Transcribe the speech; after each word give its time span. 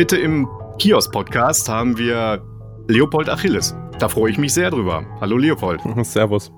Heute 0.00 0.16
im 0.16 0.48
Kiosk-Podcast 0.78 1.68
haben 1.68 1.98
wir 1.98 2.42
Leopold 2.88 3.28
Achilles. 3.28 3.74
Da 3.98 4.08
freue 4.08 4.30
ich 4.30 4.38
mich 4.38 4.54
sehr 4.54 4.70
drüber. 4.70 5.04
Hallo 5.20 5.36
Leopold. 5.36 5.82
Servus. 6.06 6.50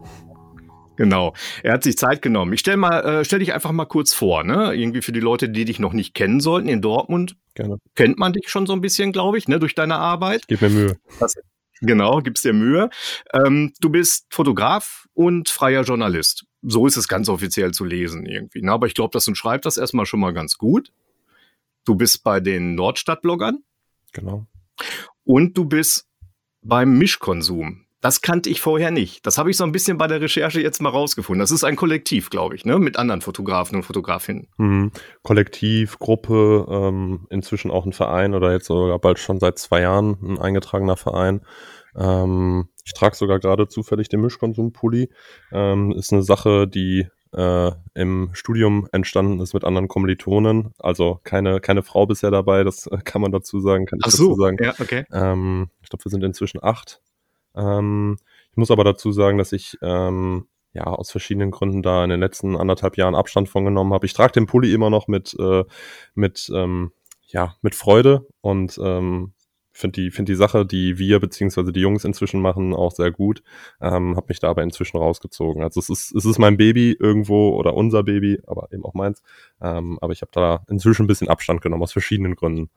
Genau. 0.95 1.35
Er 1.65 1.73
hat 1.73 1.83
sich 1.83 1.99
Zeit 1.99 2.23
genommen. 2.23 2.53
Ich 2.53 2.61
stell 2.61 2.77
mal, 2.77 3.01
äh, 3.01 3.25
stell 3.25 3.41
dich 3.41 3.53
einfach 3.53 3.73
mal 3.73 3.87
kurz 3.87 4.15
vor, 4.15 4.45
ne? 4.45 4.73
Irgendwie 4.77 5.03
für 5.03 5.11
die 5.11 5.19
Leute, 5.19 5.49
die 5.49 5.65
dich 5.65 5.81
noch 5.81 5.93
nicht 5.93 6.15
kennen 6.15 6.39
sollten 6.39 6.69
in 6.69 6.83
Dortmund. 6.83 7.35
Gerne. 7.55 7.79
Kennt 7.97 8.17
man 8.17 8.33
dich 8.33 8.49
schon 8.49 8.69
so 8.69 8.75
ein 8.75 8.81
bisschen, 8.81 9.11
glaube 9.11 9.39
ich, 9.39 9.49
ne? 9.49 9.59
Durch 9.59 9.75
deine 9.75 9.97
Arbeit. 9.97 10.43
Gib 10.47 10.63
mir 10.63 10.71
Mühe. 10.71 10.97
Das, 11.19 11.35
genau, 11.81 12.21
gibst 12.21 12.45
dir 12.45 12.53
Mühe. 12.53 12.91
Ähm, 13.35 13.73
du 13.81 13.91
bist 13.91 14.27
Fotograf 14.31 15.09
und 15.15 15.49
freier 15.49 15.83
Journalist. 15.83 16.45
So 16.63 16.87
ist 16.87 16.97
es 16.97 17.09
ganz 17.09 17.29
offiziell 17.29 17.73
zu 17.73 17.85
lesen 17.85 18.25
irgendwie. 18.25 18.63
Ne? 18.63 18.71
Aber 18.71 18.87
ich 18.87 18.95
glaube, 18.95 19.11
das 19.13 19.29
schreibt 19.37 19.67
das 19.67 19.79
erstmal 19.79 20.07
schon 20.07 20.21
mal 20.21 20.33
ganz 20.33 20.59
gut. 20.59 20.93
Du 21.85 21.95
bist 21.97 22.23
bei 22.23 22.41
den 22.41 22.75
Nordstadt-Bloggern. 22.75 23.59
Genau. 24.13 24.47
Und 25.25 25.57
du 25.57 25.65
bist 25.65 26.09
beim 26.63 26.97
Mischkonsum. 26.99 27.87
Das 28.03 28.21
kannte 28.21 28.51
ich 28.51 28.61
vorher 28.61 28.91
nicht. 28.91 29.25
Das 29.27 29.39
habe 29.39 29.51
ich 29.51 29.57
so 29.57 29.63
ein 29.63 29.71
bisschen 29.71 29.97
bei 29.97 30.09
der 30.09 30.21
Recherche 30.21 30.61
jetzt 30.61 30.83
mal 30.83 30.89
rausgefunden. 30.89 31.39
Das 31.39 31.53
ist 31.53 31.63
ein 31.63 31.77
Kollektiv, 31.77 32.31
glaube 32.31 32.57
ich, 32.57 32.65
ne? 32.65 32.81
mit 32.81 32.97
anderen 32.97 33.21
Fotografen 33.21 33.77
und 33.77 33.85
Fotografinnen. 33.85 34.49
Mhm. 34.59 34.91
Kollektiv, 35.23 36.01
Gruppe, 36.01 36.67
ähm, 36.69 37.29
inzwischen 37.31 37.71
auch 37.71 37.87
ein 37.87 37.93
Verein 37.93 38.35
oder 38.35 38.53
jetzt 38.53 38.67
sogar 38.67 38.99
bald 38.99 39.21
schon 39.21 39.39
seit 39.39 39.59
zwei 39.59 39.83
Jahren 39.83 40.19
ein 40.21 40.39
eingetragener 40.39 40.97
Verein. 40.97 41.43
Ähm, 41.97 42.69
ich 42.85 42.93
trage 42.93 43.15
sogar 43.15 43.39
gerade 43.39 43.69
zufällig 43.69 44.09
den 44.09 44.21
Mischkonsum-Pulli. 44.21 45.09
Ähm, 45.53 45.93
ist 45.93 46.13
eine 46.13 46.25
Sache, 46.25 46.67
die 46.67 47.07
äh, 47.33 47.73
im 47.95 48.31
Studium 48.33 48.89
entstanden 48.93 49.41
ist 49.41 49.55
mit 49.55 49.65
anderen 49.65 49.89
Kommilitonen. 49.89 50.73
Also 50.79 51.21
keine, 51.25 51.61
keine 51.61 51.83
Frau 51.83 52.07
bisher 52.07 52.31
dabei, 52.31 52.65
das 52.65 52.89
kann 53.05 53.23
man 53.23 53.33
dazu 53.33 53.61
sagen, 53.61 53.87
kann 53.87 54.01
Ach 54.03 54.09
ich 54.09 54.15
so, 54.15 54.29
dazu 54.31 54.41
sagen. 54.41 54.57
ja, 54.63 54.75
okay. 54.79 55.05
Ähm, 55.13 55.71
ich 55.83 55.89
glaube, 55.89 56.05
wir 56.05 56.11
sind 56.11 56.25
inzwischen 56.25 56.63
acht. 56.63 57.01
Ähm, 57.55 58.17
ich 58.51 58.57
muss 58.57 58.71
aber 58.71 58.85
dazu 58.85 59.13
sagen, 59.13 59.39
dass 59.39 59.53
ich 59.53 59.79
ähm, 59.83 60.47
ja 60.75 60.85
aus 60.85 61.11
verschiedenen 61.11 61.51
Gründen 61.51 61.83
da 61.83 62.05
in 62.05 62.11
den 62.11 62.21
letzten 62.21 62.57
anderthalb 62.57 62.97
Jahren 62.97 63.15
Abstand 63.15 63.49
von 63.49 63.65
genommen 63.65 63.93
habe. 63.93 64.07
Ich 64.07 64.13
trage 64.13 64.33
den 64.33 64.47
Pulli 64.47 64.73
immer 64.73 64.91
noch 64.91 65.09
mit, 65.09 65.35
äh, 65.39 65.65
mit, 66.15 66.51
ähm, 66.55 66.93
ja, 67.27 67.57
mit 67.63 67.75
Freude 67.75 68.27
und 68.41 68.79
ähm, 68.83 69.33
finde 69.73 70.01
die, 70.01 70.11
find 70.11 70.29
die 70.29 70.35
Sache, 70.35 70.65
die 70.67 70.99
wir 70.99 71.19
beziehungsweise 71.21 71.73
die 71.73 71.81
Jungs 71.81 72.05
inzwischen 72.05 72.41
machen, 72.41 72.75
auch 72.75 72.93
sehr 72.93 73.11
gut. 73.11 73.43
Ähm, 73.81 74.17
habe 74.17 74.27
mich 74.29 74.39
da 74.39 74.49
aber 74.51 74.63
inzwischen 74.63 74.99
rausgezogen. 74.99 75.63
Also 75.63 75.81
es 75.81 75.89
ist, 75.89 76.15
es 76.15 76.25
ist 76.25 76.39
mein 76.39 76.57
Baby 76.57 76.97
irgendwo 76.99 77.51
oder 77.57 77.75
unser 77.75 78.03
Baby, 78.03 78.41
aber 78.47 78.69
eben 78.73 78.85
auch 78.85 78.95
meins. 78.95 79.23
Ähm, 79.61 79.99
aber 80.01 80.13
ich 80.13 80.23
habe 80.23 80.33
da 80.33 80.65
inzwischen 80.69 81.05
ein 81.05 81.09
bisschen 81.09 81.29
Abstand 81.29 81.63
genommen 81.63 81.83
aus 81.83 81.93
verschiedenen 81.93 82.37
Gründen. 82.37 82.71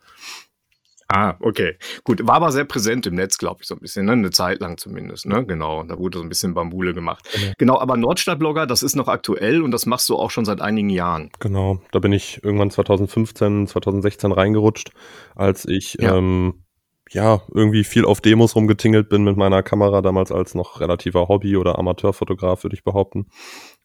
Ah, 1.08 1.36
okay. 1.40 1.78
Gut, 2.04 2.26
war 2.26 2.36
aber 2.36 2.52
sehr 2.52 2.66
präsent 2.66 3.06
im 3.06 3.14
Netz, 3.14 3.38
glaube 3.38 3.60
ich, 3.62 3.68
so 3.68 3.76
ein 3.76 3.80
bisschen, 3.80 4.08
ne? 4.08 4.14
Eine 4.14 4.32
Zeit 4.32 4.60
lang 4.60 4.78
zumindest, 4.78 5.28
ne? 5.28 5.46
Genau. 5.46 5.84
Da 5.84 6.00
wurde 6.00 6.18
so 6.18 6.24
ein 6.24 6.30
bisschen 6.30 6.56
Bambule 6.56 6.96
gemacht. 6.96 7.28
Genau. 7.32 7.54
Genau, 7.60 7.80
aber 7.80 7.96
Nordstadtblogger, 7.96 8.66
das 8.66 8.82
ist 8.82 8.96
noch 8.96 9.08
aktuell 9.08 9.62
und 9.62 9.70
das 9.70 9.86
machst 9.86 10.10
du 10.10 10.16
auch 10.16 10.32
schon 10.32 10.46
seit 10.46 10.62
einigen 10.62 10.90
Jahren. 10.90 11.30
Genau, 11.40 11.80
da 11.92 12.00
bin 12.00 12.12
ich 12.12 12.44
irgendwann 12.44 12.72
2015, 12.72 13.68
2016 13.68 14.32
reingerutscht, 14.32 14.92
als 15.36 15.66
ich 15.68 15.96
Ja. 16.00 16.18
ähm, 16.18 16.65
ja 17.12 17.42
irgendwie 17.54 17.84
viel 17.84 18.06
auf 18.06 18.22
Demos 18.22 18.56
rumgetingelt 18.56 19.10
bin 19.10 19.24
mit 19.24 19.38
meiner 19.38 19.64
Kamera, 19.64 20.02
damals 20.02 20.32
als 20.32 20.56
noch 20.56 20.80
relativer 20.82 21.28
Hobby- 21.28 21.58
oder 21.58 21.78
Amateurfotograf, 21.80 22.64
würde 22.64 22.76
ich 22.76 22.84
behaupten. 22.84 23.28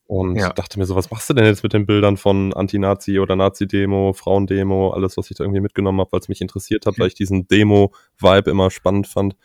Und 0.07 0.37
Ja. 0.37 0.53
dachte 0.53 0.79
mir 0.79 0.87
so, 0.87 0.97
was 0.97 1.11
machst 1.11 1.31
du 1.31 1.35
denn 1.35 1.45
jetzt 1.45 1.63
mit 1.63 1.73
den 1.73 1.87
Bildern 1.87 2.17
von 2.17 2.53
Anti-Nazi 2.53 3.21
oder 3.21 3.37
Nazi-Demo, 3.37 4.13
Frauendemo, 4.13 4.91
alles, 4.91 5.17
was 5.17 5.31
ich 5.31 5.37
da 5.37 5.45
irgendwie 5.45 5.61
mitgenommen 5.61 6.01
habe, 6.01 6.11
weil 6.13 6.21
es 6.21 6.29
mich 6.29 6.41
interessiert 6.41 6.85
hat, 6.87 6.97
Mhm. 6.97 7.03
weil 7.03 7.09
ich 7.09 7.15
diesen 7.15 7.47
Demo-Vibe 7.47 8.51
immer 8.51 8.71
spannend 8.71 9.07
fand. 9.07 9.37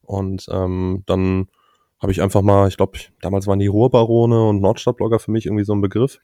Und 0.00 0.46
ähm, 0.50 1.02
dann 1.06 1.48
habe 2.00 2.12
ich 2.12 2.22
einfach 2.22 2.42
mal, 2.42 2.68
ich 2.68 2.76
glaube, 2.76 2.98
damals 3.20 3.46
waren 3.46 3.58
die 3.58 3.66
Ruhrbarone 3.66 4.48
und 4.48 4.60
Nordstadtblogger 4.60 5.18
für 5.18 5.30
mich 5.30 5.46
irgendwie 5.46 5.64
so 5.64 5.74
ein 5.74 5.80
Begriff. 5.80 6.20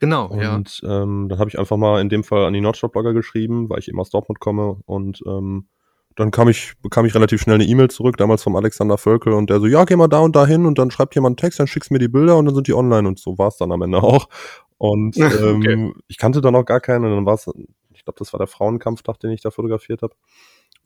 Genau, 0.00 0.32
ja. 0.40 0.54
Und 0.54 0.80
ähm, 0.84 1.28
dann 1.28 1.38
habe 1.38 1.48
ich 1.48 1.58
einfach 1.58 1.76
mal 1.76 2.00
in 2.00 2.08
dem 2.08 2.24
Fall 2.24 2.44
an 2.44 2.52
die 2.52 2.60
Nordstadtblogger 2.60 3.14
geschrieben, 3.14 3.68
weil 3.70 3.78
ich 3.78 3.88
eben 3.88 3.98
aus 4.00 4.10
Dortmund 4.10 4.38
komme. 4.40 4.78
Und 4.86 5.22
ähm, 5.26 5.66
dann 6.16 6.30
kam 6.30 6.48
ich, 6.48 6.74
bekam 6.80 7.04
ich 7.06 7.14
relativ 7.14 7.42
schnell 7.42 7.56
eine 7.56 7.64
E-Mail 7.64 7.90
zurück, 7.90 8.16
damals 8.16 8.42
vom 8.42 8.56
Alexander 8.56 8.98
Völkel, 8.98 9.32
und 9.32 9.50
der 9.50 9.60
so, 9.60 9.66
ja, 9.66 9.84
geh 9.84 9.96
mal 9.96 10.08
da 10.08 10.20
und 10.20 10.36
da 10.36 10.46
hin 10.46 10.66
und 10.66 10.78
dann 10.78 10.90
schreibt 10.90 11.14
jemand 11.14 11.32
einen 11.32 11.36
Text, 11.44 11.58
dann 11.58 11.66
schickst 11.66 11.90
mir 11.90 11.98
die 11.98 12.08
Bilder 12.08 12.36
und 12.36 12.46
dann 12.46 12.54
sind 12.54 12.68
die 12.68 12.74
online 12.74 13.08
und 13.08 13.18
so 13.18 13.36
war 13.38 13.48
es 13.48 13.56
dann 13.56 13.72
am 13.72 13.82
Ende 13.82 14.02
auch. 14.02 14.28
Und 14.78 15.16
ähm, 15.18 15.56
Okay. 15.56 15.92
ich 16.08 16.18
kannte 16.18 16.40
da 16.40 16.50
noch 16.50 16.64
gar 16.64 16.80
keinen 16.80 17.04
und 17.04 17.10
dann 17.10 17.26
war 17.26 17.34
es, 17.34 17.50
ich 17.92 18.04
glaube, 18.04 18.18
das 18.18 18.32
war 18.32 18.38
der 18.38 18.46
Frauenkampftag, 18.46 19.18
den 19.20 19.30
ich 19.30 19.40
da 19.40 19.50
fotografiert 19.50 20.02
habe. 20.02 20.14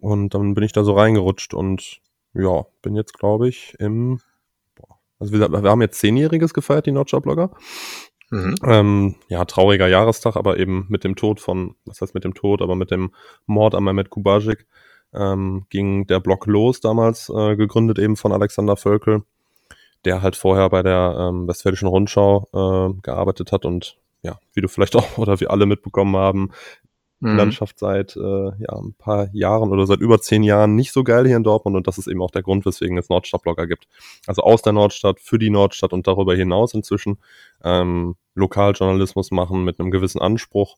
Und 0.01 0.35
dann 0.35 0.55
bin 0.55 0.65
ich 0.65 0.73
da 0.73 0.85
so 0.85 0.95
reingerutscht 0.95 1.55
und 1.55 2.01
ja, 2.35 2.65
bin 2.83 2.95
jetzt, 2.95 3.19
glaube 3.19 3.49
ich, 3.49 3.75
im, 3.79 4.21
boah, 4.77 4.99
also 5.19 5.33
wir, 5.33 5.51
wir 5.51 5.71
haben 5.71 5.83
jetzt 5.83 5.99
Zehnjähriges 5.99 6.55
gefeiert, 6.55 6.87
die 6.87 6.93
Nordstadtblogger. 6.93 7.51
Mhm. 8.31 8.55
Ähm, 8.63 9.15
ja, 9.29 9.45
trauriger 9.45 9.89
Jahrestag, 9.89 10.37
aber 10.37 10.59
eben 10.59 10.87
mit 10.89 11.03
dem 11.03 11.17
Tod 11.17 11.41
von, 11.41 11.75
was 11.87 12.01
heißt 12.01 12.15
mit 12.15 12.25
dem 12.25 12.35
Tod, 12.35 12.61
aber 12.63 12.77
mit 12.77 12.91
dem 12.91 13.13
Mord 13.47 13.75
an 13.75 13.85
Mehmet 13.85 14.11
Kubasik 14.11 14.67
ähm, 15.15 15.67
ging 15.71 16.07
der 16.07 16.21
Blog 16.21 16.47
los, 16.47 16.81
damals 16.81 17.29
äh, 17.29 17.57
gegründet 17.57 17.99
eben 17.99 18.17
von 18.17 18.33
Alexander 18.33 18.77
Völkel, 18.77 19.23
der 20.05 20.23
halt 20.23 20.37
vorher 20.37 20.69
bei 20.71 20.83
der 20.83 21.17
ähm, 21.19 21.49
Westfälischen 21.49 21.89
Rundschau 21.89 22.49
äh, 22.53 23.01
gearbeitet 23.03 23.53
hat 23.53 23.65
und 23.65 23.99
ja, 24.23 24.39
wie 24.53 24.61
du 24.61 24.69
vielleicht 24.69 24.97
auch 24.97 25.19
oder 25.19 25.41
wir 25.41 25.51
alle 25.51 25.67
mitbekommen 25.67 26.17
haben, 26.17 26.51
die 26.51 26.79
Mhm. 27.21 27.37
Landschaft 27.37 27.79
seit 27.79 28.17
äh, 28.17 28.21
ja, 28.21 28.77
ein 28.77 28.95
paar 28.97 29.29
Jahren 29.33 29.71
oder 29.71 29.87
seit 29.87 30.01
über 30.01 30.21
zehn 30.21 30.45
Jahren 30.45 30.77
nicht 30.77 30.93
so 30.93 31.03
geil 31.03 31.27
hier 31.27 31.37
in 31.37 31.43
Dortmund 31.43 31.77
und 31.77 31.87
das 31.89 31.99
ist 31.99 32.07
eben 32.07 32.23
auch 32.23 32.31
der 32.31 32.43
Grund, 32.43 32.65
weswegen 32.65 32.97
es 32.97 33.09
Nordstadtblogger 33.09 33.67
gibt. 33.67 33.89
Also 34.27 34.43
aus 34.43 34.63
der 34.63 34.73
Nordstadt, 34.73 35.19
für 35.21 35.39
die 35.39 35.51
Nordstadt 35.51 35.93
und 35.93 36.07
darüber 36.07 36.37
hinaus 36.37 36.75
inzwischen 36.75 37.19
ähm, 37.65 38.15
Lokaljournalismus 38.35 39.33
machen 39.33 39.65
mit 39.65 39.81
einem 39.81 39.91
gewissen 39.91 40.21
Anspruch. 40.21 40.77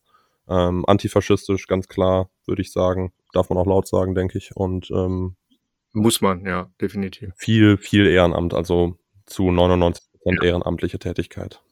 Ähm, 0.48 0.84
antifaschistisch, 0.86 1.66
ganz 1.66 1.88
klar, 1.88 2.30
würde 2.47 2.62
ich 2.62 2.72
sagen. 2.72 3.12
Darf 3.32 3.48
man 3.48 3.58
auch 3.58 3.66
laut 3.66 3.88
sagen, 3.88 4.14
denke 4.14 4.38
ich. 4.38 4.54
Und 4.54 4.91
ähm, 4.91 5.36
Muss 5.92 6.20
man, 6.20 6.44
ja, 6.44 6.70
definitiv. 6.80 7.30
viel, 7.36 7.76
viel 7.76 8.06
Ehrenamt, 8.06 8.54
also 8.54 8.96
zu 9.26 9.50
99 9.50 10.02
Prozent 10.12 10.42
ehrenamtliche 10.42 10.98
Tätigkeit. 10.98 11.62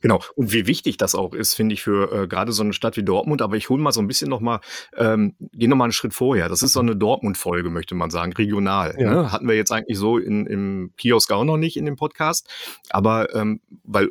Genau. 0.00 0.20
Und 0.34 0.52
wie 0.52 0.66
wichtig 0.66 0.96
das 0.96 1.14
auch 1.14 1.34
ist, 1.34 1.54
finde 1.54 1.74
ich, 1.74 1.82
für 1.82 2.10
äh, 2.12 2.26
gerade 2.26 2.52
so 2.52 2.62
eine 2.62 2.72
Stadt 2.72 2.96
wie 2.96 3.02
Dortmund. 3.02 3.42
Aber 3.42 3.56
ich 3.56 3.68
hole 3.68 3.82
mal 3.82 3.92
so 3.92 4.00
ein 4.00 4.06
bisschen 4.06 4.30
noch 4.30 4.40
mal, 4.40 4.60
ähm, 4.96 5.36
gehe 5.52 5.68
noch 5.68 5.76
mal 5.76 5.84
einen 5.84 5.92
Schritt 5.92 6.14
vorher. 6.14 6.48
Das 6.48 6.62
ist 6.62 6.72
so 6.72 6.80
eine 6.80 6.96
Dortmund-Folge, 6.96 7.70
möchte 7.70 7.94
man 7.94 8.10
sagen, 8.10 8.32
regional. 8.32 8.96
Ja. 8.98 9.10
Ne? 9.10 9.32
Hatten 9.32 9.46
wir 9.46 9.56
jetzt 9.56 9.72
eigentlich 9.72 9.98
so 9.98 10.16
in, 10.16 10.46
im 10.46 10.92
Kiosk 10.96 11.30
auch 11.32 11.44
noch 11.44 11.58
nicht 11.58 11.76
in 11.76 11.84
dem 11.84 11.96
Podcast. 11.96 12.48
Aber 12.88 13.34
ähm, 13.34 13.60
weil 13.84 14.08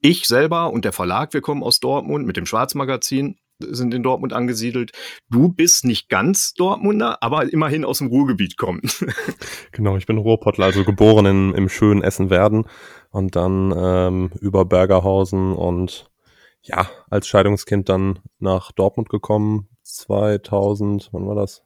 ich 0.00 0.26
selber 0.26 0.72
und 0.72 0.84
der 0.84 0.92
Verlag, 0.92 1.32
wir 1.32 1.40
kommen 1.40 1.62
aus 1.62 1.80
Dortmund 1.80 2.26
mit 2.26 2.36
dem 2.36 2.46
Schwarzmagazin, 2.46 3.36
sind 3.70 3.94
in 3.94 4.02
Dortmund 4.02 4.32
angesiedelt. 4.32 4.92
Du 5.30 5.48
bist 5.48 5.84
nicht 5.84 6.08
ganz 6.08 6.52
Dortmunder, 6.54 7.22
aber 7.22 7.52
immerhin 7.52 7.84
aus 7.84 7.98
dem 7.98 8.08
Ruhrgebiet 8.08 8.56
kommend. 8.56 9.04
Genau, 9.72 9.96
ich 9.96 10.06
bin 10.06 10.18
Ruhrpottler, 10.18 10.66
also 10.66 10.84
geboren 10.84 11.24
in, 11.24 11.54
im 11.54 11.68
schönen 11.68 12.02
Essen-Werden 12.02 12.66
und 13.10 13.36
dann 13.36 13.72
ähm, 13.74 14.30
über 14.40 14.66
Bergerhausen 14.66 15.52
und 15.52 16.10
ja, 16.62 16.88
als 17.08 17.26
Scheidungskind 17.26 17.88
dann 17.88 18.18
nach 18.38 18.72
Dortmund 18.72 19.08
gekommen, 19.08 19.68
2000, 19.82 21.08
wann 21.12 21.26
war 21.26 21.34
das? 21.34 21.62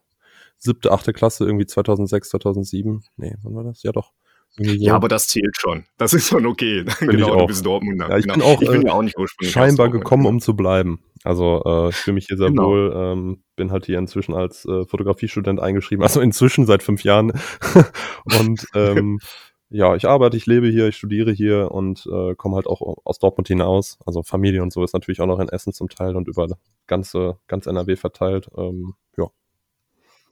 Siebte, 0.59 0.91
achte 0.93 1.13
Klasse, 1.13 1.45
irgendwie 1.45 1.67
2006, 1.67 2.31
2007. 2.31 3.05
Nee, 3.17 3.35
wann 3.43 3.55
war 3.55 3.65
das? 3.65 3.83
Ja 3.83 3.93
doch. 3.93 4.13
Ja, 4.59 4.95
aber 4.95 5.09
das 5.09 5.29
zählt 5.29 5.57
schon. 5.59 5.85
Das 5.99 6.15
ist 6.15 6.29
schon 6.29 6.47
okay. 6.47 6.85
ich 6.89 6.97
genau, 6.99 7.29
du 7.29 7.35
auch. 7.35 7.47
bist 7.47 7.65
Dortmunder. 7.65 8.09
Ja, 8.09 8.17
ich 8.17 8.25
genau. 8.25 8.35
bin 8.35 8.43
auch, 8.43 8.63
ich 8.63 8.71
bin 8.71 8.83
äh, 8.83 8.87
ja 8.87 8.93
auch 8.95 9.03
nicht 9.03 9.19
ursprünglich 9.19 9.53
scheinbar 9.53 9.91
gekommen, 9.91 10.27
um 10.27 10.41
zu 10.41 10.57
bleiben. 10.57 11.01
Also 11.25 11.63
äh, 11.67 11.89
ich 11.91 11.97
fühle 11.97 12.15
mich 12.15 12.27
hier 12.27 12.37
sehr 12.37 12.49
Genau. 12.49 12.69
wohl, 12.69 12.93
ähm, 12.95 13.43
bin 13.57 13.71
halt 13.71 13.87
hier 13.87 13.99
inzwischen 13.99 14.35
als 14.35 14.65
äh, 14.65 14.85
Fotografiestudent 14.87 15.61
eingeschrieben, 15.61 16.03
also 16.03 16.21
inzwischen 16.21 16.67
seit 16.67 16.83
fünf 16.83 17.03
Jahren. 17.05 17.33
und 18.41 18.67
ähm, 18.75 19.19
ja, 19.69 19.95
ich 19.97 20.07
arbeite, 20.07 20.37
ich 20.37 20.47
lebe 20.47 20.69
hier, 20.69 20.89
ich 20.89 20.97
studiere 20.97 21.33
hier 21.33 21.71
und 21.73 22.07
äh, 22.07 22.35
komme 22.37 22.57
halt 22.57 22.67
auch 22.67 22.99
aus 23.05 23.19
Dortmund 23.19 23.49
hinaus. 23.49 23.99
Also 24.07 24.23
Familie 24.23 24.63
und 24.63 24.73
so 24.73 24.85
ist 24.85 24.95
natürlich 24.95 25.21
auch 25.21 25.27
noch 25.27 25.41
in 25.41 25.49
Essen 25.49 25.73
zum 25.73 25.89
Teil 25.89 26.17
und 26.17 26.29
über 26.29 26.47
ganze, 26.87 27.39
ganz 27.49 27.67
NRW 27.67 27.97
verteilt. 27.97 28.49
Ähm, 28.57 28.95
ja. 29.19 29.27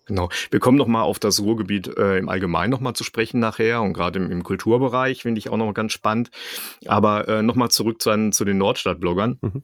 Genau. 0.07 0.29
Wir 0.51 0.61
kommen 0.61 0.77
noch 0.77 0.87
mal 0.87 1.03
auf 1.03 1.19
das 1.19 1.41
Ruhrgebiet 1.41 1.97
äh, 1.97 2.19
im 2.19 2.29
Allgemeinen 2.29 2.71
noch 2.71 2.81
mal 2.81 2.95
zu 2.95 3.05
sprechen 3.05 3.41
nachher 3.41 3.81
und 3.81 3.95
gerade 3.95 4.19
im, 4.19 4.31
im 4.31 4.43
Kulturbereich 4.43 5.23
finde 5.23 5.39
ich 5.39 5.49
auch 5.49 5.57
noch 5.57 5.73
ganz 5.73 5.93
spannend. 5.93 6.31
Aber 6.87 7.27
äh, 7.29 7.43
noch 7.43 7.55
mal 7.55 7.71
zurück 7.71 8.03
zu, 8.03 8.11
einen, 8.11 8.33
zu 8.33 8.45
den 8.45 8.59
Nordstadt-Bloggern. 8.59 9.39
Mhm. 9.41 9.63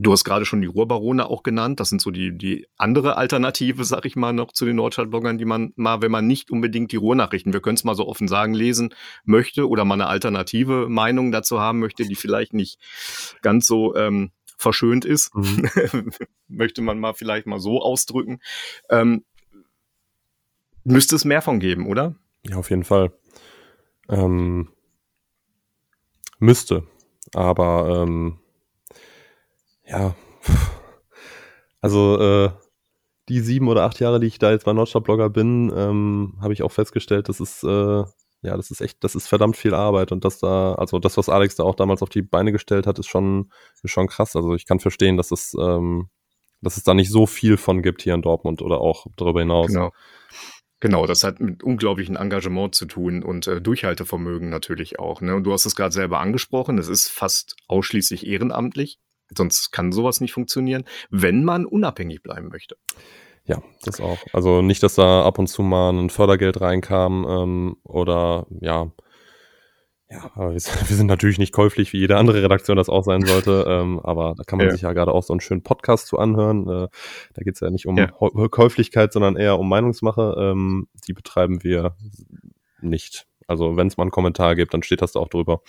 Du 0.00 0.12
hast 0.12 0.24
gerade 0.24 0.44
schon 0.44 0.60
die 0.60 0.68
Ruhrbarone 0.68 1.28
auch 1.28 1.42
genannt. 1.42 1.80
Das 1.80 1.88
sind 1.88 2.00
so 2.00 2.10
die, 2.10 2.36
die 2.36 2.66
andere 2.76 3.16
Alternative, 3.16 3.84
sag 3.84 4.06
ich 4.06 4.16
mal, 4.16 4.32
noch 4.32 4.52
zu 4.52 4.64
den 4.64 4.76
Nordstadt-Bloggern, 4.76 5.38
die 5.38 5.44
man 5.44 5.72
mal, 5.76 6.00
wenn 6.02 6.12
man 6.12 6.26
nicht 6.26 6.50
unbedingt 6.50 6.92
die 6.92 6.96
Ruhrnachrichten, 6.96 7.52
wir 7.52 7.60
können 7.60 7.76
es 7.76 7.84
mal 7.84 7.96
so 7.96 8.06
offen 8.06 8.28
sagen, 8.28 8.54
lesen 8.54 8.94
möchte 9.24 9.68
oder 9.68 9.84
mal 9.84 9.94
eine 9.94 10.06
alternative 10.06 10.88
Meinung 10.88 11.32
dazu 11.32 11.60
haben 11.60 11.80
möchte, 11.80 12.06
die 12.06 12.14
vielleicht 12.14 12.54
nicht 12.54 12.78
ganz 13.42 13.66
so 13.66 13.96
ähm, 13.96 14.30
verschönt 14.58 15.04
ist, 15.04 15.34
mhm. 15.34 15.70
möchte 16.48 16.82
man 16.82 16.98
mal 16.98 17.14
vielleicht 17.14 17.46
mal 17.46 17.60
so 17.60 17.80
ausdrücken. 17.80 18.40
Ähm, 18.90 19.24
müsste 20.84 21.16
es 21.16 21.24
mehr 21.24 21.42
von 21.42 21.60
geben, 21.60 21.86
oder? 21.86 22.14
Ja, 22.42 22.56
auf 22.56 22.70
jeden 22.70 22.84
Fall. 22.84 23.12
Ähm, 24.08 24.68
müsste. 26.38 26.86
Aber 27.34 28.02
ähm, 28.02 28.38
ja, 29.86 30.14
also 31.80 32.20
äh, 32.20 32.50
die 33.28 33.40
sieben 33.40 33.68
oder 33.68 33.84
acht 33.84 34.00
Jahre, 34.00 34.20
die 34.20 34.26
ich 34.26 34.38
da 34.38 34.50
jetzt 34.50 34.64
bei 34.64 34.72
Nordstart-Blogger 34.72 35.28
bin, 35.30 35.72
ähm, 35.74 36.38
habe 36.40 36.52
ich 36.52 36.62
auch 36.62 36.72
festgestellt, 36.72 37.28
dass 37.28 37.40
es 37.40 37.62
äh, 37.62 38.04
ja, 38.42 38.56
das 38.56 38.70
ist 38.70 38.80
echt, 38.80 39.02
das 39.02 39.14
ist 39.14 39.26
verdammt 39.26 39.56
viel 39.56 39.74
Arbeit 39.74 40.12
und 40.12 40.24
das 40.24 40.38
da, 40.38 40.74
also 40.74 40.98
das, 40.98 41.16
was 41.16 41.28
Alex 41.28 41.56
da 41.56 41.64
auch 41.64 41.74
damals 41.74 42.02
auf 42.02 42.08
die 42.08 42.22
Beine 42.22 42.52
gestellt 42.52 42.86
hat, 42.86 42.98
ist 42.98 43.08
schon, 43.08 43.50
ist 43.82 43.90
schon 43.90 44.06
krass. 44.06 44.36
Also 44.36 44.54
ich 44.54 44.66
kann 44.66 44.80
verstehen, 44.80 45.16
dass 45.16 45.30
es, 45.30 45.54
ähm, 45.58 46.08
dass 46.60 46.76
es 46.76 46.84
da 46.84 46.94
nicht 46.94 47.10
so 47.10 47.26
viel 47.26 47.56
von 47.56 47.82
gibt 47.82 48.02
hier 48.02 48.14
in 48.14 48.22
Dortmund 48.22 48.62
oder 48.62 48.80
auch 48.80 49.06
darüber 49.16 49.40
hinaus. 49.40 49.68
Genau. 49.68 49.92
Genau, 50.80 51.06
das 51.06 51.24
hat 51.24 51.40
mit 51.40 51.64
unglaublichem 51.64 52.14
Engagement 52.14 52.72
zu 52.72 52.86
tun 52.86 53.24
und 53.24 53.48
äh, 53.48 53.60
Durchhaltevermögen 53.60 54.48
natürlich 54.48 55.00
auch. 55.00 55.20
Ne? 55.20 55.34
Und 55.34 55.42
du 55.42 55.52
hast 55.52 55.66
es 55.66 55.74
gerade 55.74 55.92
selber 55.92 56.20
angesprochen, 56.20 56.78
es 56.78 56.86
ist 56.86 57.08
fast 57.08 57.56
ausschließlich 57.66 58.24
ehrenamtlich. 58.24 59.00
Sonst 59.36 59.72
kann 59.72 59.90
sowas 59.90 60.20
nicht 60.20 60.32
funktionieren, 60.32 60.84
wenn 61.10 61.44
man 61.44 61.66
unabhängig 61.66 62.22
bleiben 62.22 62.48
möchte. 62.48 62.76
Ja, 63.48 63.62
das 63.82 64.00
auch. 64.00 64.18
Also 64.34 64.60
nicht, 64.60 64.82
dass 64.82 64.94
da 64.94 65.24
ab 65.24 65.38
und 65.38 65.46
zu 65.46 65.62
mal 65.62 65.90
ein 65.90 66.10
Fördergeld 66.10 66.60
reinkam 66.60 67.26
ähm, 67.28 67.76
oder 67.82 68.46
ja, 68.60 68.92
ja, 70.10 70.30
wir, 70.36 70.52
wir, 70.52 70.60
sind 70.96 71.06
natürlich 71.06 71.38
nicht 71.38 71.52
käuflich, 71.52 71.92
wie 71.94 71.98
jede 71.98 72.18
andere 72.18 72.42
Redaktion 72.42 72.76
das 72.76 72.90
auch 72.90 73.04
sein 73.04 73.24
sollte, 73.24 73.64
ähm, 73.66 74.00
aber 74.00 74.34
da 74.36 74.44
kann 74.44 74.58
man 74.58 74.66
ja. 74.66 74.72
sich 74.72 74.82
ja 74.82 74.92
gerade 74.92 75.12
auch 75.12 75.22
so 75.22 75.32
einen 75.32 75.40
schönen 75.40 75.62
Podcast 75.62 76.08
zu 76.08 76.18
anhören. 76.18 76.68
Äh, 76.68 76.88
da 77.34 77.42
geht 77.42 77.54
es 77.54 77.60
ja 77.60 77.70
nicht 77.70 77.86
um 77.86 77.96
ja. 77.96 78.08
Käuflichkeit, 78.08 79.14
sondern 79.14 79.36
eher 79.36 79.58
um 79.58 79.68
Meinungsmache. 79.68 80.34
Ähm, 80.38 80.88
die 81.06 81.14
betreiben 81.14 81.62
wir 81.62 81.96
nicht. 82.80 83.27
Also 83.48 83.76
wenn 83.76 83.88
es 83.88 83.96
mal 83.96 84.04
einen 84.04 84.10
Kommentar 84.10 84.54
gibt, 84.54 84.74
dann 84.74 84.82
steht 84.82 85.02
das 85.02 85.12
da 85.12 85.20
auch 85.20 85.28
drüber. 85.28 85.62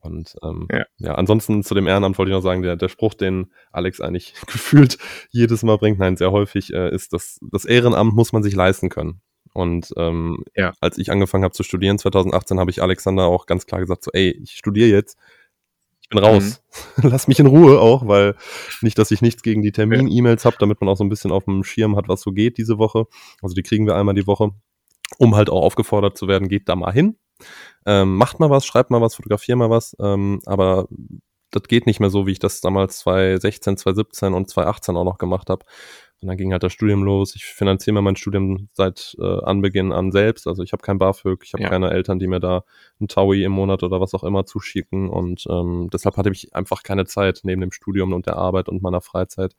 Und 0.00 0.36
ähm, 0.42 0.66
ja. 0.72 0.84
ja, 0.98 1.14
ansonsten 1.14 1.62
zu 1.62 1.74
dem 1.74 1.86
Ehrenamt 1.86 2.18
wollte 2.18 2.30
ich 2.30 2.36
noch 2.36 2.42
sagen, 2.42 2.62
der, 2.62 2.76
der 2.76 2.88
Spruch, 2.88 3.14
den 3.14 3.52
Alex 3.70 4.00
eigentlich 4.00 4.34
gefühlt 4.46 4.98
jedes 5.30 5.62
Mal 5.62 5.78
bringt, 5.78 5.98
nein, 5.98 6.16
sehr 6.16 6.32
häufig, 6.32 6.72
äh, 6.72 6.92
ist, 6.92 7.12
dass 7.12 7.38
das 7.42 7.64
Ehrenamt 7.64 8.14
muss 8.14 8.32
man 8.32 8.42
sich 8.42 8.54
leisten 8.54 8.88
können. 8.88 9.20
Und 9.52 9.92
ähm, 9.96 10.44
ja. 10.54 10.72
als 10.80 10.98
ich 10.98 11.10
angefangen 11.10 11.44
habe 11.44 11.54
zu 11.54 11.62
studieren 11.62 11.98
2018, 11.98 12.60
habe 12.60 12.70
ich 12.70 12.82
Alexander 12.82 13.24
auch 13.24 13.46
ganz 13.46 13.66
klar 13.66 13.80
gesagt, 13.80 14.04
so, 14.04 14.10
ey, 14.12 14.30
ich 14.30 14.52
studiere 14.52 14.88
jetzt, 14.88 15.18
ich 16.00 16.08
bin 16.08 16.18
raus. 16.18 16.62
Mhm. 16.96 17.08
Lass 17.10 17.28
mich 17.28 17.40
in 17.40 17.46
Ruhe 17.46 17.80
auch, 17.80 18.06
weil 18.06 18.36
nicht, 18.80 18.98
dass 18.98 19.10
ich 19.10 19.20
nichts 19.20 19.42
gegen 19.42 19.62
die 19.62 19.72
Termin-E-Mails 19.72 20.44
habe, 20.44 20.56
damit 20.58 20.80
man 20.80 20.88
auch 20.88 20.96
so 20.96 21.04
ein 21.04 21.10
bisschen 21.10 21.32
auf 21.32 21.44
dem 21.44 21.64
Schirm 21.64 21.96
hat, 21.96 22.08
was 22.08 22.22
so 22.22 22.32
geht 22.32 22.56
diese 22.56 22.78
Woche. 22.78 23.06
Also 23.42 23.54
die 23.54 23.62
kriegen 23.62 23.86
wir 23.86 23.96
einmal 23.96 24.14
die 24.14 24.26
Woche, 24.26 24.52
um 25.16 25.34
halt 25.34 25.50
auch 25.50 25.62
aufgefordert 25.62 26.18
zu 26.18 26.28
werden, 26.28 26.48
geht 26.48 26.68
da 26.68 26.76
mal 26.76 26.92
hin. 26.92 27.16
Ähm, 27.86 28.16
macht 28.16 28.40
mal 28.40 28.50
was, 28.50 28.66
schreibt 28.66 28.90
mal 28.90 29.00
was, 29.00 29.14
fotografiert 29.14 29.56
mal 29.56 29.70
was, 29.70 29.96
ähm, 30.00 30.40
aber 30.44 30.88
das 31.50 31.62
geht 31.62 31.86
nicht 31.86 32.00
mehr 32.00 32.10
so, 32.10 32.26
wie 32.26 32.32
ich 32.32 32.38
das 32.38 32.60
damals 32.60 32.98
2016, 32.98 33.78
2017 33.78 34.34
und 34.34 34.50
2018 34.50 34.96
auch 34.96 35.04
noch 35.04 35.18
gemacht 35.18 35.48
habe. 35.48 35.64
Und 36.20 36.26
dann 36.26 36.36
ging 36.36 36.52
halt 36.52 36.64
das 36.64 36.72
Studium 36.72 37.04
los. 37.04 37.36
Ich 37.36 37.44
finanziere 37.44 37.94
mir 37.94 38.02
mein 38.02 38.16
Studium 38.16 38.68
seit 38.72 39.16
äh, 39.20 39.40
Anbeginn 39.44 39.92
an 39.92 40.10
selbst. 40.10 40.48
Also 40.48 40.64
ich 40.64 40.72
habe 40.72 40.82
kein 40.82 40.98
BAföG, 40.98 41.44
ich 41.44 41.52
habe 41.52 41.62
ja. 41.62 41.68
keine 41.68 41.90
Eltern, 41.90 42.18
die 42.18 42.26
mir 42.26 42.40
da 42.40 42.64
ein 43.00 43.06
Taui 43.06 43.44
im 43.44 43.52
Monat 43.52 43.84
oder 43.84 44.00
was 44.00 44.14
auch 44.14 44.24
immer 44.24 44.44
zuschicken. 44.44 45.08
Und 45.08 45.46
ähm, 45.48 45.88
deshalb 45.92 46.16
hatte 46.16 46.30
ich 46.30 46.54
einfach 46.56 46.82
keine 46.82 47.06
Zeit, 47.06 47.40
neben 47.44 47.60
dem 47.60 47.70
Studium 47.70 48.12
und 48.12 48.26
der 48.26 48.36
Arbeit 48.36 48.68
und 48.68 48.82
meiner 48.82 49.00
Freizeit 49.00 49.54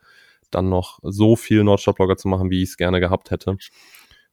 dann 0.51 0.67
noch 0.67 0.99
so 1.01 1.35
viel 1.35 1.63
Nordstadtblogger 1.63 2.17
zu 2.17 2.27
machen, 2.27 2.49
wie 2.49 2.61
ich 2.61 2.69
es 2.69 2.77
gerne 2.77 2.99
gehabt 2.99 3.31
hätte. 3.31 3.57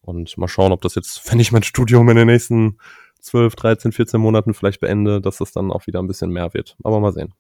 Und 0.07 0.39
mal 0.39 0.49
schauen, 0.49 0.73
ob 0.73 0.81
das 0.81 0.95
jetzt, 0.95 1.21
wenn 1.31 1.41
ich 1.41 1.53
mein 1.53 1.63
Studium 1.63 2.09
in 2.09 2.17
den 2.17 2.27
nächsten 2.27 2.79
12, 3.21 3.57
13, 3.57 3.93
14 3.93 4.21
Monaten 4.21 4.55
vielleicht 4.55 4.81
beende, 4.81 5.21
dass 5.21 5.39
das 5.39 5.53
dann 5.53 5.71
auch 5.73 5.87
wieder 5.87 6.01
ein 6.01 6.07
bisschen 6.07 6.31
mehr 6.31 6.55
wird. 6.55 6.77
Aber 6.83 7.01
mal 7.01 7.13
sehen. 7.13 7.35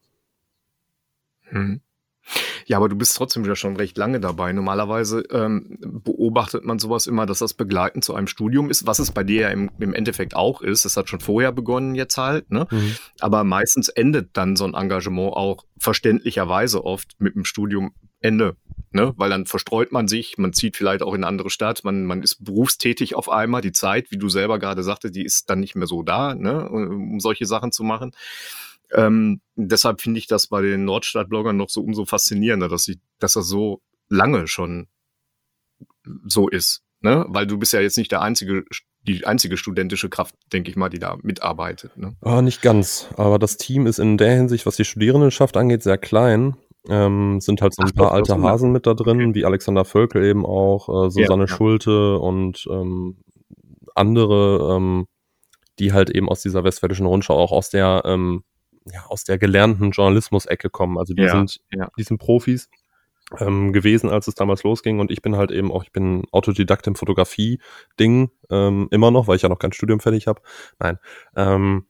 Hm. 1.42 1.80
Ja, 2.66 2.78
aber 2.78 2.88
du 2.88 2.96
bist 2.96 3.16
trotzdem 3.16 3.44
wieder 3.44 3.54
schon 3.54 3.76
recht 3.76 3.96
lange 3.96 4.18
dabei. 4.18 4.52
Normalerweise 4.52 5.20
ähm, 5.30 5.78
beobachtet 5.80 6.64
man 6.64 6.80
sowas 6.80 7.06
immer, 7.06 7.24
dass 7.24 7.38
das 7.38 7.54
begleitend 7.54 8.04
zu 8.04 8.14
einem 8.14 8.26
Studium 8.26 8.68
ist, 8.68 8.86
was 8.86 8.98
es 8.98 9.12
bei 9.12 9.22
dir 9.22 9.42
ja 9.42 9.48
im, 9.50 9.70
im 9.78 9.94
Endeffekt 9.94 10.34
auch 10.34 10.60
ist. 10.60 10.84
Das 10.84 10.96
hat 10.96 11.08
schon 11.08 11.20
vorher 11.20 11.52
begonnen 11.52 11.94
jetzt 11.94 12.16
halt, 12.16 12.50
ne? 12.50 12.66
Mhm. 12.70 12.96
Aber 13.20 13.44
meistens 13.44 13.88
endet 13.88 14.36
dann 14.36 14.56
so 14.56 14.64
ein 14.64 14.74
Engagement 14.74 15.34
auch 15.34 15.64
verständlicherweise 15.78 16.84
oft 16.84 17.14
mit 17.18 17.36
dem 17.36 17.44
Studium 17.44 17.94
Ende. 18.20 18.56
Ne? 18.96 19.12
Weil 19.16 19.28
dann 19.28 19.44
verstreut 19.44 19.92
man 19.92 20.08
sich, 20.08 20.38
man 20.38 20.54
zieht 20.54 20.74
vielleicht 20.74 21.02
auch 21.02 21.12
in 21.12 21.22
eine 21.22 21.26
andere 21.26 21.50
Stadt, 21.50 21.84
man, 21.84 22.06
man 22.06 22.22
ist 22.22 22.42
berufstätig 22.42 23.14
auf 23.14 23.28
einmal. 23.28 23.60
Die 23.60 23.72
Zeit, 23.72 24.10
wie 24.10 24.16
du 24.16 24.30
selber 24.30 24.58
gerade 24.58 24.82
sagte, 24.82 25.10
die 25.10 25.22
ist 25.22 25.50
dann 25.50 25.60
nicht 25.60 25.74
mehr 25.74 25.86
so 25.86 26.02
da, 26.02 26.34
ne? 26.34 26.66
um 26.66 27.20
solche 27.20 27.44
Sachen 27.44 27.72
zu 27.72 27.84
machen. 27.84 28.12
Ähm, 28.90 29.42
deshalb 29.54 30.00
finde 30.00 30.18
ich 30.18 30.28
das 30.28 30.46
bei 30.46 30.62
den 30.62 30.86
Nordstadt-Bloggern 30.86 31.58
noch 31.58 31.68
so 31.68 31.82
umso 31.82 32.06
faszinierender, 32.06 32.68
dass, 32.68 32.84
sie, 32.84 32.98
dass 33.18 33.34
das 33.34 33.46
so 33.48 33.82
lange 34.08 34.48
schon 34.48 34.86
so 36.24 36.48
ist. 36.48 36.82
Ne? 37.00 37.26
Weil 37.28 37.46
du 37.46 37.58
bist 37.58 37.74
ja 37.74 37.80
jetzt 37.80 37.98
nicht 37.98 38.12
der 38.12 38.22
einzige, 38.22 38.64
die 39.02 39.26
einzige 39.26 39.58
studentische 39.58 40.08
Kraft, 40.08 40.34
denke 40.54 40.70
ich 40.70 40.76
mal, 40.76 40.88
die 40.88 41.00
da 41.00 41.18
mitarbeitet. 41.22 41.98
Ne? 41.98 42.16
Ah, 42.22 42.40
nicht 42.40 42.62
ganz. 42.62 43.08
Aber 43.18 43.38
das 43.38 43.58
Team 43.58 43.86
ist 43.86 43.98
in 43.98 44.16
der 44.16 44.34
Hinsicht, 44.34 44.64
was 44.64 44.76
die 44.76 44.86
Studierendenschaft 44.86 45.58
angeht, 45.58 45.82
sehr 45.82 45.98
klein. 45.98 46.56
Ähm, 46.88 47.40
sind 47.40 47.62
halt 47.62 47.74
so 47.74 47.82
ein 47.82 47.90
Ach, 47.90 47.94
paar 47.94 48.12
alte 48.12 48.40
Hasen 48.40 48.70
mit 48.70 48.86
da 48.86 48.94
drin, 48.94 49.34
wie 49.34 49.44
Alexander 49.44 49.84
Völkel 49.84 50.24
eben 50.24 50.46
auch, 50.46 50.88
äh, 50.88 51.10
Susanne 51.10 51.44
ja, 51.44 51.48
ja. 51.50 51.56
Schulte 51.56 52.18
und 52.18 52.66
ähm, 52.70 53.16
andere, 53.94 54.76
ähm, 54.76 55.06
die 55.78 55.92
halt 55.92 56.10
eben 56.10 56.28
aus 56.28 56.42
dieser 56.42 56.64
westfälischen 56.64 57.06
Rundschau 57.06 57.36
auch 57.36 57.52
aus 57.52 57.70
der 57.70 58.02
ähm, 58.04 58.44
ja, 58.92 59.04
aus 59.08 59.24
der 59.24 59.38
gelernten 59.38 59.90
Journalismus-Ecke 59.90 60.70
kommen. 60.70 60.98
Also 60.98 61.14
die 61.14 61.22
ja, 61.22 61.30
sind, 61.30 61.60
die 61.98 62.02
sind 62.02 62.18
Profis 62.18 62.68
ähm, 63.38 63.72
gewesen, 63.72 64.10
als 64.10 64.28
es 64.28 64.34
damals 64.34 64.62
losging. 64.62 65.00
Und 65.00 65.10
ich 65.10 65.22
bin 65.22 65.36
halt 65.36 65.50
eben 65.50 65.72
auch, 65.72 65.82
ich 65.82 65.92
bin 65.92 66.24
Autodidakt 66.30 66.86
im 66.86 66.94
Fotografie-Ding, 66.94 68.30
ähm, 68.50 68.88
immer 68.90 69.10
noch, 69.10 69.26
weil 69.26 69.36
ich 69.36 69.42
ja 69.42 69.48
noch 69.48 69.58
kein 69.58 69.72
Studium 69.72 70.00
fertig 70.00 70.26
habe. 70.26 70.40
Nein. 70.78 70.98
Ähm, 71.34 71.86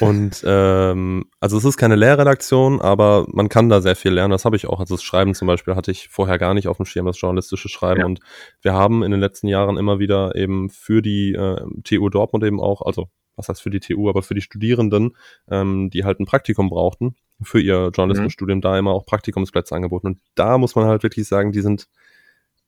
und 0.00 0.42
ähm, 0.44 1.26
also 1.40 1.56
es 1.56 1.64
ist 1.64 1.76
keine 1.76 1.96
Lehrredaktion, 1.96 2.80
aber 2.80 3.26
man 3.28 3.48
kann 3.48 3.68
da 3.68 3.80
sehr 3.80 3.96
viel 3.96 4.12
lernen. 4.12 4.32
Das 4.32 4.44
habe 4.44 4.56
ich 4.56 4.66
auch. 4.66 4.80
Also 4.80 4.94
das 4.94 5.02
Schreiben 5.02 5.34
zum 5.34 5.46
Beispiel 5.46 5.76
hatte 5.76 5.90
ich 5.90 6.08
vorher 6.08 6.38
gar 6.38 6.54
nicht 6.54 6.68
auf 6.68 6.76
dem 6.76 6.86
Schirm, 6.86 7.06
das 7.06 7.20
journalistische 7.20 7.68
Schreiben. 7.68 8.00
Ja. 8.00 8.06
Und 8.06 8.20
wir 8.60 8.72
haben 8.74 9.02
in 9.02 9.10
den 9.10 9.20
letzten 9.20 9.48
Jahren 9.48 9.76
immer 9.76 9.98
wieder 9.98 10.34
eben 10.34 10.68
für 10.68 11.02
die 11.02 11.32
äh, 11.32 11.64
TU 11.84 12.08
Dortmund 12.08 12.44
eben 12.44 12.60
auch, 12.60 12.82
also 12.82 13.08
was 13.36 13.48
heißt 13.48 13.62
für 13.62 13.70
die 13.70 13.80
TU, 13.80 14.08
aber 14.08 14.22
für 14.22 14.34
die 14.34 14.40
Studierenden, 14.40 15.16
ähm, 15.48 15.90
die 15.90 16.04
halt 16.04 16.20
ein 16.20 16.26
Praktikum 16.26 16.68
brauchten, 16.68 17.14
für 17.40 17.60
ihr 17.60 17.90
Journalismusstudium, 17.94 18.58
mhm. 18.58 18.62
da 18.62 18.78
immer 18.78 18.90
auch 18.90 19.06
Praktikumsplätze 19.06 19.74
angeboten. 19.74 20.08
Und 20.08 20.20
da 20.34 20.58
muss 20.58 20.74
man 20.74 20.86
halt 20.86 21.04
wirklich 21.04 21.28
sagen, 21.28 21.52
die 21.52 21.60
sind 21.60 21.88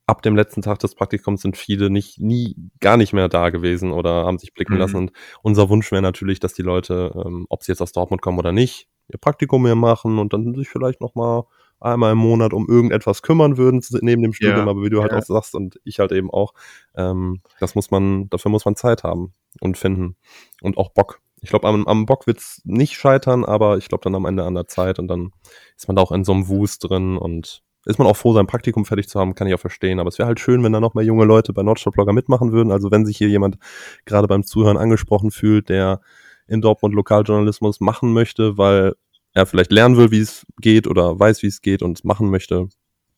ab 0.05 0.21
dem 0.21 0.35
letzten 0.35 0.61
Tag 0.61 0.79
des 0.79 0.95
Praktikums 0.95 1.41
sind 1.41 1.57
viele 1.57 1.89
nicht, 1.89 2.19
nie, 2.19 2.55
gar 2.79 2.97
nicht 2.97 3.13
mehr 3.13 3.29
da 3.29 3.49
gewesen 3.49 3.91
oder 3.91 4.25
haben 4.25 4.39
sich 4.39 4.53
blicken 4.53 4.73
mhm. 4.73 4.79
lassen. 4.79 4.97
Und 4.97 5.11
unser 5.41 5.69
Wunsch 5.69 5.91
wäre 5.91 6.01
natürlich, 6.01 6.39
dass 6.39 6.53
die 6.53 6.63
Leute, 6.63 7.11
ähm, 7.25 7.45
ob 7.49 7.63
sie 7.63 7.71
jetzt 7.71 7.81
aus 7.81 7.91
Dortmund 7.91 8.21
kommen 8.21 8.39
oder 8.39 8.51
nicht, 8.51 8.89
ihr 9.09 9.19
Praktikum 9.19 9.63
mehr 9.63 9.75
machen 9.75 10.19
und 10.19 10.33
dann 10.33 10.53
sich 10.55 10.69
vielleicht 10.69 11.01
nochmal 11.01 11.43
einmal 11.81 12.11
im 12.11 12.19
Monat 12.19 12.53
um 12.53 12.67
irgendetwas 12.67 13.21
kümmern 13.23 13.57
würden 13.57 13.81
neben 14.01 14.21
dem 14.21 14.33
Studium, 14.33 14.65
ja, 14.65 14.67
aber 14.67 14.83
wie 14.83 14.89
du 14.89 15.01
halt 15.01 15.11
ja. 15.11 15.17
auch 15.17 15.23
sagst 15.23 15.55
und 15.55 15.79
ich 15.83 15.99
halt 15.99 16.11
eben 16.11 16.29
auch, 16.29 16.53
ähm, 16.95 17.41
das 17.59 17.75
muss 17.75 17.89
man, 17.89 18.29
dafür 18.29 18.51
muss 18.51 18.65
man 18.65 18.75
Zeit 18.75 19.03
haben 19.03 19.33
und 19.59 19.77
finden 19.77 20.15
und 20.61 20.77
auch 20.77 20.89
Bock. 20.89 21.21
Ich 21.41 21.49
glaube, 21.49 21.67
am, 21.67 21.87
am 21.87 22.05
Bock 22.05 22.27
wird's 22.27 22.61
nicht 22.65 22.93
scheitern, 22.93 23.43
aber 23.43 23.77
ich 23.77 23.89
glaube 23.89 24.03
dann 24.03 24.13
am 24.13 24.25
Ende 24.25 24.43
an 24.43 24.53
der 24.53 24.67
Zeit 24.67 24.99
und 24.99 25.07
dann 25.07 25.31
ist 25.75 25.87
man 25.87 25.95
da 25.95 26.03
auch 26.03 26.11
in 26.11 26.23
so 26.23 26.33
einem 26.33 26.47
Wust 26.47 26.87
drin 26.87 27.17
und 27.17 27.63
ist 27.85 27.97
man 27.97 28.07
auch 28.07 28.17
froh, 28.17 28.33
sein 28.33 28.47
Praktikum 28.47 28.85
fertig 28.85 29.09
zu 29.09 29.19
haben, 29.19 29.33
kann 29.35 29.47
ich 29.47 29.53
auch 29.53 29.59
verstehen. 29.59 29.99
Aber 29.99 30.09
es 30.09 30.19
wäre 30.19 30.27
halt 30.27 30.39
schön, 30.39 30.63
wenn 30.63 30.73
da 30.73 30.79
noch 30.79 30.93
mehr 30.93 31.03
junge 31.03 31.25
Leute 31.25 31.53
bei 31.53 31.63
Nordstadtblogger 31.63 32.13
mitmachen 32.13 32.51
würden. 32.51 32.71
Also 32.71 32.91
wenn 32.91 33.05
sich 33.05 33.17
hier 33.17 33.29
jemand 33.29 33.57
gerade 34.05 34.27
beim 34.27 34.43
Zuhören 34.43 34.77
angesprochen 34.77 35.31
fühlt, 35.31 35.69
der 35.69 36.01
in 36.47 36.61
Dortmund 36.61 36.93
Lokaljournalismus 36.93 37.79
machen 37.79 38.13
möchte, 38.13 38.57
weil 38.57 38.93
er 39.33 39.45
vielleicht 39.45 39.71
lernen 39.71 39.97
will, 39.97 40.11
wie 40.11 40.19
es 40.19 40.45
geht 40.59 40.87
oder 40.87 41.19
weiß, 41.19 41.41
wie 41.41 41.47
es 41.47 41.61
geht 41.61 41.81
und 41.81 41.97
es 41.97 42.03
machen 42.03 42.29
möchte. 42.29 42.67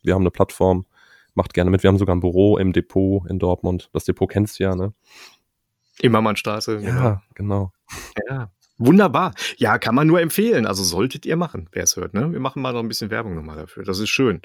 Wir 0.01 0.13
haben 0.13 0.21
eine 0.21 0.31
Plattform, 0.31 0.85
macht 1.33 1.53
gerne 1.53 1.71
mit. 1.71 1.83
Wir 1.83 1.89
haben 1.89 1.97
sogar 1.97 2.15
ein 2.15 2.19
Büro 2.19 2.57
im 2.57 2.73
Depot 2.73 3.27
in 3.29 3.39
Dortmund. 3.39 3.89
Das 3.93 4.05
Depot 4.05 4.29
kennst 4.29 4.59
du 4.59 4.63
ja, 4.63 4.75
ne? 4.75 4.93
Immermannstraße. 5.99 6.79
Ja, 6.83 7.21
genau. 7.33 7.71
Ja, 8.29 8.51
Wunderbar. 8.85 9.33
Ja, 9.57 9.77
kann 9.77 9.95
man 9.95 10.07
nur 10.07 10.19
empfehlen. 10.19 10.65
Also 10.65 10.83
solltet 10.83 11.25
ihr 11.25 11.37
machen, 11.37 11.67
wer 11.71 11.83
es 11.83 11.95
hört. 11.95 12.13
Ne? 12.13 12.31
Wir 12.31 12.39
machen 12.39 12.61
mal 12.61 12.73
noch 12.73 12.81
ein 12.81 12.87
bisschen 12.87 13.09
Werbung 13.09 13.35
nochmal 13.35 13.57
dafür. 13.57 13.83
Das 13.83 13.99
ist 13.99 14.09
schön. 14.09 14.41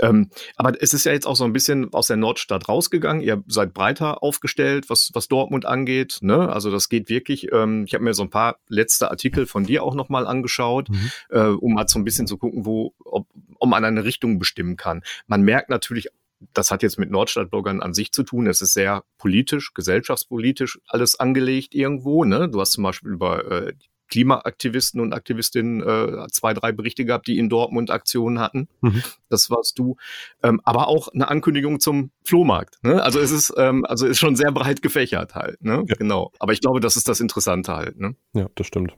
Ähm, 0.00 0.30
aber 0.56 0.80
es 0.80 0.94
ist 0.94 1.04
ja 1.04 1.12
jetzt 1.12 1.26
auch 1.26 1.36
so 1.36 1.44
ein 1.44 1.52
bisschen 1.52 1.92
aus 1.92 2.06
der 2.06 2.16
Nordstadt 2.16 2.68
rausgegangen. 2.68 3.22
Ihr 3.22 3.42
seid 3.46 3.74
breiter 3.74 4.22
aufgestellt, 4.22 4.88
was, 4.88 5.10
was 5.12 5.28
Dortmund 5.28 5.66
angeht. 5.66 6.18
Ne? 6.22 6.50
Also 6.50 6.70
das 6.70 6.88
geht 6.88 7.08
wirklich. 7.08 7.52
Ähm, 7.52 7.84
ich 7.86 7.94
habe 7.94 8.04
mir 8.04 8.14
so 8.14 8.22
ein 8.22 8.30
paar 8.30 8.56
letzte 8.68 9.10
Artikel 9.10 9.46
von 9.46 9.64
dir 9.64 9.82
auch 9.82 9.94
nochmal 9.94 10.26
angeschaut, 10.26 10.88
mhm. 10.88 11.10
äh, 11.30 11.40
um 11.40 11.74
mal 11.74 11.86
so 11.86 11.98
ein 11.98 12.04
bisschen 12.04 12.26
zu 12.26 12.38
gucken, 12.38 12.64
wo, 12.64 12.94
ob, 13.04 13.26
ob 13.58 13.68
man 13.68 13.84
eine 13.84 14.04
Richtung 14.04 14.38
bestimmen 14.38 14.76
kann. 14.76 15.02
Man 15.26 15.42
merkt 15.42 15.68
natürlich 15.68 16.08
das 16.52 16.70
hat 16.70 16.82
jetzt 16.82 16.98
mit 16.98 17.10
Nordstadtbloggern 17.10 17.80
an 17.80 17.94
sich 17.94 18.12
zu 18.12 18.22
tun. 18.22 18.46
Es 18.46 18.60
ist 18.60 18.74
sehr 18.74 19.04
politisch, 19.18 19.72
gesellschaftspolitisch 19.74 20.78
alles 20.86 21.18
angelegt 21.18 21.74
irgendwo. 21.74 22.24
Ne? 22.24 22.48
Du 22.48 22.60
hast 22.60 22.72
zum 22.72 22.84
Beispiel 22.84 23.12
über 23.12 23.50
äh, 23.50 23.72
Klimaaktivisten 24.08 25.00
und 25.00 25.12
Aktivistinnen 25.12 25.82
äh, 25.82 26.26
zwei, 26.30 26.54
drei 26.54 26.72
Berichte 26.72 27.04
gehabt, 27.04 27.26
die 27.26 27.38
in 27.38 27.48
Dortmund 27.48 27.90
Aktionen 27.90 28.38
hatten. 28.38 28.68
Mhm. 28.80 29.02
Das 29.28 29.50
warst 29.50 29.78
du. 29.78 29.96
Ähm, 30.42 30.60
aber 30.64 30.88
auch 30.88 31.08
eine 31.08 31.28
Ankündigung 31.28 31.80
zum 31.80 32.10
Flohmarkt. 32.22 32.78
Ne? 32.82 33.02
Also 33.02 33.18
es 33.18 33.30
ist, 33.30 33.52
ähm, 33.56 33.84
also 33.84 34.06
ist 34.06 34.18
schon 34.18 34.36
sehr 34.36 34.52
breit 34.52 34.82
gefächert 34.82 35.34
halt. 35.34 35.62
Ne? 35.64 35.84
Ja. 35.88 35.94
Genau. 35.96 36.32
Aber 36.38 36.52
ich 36.52 36.60
glaube, 36.60 36.80
das 36.80 36.96
ist 36.96 37.08
das 37.08 37.20
Interessante 37.20 37.74
halt. 37.74 37.98
Ne? 37.98 38.14
Ja, 38.34 38.48
das 38.54 38.66
stimmt. 38.66 38.94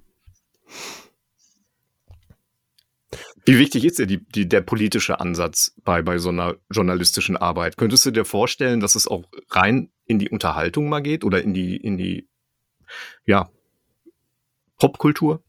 Wie 3.47 3.59
wichtig 3.59 3.85
ist 3.85 4.00
dir 4.00 4.07
die, 4.07 4.26
die, 4.26 4.49
der 4.49 4.61
politische 4.61 5.21
Ansatz 5.21 5.73
bei, 5.85 6.03
bei 6.03 6.19
so 6.19 6.31
einer 6.31 6.57
journalistischen 6.69 7.37
Arbeit? 7.37 7.76
Könntest 7.76 8.05
du 8.05 8.11
dir 8.11 8.25
vorstellen, 8.25 8.81
dass 8.81 8.97
es 8.97 9.07
auch 9.07 9.25
rein 9.50 9.91
in 10.05 10.19
die 10.19 10.29
Unterhaltung 10.29 10.88
mal 10.88 11.00
geht 11.00 11.23
oder 11.23 11.43
in 11.43 11.55
die, 11.55 11.76
in 11.76 11.97
die, 11.97 12.29
ja, 13.25 13.49
Popkultur? 14.79 15.43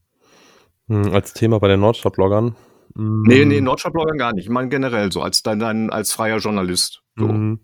Hm, 0.86 1.12
als 1.12 1.34
Thema 1.34 1.58
bei 1.58 1.66
den 1.66 1.80
Nordstadt-Bloggern? 1.80 2.54
Hm. 2.94 3.22
Nee, 3.22 3.44
nee, 3.44 3.60
Nordstadt-Bloggern 3.60 4.16
gar 4.16 4.32
nicht. 4.32 4.44
Ich 4.44 4.50
meine 4.50 4.68
generell 4.68 5.10
so, 5.10 5.20
als 5.20 5.42
dein, 5.42 5.58
dein 5.58 5.90
als 5.90 6.12
freier 6.12 6.38
Journalist. 6.38 7.02
So. 7.16 7.28
Hm. 7.28 7.60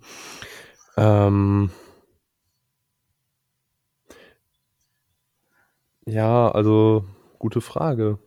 Ähm. 0.97 1.71
Ja, 6.07 6.51
also 6.51 7.05
gute 7.39 7.61
Frage. 7.61 8.19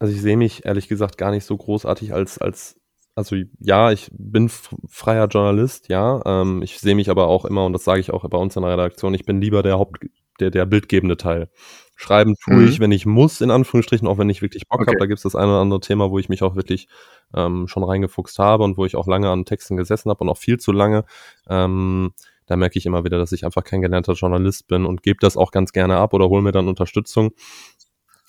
Also 0.00 0.14
ich 0.14 0.20
sehe 0.20 0.36
mich 0.36 0.64
ehrlich 0.64 0.88
gesagt 0.88 1.18
gar 1.18 1.30
nicht 1.30 1.44
so 1.44 1.56
großartig 1.56 2.12
als, 2.12 2.38
als 2.38 2.80
also 3.14 3.36
ja, 3.58 3.92
ich 3.92 4.10
bin 4.12 4.48
freier 4.48 5.28
Journalist, 5.28 5.88
ja. 5.88 6.22
Ähm, 6.24 6.62
ich 6.62 6.78
sehe 6.78 6.94
mich 6.94 7.10
aber 7.10 7.28
auch 7.28 7.44
immer, 7.44 7.66
und 7.66 7.74
das 7.74 7.84
sage 7.84 8.00
ich 8.00 8.10
auch 8.10 8.28
bei 8.28 8.38
uns 8.38 8.56
in 8.56 8.62
der 8.62 8.72
Redaktion, 8.72 9.14
ich 9.14 9.26
bin 9.26 9.40
lieber 9.40 9.62
der 9.62 9.78
Haupt, 9.78 9.98
der, 10.40 10.50
der 10.50 10.64
bildgebende 10.64 11.16
Teil. 11.16 11.50
Schreiben 11.96 12.34
tue 12.42 12.54
mhm. 12.54 12.68
ich, 12.68 12.80
wenn 12.80 12.92
ich 12.92 13.04
muss, 13.04 13.42
in 13.42 13.50
Anführungsstrichen, 13.50 14.08
auch 14.08 14.16
wenn 14.16 14.30
ich 14.30 14.40
wirklich 14.40 14.66
Bock 14.66 14.80
okay. 14.80 14.92
habe. 14.92 14.98
Da 14.98 15.06
gibt 15.06 15.18
es 15.18 15.24
das 15.24 15.34
eine 15.34 15.48
oder 15.48 15.60
andere 15.60 15.80
Thema, 15.80 16.10
wo 16.10 16.18
ich 16.18 16.30
mich 16.30 16.42
auch 16.42 16.56
wirklich 16.56 16.88
ähm, 17.34 17.68
schon 17.68 17.84
reingefuchst 17.84 18.38
habe 18.38 18.64
und 18.64 18.78
wo 18.78 18.86
ich 18.86 18.96
auch 18.96 19.06
lange 19.06 19.28
an 19.28 19.44
Texten 19.44 19.76
gesessen 19.76 20.08
habe 20.08 20.24
und 20.24 20.30
auch 20.30 20.38
viel 20.38 20.58
zu 20.58 20.72
lange. 20.72 21.04
Ähm, 21.46 22.12
da 22.46 22.56
merke 22.56 22.78
ich 22.78 22.86
immer 22.86 23.04
wieder, 23.04 23.18
dass 23.18 23.32
ich 23.32 23.44
einfach 23.44 23.64
kein 23.64 23.82
gelernter 23.82 24.14
Journalist 24.14 24.66
bin 24.66 24.86
und 24.86 25.02
gebe 25.02 25.18
das 25.20 25.36
auch 25.36 25.50
ganz 25.50 25.72
gerne 25.72 25.98
ab 25.98 26.14
oder 26.14 26.30
hole 26.30 26.40
mir 26.40 26.52
dann 26.52 26.68
Unterstützung. 26.68 27.32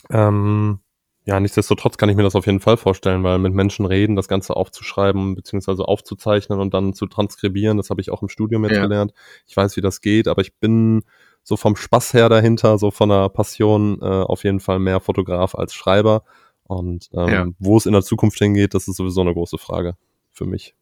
Ähm, 0.09 0.79
ja, 1.23 1.39
nichtsdestotrotz 1.39 1.97
kann 1.97 2.09
ich 2.09 2.15
mir 2.15 2.23
das 2.23 2.35
auf 2.35 2.47
jeden 2.47 2.59
Fall 2.59 2.77
vorstellen, 2.77 3.23
weil 3.23 3.37
mit 3.37 3.53
Menschen 3.53 3.85
reden, 3.85 4.15
das 4.15 4.27
Ganze 4.27 4.55
aufzuschreiben 4.55 5.35
beziehungsweise 5.35 5.87
aufzuzeichnen 5.87 6.59
und 6.59 6.73
dann 6.73 6.93
zu 6.93 7.05
transkribieren, 7.05 7.77
das 7.77 7.91
habe 7.91 8.01
ich 8.01 8.09
auch 8.09 8.23
im 8.23 8.29
Studium 8.29 8.63
jetzt 8.63 8.75
ja. 8.75 8.81
gelernt. 8.81 9.13
Ich 9.45 9.55
weiß, 9.55 9.77
wie 9.77 9.81
das 9.81 10.01
geht, 10.01 10.27
aber 10.27 10.41
ich 10.41 10.55
bin 10.55 11.03
so 11.43 11.57
vom 11.57 11.75
Spaß 11.75 12.13
her 12.13 12.29
dahinter, 12.29 12.77
so 12.77 12.89
von 12.89 13.09
der 13.09 13.29
Passion 13.29 13.99
äh, 14.01 14.05
auf 14.05 14.43
jeden 14.43 14.59
Fall 14.59 14.79
mehr 14.79 14.99
Fotograf 14.99 15.53
als 15.55 15.73
Schreiber. 15.73 16.23
Und 16.63 17.09
ähm, 17.13 17.29
ja. 17.29 17.47
wo 17.59 17.77
es 17.77 17.85
in 17.85 17.93
der 17.93 18.01
Zukunft 18.01 18.39
hingeht, 18.39 18.73
das 18.73 18.87
ist 18.87 18.95
sowieso 18.95 19.21
eine 19.21 19.33
große 19.33 19.57
Frage 19.57 19.95
für 20.31 20.45
mich. 20.45 20.73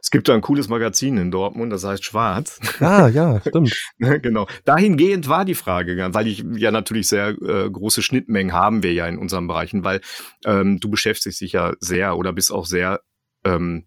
Es 0.00 0.10
gibt 0.10 0.28
da 0.28 0.34
ein 0.34 0.40
cooles 0.40 0.68
Magazin 0.68 1.16
in 1.16 1.30
Dortmund, 1.30 1.72
das 1.72 1.84
heißt 1.84 2.04
Schwarz. 2.04 2.60
Ah, 2.80 3.08
ja, 3.08 3.40
stimmt. 3.40 3.74
genau. 3.98 4.46
Dahingehend 4.64 5.28
war 5.28 5.44
die 5.44 5.54
Frage, 5.54 6.08
weil 6.12 6.26
ich 6.26 6.44
ja 6.56 6.70
natürlich 6.70 7.08
sehr 7.08 7.28
äh, 7.42 7.70
große 7.70 8.02
Schnittmengen 8.02 8.52
haben 8.52 8.82
wir 8.82 8.92
ja 8.92 9.06
in 9.06 9.18
unseren 9.18 9.46
Bereichen, 9.46 9.84
weil 9.84 10.00
ähm, 10.44 10.80
du 10.80 10.90
beschäftigst 10.90 11.40
dich 11.40 11.52
ja 11.52 11.74
sehr 11.80 12.16
oder 12.16 12.32
bist 12.32 12.52
auch 12.52 12.66
sehr 12.66 13.00
ähm, 13.44 13.86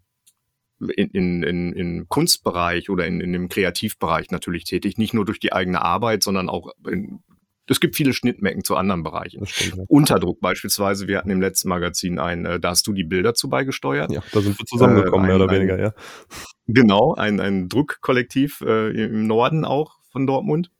in, 0.80 1.10
in, 1.10 1.42
in, 1.42 1.72
im 1.72 2.08
Kunstbereich 2.08 2.90
oder 2.90 3.06
in, 3.06 3.20
in 3.20 3.32
dem 3.32 3.48
Kreativbereich 3.48 4.30
natürlich 4.30 4.64
tätig, 4.64 4.98
nicht 4.98 5.14
nur 5.14 5.24
durch 5.24 5.38
die 5.38 5.52
eigene 5.52 5.82
Arbeit, 5.82 6.22
sondern 6.22 6.48
auch 6.48 6.72
in, 6.86 7.20
es 7.66 7.80
gibt 7.80 7.96
viele 7.96 8.12
Schnittmecken 8.12 8.64
zu 8.64 8.76
anderen 8.76 9.02
Bereichen. 9.02 9.46
Stimmt, 9.46 9.76
ja. 9.76 9.84
Unterdruck 9.88 10.40
beispielsweise, 10.40 11.08
wir 11.08 11.18
hatten 11.18 11.30
im 11.30 11.40
letzten 11.40 11.68
Magazin 11.68 12.18
ein, 12.18 12.44
äh, 12.44 12.60
da 12.60 12.70
hast 12.70 12.86
du 12.86 12.92
die 12.92 13.04
Bilder 13.04 13.34
zu 13.34 13.48
beigesteuert. 13.48 14.12
Ja, 14.12 14.22
da 14.32 14.40
sind 14.40 14.58
wir 14.58 14.66
zusammengekommen, 14.66 15.28
äh, 15.28 15.32
ein, 15.32 15.38
mehr 15.38 15.44
oder 15.44 15.54
weniger, 15.54 15.80
ja. 15.80 15.92
Genau, 16.66 17.14
ein, 17.14 17.40
ein 17.40 17.68
Druckkollektiv 17.68 18.62
äh, 18.62 18.90
im 18.90 19.26
Norden 19.26 19.64
auch 19.64 19.96
von 20.10 20.26
Dortmund. 20.26 20.70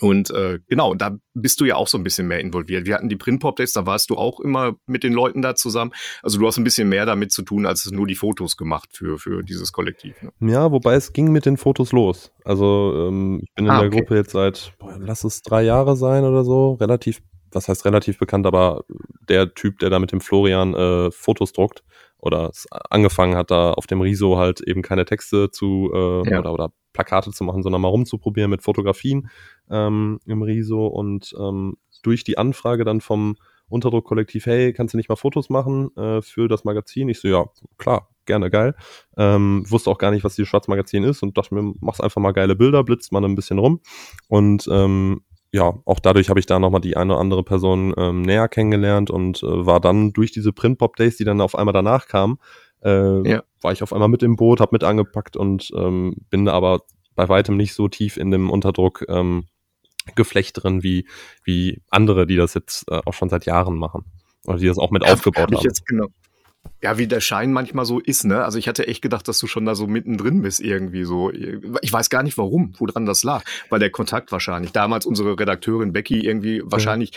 Und 0.00 0.30
äh, 0.30 0.60
genau, 0.68 0.94
da 0.94 1.16
bist 1.34 1.60
du 1.60 1.64
ja 1.64 1.76
auch 1.76 1.88
so 1.88 1.98
ein 1.98 2.04
bisschen 2.04 2.28
mehr 2.28 2.40
involviert. 2.40 2.86
Wir 2.86 2.94
hatten 2.94 3.08
die 3.08 3.16
Print-Pop-Days, 3.16 3.72
da 3.72 3.86
warst 3.86 4.10
du 4.10 4.16
auch 4.16 4.40
immer 4.40 4.74
mit 4.86 5.02
den 5.02 5.12
Leuten 5.12 5.42
da 5.42 5.54
zusammen. 5.54 5.92
Also 6.22 6.38
du 6.38 6.46
hast 6.46 6.58
ein 6.58 6.64
bisschen 6.64 6.88
mehr 6.88 7.06
damit 7.06 7.32
zu 7.32 7.42
tun, 7.42 7.66
als 7.66 7.86
es 7.86 7.92
nur 7.92 8.06
die 8.06 8.14
Fotos 8.14 8.56
gemacht 8.56 8.90
für, 8.92 9.18
für 9.18 9.42
dieses 9.42 9.72
Kollektiv. 9.72 10.14
Ne? 10.22 10.52
Ja, 10.52 10.70
wobei 10.70 10.94
es 10.94 11.12
ging 11.12 11.32
mit 11.32 11.46
den 11.46 11.56
Fotos 11.56 11.92
los. 11.92 12.32
Also 12.44 13.08
ähm, 13.08 13.40
ich 13.42 13.52
bin 13.54 13.66
in 13.66 13.70
ah, 13.70 13.80
der 13.80 13.88
okay. 13.88 14.00
Gruppe 14.00 14.16
jetzt 14.16 14.32
seit, 14.32 14.72
boah, 14.78 14.96
lass 14.98 15.24
es 15.24 15.42
drei 15.42 15.62
Jahre 15.62 15.96
sein 15.96 16.24
oder 16.24 16.44
so, 16.44 16.74
relativ, 16.74 17.22
was 17.50 17.68
heißt 17.68 17.84
relativ 17.84 18.18
bekannt, 18.18 18.46
aber 18.46 18.84
der 19.28 19.54
Typ, 19.54 19.78
der 19.78 19.90
da 19.90 19.98
mit 19.98 20.12
dem 20.12 20.20
Florian 20.20 20.74
äh, 20.74 21.10
Fotos 21.10 21.52
druckt 21.52 21.82
oder 22.18 22.50
angefangen 22.88 23.36
hat, 23.36 23.50
da 23.50 23.72
auf 23.72 23.86
dem 23.86 24.00
Riso 24.00 24.38
halt 24.38 24.60
eben 24.60 24.82
keine 24.82 25.04
Texte 25.04 25.50
zu 25.50 25.90
äh, 25.92 26.30
ja. 26.30 26.38
oder, 26.38 26.52
oder 26.52 26.72
Plakate 26.92 27.30
zu 27.30 27.44
machen, 27.44 27.62
sondern 27.62 27.80
mal 27.80 27.88
rumzuprobieren 27.88 28.50
mit 28.50 28.62
Fotografien 28.62 29.28
ähm, 29.70 30.20
im 30.26 30.42
Riso 30.42 30.86
und 30.86 31.34
ähm, 31.38 31.76
durch 32.02 32.24
die 32.24 32.38
Anfrage 32.38 32.84
dann 32.84 33.00
vom 33.00 33.36
Unterdruckkollektiv, 33.68 34.46
hey, 34.46 34.72
kannst 34.72 34.92
du 34.92 34.98
nicht 34.98 35.08
mal 35.08 35.16
Fotos 35.16 35.48
machen 35.48 35.96
äh, 35.96 36.20
für 36.20 36.48
das 36.48 36.64
Magazin? 36.64 37.08
Ich 37.08 37.20
so, 37.20 37.28
ja, 37.28 37.46
klar, 37.78 38.10
gerne, 38.26 38.50
geil. 38.50 38.74
Ähm, 39.16 39.64
wusste 39.68 39.90
auch 39.90 39.98
gar 39.98 40.10
nicht, 40.10 40.24
was 40.24 40.36
dieses 40.36 40.48
Schwarzmagazin 40.48 41.04
ist 41.04 41.22
und 41.22 41.38
dachte 41.38 41.54
mir, 41.54 41.72
mach's 41.80 42.00
einfach 42.00 42.20
mal 42.20 42.32
geile 42.32 42.54
Bilder, 42.54 42.84
blitzt 42.84 43.12
mal 43.12 43.24
ein 43.24 43.34
bisschen 43.34 43.58
rum. 43.58 43.80
Und 44.28 44.68
ähm, 44.70 45.22
ja, 45.52 45.74
auch 45.84 46.00
dadurch 46.00 46.28
habe 46.28 46.40
ich 46.40 46.46
da 46.46 46.58
nochmal 46.58 46.80
die 46.80 46.96
eine 46.96 47.12
oder 47.12 47.20
andere 47.20 47.44
Person 47.44 47.94
ähm, 47.96 48.22
näher 48.22 48.48
kennengelernt 48.48 49.10
und 49.10 49.42
äh, 49.42 49.66
war 49.66 49.80
dann 49.80 50.12
durch 50.12 50.32
diese 50.32 50.52
Print-Pop-Days, 50.52 51.16
die 51.16 51.24
dann 51.24 51.40
auf 51.40 51.54
einmal 51.54 51.74
danach 51.74 52.06
kamen, 52.06 52.38
äh, 52.82 53.28
ja. 53.28 53.42
War 53.62 53.72
ich 53.72 53.82
auf 53.82 53.92
einmal 53.92 54.08
mit 54.08 54.22
im 54.22 54.36
Boot, 54.36 54.60
habe 54.60 54.74
mit 54.74 54.84
angepackt 54.84 55.36
und 55.36 55.70
ähm, 55.76 56.16
bin 56.30 56.48
aber 56.48 56.82
bei 57.14 57.28
weitem 57.28 57.56
nicht 57.56 57.74
so 57.74 57.88
tief 57.88 58.16
in 58.16 58.30
dem 58.30 58.50
Unterdruck 58.50 59.04
ähm, 59.08 59.44
Geflecht 60.14 60.62
drin 60.62 60.82
wie, 60.82 61.06
wie 61.44 61.82
andere, 61.90 62.26
die 62.26 62.36
das 62.36 62.54
jetzt 62.54 62.90
äh, 62.90 63.00
auch 63.04 63.14
schon 63.14 63.28
seit 63.28 63.46
Jahren 63.46 63.76
machen. 63.76 64.04
Oder 64.46 64.58
die 64.58 64.66
das 64.66 64.78
auch 64.78 64.90
mit 64.90 65.04
ja, 65.04 65.12
aufgebaut 65.12 65.50
hab 65.50 65.54
haben. 65.54 65.64
Jetzt 65.64 65.86
genau. 65.86 66.08
Ja, 66.80 66.98
wie 66.98 67.06
der 67.06 67.20
Schein 67.20 67.52
manchmal 67.52 67.84
so 67.84 68.00
ist, 68.00 68.24
ne? 68.24 68.44
Also 68.44 68.58
ich 68.58 68.68
hatte 68.68 68.86
echt 68.86 69.02
gedacht, 69.02 69.26
dass 69.26 69.38
du 69.38 69.46
schon 69.46 69.64
da 69.64 69.74
so 69.74 69.86
mittendrin 69.86 70.42
bist 70.42 70.60
irgendwie 70.60 71.04
so. 71.04 71.30
Ich 71.32 71.92
weiß 71.92 72.10
gar 72.10 72.22
nicht 72.22 72.38
warum, 72.38 72.74
woran 72.78 73.06
das 73.06 73.24
lag. 73.24 73.44
Weil 73.68 73.80
der 73.80 73.90
Kontakt 73.90 74.32
wahrscheinlich. 74.32 74.72
Damals 74.72 75.06
unsere 75.06 75.38
Redakteurin 75.38 75.92
Becky 75.92 76.20
irgendwie 76.20 76.62
wahrscheinlich 76.64 77.12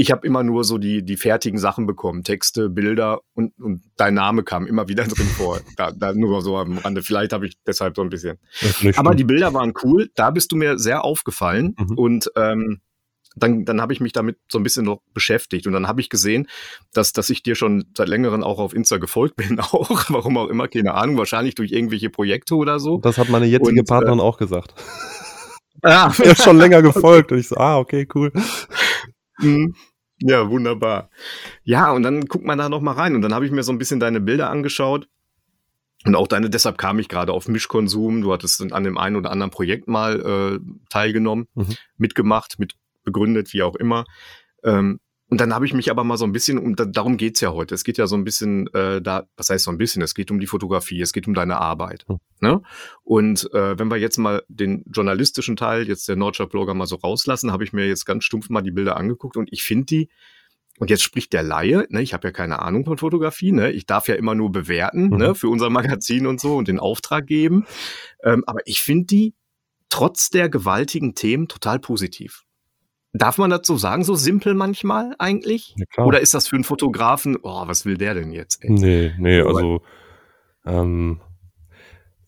ich 0.00 0.10
habe 0.10 0.26
immer 0.26 0.42
nur 0.42 0.64
so 0.64 0.78
die, 0.78 1.02
die 1.02 1.18
fertigen 1.18 1.58
Sachen 1.58 1.86
bekommen, 1.86 2.24
Texte, 2.24 2.70
Bilder 2.70 3.20
und, 3.34 3.52
und 3.60 3.82
dein 3.96 4.14
Name 4.14 4.44
kam 4.44 4.66
immer 4.66 4.88
wieder 4.88 5.04
drin 5.04 5.26
vor. 5.26 5.60
Da, 5.76 5.92
da 5.92 6.12
nur 6.12 6.42
so 6.42 6.56
am 6.56 6.78
Rande. 6.78 7.02
Vielleicht 7.02 7.32
habe 7.32 7.46
ich 7.46 7.54
deshalb 7.66 7.96
so 7.96 8.02
ein 8.02 8.10
bisschen. 8.10 8.38
Aber 8.96 9.14
die 9.14 9.24
Bilder 9.24 9.54
waren 9.54 9.72
cool. 9.82 10.10
Da 10.14 10.30
bist 10.30 10.52
du 10.52 10.56
mir 10.56 10.78
sehr 10.78 11.04
aufgefallen 11.04 11.74
mhm. 11.78 11.98
und 11.98 12.30
ähm, 12.36 12.80
dann, 13.36 13.64
dann 13.64 13.80
habe 13.80 13.92
ich 13.92 14.00
mich 14.00 14.12
damit 14.12 14.38
so 14.50 14.58
ein 14.58 14.62
bisschen 14.62 14.84
noch 14.84 15.00
beschäftigt 15.14 15.66
und 15.66 15.72
dann 15.72 15.86
habe 15.86 16.00
ich 16.00 16.08
gesehen, 16.08 16.48
dass, 16.92 17.12
dass 17.12 17.30
ich 17.30 17.42
dir 17.42 17.54
schon 17.54 17.84
seit 17.96 18.08
längerem 18.08 18.42
auch 18.42 18.58
auf 18.58 18.74
Insta 18.74 18.96
gefolgt 18.96 19.36
bin, 19.36 19.60
auch, 19.60 20.06
warum 20.08 20.36
auch 20.38 20.48
immer, 20.48 20.68
keine 20.68 20.94
Ahnung, 20.94 21.18
wahrscheinlich 21.18 21.54
durch 21.54 21.72
irgendwelche 21.72 22.10
Projekte 22.10 22.56
oder 22.56 22.80
so. 22.80 22.98
Das 22.98 23.18
hat 23.18 23.28
meine 23.28 23.46
jetzige 23.46 23.80
und, 23.80 23.88
Partnerin 23.88 24.18
äh, 24.18 24.22
auch 24.22 24.38
gesagt. 24.38 24.74
Ah. 25.82 26.12
er 26.18 26.32
ist 26.32 26.42
schon 26.42 26.58
länger 26.58 26.82
gefolgt 26.82 27.32
und 27.32 27.38
ich 27.38 27.48
so, 27.48 27.56
ah, 27.56 27.78
okay, 27.78 28.08
cool. 28.14 28.32
Ja, 30.22 30.50
wunderbar. 30.50 31.10
Ja, 31.64 31.92
und 31.92 32.02
dann 32.02 32.26
guckt 32.26 32.44
man 32.44 32.58
da 32.58 32.68
noch 32.68 32.80
mal 32.80 32.92
rein 32.92 33.14
und 33.14 33.22
dann 33.22 33.34
habe 33.34 33.46
ich 33.46 33.52
mir 33.52 33.62
so 33.62 33.72
ein 33.72 33.78
bisschen 33.78 34.00
deine 34.00 34.20
Bilder 34.20 34.50
angeschaut 34.50 35.08
und 36.04 36.14
auch 36.14 36.28
deine, 36.28 36.48
deshalb 36.48 36.78
kam 36.78 36.98
ich 36.98 37.08
gerade 37.08 37.32
auf 37.32 37.48
Mischkonsum. 37.48 38.22
Du 38.22 38.32
hattest 38.32 38.72
an 38.72 38.84
dem 38.84 38.98
einen 38.98 39.16
oder 39.16 39.30
anderen 39.30 39.50
Projekt 39.50 39.88
mal 39.88 40.20
äh, 40.20 40.60
teilgenommen, 40.88 41.46
mhm. 41.54 41.76
mitgemacht, 41.96 42.58
mit 42.58 42.74
begründet, 43.04 43.52
wie 43.52 43.62
auch 43.62 43.76
immer. 43.76 44.04
Ähm, 44.62 45.00
und 45.30 45.40
dann 45.40 45.54
habe 45.54 45.64
ich 45.64 45.72
mich 45.72 45.90
aber 45.92 46.02
mal 46.02 46.16
so 46.16 46.24
ein 46.24 46.32
bisschen, 46.32 46.74
da, 46.74 46.84
darum 46.84 47.16
geht's 47.16 47.40
ja 47.40 47.52
heute. 47.52 47.74
Es 47.74 47.84
geht 47.84 47.98
ja 47.98 48.08
so 48.08 48.16
ein 48.16 48.24
bisschen, 48.24 48.66
äh, 48.74 49.00
da, 49.00 49.28
was 49.36 49.48
heißt 49.48 49.64
so 49.64 49.70
ein 49.70 49.78
bisschen, 49.78 50.02
es 50.02 50.14
geht 50.14 50.32
um 50.32 50.40
die 50.40 50.48
Fotografie, 50.48 51.00
es 51.00 51.12
geht 51.12 51.28
um 51.28 51.34
deine 51.34 51.58
Arbeit. 51.58 52.04
Hm. 52.08 52.18
Ne? 52.40 52.62
Und 53.04 53.48
äh, 53.54 53.78
wenn 53.78 53.88
wir 53.90 53.96
jetzt 53.96 54.18
mal 54.18 54.42
den 54.48 54.84
journalistischen 54.92 55.54
Teil, 55.54 55.86
jetzt 55.86 56.08
der 56.08 56.16
Nordstadt-Blogger 56.16 56.74
mal 56.74 56.86
so 56.86 56.96
rauslassen, 56.96 57.52
habe 57.52 57.62
ich 57.62 57.72
mir 57.72 57.86
jetzt 57.86 58.06
ganz 58.06 58.24
stumpf 58.24 58.50
mal 58.50 58.62
die 58.62 58.72
Bilder 58.72 58.96
angeguckt 58.96 59.36
und 59.36 59.52
ich 59.52 59.62
finde 59.62 59.86
die, 59.86 60.08
und 60.80 60.90
jetzt 60.90 61.04
spricht 61.04 61.32
der 61.32 61.44
Laie, 61.44 61.86
ne, 61.90 62.02
ich 62.02 62.12
habe 62.12 62.26
ja 62.26 62.32
keine 62.32 62.60
Ahnung 62.60 62.84
von 62.84 62.98
Fotografie, 62.98 63.52
ne, 63.52 63.70
ich 63.70 63.86
darf 63.86 64.08
ja 64.08 64.16
immer 64.16 64.34
nur 64.34 64.50
bewerten, 64.50 65.10
ne, 65.10 65.14
mhm. 65.14 65.16
ne, 65.18 65.34
für 65.36 65.48
unser 65.48 65.70
Magazin 65.70 66.26
und 66.26 66.40
so 66.40 66.56
und 66.56 66.66
den 66.66 66.80
Auftrag 66.80 67.28
geben. 67.28 67.66
Ähm, 68.24 68.42
aber 68.48 68.60
ich 68.64 68.80
finde 68.80 69.06
die 69.06 69.34
trotz 69.90 70.30
der 70.30 70.48
gewaltigen 70.48 71.14
Themen 71.14 71.46
total 71.46 71.78
positiv. 71.78 72.44
Darf 73.12 73.38
man 73.38 73.50
dazu 73.50 73.76
sagen, 73.76 74.04
so 74.04 74.14
simpel 74.14 74.54
manchmal 74.54 75.14
eigentlich? 75.18 75.74
Ja, 75.96 76.04
Oder 76.04 76.20
ist 76.20 76.32
das 76.32 76.46
für 76.46 76.56
einen 76.56 76.64
Fotografen, 76.64 77.36
oh, 77.42 77.66
was 77.66 77.84
will 77.84 77.96
der 77.96 78.14
denn 78.14 78.32
jetzt? 78.32 78.62
Ey? 78.62 78.70
Nee, 78.70 79.14
nee, 79.18 79.40
also 79.40 79.82
ähm, 80.64 81.20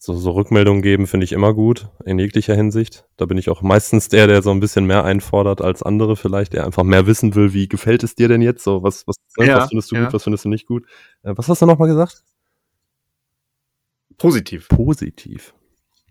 so, 0.04 0.14
so 0.16 0.32
Rückmeldungen 0.32 0.82
geben 0.82 1.06
finde 1.06 1.22
ich 1.22 1.30
immer 1.30 1.54
gut, 1.54 1.88
in 2.04 2.18
jeglicher 2.18 2.56
Hinsicht. 2.56 3.04
Da 3.16 3.26
bin 3.26 3.38
ich 3.38 3.48
auch 3.48 3.62
meistens 3.62 4.08
der, 4.08 4.26
der 4.26 4.42
so 4.42 4.50
ein 4.50 4.58
bisschen 4.58 4.84
mehr 4.84 5.04
einfordert 5.04 5.62
als 5.62 5.84
andere 5.84 6.16
vielleicht, 6.16 6.54
der 6.54 6.66
einfach 6.66 6.82
mehr 6.82 7.06
wissen 7.06 7.36
will, 7.36 7.52
wie 7.52 7.68
gefällt 7.68 8.02
es 8.02 8.16
dir 8.16 8.26
denn 8.26 8.42
jetzt? 8.42 8.64
So, 8.64 8.82
was, 8.82 9.06
was, 9.06 9.14
ja, 9.38 9.58
was 9.58 9.68
findest 9.68 9.92
du 9.92 9.94
ja. 9.94 10.04
gut, 10.04 10.12
was 10.14 10.24
findest 10.24 10.44
du 10.44 10.48
nicht 10.48 10.66
gut? 10.66 10.86
Äh, 11.22 11.34
was 11.36 11.48
hast 11.48 11.62
du 11.62 11.66
nochmal 11.66 11.86
gesagt? 11.86 12.24
Positiv. 14.18 14.68
Positiv. 14.68 15.54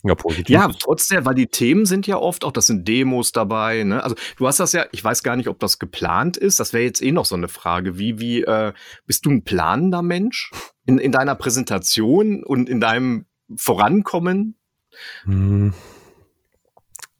Ja, 0.03 0.15
positiv. 0.15 0.50
Ja, 0.50 0.70
trotzdem, 0.79 1.25
weil 1.25 1.36
die 1.36 1.48
Themen 1.48 1.86
sind 1.86 2.08
ja 2.08 2.17
oft 2.17 2.43
auch, 2.43 2.51
das 2.51 2.67
sind 2.67 2.88
Demos 2.88 3.31
dabei. 3.31 3.84
Ne? 3.84 4.03
Also 4.03 4.15
du 4.38 4.48
hast 4.48 4.60
das 4.60 4.74
ja, 4.74 4.86
ich 4.91 5.03
weiß 5.03 5.22
gar 5.22 5.36
nicht, 5.36 5.48
ob 5.48 5.60
das 5.60 5.77
geplant 5.77 6.38
ist. 6.38 6.60
Das 6.60 6.74
wäre 6.74 6.84
jetzt 6.84 7.03
eh 7.03 7.12
noch 7.12 7.25
so 7.25 7.36
eine 7.36 7.48
Frage. 7.48 8.00
Wie, 8.00 8.20
wie, 8.20 8.41
äh, 8.41 8.74
bist 9.05 9.25
du 9.25 9.29
ein 9.29 9.43
planender 9.43 10.01
Mensch 10.01 10.51
in, 10.86 10.98
in 10.98 11.12
deiner 11.12 11.36
Präsentation 11.36 12.43
und 12.43 12.67
in 12.67 12.81
deinem 12.81 13.25
Vorankommen? 13.55 14.55
Hm. 15.24 15.74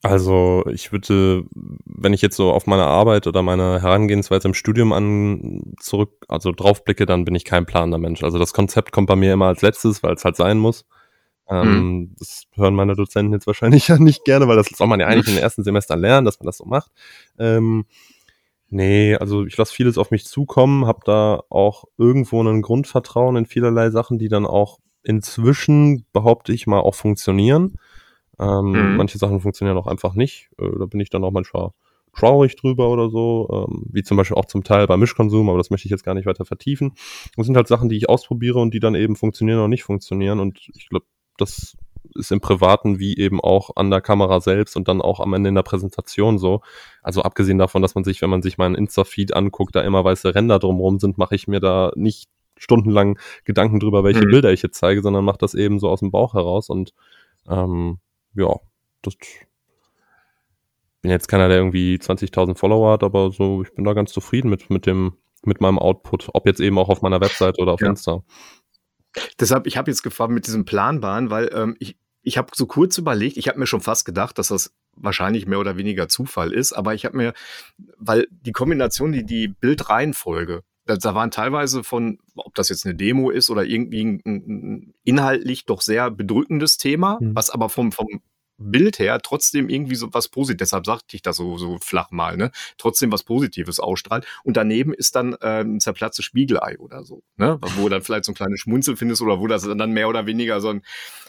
Also 0.04 0.64
ich 0.72 0.92
würde, 0.92 1.46
wenn 1.86 2.14
ich 2.14 2.24
jetzt 2.24 2.36
so 2.36 2.52
auf 2.52 2.66
meine 2.66 2.86
Arbeit 2.86 3.28
oder 3.28 3.44
meine 3.44 3.84
Herangehensweise 3.84 4.48
im 4.48 4.56
Studium 4.56 4.94
an 4.94 5.76
zurück, 5.80 6.26
also 6.28 6.52
draufblicke, 6.52 7.06
dann 7.06 7.24
bin 7.24 7.36
ich 7.36 7.46
kein 7.46 7.68
planender 7.68 8.00
Mensch. 8.00 8.24
Also 8.24 8.40
das 8.40 8.54
Konzept 8.54 8.92
kommt 8.92 9.08
bei 9.08 9.16
mir 9.16 9.34
immer 9.34 9.46
als 9.46 9.62
letztes, 9.62 10.02
weil 10.02 10.16
es 10.16 10.26
halt 10.26 10.36
sein 10.36 10.58
muss. 10.58 10.86
Ähm, 11.52 11.68
mhm. 11.68 12.16
Das 12.18 12.46
hören 12.54 12.74
meine 12.74 12.96
Dozenten 12.96 13.34
jetzt 13.34 13.46
wahrscheinlich 13.46 13.88
ja 13.90 14.00
nicht 14.00 14.24
gerne, 14.24 14.48
weil 14.48 14.56
das 14.56 14.68
soll 14.68 14.88
man 14.88 15.00
ja 15.00 15.08
eigentlich 15.08 15.28
in 15.28 15.36
den 15.36 15.44
ersten 15.44 15.64
Semestern 15.64 16.00
lernen, 16.00 16.26
dass 16.26 16.40
man 16.40 16.46
das 16.46 16.58
so 16.58 16.66
macht. 16.66 16.92
Ähm, 17.38 17.86
nee, 18.70 19.16
also 19.16 19.46
ich 19.46 19.58
lasse 19.58 19.74
vieles 19.74 19.98
auf 19.98 20.12
mich 20.12 20.26
zukommen, 20.26 20.86
habe 20.86 21.02
da 21.06 21.42
auch 21.50 21.84
irgendwo 21.98 22.42
ein 22.42 22.62
Grundvertrauen 22.62 23.36
in 23.36 23.46
vielerlei 23.46 23.90
Sachen, 23.90 24.18
die 24.18 24.30
dann 24.30 24.46
auch 24.46 24.80
inzwischen, 25.04 26.06
behaupte 26.14 26.54
ich 26.54 26.68
mal, 26.68 26.80
auch 26.80 26.96
funktionieren. 26.96 27.76
Ähm, 28.40 28.72
mhm. 28.72 28.96
Manche 28.96 29.18
Sachen 29.18 29.42
funktionieren 29.42 29.78
auch 29.78 29.88
einfach 29.88 30.14
nicht. 30.14 30.50
Äh, 30.58 30.70
da 30.80 30.86
bin 30.86 31.00
ich 31.00 31.10
dann 31.10 31.24
auch 31.24 31.32
manchmal 31.32 31.72
traurig 32.14 32.56
drüber 32.56 32.90
oder 32.90 33.10
so, 33.10 33.68
ähm, 33.70 33.86
wie 33.90 34.04
zum 34.04 34.18
Beispiel 34.18 34.38
auch 34.38 34.46
zum 34.46 34.64
Teil 34.64 34.86
beim 34.88 35.00
Mischkonsum, 35.00 35.48
aber 35.50 35.58
das 35.58 35.70
möchte 35.70 35.88
ich 35.88 35.92
jetzt 35.92 36.04
gar 36.04 36.14
nicht 36.14 36.26
weiter 36.26 36.46
vertiefen. 36.46 36.94
Das 37.38 37.46
sind 37.46 37.56
halt 37.56 37.68
Sachen, 37.68 37.88
die 37.88 37.96
ich 37.96 38.10
ausprobiere 38.10 38.60
und 38.60 38.74
die 38.74 38.80
dann 38.80 38.96
eben 38.96 39.16
funktionieren 39.16 39.60
oder 39.60 39.70
nicht 39.70 39.84
funktionieren 39.84 40.40
und 40.40 40.58
ich 40.58 40.90
glaube, 40.90 41.06
das 41.38 41.78
ist 42.16 42.32
im 42.32 42.42
Privaten 42.42 43.00
wie 43.00 43.18
eben 43.18 43.40
auch 43.40 43.72
an 43.76 43.90
der 43.90 44.02
Kamera 44.02 44.42
selbst 44.42 44.76
und 44.76 44.88
dann 44.88 45.02
auch 45.02 45.20
am 45.20 45.34
Ende 45.34 45.50
in 45.50 45.56
der 45.56 45.64
Präsentation 45.64 46.38
so. 46.38 46.62
Also 47.02 47.22
abgesehen 47.22 47.58
davon, 47.58 47.82
dass 47.82 47.96
man 47.96 48.04
sich, 48.04 48.22
wenn 48.22 48.30
man 48.30 48.42
sich 48.42 48.58
meinen 48.58 48.76
Insta-Feed 48.76 49.34
anguckt, 49.34 49.76
da 49.76 49.82
immer 49.82 50.04
weiße 50.04 50.36
Ränder 50.36 50.60
drumherum 50.60 51.00
sind, 51.00 51.18
mache 51.18 51.36
ich 51.36 51.48
mir 51.48 51.60
da 51.60 51.92
nicht 51.96 52.30
stundenlang 52.58 53.18
Gedanken 53.46 53.80
drüber, 53.80 54.04
welche 54.04 54.26
mhm. 54.26 54.32
Bilder 54.32 54.52
ich 54.52 54.62
jetzt 54.62 54.78
zeige, 54.78 55.02
sondern 55.02 55.26
mache 55.26 55.40
das 55.40 55.54
eben 55.54 55.80
so 55.80 55.90
aus 55.90 56.02
dem 56.02 56.12
Bauch 56.12 56.34
heraus 56.34 56.70
und 56.70 56.94
ähm, 57.48 58.00
ja, 58.36 58.56
das 59.02 59.16
bin 61.02 61.12
jetzt 61.12 61.28
keiner, 61.28 61.48
der 61.48 61.58
irgendwie 61.58 61.96
20.000 61.96 62.56
Follower 62.56 62.92
hat, 62.92 63.04
aber 63.04 63.32
so, 63.32 63.64
ich 63.64 63.74
bin 63.74 63.84
da 63.86 63.94
ganz 63.94 64.12
zufrieden 64.12 64.50
mit, 64.50 64.70
mit 64.70 64.86
dem, 64.86 65.14
mit 65.44 65.60
meinem 65.60 65.80
Output, 65.80 66.30
ob 66.34 66.46
jetzt 66.46 66.60
eben 66.60 66.78
auch 66.78 66.90
auf 66.90 67.02
meiner 67.02 67.20
Website 67.20 67.60
oder 67.60 67.74
auf 67.74 67.82
ja. 67.82 67.88
Insta. 67.88 68.24
Deshalb, 69.40 69.68
ich 69.68 69.78
habe 69.78 69.92
jetzt 69.92 70.04
gefragt 70.04 70.32
mit 70.32 70.48
diesem 70.48 70.66
Planbahn, 70.66 71.30
weil 71.30 71.50
ähm, 71.54 71.76
ich, 71.80 71.98
ich 72.22 72.38
habe 72.38 72.50
so 72.54 72.66
kurz 72.66 72.98
überlegt, 72.98 73.38
ich 73.38 73.48
habe 73.48 73.60
mir 73.60 73.68
schon 73.68 73.82
fast 73.82 74.06
gedacht, 74.06 74.38
dass 74.38 74.50
das 74.50 74.74
wahrscheinlich 74.96 75.46
mehr 75.48 75.60
oder 75.60 75.78
weniger 75.78 76.08
Zufall 76.08 76.54
ist, 76.54 76.74
aber 76.74 76.94
ich 76.94 77.06
habe 77.06 77.18
mir, 77.18 77.34
weil 77.98 78.28
die 78.30 78.52
Kombination, 78.52 79.12
die, 79.12 79.26
die 79.26 79.48
Bildreihenfolge, 79.48 80.64
da, 80.86 80.96
da 80.96 81.16
waren 81.16 81.32
teilweise 81.32 81.84
von, 81.84 82.20
ob 82.36 82.56
das 82.56 82.70
jetzt 82.70 82.86
eine 82.86 82.96
Demo 82.96 83.30
ist 83.30 83.50
oder 83.50 83.64
irgendwie 83.64 84.04
ein, 84.04 84.22
ein 84.26 84.94
inhaltlich 85.04 85.66
doch 85.66 85.82
sehr 85.82 86.12
bedrückendes 86.12 86.78
Thema, 86.78 87.20
mhm. 87.22 87.36
was 87.36 87.50
aber 87.50 87.70
vom, 87.70 87.92
vom 87.92 88.22
Bild 88.62 89.00
her 89.00 89.20
trotzdem 89.22 89.70
irgendwie 89.70 89.96
so 89.96 90.14
was 90.14 90.28
Positives, 90.28 90.70
deshalb 90.70 90.86
sagte 90.86 91.16
ich 91.16 91.22
das 91.22 91.38
so, 91.38 91.58
so 91.58 91.78
flach 91.80 92.12
mal, 92.12 92.38
ne? 92.38 92.52
Trotzdem 92.78 93.12
was 93.12 93.24
Positives 93.24 93.80
ausstrahlt. 93.80 94.26
Und 94.44 94.58
daneben 94.58 94.94
ist 94.94 95.16
dann 95.16 95.34
äh, 95.42 95.62
ein 95.62 95.80
zerplatztes 95.80 96.26
Spiegelei 96.26 96.78
oder 96.80 97.04
so, 97.04 97.24
ne? 97.38 97.58
Wo 97.78 97.90
dann 97.90 98.02
vielleicht 98.02 98.26
so 98.26 98.32
ein 98.32 98.36
kleines 98.36 98.62
Schmunzel 98.62 98.96
findest 98.96 99.22
oder 99.22 99.40
wo 99.40 99.48
das 99.48 99.64
dann 99.64 99.92
mehr 99.92 100.10
oder 100.10 100.26
weniger 100.26 100.62
so 100.62 100.70
einen 100.70 100.84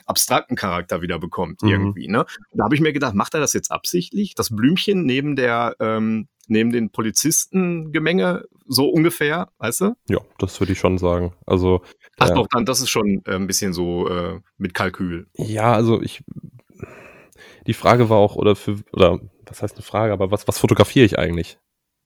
abstrakten 0.07 0.57
Charakter 0.57 1.03
wieder 1.03 1.19
bekommt, 1.19 1.63
mhm. 1.63 1.69
irgendwie, 1.69 2.09
ne? 2.09 2.27
Da 2.53 2.65
habe 2.65 2.75
ich 2.75 2.81
mir 2.81 2.93
gedacht, 2.93 3.15
macht 3.15 3.35
er 3.35 3.41
das 3.41 3.53
jetzt 3.53 3.71
absichtlich? 3.71 4.35
Das 4.35 4.51
Blümchen 4.51 5.05
neben 5.05 5.37
der, 5.37 5.77
ähm, 5.81 6.29
neben 6.49 6.73
den 6.73 6.91
Polizistengemenge, 6.91 8.45
so 8.67 8.89
ungefähr, 8.89 9.49
weißt 9.59 9.81
du? 9.83 9.95
Ja, 10.09 10.19
das 10.39 10.61
würde 10.61 10.73
ich 10.73 10.79
schon 10.79 10.99
sagen. 10.99 11.35
Also. 11.47 11.83
Ach 12.19 12.31
äh, 12.31 12.35
doch, 12.35 12.47
dann, 12.49 12.65
das 12.65 12.81
ist 12.81 12.91
schon 12.91 13.23
äh, 13.27 13.35
ein 13.35 13.47
bisschen 13.47 13.73
so 13.73 14.09
äh, 14.09 14.41
mit 14.57 14.75
Kalkül. 14.75 15.27
Ja, 15.35 15.73
also 15.73 16.03
ich 16.03 16.23
die 17.67 17.75
Frage 17.75 18.09
war 18.09 18.19
auch, 18.19 18.37
oder 18.37 18.57
für, 18.57 18.79
oder 18.93 19.21
was 19.47 19.63
heißt 19.63 19.77
eine 19.77 19.83
Frage, 19.83 20.13
aber 20.13 20.31
was, 20.31 20.49
was 20.49 20.59
fotografiere 20.59 21.07
ich 21.07 21.19
eigentlich? 21.19 21.59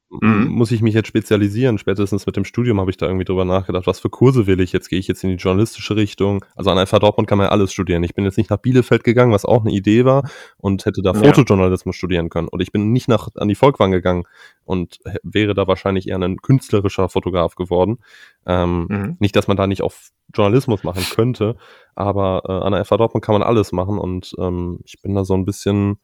Mhm. 0.08 0.46
Muss 0.48 0.70
ich 0.70 0.82
mich 0.82 0.94
jetzt 0.94 1.08
spezialisieren? 1.08 1.78
Spätestens 1.78 2.26
mit 2.26 2.36
dem 2.36 2.44
Studium 2.44 2.80
habe 2.80 2.90
ich 2.90 2.96
da 2.96 3.06
irgendwie 3.06 3.24
drüber 3.24 3.44
nachgedacht, 3.44 3.88
was 3.88 3.98
für 3.98 4.08
Kurse 4.08 4.46
will 4.46 4.60
ich 4.60 4.72
jetzt? 4.72 4.88
Gehe 4.88 5.00
ich 5.00 5.08
jetzt 5.08 5.24
in 5.24 5.30
die 5.30 5.36
journalistische 5.36 5.96
Richtung? 5.96 6.44
Also 6.54 6.70
an 6.70 6.86
FH 6.86 7.00
Dortmund 7.00 7.28
kann 7.28 7.38
man 7.38 7.46
ja 7.46 7.50
alles 7.50 7.72
studieren. 7.72 8.04
Ich 8.04 8.14
bin 8.14 8.24
jetzt 8.24 8.38
nicht 8.38 8.50
nach 8.50 8.58
Bielefeld 8.58 9.02
gegangen, 9.02 9.32
was 9.32 9.44
auch 9.44 9.62
eine 9.62 9.72
Idee 9.72 10.04
war 10.04 10.28
und 10.58 10.86
hätte 10.86 11.02
da 11.02 11.12
ja. 11.12 11.18
Fotojournalismus 11.18 11.96
studieren 11.96 12.30
können. 12.30 12.46
Und 12.46 12.60
ich 12.62 12.70
bin 12.70 12.92
nicht 12.92 13.08
nach 13.08 13.28
an 13.34 13.48
die 13.48 13.56
Volkwang 13.56 13.90
gegangen 13.90 14.24
und 14.64 14.98
wäre 15.24 15.54
da 15.54 15.66
wahrscheinlich 15.66 16.08
eher 16.08 16.20
ein 16.20 16.36
künstlerischer 16.36 17.08
Fotograf 17.08 17.56
geworden. 17.56 17.98
Ähm, 18.46 18.86
mhm. 18.88 19.16
Nicht, 19.18 19.34
dass 19.34 19.48
man 19.48 19.56
da 19.56 19.66
nicht 19.66 19.82
auf 19.82 20.10
Journalismus 20.32 20.84
machen 20.84 21.04
könnte, 21.10 21.56
aber 21.96 22.42
äh, 22.48 22.52
an 22.52 22.72
der 22.72 22.84
FH 22.84 22.96
Dortmund 22.96 23.24
kann 23.24 23.34
man 23.34 23.42
alles 23.42 23.72
machen 23.72 23.98
und 23.98 24.34
ähm, 24.38 24.78
ich 24.84 25.02
bin 25.02 25.14
da 25.14 25.24
so 25.24 25.34
ein 25.34 25.44
bisschen 25.44 25.98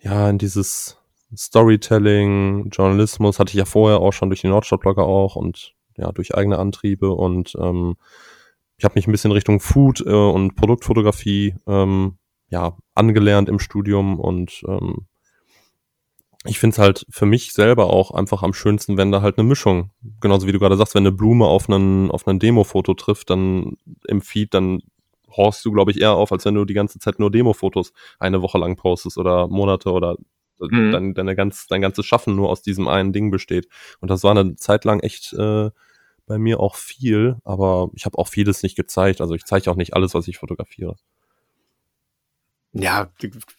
ja 0.00 0.28
in 0.30 0.38
dieses 0.38 1.01
Storytelling, 1.36 2.68
Journalismus 2.70 3.38
hatte 3.38 3.50
ich 3.50 3.56
ja 3.58 3.64
vorher 3.64 4.00
auch 4.00 4.12
schon 4.12 4.28
durch 4.30 4.40
die 4.40 4.48
Nordstadtblogger 4.48 5.04
auch 5.04 5.36
und 5.36 5.74
ja, 5.96 6.12
durch 6.12 6.34
eigene 6.34 6.58
Antriebe 6.58 7.10
und 7.10 7.54
ähm, 7.58 7.96
ich 8.76 8.84
habe 8.84 8.94
mich 8.96 9.06
ein 9.06 9.12
bisschen 9.12 9.32
Richtung 9.32 9.60
Food 9.60 10.00
äh, 10.00 10.10
und 10.10 10.56
Produktfotografie 10.56 11.54
ähm, 11.66 12.18
ja, 12.48 12.76
angelernt 12.94 13.48
im 13.48 13.58
Studium 13.58 14.18
und 14.18 14.62
ähm, 14.66 15.06
ich 16.44 16.58
finde 16.58 16.74
es 16.74 16.78
halt 16.78 17.06
für 17.08 17.26
mich 17.26 17.52
selber 17.52 17.90
auch 17.90 18.10
einfach 18.10 18.42
am 18.42 18.52
schönsten, 18.52 18.96
wenn 18.96 19.12
da 19.12 19.22
halt 19.22 19.38
eine 19.38 19.46
Mischung, 19.46 19.90
genauso 20.20 20.46
wie 20.46 20.52
du 20.52 20.58
gerade 20.58 20.76
sagst, 20.76 20.94
wenn 20.94 21.06
eine 21.06 21.12
Blume 21.12 21.46
auf 21.46 21.68
einen, 21.68 22.10
auf 22.10 22.26
einen 22.26 22.40
Demo-Foto 22.40 22.94
trifft, 22.94 23.30
dann 23.30 23.76
im 24.08 24.20
Feed, 24.20 24.52
dann 24.54 24.82
horchst 25.36 25.64
du, 25.64 25.72
glaube 25.72 25.92
ich, 25.92 26.00
eher 26.00 26.14
auf, 26.14 26.32
als 26.32 26.44
wenn 26.44 26.54
du 26.54 26.64
die 26.64 26.74
ganze 26.74 26.98
Zeit 26.98 27.18
nur 27.18 27.30
Demo-Fotos 27.30 27.92
eine 28.18 28.42
Woche 28.42 28.58
lang 28.58 28.76
postest 28.76 29.18
oder 29.18 29.46
Monate 29.46 29.92
oder 29.92 30.16
mhm. 30.70 30.92
dein, 30.92 31.14
deine 31.14 31.36
ganz, 31.36 31.66
dein 31.66 31.80
ganzes 31.80 32.06
Schaffen 32.06 32.36
nur 32.36 32.48
aus 32.50 32.62
diesem 32.62 32.88
einen 32.88 33.12
Ding 33.12 33.30
besteht. 33.30 33.68
Und 34.00 34.10
das 34.10 34.22
war 34.22 34.32
eine 34.32 34.56
Zeit 34.56 34.84
lang 34.84 35.00
echt 35.00 35.32
äh, 35.32 35.70
bei 36.26 36.38
mir 36.38 36.60
auch 36.60 36.76
viel, 36.76 37.36
aber 37.44 37.90
ich 37.94 38.06
habe 38.06 38.18
auch 38.18 38.28
vieles 38.28 38.62
nicht 38.62 38.76
gezeigt. 38.76 39.20
Also 39.20 39.34
ich 39.34 39.44
zeige 39.44 39.70
auch 39.70 39.76
nicht 39.76 39.94
alles, 39.94 40.14
was 40.14 40.28
ich 40.28 40.38
fotografiere. 40.38 40.96
Ja, 42.72 43.10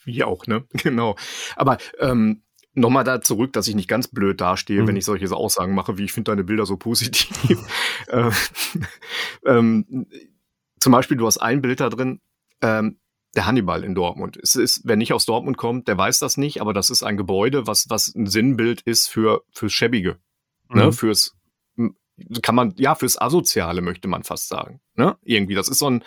wie 0.04 0.24
auch, 0.24 0.48
ne? 0.48 0.64
Genau. 0.74 1.16
Aber 1.56 1.78
ähm, 2.00 2.42
nochmal 2.74 3.04
da 3.04 3.22
zurück, 3.22 3.54
dass 3.54 3.68
ich 3.68 3.76
nicht 3.76 3.88
ganz 3.88 4.08
blöd 4.08 4.42
dastehe, 4.42 4.82
mhm. 4.82 4.88
wenn 4.88 4.96
ich 4.96 5.06
solche 5.06 5.32
Aussagen 5.36 5.76
mache, 5.76 5.98
wie 5.98 6.06
ich 6.06 6.14
finde 6.14 6.32
deine 6.32 6.44
Bilder 6.44 6.66
so 6.66 6.78
positiv. 6.78 7.60
äh, 8.08 8.32
ähm, 9.46 10.08
zum 10.80 10.92
Beispiel, 10.92 11.18
du 11.18 11.28
hast 11.28 11.38
ein 11.38 11.62
Bild 11.62 11.80
da 11.80 11.90
drin, 11.90 12.20
ähm, 12.62 12.98
der 13.36 13.46
Hannibal 13.46 13.84
in 13.84 13.96
Dortmund. 13.96 14.38
Es 14.42 14.56
ist, 14.56 14.82
wer 14.84 14.96
nicht 14.96 15.14
aus 15.14 15.26
Dortmund 15.26 15.58
kommt, 15.58 15.88
der 15.88 15.98
weiß 15.98 16.20
das 16.20 16.38
nicht, 16.38 16.62
aber 16.62 16.74
das 16.74 16.90
ist 16.90 17.04
ein 17.04 17.18
Gebäude, 17.18 17.68
was, 17.68 17.90
was 17.90 18.14
ein 18.14 18.28
Sinnbild 18.28 18.82
ist 18.82 19.08
für, 19.08 19.44
fürs 19.52 19.74
Schäbige. 19.74 20.20
Ne? 20.70 20.76
Mhm. 20.76 20.80
Ne? 20.82 20.92
Fürs, 20.92 21.36
kann 22.42 22.56
man, 22.56 22.74
ja, 22.78 22.96
fürs 22.96 23.20
Asoziale 23.20 23.82
möchte 23.82 24.08
man 24.08 24.24
fast 24.24 24.48
sagen. 24.48 24.82
Ne? 24.96 25.18
Irgendwie, 25.24 25.56
das 25.56 25.68
ist 25.68 25.80
so 25.80 25.90
ein 25.90 26.04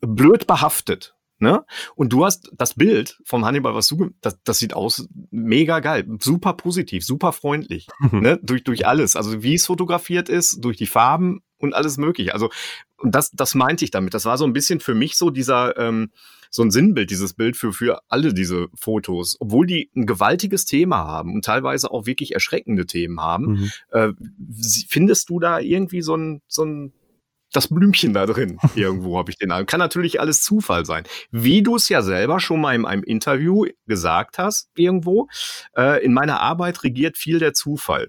blöd 0.00 0.46
behaftet. 0.46 1.14
Ne? 1.38 1.64
Und 1.96 2.12
du 2.12 2.24
hast 2.24 2.52
das 2.54 2.74
Bild 2.74 3.18
vom 3.24 3.44
Hannibal, 3.44 3.74
was 3.74 3.88
du, 3.88 4.10
das, 4.20 4.38
das 4.44 4.60
sieht 4.60 4.74
aus 4.74 5.08
mega 5.32 5.80
geil, 5.80 6.06
super 6.20 6.52
positiv, 6.52 7.04
super 7.04 7.32
freundlich, 7.32 7.88
ne? 8.12 8.38
durch, 8.42 8.62
durch 8.62 8.86
alles. 8.86 9.16
Also 9.16 9.42
wie 9.42 9.54
es 9.54 9.66
fotografiert 9.66 10.28
ist, 10.28 10.64
durch 10.64 10.76
die 10.76 10.86
Farben 10.86 11.42
und 11.58 11.74
alles 11.74 11.96
mögliche. 11.96 12.32
Also 12.32 12.50
und 13.02 13.14
das, 13.14 13.30
das 13.32 13.54
meinte 13.54 13.84
ich 13.84 13.90
damit. 13.90 14.14
Das 14.14 14.24
war 14.24 14.38
so 14.38 14.44
ein 14.44 14.52
bisschen 14.52 14.80
für 14.80 14.94
mich 14.94 15.16
so 15.16 15.30
dieser, 15.30 15.76
ähm, 15.76 16.10
so 16.50 16.62
ein 16.62 16.70
Sinnbild, 16.70 17.10
dieses 17.10 17.34
Bild 17.34 17.56
für, 17.56 17.72
für 17.72 18.02
alle 18.08 18.34
diese 18.34 18.68
Fotos. 18.74 19.36
Obwohl 19.40 19.66
die 19.66 19.90
ein 19.96 20.06
gewaltiges 20.06 20.64
Thema 20.66 20.98
haben 20.98 21.34
und 21.34 21.44
teilweise 21.44 21.90
auch 21.90 22.06
wirklich 22.06 22.34
erschreckende 22.34 22.86
Themen 22.86 23.20
haben. 23.20 23.46
Mhm. 23.46 23.70
Äh, 23.90 24.12
findest 24.88 25.30
du 25.30 25.40
da 25.40 25.58
irgendwie 25.60 26.02
so 26.02 26.16
ein, 26.16 26.42
so 26.46 26.64
ein 26.64 26.92
das 27.52 27.68
Blümchen 27.68 28.14
da 28.14 28.26
drin. 28.26 28.58
Irgendwo 28.74 29.18
habe 29.18 29.30
ich 29.30 29.38
den 29.38 29.50
Eindruck. 29.50 29.68
Kann 29.68 29.78
natürlich 29.78 30.20
alles 30.20 30.42
Zufall 30.42 30.84
sein. 30.84 31.04
Wie 31.30 31.62
du 31.62 31.76
es 31.76 31.88
ja 31.88 32.02
selber 32.02 32.40
schon 32.40 32.60
mal 32.60 32.74
in 32.74 32.86
einem 32.86 33.02
Interview 33.02 33.66
gesagt 33.86 34.38
hast, 34.38 34.70
irgendwo, 34.74 35.28
äh, 35.76 36.04
in 36.04 36.12
meiner 36.12 36.40
Arbeit 36.40 36.82
regiert 36.82 37.16
viel 37.16 37.38
der 37.38 37.52
Zufall. 37.52 38.08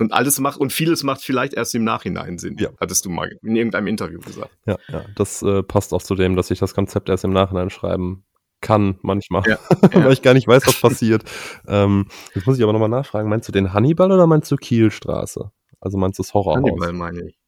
Und 0.00 0.12
alles 0.12 0.40
macht, 0.40 0.58
und 0.58 0.72
vieles 0.72 1.02
macht 1.02 1.22
vielleicht 1.22 1.54
erst 1.54 1.74
im 1.74 1.84
Nachhinein 1.84 2.38
Sinn. 2.38 2.56
Ja. 2.58 2.70
Hattest 2.80 3.04
du 3.04 3.10
mal 3.10 3.30
in 3.42 3.54
irgendeinem 3.54 3.86
Interview 3.86 4.20
gesagt. 4.20 4.50
Ja, 4.66 4.76
ja. 4.88 5.04
Das 5.14 5.42
äh, 5.42 5.62
passt 5.62 5.92
auch 5.92 6.02
zu 6.02 6.14
dem, 6.14 6.36
dass 6.36 6.50
ich 6.50 6.58
das 6.58 6.74
Konzept 6.74 7.08
erst 7.08 7.24
im 7.24 7.32
Nachhinein 7.32 7.70
schreiben 7.70 8.24
kann, 8.60 8.98
manchmal. 9.02 9.42
Ja, 9.46 9.58
ja. 9.92 10.04
Weil 10.04 10.12
ich 10.12 10.22
gar 10.22 10.34
nicht 10.34 10.48
weiß, 10.48 10.66
was 10.66 10.80
passiert. 10.80 11.24
ähm, 11.68 12.06
jetzt 12.34 12.46
muss 12.46 12.56
ich 12.56 12.62
aber 12.62 12.72
nochmal 12.72 12.88
nachfragen. 12.88 13.28
Meinst 13.28 13.48
du 13.48 13.52
den 13.52 13.72
Hannibal 13.72 14.10
oder 14.10 14.26
meinst 14.26 14.50
du 14.50 14.56
Kielstraße? 14.56 15.50
Also 15.80 15.98
meinst 15.98 16.18
du 16.18 16.22
das 16.22 16.34
Horrorhaus? 16.34 16.58
Hannibal 16.58 16.92
meine 16.92 17.26
ich. 17.28 17.39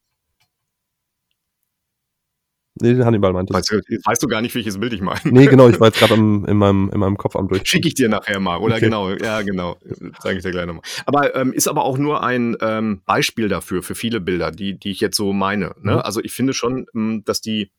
Nee, 2.80 2.94
den 2.94 3.04
Hannibal 3.04 3.32
meinte 3.34 3.52
weißt 3.52 3.70
du, 3.70 3.76
weißt 3.76 4.22
du 4.22 4.28
gar 4.28 4.40
nicht, 4.40 4.54
welches 4.54 4.78
Bild 4.78 4.94
ich 4.94 5.02
meine? 5.02 5.20
Nee, 5.24 5.46
genau, 5.46 5.68
ich 5.68 5.78
war 5.78 5.88
jetzt 5.92 5.98
gerade 5.98 6.14
in 6.14 6.56
meinem, 6.56 6.90
in 6.92 7.00
meinem 7.00 7.18
Kopf 7.18 7.36
am 7.36 7.48
durch. 7.48 7.68
Schicke 7.68 7.88
ich 7.88 7.94
dir 7.94 8.08
nachher 8.08 8.40
mal, 8.40 8.58
oder 8.58 8.76
okay. 8.76 8.86
genau, 8.86 9.10
ja, 9.10 9.42
genau, 9.42 9.76
zeige 10.20 10.38
ich 10.38 10.42
dir 10.42 10.52
gleich 10.52 10.66
nochmal. 10.66 10.82
Aber 11.04 11.34
ähm, 11.36 11.52
ist 11.52 11.68
aber 11.68 11.84
auch 11.84 11.98
nur 11.98 12.22
ein 12.22 12.56
ähm, 12.60 13.02
Beispiel 13.04 13.48
dafür, 13.48 13.82
für 13.82 13.94
viele 13.94 14.20
Bilder, 14.20 14.50
die, 14.50 14.78
die 14.78 14.90
ich 14.90 15.00
jetzt 15.00 15.16
so 15.16 15.32
meine. 15.34 15.74
Ne? 15.82 15.92
Mhm. 15.92 15.98
Also 15.98 16.20
ich 16.22 16.32
finde 16.32 16.54
schon, 16.54 16.86
ähm, 16.94 17.22
dass 17.26 17.42
die 17.42 17.70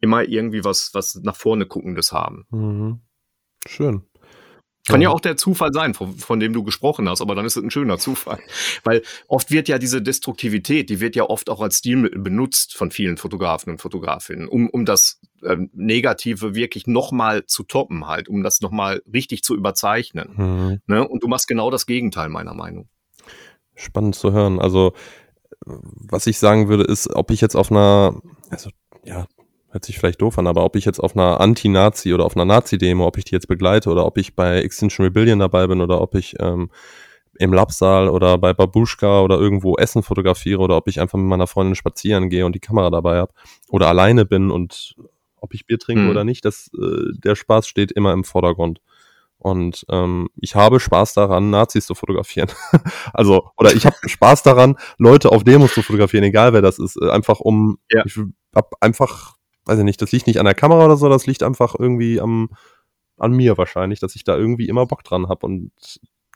immer 0.00 0.22
irgendwie 0.22 0.64
was, 0.64 0.94
was 0.94 1.16
nach 1.22 1.36
vorne 1.36 1.66
guckendes 1.66 2.12
haben. 2.12 2.46
Mhm. 2.50 3.00
Schön. 3.66 4.02
Kann 4.86 5.00
ja. 5.00 5.10
auch 5.10 5.20
der 5.20 5.36
Zufall 5.36 5.70
sein, 5.72 5.94
von, 5.94 6.16
von, 6.16 6.40
dem 6.40 6.52
du 6.52 6.64
gesprochen 6.64 7.08
hast, 7.08 7.20
aber 7.20 7.36
dann 7.36 7.44
ist 7.44 7.56
es 7.56 7.62
ein 7.62 7.70
schöner 7.70 7.98
Zufall. 7.98 8.40
Weil 8.84 9.02
oft 9.28 9.52
wird 9.52 9.68
ja 9.68 9.78
diese 9.78 10.02
Destruktivität, 10.02 10.90
die 10.90 10.98
wird 10.98 11.14
ja 11.14 11.24
oft 11.24 11.50
auch 11.50 11.60
als 11.60 11.78
Stilmittel 11.78 12.20
benutzt 12.20 12.74
von 12.74 12.90
vielen 12.90 13.16
Fotografen 13.16 13.70
und 13.72 13.78
Fotografinnen, 13.78 14.48
um, 14.48 14.68
um 14.68 14.84
das 14.84 15.20
ähm, 15.44 15.70
Negative 15.72 16.56
wirklich 16.56 16.88
nochmal 16.88 17.46
zu 17.46 17.62
toppen, 17.62 18.08
halt, 18.08 18.28
um 18.28 18.42
das 18.42 18.60
nochmal 18.60 19.02
richtig 19.12 19.44
zu 19.44 19.54
überzeichnen. 19.54 20.30
Mhm. 20.34 20.80
Ne? 20.86 21.06
Und 21.06 21.22
du 21.22 21.28
machst 21.28 21.46
genau 21.46 21.70
das 21.70 21.86
Gegenteil, 21.86 22.28
meiner 22.28 22.54
Meinung. 22.54 22.88
Spannend 23.76 24.16
zu 24.16 24.32
hören. 24.32 24.58
Also, 24.58 24.94
was 25.64 26.26
ich 26.26 26.38
sagen 26.38 26.68
würde, 26.68 26.84
ist, 26.84 27.08
ob 27.14 27.30
ich 27.30 27.40
jetzt 27.40 27.54
auf 27.54 27.70
einer, 27.70 28.20
also 28.50 28.70
ja, 29.04 29.26
hört 29.72 29.84
sich 29.84 29.98
vielleicht 29.98 30.20
doof 30.20 30.38
an, 30.38 30.46
aber 30.46 30.64
ob 30.64 30.76
ich 30.76 30.84
jetzt 30.84 31.00
auf 31.00 31.16
einer 31.16 31.40
Anti-Nazi 31.40 32.12
oder 32.12 32.24
auf 32.24 32.36
einer 32.36 32.44
Nazi-Demo, 32.44 33.06
ob 33.06 33.16
ich 33.18 33.24
die 33.24 33.34
jetzt 33.34 33.48
begleite 33.48 33.90
oder 33.90 34.06
ob 34.06 34.18
ich 34.18 34.36
bei 34.36 34.58
Extinction 34.58 35.04
Rebellion 35.04 35.38
dabei 35.38 35.66
bin 35.66 35.80
oder 35.80 36.00
ob 36.00 36.14
ich 36.14 36.36
ähm, 36.40 36.70
im 37.38 37.52
Labsaal 37.52 38.08
oder 38.08 38.36
bei 38.36 38.52
Babuschka 38.52 39.22
oder 39.22 39.38
irgendwo 39.38 39.76
Essen 39.76 40.02
fotografiere 40.02 40.60
oder 40.60 40.76
ob 40.76 40.88
ich 40.88 41.00
einfach 41.00 41.18
mit 41.18 41.26
meiner 41.26 41.46
Freundin 41.46 41.74
spazieren 41.74 42.28
gehe 42.28 42.44
und 42.44 42.54
die 42.54 42.60
Kamera 42.60 42.90
dabei 42.90 43.16
habe 43.16 43.32
oder 43.70 43.88
alleine 43.88 44.26
bin 44.26 44.50
und 44.50 44.94
ob 45.36 45.54
ich 45.54 45.66
Bier 45.66 45.78
trinke 45.78 46.02
mhm. 46.02 46.10
oder 46.10 46.24
nicht, 46.24 46.44
das, 46.44 46.70
äh, 46.78 47.12
der 47.24 47.34
Spaß 47.34 47.66
steht 47.66 47.92
immer 47.92 48.12
im 48.12 48.24
Vordergrund. 48.24 48.80
Und 49.38 49.84
ähm, 49.90 50.28
ich 50.36 50.54
habe 50.54 50.78
Spaß 50.78 51.14
daran, 51.14 51.50
Nazis 51.50 51.86
zu 51.86 51.96
fotografieren. 51.96 52.48
also, 53.12 53.50
oder 53.56 53.74
ich 53.74 53.84
habe 53.84 53.96
Spaß 54.06 54.44
daran, 54.44 54.76
Leute 54.98 55.32
auf 55.32 55.42
Demos 55.42 55.74
zu 55.74 55.82
fotografieren, 55.82 56.22
egal 56.22 56.52
wer 56.52 56.62
das 56.62 56.78
ist. 56.78 56.96
Äh, 57.02 57.10
einfach 57.10 57.40
um, 57.40 57.78
ja. 57.90 58.04
ich 58.06 58.16
hab 58.54 58.70
einfach 58.80 59.34
weiß 59.64 59.78
ich 59.78 59.84
nicht, 59.84 60.02
das 60.02 60.12
liegt 60.12 60.26
nicht 60.26 60.38
an 60.38 60.44
der 60.44 60.54
Kamera 60.54 60.84
oder 60.84 60.96
so, 60.96 61.08
das 61.08 61.26
liegt 61.26 61.42
einfach 61.42 61.74
irgendwie 61.78 62.20
am, 62.20 62.50
an 63.16 63.32
mir 63.32 63.58
wahrscheinlich, 63.58 64.00
dass 64.00 64.16
ich 64.16 64.24
da 64.24 64.36
irgendwie 64.36 64.68
immer 64.68 64.86
Bock 64.86 65.04
dran 65.04 65.28
habe 65.28 65.46
und 65.46 65.72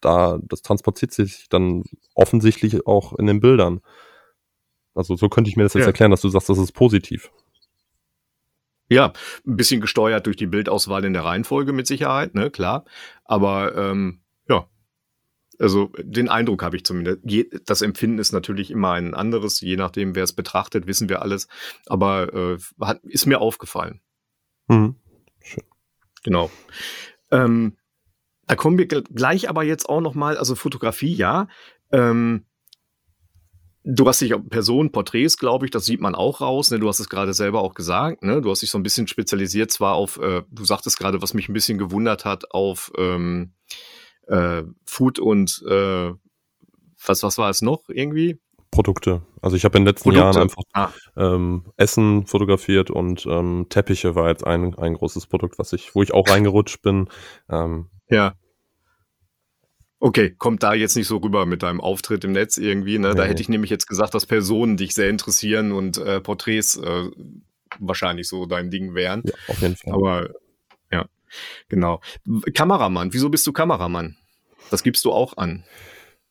da, 0.01 0.39
das 0.43 0.63
transportiert 0.63 1.13
sich 1.13 1.49
dann 1.49 1.83
offensichtlich 2.15 2.87
auch 2.87 3.15
in 3.15 3.27
den 3.27 3.41
Bildern. 3.41 3.81
Also 4.95 5.17
so 5.17 5.29
könnte 5.29 5.51
ich 5.51 5.57
mir 5.57 5.65
das 5.65 5.75
jetzt 5.75 5.83
ja. 5.83 5.89
erklären, 5.89 6.11
dass 6.11 6.21
du 6.21 6.29
sagst, 6.29 6.49
das 6.49 6.59
ist 6.59 6.73
positiv. 6.73 7.31
Ja, 8.89 9.13
ein 9.47 9.57
bisschen 9.57 9.81
gesteuert 9.81 10.27
durch 10.27 10.37
die 10.37 10.47
Bildauswahl 10.47 11.05
in 11.05 11.13
der 11.13 11.25
Reihenfolge 11.25 11.73
mit 11.73 11.87
Sicherheit, 11.87 12.35
ne, 12.35 12.51
klar. 12.51 12.85
Aber 13.25 13.75
ähm, 13.77 14.21
also 15.59 15.91
den 15.99 16.29
Eindruck 16.29 16.63
habe 16.63 16.77
ich 16.77 16.85
zumindest. 16.85 17.21
das 17.67 17.83
Empfinden 17.83 18.19
ist 18.19 18.33
natürlich 18.33 18.71
immer 18.71 18.93
ein 18.93 19.15
anderes, 19.15 19.61
je 19.61 19.77
nachdem, 19.77 20.15
wer 20.15 20.25
es 20.25 20.33
betrachtet, 20.33 20.87
wissen 20.87 21.09
wir 21.09 21.23
alles. 21.23 21.49
Aber 21.87 22.33
äh, 22.35 22.59
hat, 22.81 23.03
ist 23.05 23.27
mir 23.27 23.41
aufgefallen. 23.41 24.01
Mhm. 24.69 24.97
Schön. 25.43 25.65
Genau. 26.23 26.51
Ähm, 27.31 27.77
da 28.47 28.55
kommen 28.55 28.79
wir 28.79 28.87
gleich 28.87 29.49
aber 29.49 29.65
jetzt 29.65 29.89
auch 29.89 30.01
noch 30.01 30.15
mal, 30.15 30.37
also 30.37 30.55
Fotografie, 30.55 31.15
ja. 31.15 31.49
Ähm, 31.91 32.47
du 33.87 34.07
hast 34.07 34.21
dich 34.21 34.35
auf 34.35 34.43
Personen, 34.49 34.93
Porträts, 34.93 35.39
glaube 35.39 35.65
ich, 35.65 35.71
das 35.71 35.85
sieht 35.85 36.01
man 36.01 36.15
auch 36.15 36.41
raus. 36.41 36.71
Ne? 36.71 36.79
Du 36.79 36.89
hast 36.89 37.01
es 37.01 37.09
gerade 37.09 37.33
selber 37.33 37.63
auch 37.63 37.75
gesagt. 37.75 38.23
Ne? 38.23 38.43
Du 38.43 38.51
hast 38.51 38.63
dich 38.63 38.71
so 38.71 38.79
ein 38.79 38.83
bisschen 38.83 39.09
spezialisiert, 39.09 39.71
zwar 39.71 39.95
auf, 39.95 40.19
äh, 40.19 40.43
du 40.51 40.65
sagtest 40.65 40.99
gerade, 40.99 41.23
was 41.23 41.35
mich 41.35 41.49
ein 41.49 41.55
bisschen 41.55 41.79
gewundert 41.79 42.25
hat, 42.25 42.51
auf 42.51 42.93
ähm, 42.99 43.53
äh, 44.27 44.63
Food 44.85 45.19
und 45.19 45.63
äh, 45.69 46.13
was, 47.05 47.23
was 47.23 47.39
war 47.39 47.51
es 47.51 47.63
noch 47.63 47.89
irgendwie? 47.89 48.39
Produkte. 48.71 49.23
Also 49.41 49.57
ich 49.57 49.65
habe 49.65 49.79
in 49.79 49.85
den 49.85 49.89
letzten 49.89 50.11
Produkte. 50.11 50.39
Jahren 50.39 50.43
einfach 50.43 50.63
ah. 50.73 50.91
ähm, 51.17 51.65
Essen 51.77 52.27
fotografiert 52.27 52.91
und 52.91 53.27
ähm, 53.27 53.67
Teppiche 53.69 54.15
war 54.15 54.29
jetzt 54.29 54.47
ein, 54.47 54.75
ein 54.77 54.95
großes 54.95 55.27
Produkt, 55.27 55.59
was 55.59 55.73
ich, 55.73 55.95
wo 55.95 56.03
ich 56.03 56.13
auch 56.13 56.29
reingerutscht 56.29 56.83
bin. 56.83 57.09
Ähm, 57.49 57.87
ja. 58.11 58.35
Okay, 59.99 60.35
kommt 60.37 60.63
da 60.63 60.75
jetzt 60.75 60.95
nicht 60.95 61.07
so 61.07 61.17
rüber 61.17 61.47
mit 61.47 61.63
deinem 61.63 61.81
Auftritt 61.81 62.25
im 62.25 62.33
Netz 62.33 62.59
irgendwie. 62.59 62.99
Ne? 62.99 63.11
Nee. 63.11 63.15
Da 63.15 63.25
hätte 63.25 63.41
ich 63.41 63.49
nämlich 63.49 63.71
jetzt 63.71 63.87
gesagt, 63.87 64.15
dass 64.15 64.27
Personen 64.27 64.77
dich 64.77 64.95
sehr 64.95 65.09
interessieren 65.09 65.73
und 65.73 65.97
äh, 65.97 66.21
Porträts 66.21 66.77
äh, 66.77 67.09
wahrscheinlich 67.79 68.29
so 68.29 68.47
dein 68.47 68.71
Ding 68.71 68.95
wären. 68.95 69.23
Ja, 69.25 69.33
auf 69.49 69.63
jeden 69.63 69.77
Fall. 69.77 69.95
Aber 69.95 70.29
Genau. 71.69 72.01
Kameramann, 72.55 73.13
wieso 73.13 73.29
bist 73.29 73.47
du 73.47 73.53
Kameramann? 73.53 74.17
Das 74.71 74.83
gibst 74.83 75.05
du 75.05 75.13
auch 75.13 75.37
an. 75.37 75.65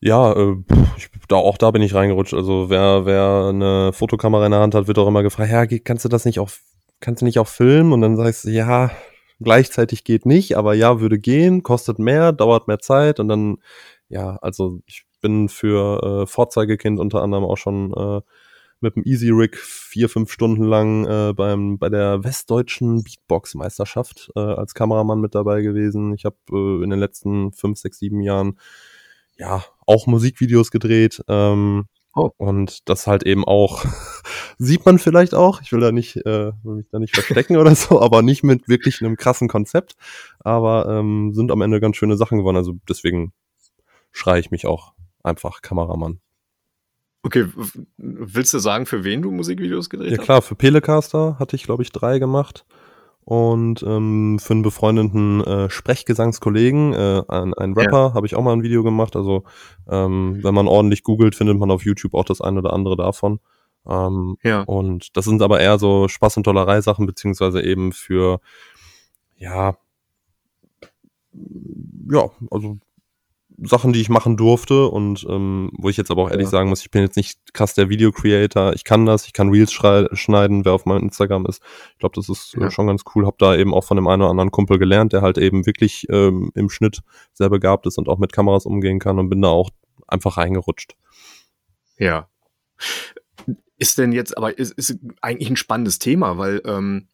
Ja, 0.01 0.33
äh, 0.33 0.55
ich, 0.97 1.09
da, 1.27 1.37
auch 1.37 1.57
da 1.57 1.71
bin 1.71 1.81
ich 1.81 1.93
reingerutscht. 1.93 2.33
Also 2.33 2.69
wer, 2.69 3.05
wer 3.05 3.47
eine 3.49 3.93
Fotokamera 3.93 4.45
in 4.45 4.51
der 4.51 4.61
Hand 4.61 4.75
hat, 4.75 4.87
wird 4.87 4.99
auch 4.99 5.07
immer 5.07 5.23
gefragt, 5.23 5.51
ja, 5.51 5.65
kannst 5.79 6.05
du 6.05 6.09
das 6.09 6.25
nicht 6.25 6.39
auch, 6.39 6.49
kannst 6.99 7.21
du 7.21 7.25
nicht 7.25 7.39
auch 7.39 7.47
filmen? 7.47 7.93
Und 7.93 8.01
dann 8.01 8.17
sagst 8.17 8.45
du, 8.45 8.49
ja, 8.49 8.91
gleichzeitig 9.39 10.03
geht 10.03 10.25
nicht, 10.25 10.57
aber 10.57 10.73
ja, 10.73 10.99
würde 10.99 11.19
gehen, 11.19 11.63
kostet 11.63 11.99
mehr, 11.99 12.31
dauert 12.31 12.67
mehr 12.67 12.79
Zeit 12.79 13.19
und 13.19 13.27
dann, 13.27 13.57
ja, 14.09 14.37
also 14.41 14.79
ich 14.85 15.05
bin 15.21 15.49
für 15.49 16.23
äh, 16.23 16.27
Vorzeigekind 16.27 16.99
unter 16.99 17.21
anderem 17.21 17.43
auch 17.43 17.57
schon 17.57 17.93
äh, 17.93 18.21
mit 18.85 18.95
dem 18.95 19.03
Easy 19.03 19.29
Rig 19.31 19.57
vier, 19.57 20.07
fünf 20.07 20.31
Stunden 20.31 20.63
lang 20.63 21.05
äh, 21.05 21.33
beim, 21.33 21.77
bei 21.77 21.89
der 21.89 22.23
westdeutschen 22.23 23.03
Beatbox-Meisterschaft 23.03 24.31
äh, 24.35 24.39
als 24.39 24.73
Kameramann 24.73 25.19
mit 25.19 25.35
dabei 25.35 25.61
gewesen. 25.61 26.13
Ich 26.13 26.23
habe 26.23 26.37
äh, 26.51 26.83
in 26.83 26.89
den 26.89 26.99
letzten 26.99 27.51
fünf, 27.51 27.79
sechs, 27.79 27.99
sieben 27.99 28.21
Jahren 28.21 28.57
ja 29.37 29.63
auch 29.85 30.07
Musikvideos 30.07 30.71
gedreht. 30.71 31.23
Ähm, 31.27 31.85
oh. 32.13 32.29
Und 32.37 32.87
das 32.87 33.07
halt 33.07 33.23
eben 33.23 33.43
auch, 33.43 33.83
sieht 34.57 34.85
man 34.85 34.99
vielleicht 34.99 35.33
auch, 35.33 35.61
ich 35.61 35.71
will 35.71 35.81
da 35.81 35.91
nicht, 35.91 36.17
äh, 36.17 36.51
will 36.63 36.75
mich 36.75 36.87
da 36.91 36.99
nicht 36.99 37.15
verstecken 37.15 37.57
oder 37.57 37.75
so, 37.75 37.99
aber 37.99 38.21
nicht 38.21 38.43
mit 38.43 38.69
wirklich 38.69 39.01
einem 39.01 39.17
krassen 39.17 39.47
Konzept. 39.47 39.95
Aber 40.39 40.87
ähm, 40.89 41.33
sind 41.33 41.51
am 41.51 41.61
Ende 41.61 41.79
ganz 41.79 41.97
schöne 41.97 42.17
Sachen 42.17 42.37
geworden. 42.37 42.57
Also 42.57 42.73
deswegen 42.87 43.33
schreie 44.11 44.39
ich 44.39 44.51
mich 44.51 44.67
auch 44.67 44.93
einfach 45.23 45.61
Kameramann. 45.61 46.19
Okay, 47.25 47.47
willst 47.97 48.53
du 48.53 48.59
sagen, 48.59 48.85
für 48.85 49.03
wen 49.03 49.23
du 49.23 49.31
Musikvideos 49.31 49.89
gedreht 49.89 50.11
hast? 50.11 50.17
Ja 50.19 50.23
klar, 50.23 50.41
für 50.43 50.53
Pelecaster 50.53 51.39
hatte 51.39 51.55
ich, 51.55 51.63
glaube 51.63 51.81
ich, 51.81 51.91
drei 51.91 52.19
gemacht. 52.19 52.67
Und 53.23 53.81
ähm, 53.81 54.37
für 54.37 54.53
einen 54.53 54.61
befreundeten 54.61 55.43
äh, 55.43 55.67
Sprechgesangskollegen, 55.71 56.93
äh, 56.93 57.23
ein, 57.27 57.55
ein 57.55 57.73
Rapper, 57.73 58.09
ja. 58.09 58.13
habe 58.13 58.27
ich 58.27 58.35
auch 58.35 58.43
mal 58.43 58.53
ein 58.53 58.61
Video 58.61 58.83
gemacht. 58.83 59.15
Also 59.15 59.43
ähm, 59.89 60.37
wenn 60.43 60.53
man 60.53 60.67
ordentlich 60.67 61.01
googelt, 61.01 61.33
findet 61.33 61.57
man 61.57 61.71
auf 61.71 61.83
YouTube 61.83 62.13
auch 62.13 62.25
das 62.25 62.41
eine 62.41 62.59
oder 62.59 62.73
andere 62.73 62.95
davon. 62.95 63.39
Ähm, 63.87 64.37
ja. 64.43 64.61
Und 64.61 65.17
das 65.17 65.25
sind 65.25 65.41
aber 65.41 65.59
eher 65.59 65.79
so 65.79 66.05
Spaß- 66.05 66.37
und 66.37 66.43
Tollerei-Sachen, 66.43 67.07
beziehungsweise 67.07 67.63
eben 67.63 67.91
für, 67.91 68.39
ja, 69.35 69.75
ja, 72.07 72.29
also 72.51 72.77
Sachen, 73.57 73.93
die 73.93 74.01
ich 74.01 74.09
machen 74.09 74.37
durfte 74.37 74.87
und 74.87 75.25
ähm, 75.29 75.71
wo 75.77 75.89
ich 75.89 75.97
jetzt 75.97 76.11
aber 76.11 76.23
auch 76.23 76.29
ehrlich 76.29 76.45
ja. 76.45 76.51
sagen 76.51 76.69
muss, 76.69 76.81
ich 76.81 76.91
bin 76.91 77.01
jetzt 77.01 77.15
nicht 77.15 77.53
krass 77.53 77.73
der 77.73 77.89
Video-Creator. 77.89 78.73
Ich 78.73 78.83
kann 78.83 79.05
das, 79.05 79.25
ich 79.25 79.33
kann 79.33 79.49
Reels 79.49 79.71
schneiden, 79.71 80.65
wer 80.65 80.73
auf 80.73 80.85
meinem 80.85 81.03
Instagram 81.03 81.45
ist. 81.45 81.61
Ich 81.93 81.99
glaube, 81.99 82.15
das 82.15 82.29
ist 82.29 82.55
äh, 82.55 82.61
ja. 82.61 82.71
schon 82.71 82.87
ganz 82.87 83.03
cool. 83.15 83.25
Hab 83.25 83.37
da 83.37 83.55
eben 83.55 83.73
auch 83.73 83.83
von 83.83 83.97
dem 83.97 84.07
einen 84.07 84.21
oder 84.21 84.31
anderen 84.31 84.51
Kumpel 84.51 84.77
gelernt, 84.77 85.13
der 85.13 85.21
halt 85.21 85.37
eben 85.37 85.65
wirklich 85.65 86.07
ähm, 86.09 86.51
im 86.55 86.69
Schnitt 86.69 87.01
sehr 87.33 87.49
begabt 87.49 87.85
ist 87.85 87.97
und 87.97 88.09
auch 88.09 88.17
mit 88.17 88.33
Kameras 88.33 88.65
umgehen 88.65 88.99
kann 88.99 89.19
und 89.19 89.29
bin 89.29 89.41
da 89.41 89.49
auch 89.49 89.69
einfach 90.07 90.37
reingerutscht. 90.37 90.95
Ja. 91.97 92.29
Ist 93.77 93.97
denn 93.97 94.11
jetzt, 94.11 94.37
aber 94.37 94.57
ist, 94.57 94.73
ist 94.73 94.99
eigentlich 95.21 95.49
ein 95.49 95.57
spannendes 95.57 95.99
Thema, 95.99 96.37
weil 96.37 96.61
ähm, 96.65 97.07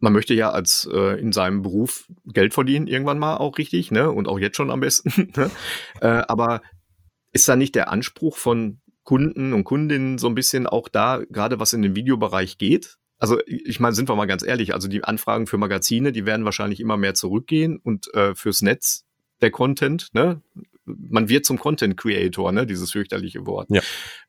man 0.00 0.12
möchte 0.12 0.34
ja 0.34 0.50
als 0.50 0.88
äh, 0.92 1.20
in 1.20 1.32
seinem 1.32 1.62
Beruf 1.62 2.06
Geld 2.26 2.54
verdienen 2.54 2.86
irgendwann 2.86 3.18
mal 3.18 3.36
auch 3.36 3.58
richtig, 3.58 3.90
ne? 3.90 4.10
Und 4.10 4.28
auch 4.28 4.38
jetzt 4.38 4.56
schon 4.56 4.70
am 4.70 4.80
besten. 4.80 5.32
ne? 5.36 5.50
äh, 6.00 6.22
aber 6.28 6.62
ist 7.32 7.48
da 7.48 7.56
nicht 7.56 7.74
der 7.74 7.90
Anspruch 7.90 8.36
von 8.36 8.80
Kunden 9.04 9.52
und 9.52 9.64
Kundinnen 9.64 10.18
so 10.18 10.28
ein 10.28 10.34
bisschen 10.34 10.66
auch 10.66 10.88
da, 10.88 11.22
gerade 11.30 11.58
was 11.60 11.72
in 11.72 11.82
den 11.82 11.96
Videobereich 11.96 12.58
geht? 12.58 12.98
Also 13.18 13.38
ich 13.46 13.80
meine, 13.80 13.94
sind 13.94 14.08
wir 14.08 14.14
mal 14.14 14.26
ganz 14.26 14.44
ehrlich, 14.44 14.74
also 14.74 14.86
die 14.86 15.02
Anfragen 15.02 15.46
für 15.46 15.58
Magazine, 15.58 16.12
die 16.12 16.24
werden 16.24 16.44
wahrscheinlich 16.44 16.78
immer 16.78 16.96
mehr 16.96 17.14
zurückgehen 17.14 17.78
und 17.82 18.12
äh, 18.14 18.34
fürs 18.34 18.62
Netz 18.62 19.04
der 19.40 19.50
Content, 19.50 20.08
ne? 20.12 20.40
Man 20.96 21.28
wird 21.28 21.44
zum 21.44 21.58
Content 21.58 21.96
Creator, 21.96 22.52
ne, 22.52 22.66
dieses 22.66 22.92
fürchterliche 22.92 23.46
Wort. 23.46 23.68
Ja. 23.70 23.80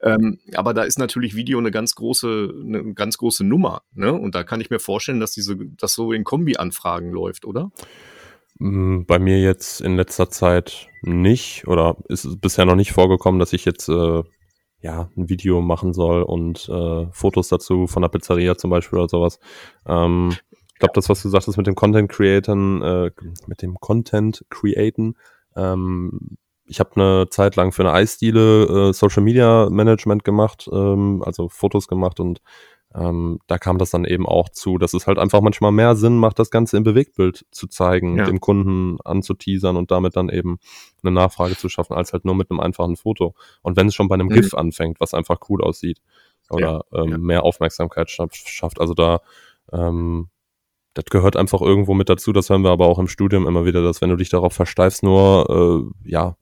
Ähm, 0.01 0.39
aber 0.55 0.73
da 0.73 0.83
ist 0.83 0.99
natürlich 0.99 1.35
Video 1.35 1.59
eine 1.59 1.71
ganz 1.71 1.95
große, 1.95 2.53
eine 2.65 2.93
ganz 2.93 3.17
große 3.17 3.43
Nummer, 3.43 3.81
ne? 3.93 4.13
Und 4.13 4.35
da 4.35 4.43
kann 4.43 4.61
ich 4.61 4.69
mir 4.69 4.79
vorstellen, 4.79 5.19
dass 5.19 5.31
diese, 5.31 5.57
das 5.77 5.93
so 5.93 6.11
in 6.11 6.23
Kombi-Anfragen 6.23 7.11
läuft, 7.11 7.45
oder? 7.45 7.71
Mm, 8.59 9.03
bei 9.05 9.19
mir 9.19 9.39
jetzt 9.41 9.81
in 9.81 9.95
letzter 9.95 10.29
Zeit 10.29 10.87
nicht 11.01 11.65
oder 11.67 11.97
ist 12.09 12.25
es 12.25 12.37
bisher 12.37 12.65
noch 12.65 12.75
nicht 12.75 12.91
vorgekommen, 12.91 13.39
dass 13.39 13.53
ich 13.53 13.65
jetzt 13.65 13.87
äh, 13.89 14.23
ja 14.81 15.09
ein 15.17 15.29
Video 15.29 15.61
machen 15.61 15.93
soll 15.93 16.23
und 16.23 16.69
äh, 16.69 17.05
Fotos 17.11 17.47
dazu 17.47 17.87
von 17.87 18.01
der 18.01 18.09
Pizzeria 18.09 18.57
zum 18.57 18.69
Beispiel 18.69 18.99
oder 18.99 19.09
sowas. 19.09 19.39
Ähm, 19.85 20.35
ich 20.73 20.79
glaube, 20.79 20.93
das, 20.93 21.09
was 21.09 21.21
du 21.21 21.29
sagtest 21.29 21.57
mit 21.57 21.67
dem 21.67 21.75
Content 21.75 22.09
Createn, 22.09 22.81
äh, 22.81 23.11
mit 23.47 23.61
dem 23.61 23.75
Content 23.79 24.45
Createn, 24.49 25.15
ähm, 25.55 26.37
ich 26.69 26.79
habe 26.79 26.91
eine 26.95 27.29
Zeit 27.29 27.55
lang 27.55 27.71
für 27.71 27.81
eine 27.81 27.93
Eisdiele 27.93 28.89
äh, 28.89 28.93
Social 28.93 29.23
Media 29.23 29.69
Management 29.69 30.23
gemacht, 30.23 30.69
ähm, 30.71 31.23
also 31.25 31.49
Fotos 31.49 31.87
gemacht 31.87 32.19
und 32.19 32.41
ähm, 32.95 33.39
da 33.47 33.59
kam 33.59 33.77
das 33.77 33.91
dann 33.91 34.05
eben 34.05 34.25
auch 34.25 34.49
zu, 34.49 34.77
dass 34.77 34.93
es 34.93 35.05
halt 35.05 35.19
einfach 35.19 35.41
manchmal 35.41 35.71
mehr 35.71 35.95
Sinn 35.95 36.17
macht, 36.17 36.39
das 36.39 36.49
Ganze 36.49 36.77
im 36.77 36.83
Bewegtbild 36.83 37.45
zu 37.51 37.67
zeigen, 37.67 38.17
ja. 38.17 38.25
dem 38.25 38.39
Kunden 38.39 38.99
anzuteasern 39.03 39.77
und 39.77 39.91
damit 39.91 40.15
dann 40.15 40.29
eben 40.29 40.59
eine 41.03 41.11
Nachfrage 41.11 41.55
zu 41.55 41.69
schaffen, 41.69 41.93
als 41.93 42.13
halt 42.13 42.25
nur 42.25 42.33
mit 42.33 42.49
einem 42.49 42.59
einfachen 42.59 42.95
Foto. 42.95 43.35
Und 43.61 43.77
wenn 43.77 43.87
es 43.87 43.95
schon 43.95 44.07
bei 44.07 44.15
einem 44.15 44.27
mhm. 44.27 44.33
GIF 44.33 44.53
anfängt, 44.55 44.99
was 44.99 45.13
einfach 45.13 45.37
cool 45.49 45.63
aussieht 45.63 45.99
oder 46.49 46.83
ja, 46.91 47.03
ähm, 47.03 47.09
ja. 47.09 47.17
mehr 47.19 47.43
Aufmerksamkeit 47.43 48.09
schafft, 48.09 48.79
also 48.79 48.95
da 48.95 49.21
ähm, 49.71 50.29
das 50.95 51.05
gehört 51.05 51.35
einfach 51.35 51.61
irgendwo 51.61 51.93
mit 51.93 52.09
dazu, 52.09 52.33
das 52.33 52.49
hören 52.49 52.63
wir 52.63 52.71
aber 52.71 52.87
auch 52.87 52.97
im 52.97 53.07
Studium 53.07 53.47
immer 53.47 53.65
wieder, 53.65 53.83
dass 53.83 54.01
wenn 54.01 54.09
du 54.09 54.15
dich 54.15 54.29
darauf 54.29 54.53
versteifst, 54.53 55.03
nur 55.03 55.93
äh, 56.03 56.09
ja, 56.09 56.35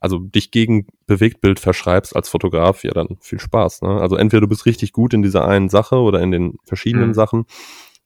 also 0.00 0.18
dich 0.18 0.50
gegen 0.50 0.86
Bewegtbild 1.06 1.60
verschreibst 1.60 2.16
als 2.16 2.28
Fotograf, 2.28 2.82
ja 2.84 2.92
dann 2.92 3.18
viel 3.20 3.38
Spaß. 3.38 3.82
Ne? 3.82 4.00
Also 4.00 4.16
entweder 4.16 4.40
du 4.40 4.48
bist 4.48 4.66
richtig 4.66 4.92
gut 4.92 5.14
in 5.14 5.22
dieser 5.22 5.46
einen 5.46 5.68
Sache 5.68 5.96
oder 5.96 6.20
in 6.20 6.30
den 6.30 6.56
verschiedenen 6.64 7.08
mhm. 7.08 7.14
Sachen, 7.14 7.46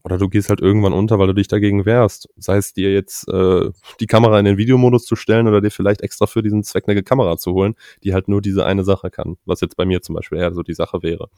oder 0.04 0.18
du 0.18 0.28
gehst 0.28 0.50
halt 0.50 0.60
irgendwann 0.60 0.92
unter, 0.92 1.18
weil 1.18 1.28
du 1.28 1.32
dich 1.32 1.48
dagegen 1.48 1.86
wehrst. 1.86 2.28
Sei 2.36 2.58
es 2.58 2.74
dir 2.74 2.92
jetzt 2.92 3.26
äh, 3.28 3.70
die 4.00 4.06
Kamera 4.06 4.38
in 4.38 4.44
den 4.44 4.58
Videomodus 4.58 5.06
zu 5.06 5.16
stellen 5.16 5.48
oder 5.48 5.62
dir 5.62 5.70
vielleicht 5.70 6.02
extra 6.02 6.26
für 6.26 6.42
diesen 6.42 6.62
Zweck 6.62 6.84
eine 6.86 7.02
Kamera 7.02 7.38
zu 7.38 7.52
holen, 7.52 7.74
die 8.02 8.12
halt 8.12 8.28
nur 8.28 8.42
diese 8.42 8.66
eine 8.66 8.84
Sache 8.84 9.10
kann, 9.10 9.38
was 9.46 9.62
jetzt 9.62 9.78
bei 9.78 9.86
mir 9.86 10.02
zum 10.02 10.14
Beispiel 10.14 10.38
eher 10.38 10.52
so 10.52 10.62
die 10.62 10.74
Sache 10.74 11.02
wäre. 11.02 11.30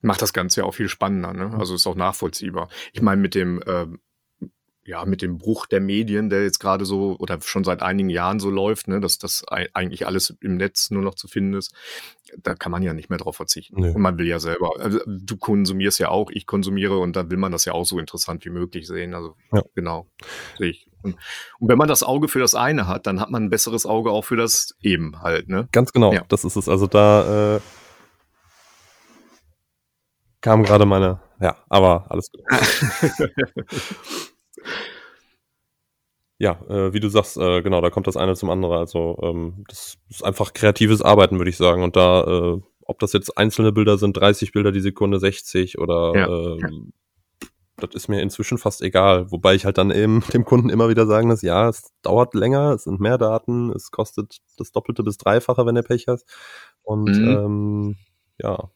Macht 0.00 0.22
das 0.22 0.32
Ganze 0.32 0.60
ja 0.60 0.66
auch 0.66 0.74
viel 0.74 0.88
spannender, 0.88 1.32
ne? 1.32 1.56
Also 1.58 1.74
ist 1.74 1.88
auch 1.88 1.96
nachvollziehbar. 1.96 2.68
Ich 2.92 3.02
meine, 3.02 3.20
mit 3.20 3.34
dem 3.34 3.60
äh, 3.62 3.86
ja, 4.88 5.04
mit 5.04 5.20
dem 5.20 5.36
Bruch 5.36 5.66
der 5.66 5.80
Medien, 5.80 6.30
der 6.30 6.44
jetzt 6.44 6.60
gerade 6.60 6.86
so 6.86 7.14
oder 7.18 7.38
schon 7.42 7.62
seit 7.62 7.82
einigen 7.82 8.08
Jahren 8.08 8.40
so 8.40 8.48
läuft, 8.48 8.88
ne, 8.88 9.00
dass 9.00 9.18
das 9.18 9.44
eigentlich 9.46 10.06
alles 10.06 10.34
im 10.40 10.56
Netz 10.56 10.90
nur 10.90 11.02
noch 11.02 11.14
zu 11.14 11.28
finden 11.28 11.52
ist, 11.54 11.74
da 12.38 12.54
kann 12.54 12.72
man 12.72 12.82
ja 12.82 12.94
nicht 12.94 13.10
mehr 13.10 13.18
drauf 13.18 13.36
verzichten. 13.36 13.82
Nee. 13.82 13.90
Und 13.90 14.00
man 14.00 14.16
will 14.16 14.26
ja 14.26 14.38
selber, 14.38 14.80
also 14.80 14.98
du 15.06 15.36
konsumierst 15.36 15.98
ja 15.98 16.08
auch, 16.08 16.30
ich 16.30 16.46
konsumiere 16.46 16.96
und 16.98 17.16
da 17.16 17.28
will 17.28 17.36
man 17.36 17.52
das 17.52 17.66
ja 17.66 17.74
auch 17.74 17.84
so 17.84 17.98
interessant 17.98 18.46
wie 18.46 18.50
möglich 18.50 18.86
sehen. 18.86 19.12
Also 19.12 19.36
ja. 19.52 19.62
genau, 19.74 20.06
sehe 20.56 20.70
ich. 20.70 20.88
Und, 21.02 21.16
und, 21.60 21.68
wenn 21.68 21.78
man 21.78 21.88
das 21.88 22.02
Auge 22.02 22.28
für 22.28 22.40
das 22.40 22.54
eine 22.54 22.88
hat, 22.88 23.06
dann 23.06 23.20
hat 23.20 23.30
man 23.30 23.44
ein 23.44 23.50
besseres 23.50 23.84
Auge 23.84 24.10
auch 24.10 24.24
für 24.24 24.36
das 24.36 24.74
eben 24.80 25.20
halt, 25.20 25.50
ne? 25.50 25.68
Ganz 25.70 25.92
genau, 25.92 26.14
ja. 26.14 26.24
das 26.28 26.44
ist 26.44 26.56
es. 26.56 26.66
Also 26.66 26.86
da 26.86 27.56
äh, 27.56 27.60
kam 30.40 30.62
gerade 30.62 30.86
meine, 30.86 31.20
ja, 31.40 31.58
aber 31.68 32.06
alles 32.08 32.30
gut. 32.32 32.42
Ja, 36.38 36.60
äh, 36.68 36.92
wie 36.92 37.00
du 37.00 37.08
sagst, 37.08 37.36
äh, 37.36 37.62
genau, 37.62 37.80
da 37.80 37.90
kommt 37.90 38.06
das 38.06 38.16
eine 38.16 38.36
zum 38.36 38.50
anderen. 38.50 38.78
Also 38.78 39.18
ähm, 39.22 39.64
das 39.68 39.98
ist 40.08 40.24
einfach 40.24 40.52
kreatives 40.52 41.02
Arbeiten, 41.02 41.38
würde 41.38 41.50
ich 41.50 41.56
sagen. 41.56 41.82
Und 41.82 41.96
da, 41.96 42.22
äh, 42.22 42.60
ob 42.82 42.98
das 43.00 43.12
jetzt 43.12 43.36
einzelne 43.36 43.72
Bilder 43.72 43.98
sind, 43.98 44.16
30 44.16 44.52
Bilder 44.52 44.70
die 44.70 44.80
Sekunde, 44.80 45.18
60 45.18 45.78
oder 45.78 46.12
ja. 46.14 46.28
ähm, 46.28 46.92
das 47.80 47.94
ist 47.94 48.08
mir 48.08 48.20
inzwischen 48.22 48.58
fast 48.58 48.82
egal. 48.82 49.30
Wobei 49.30 49.54
ich 49.54 49.64
halt 49.64 49.78
dann 49.78 49.90
eben 49.90 50.20
dem 50.32 50.44
Kunden 50.44 50.70
immer 50.70 50.88
wieder 50.88 51.06
sagen 51.06 51.28
muss, 51.28 51.42
ja, 51.42 51.68
es 51.68 51.92
dauert 52.02 52.34
länger, 52.34 52.72
es 52.72 52.84
sind 52.84 53.00
mehr 53.00 53.18
Daten, 53.18 53.72
es 53.72 53.90
kostet 53.90 54.38
das 54.56 54.72
Doppelte 54.72 55.02
bis 55.02 55.18
Dreifache, 55.18 55.66
wenn 55.66 55.74
du 55.74 55.82
Pech 55.82 56.06
hast. 56.08 56.26
Und 56.82 57.08
mhm. 57.08 57.28
ähm, 57.28 57.96
ja, 58.40 58.70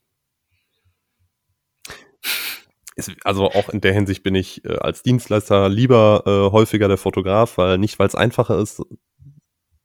also 3.24 3.50
auch 3.50 3.68
in 3.68 3.80
der 3.80 3.92
Hinsicht 3.92 4.22
bin 4.22 4.34
ich 4.34 4.64
äh, 4.64 4.76
als 4.76 5.02
Dienstleister 5.02 5.68
lieber 5.68 6.22
äh, 6.26 6.52
häufiger 6.52 6.88
der 6.88 6.98
Fotograf, 6.98 7.58
weil 7.58 7.78
nicht, 7.78 7.98
weil 7.98 8.08
es 8.08 8.14
einfacher 8.14 8.58
ist, 8.58 8.82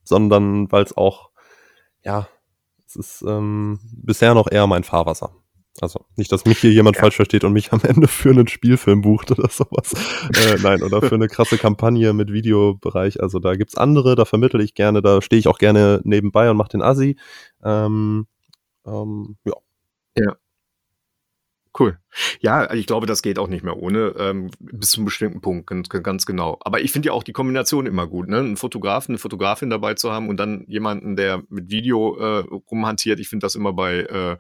sondern 0.03 0.71
weil 0.71 0.83
es 0.83 0.95
auch, 0.95 1.31
ja, 2.03 2.27
es 2.85 2.95
ist 2.95 3.21
ähm, 3.27 3.79
bisher 3.91 4.33
noch 4.33 4.49
eher 4.49 4.67
mein 4.67 4.83
Fahrwasser. 4.83 5.31
Also 5.79 6.05
nicht, 6.15 6.31
dass 6.31 6.45
mich 6.45 6.57
hier 6.57 6.71
jemand 6.71 6.95
ja. 6.95 7.01
falsch 7.01 7.17
versteht 7.17 7.43
und 7.43 7.53
mich 7.53 7.71
am 7.71 7.81
Ende 7.83 8.07
für 8.07 8.31
einen 8.31 8.47
Spielfilm 8.47 9.01
bucht 9.01 9.29
oder 9.31 9.49
sowas. 9.49 9.93
äh, 10.35 10.57
nein, 10.61 10.81
oder 10.81 11.01
für 11.01 11.15
eine 11.15 11.27
krasse 11.27 11.57
Kampagne 11.57 12.13
mit 12.13 12.31
Videobereich. 12.31 13.21
Also 13.21 13.39
da 13.39 13.55
gibt's 13.55 13.75
andere, 13.77 14.15
da 14.15 14.25
vermittle 14.25 14.63
ich 14.63 14.73
gerne, 14.73 15.01
da 15.01 15.21
stehe 15.21 15.39
ich 15.39 15.47
auch 15.47 15.59
gerne 15.59 16.01
nebenbei 16.03 16.49
und 16.49 16.57
mache 16.57 16.69
den 16.69 16.81
Assi. 16.81 17.17
Ähm, 17.63 18.27
ähm, 18.85 19.37
ja. 19.45 19.53
Ja. 20.17 20.35
Cool. 21.79 21.99
Ja, 22.39 22.73
ich 22.73 22.87
glaube, 22.87 23.05
das 23.05 23.21
geht 23.21 23.37
auch 23.37 23.47
nicht 23.47 23.63
mehr 23.63 23.77
ohne, 23.77 24.15
ähm, 24.17 24.49
bis 24.59 24.91
zu 24.91 24.97
einem 24.97 25.05
bestimmten 25.05 25.41
Punkt, 25.41 25.67
ganz, 25.67 25.89
ganz 25.89 26.25
genau. 26.25 26.57
Aber 26.61 26.81
ich 26.81 26.91
finde 26.91 27.07
ja 27.07 27.13
auch 27.13 27.23
die 27.23 27.33
Kombination 27.33 27.85
immer 27.85 28.07
gut, 28.07 28.27
ne? 28.29 28.39
Einen 28.39 28.57
Fotografen, 28.57 29.11
eine 29.11 29.19
Fotografin 29.19 29.69
dabei 29.69 29.93
zu 29.93 30.11
haben 30.11 30.29
und 30.29 30.37
dann 30.37 30.65
jemanden, 30.67 31.15
der 31.15 31.43
mit 31.49 31.69
Video 31.69 32.17
äh, 32.17 32.45
rumhantiert. 32.71 33.19
Ich 33.19 33.29
finde 33.29 33.45
das 33.45 33.55
immer 33.55 33.73
bei, 33.73 33.99
äh, 33.99 34.37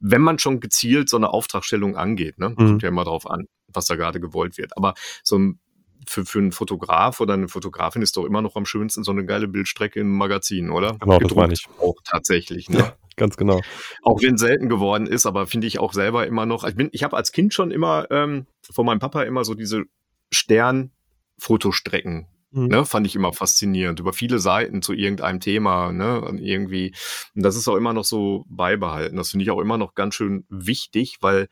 wenn 0.00 0.22
man 0.22 0.38
schon 0.40 0.58
gezielt 0.58 1.08
so 1.08 1.16
eine 1.16 1.30
Auftragstellung 1.30 1.96
angeht, 1.96 2.38
ne? 2.38 2.50
Mhm. 2.50 2.56
Kommt 2.56 2.82
ja 2.82 2.88
immer 2.88 3.04
drauf 3.04 3.30
an, 3.30 3.46
was 3.68 3.86
da 3.86 3.94
gerade 3.94 4.18
gewollt 4.18 4.58
wird. 4.58 4.76
Aber 4.76 4.94
so 5.22 5.38
ein 5.38 5.60
für, 6.06 6.24
für 6.24 6.38
einen 6.38 6.52
Fotograf 6.52 7.20
oder 7.20 7.34
eine 7.34 7.48
Fotografin 7.48 8.02
ist 8.02 8.16
doch 8.16 8.24
immer 8.24 8.42
noch 8.42 8.56
am 8.56 8.66
schönsten 8.66 9.04
so 9.04 9.12
eine 9.12 9.24
geile 9.24 9.48
Bildstrecke 9.48 10.00
im 10.00 10.10
Magazin, 10.16 10.70
oder? 10.70 10.96
Genau, 11.00 11.18
Gedruckt 11.18 11.30
das 11.30 11.36
meine 11.36 11.52
ich. 11.52 11.68
Auch 11.80 11.96
tatsächlich, 12.04 12.68
ne? 12.68 12.78
Ja 12.78 12.96
ganz 13.14 13.36
genau. 13.36 13.60
Auch 14.02 14.22
wenn 14.22 14.38
selten 14.38 14.70
geworden 14.70 15.06
ist, 15.06 15.26
aber 15.26 15.46
finde 15.46 15.66
ich 15.66 15.78
auch 15.78 15.92
selber 15.92 16.26
immer 16.26 16.46
noch. 16.46 16.64
Ich, 16.64 16.76
bin, 16.76 16.88
ich 16.92 17.04
habe 17.04 17.14
als 17.14 17.30
Kind 17.30 17.52
schon 17.52 17.70
immer 17.70 18.06
ähm, 18.10 18.46
von 18.62 18.86
meinem 18.86 19.00
Papa 19.00 19.22
immer 19.24 19.44
so 19.44 19.54
diese 19.54 19.84
Stern-Fotostrecken 20.32 22.26
Mhm. 22.52 22.66
Ne, 22.66 22.84
fand 22.84 23.06
ich 23.06 23.16
immer 23.16 23.32
faszinierend. 23.32 23.98
Über 23.98 24.12
viele 24.12 24.38
Seiten 24.38 24.82
zu 24.82 24.92
irgendeinem 24.92 25.40
Thema, 25.40 25.90
ne, 25.90 26.20
und 26.20 26.38
irgendwie. 26.38 26.94
Und 27.34 27.42
das 27.42 27.56
ist 27.56 27.66
auch 27.66 27.76
immer 27.76 27.94
noch 27.94 28.04
so 28.04 28.44
beibehalten. 28.48 29.16
Das 29.16 29.30
finde 29.30 29.44
ich 29.44 29.50
auch 29.50 29.60
immer 29.60 29.78
noch 29.78 29.94
ganz 29.94 30.14
schön 30.14 30.44
wichtig, 30.50 31.18
weil 31.22 31.48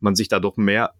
man 0.00 0.14
sich 0.14 0.28
da 0.28 0.40
doch 0.40 0.56
mehr, 0.56 0.92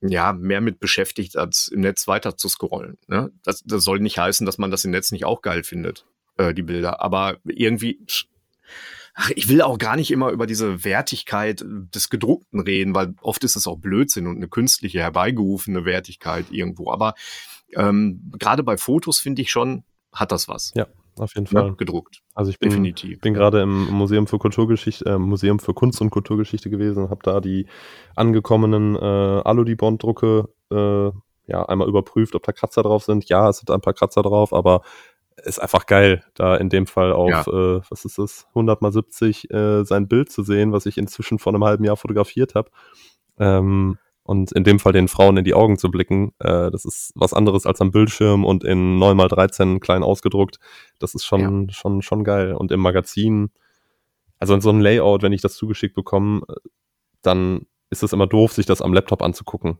ja, 0.00 0.32
mehr 0.32 0.60
mit 0.60 0.80
beschäftigt, 0.80 1.36
als 1.36 1.68
im 1.68 1.80
Netz 1.80 2.06
weiter 2.06 2.36
zu 2.36 2.48
scrollen. 2.48 2.98
Ne? 3.06 3.30
Das, 3.42 3.62
das 3.64 3.84
soll 3.84 4.00
nicht 4.00 4.18
heißen, 4.18 4.44
dass 4.44 4.58
man 4.58 4.70
das 4.70 4.84
im 4.84 4.90
Netz 4.90 5.12
nicht 5.12 5.24
auch 5.24 5.42
geil 5.42 5.64
findet, 5.64 6.06
äh, 6.36 6.52
die 6.52 6.62
Bilder. 6.62 7.00
Aber 7.00 7.38
irgendwie 7.44 8.00
ach, 9.14 9.30
ich 9.34 9.48
will 9.48 9.62
auch 9.62 9.78
gar 9.78 9.96
nicht 9.96 10.10
immer 10.10 10.30
über 10.30 10.46
diese 10.46 10.84
Wertigkeit 10.84 11.64
des 11.64 12.10
Gedruckten 12.10 12.60
reden, 12.60 12.94
weil 12.94 13.14
oft 13.22 13.44
ist 13.44 13.56
es 13.56 13.66
auch 13.66 13.78
Blödsinn 13.78 14.26
und 14.26 14.36
eine 14.36 14.48
künstliche 14.48 15.00
herbeigerufene 15.00 15.84
Wertigkeit 15.84 16.46
irgendwo. 16.50 16.90
Aber 16.90 17.14
ähm, 17.74 18.32
gerade 18.38 18.62
bei 18.62 18.76
Fotos 18.76 19.18
finde 19.18 19.42
ich 19.42 19.50
schon, 19.50 19.84
hat 20.12 20.32
das 20.32 20.48
was. 20.48 20.72
Ja, 20.74 20.86
auf 21.18 21.34
jeden 21.34 21.46
Fall. 21.46 21.68
Ja, 21.68 21.74
gedruckt. 21.74 22.22
Also 22.34 22.50
ich 22.50 22.58
bin, 22.58 22.70
Definitiv. 22.70 23.20
bin 23.20 23.34
gerade 23.34 23.62
im 23.62 23.86
Museum 23.90 24.26
für 24.26 24.38
Kulturgeschichte, 24.38 25.04
äh, 25.04 25.18
Museum 25.18 25.58
für 25.58 25.74
Kunst 25.74 26.00
und 26.00 26.10
Kulturgeschichte 26.10 26.70
gewesen 26.70 27.04
und 27.04 27.10
habe 27.10 27.20
da 27.22 27.40
die 27.40 27.66
angekommenen 28.16 28.96
äh, 28.96 28.98
Aludibond-Drucke 28.98 30.48
äh, 30.70 31.10
ja 31.46 31.64
einmal 31.66 31.88
überprüft, 31.88 32.34
ob 32.34 32.42
da 32.42 32.52
Kratzer 32.52 32.82
drauf 32.82 33.04
sind. 33.04 33.28
Ja, 33.28 33.48
es 33.48 33.58
sind 33.58 33.70
ein 33.70 33.80
paar 33.80 33.94
Kratzer 33.94 34.22
drauf, 34.22 34.52
aber 34.52 34.82
ist 35.42 35.60
einfach 35.60 35.86
geil, 35.86 36.22
da 36.34 36.56
in 36.56 36.68
dem 36.68 36.86
Fall 36.86 37.12
auf, 37.12 37.30
ja. 37.30 37.40
äh, 37.42 37.80
was 37.88 38.04
ist 38.04 38.18
das, 38.18 38.46
100 38.50 38.82
mal 38.82 38.92
70 38.92 39.50
äh, 39.50 39.84
sein 39.84 40.08
Bild 40.08 40.30
zu 40.30 40.42
sehen, 40.42 40.72
was 40.72 40.86
ich 40.86 40.96
inzwischen 40.96 41.38
vor 41.38 41.52
einem 41.52 41.64
halben 41.64 41.84
Jahr 41.84 41.96
fotografiert 41.96 42.54
habe. 42.54 42.70
Ähm, 43.38 43.98
und 44.24 44.52
in 44.52 44.64
dem 44.64 44.80
Fall 44.80 44.92
den 44.92 45.08
Frauen 45.08 45.36
in 45.36 45.44
die 45.44 45.54
Augen 45.54 45.78
zu 45.78 45.90
blicken, 45.90 46.32
äh, 46.38 46.70
das 46.70 46.86
ist 46.86 47.12
was 47.14 47.34
anderes 47.34 47.66
als 47.66 47.80
am 47.82 47.90
Bildschirm 47.90 48.44
und 48.44 48.64
in 48.64 48.98
9 48.98 49.16
mal 49.16 49.28
13 49.28 49.80
klein 49.80 50.02
ausgedruckt. 50.02 50.58
Das 50.98 51.14
ist 51.14 51.24
schon, 51.24 51.68
ja. 51.68 51.72
schon, 51.74 52.00
schon 52.00 52.24
geil. 52.24 52.54
Und 52.54 52.72
im 52.72 52.80
Magazin, 52.80 53.50
also 54.38 54.54
in 54.54 54.62
so 54.62 54.70
einem 54.70 54.80
Layout, 54.80 55.22
wenn 55.22 55.34
ich 55.34 55.42
das 55.42 55.54
zugeschickt 55.54 55.94
bekomme, 55.94 56.42
dann 57.20 57.66
ist 57.90 58.02
es 58.02 58.14
immer 58.14 58.26
doof, 58.26 58.54
sich 58.54 58.64
das 58.64 58.80
am 58.80 58.94
Laptop 58.94 59.22
anzugucken. 59.22 59.78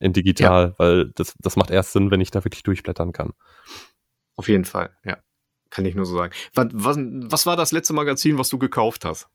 In 0.00 0.14
digital, 0.14 0.68
ja. 0.68 0.74
weil 0.78 1.10
das, 1.14 1.34
das 1.38 1.56
macht 1.56 1.70
erst 1.70 1.92
Sinn, 1.92 2.10
wenn 2.10 2.22
ich 2.22 2.30
da 2.30 2.42
wirklich 2.42 2.62
durchblättern 2.62 3.12
kann. 3.12 3.32
Auf 4.34 4.48
jeden 4.48 4.64
Fall, 4.64 4.96
ja. 5.04 5.18
Kann 5.68 5.84
ich 5.84 5.94
nur 5.94 6.06
so 6.06 6.16
sagen. 6.16 6.32
Was, 6.54 6.68
was, 6.72 6.96
was 6.98 7.46
war 7.46 7.56
das 7.56 7.72
letzte 7.72 7.92
Magazin, 7.92 8.38
was 8.38 8.48
du 8.48 8.58
gekauft 8.58 9.04
hast? 9.04 9.28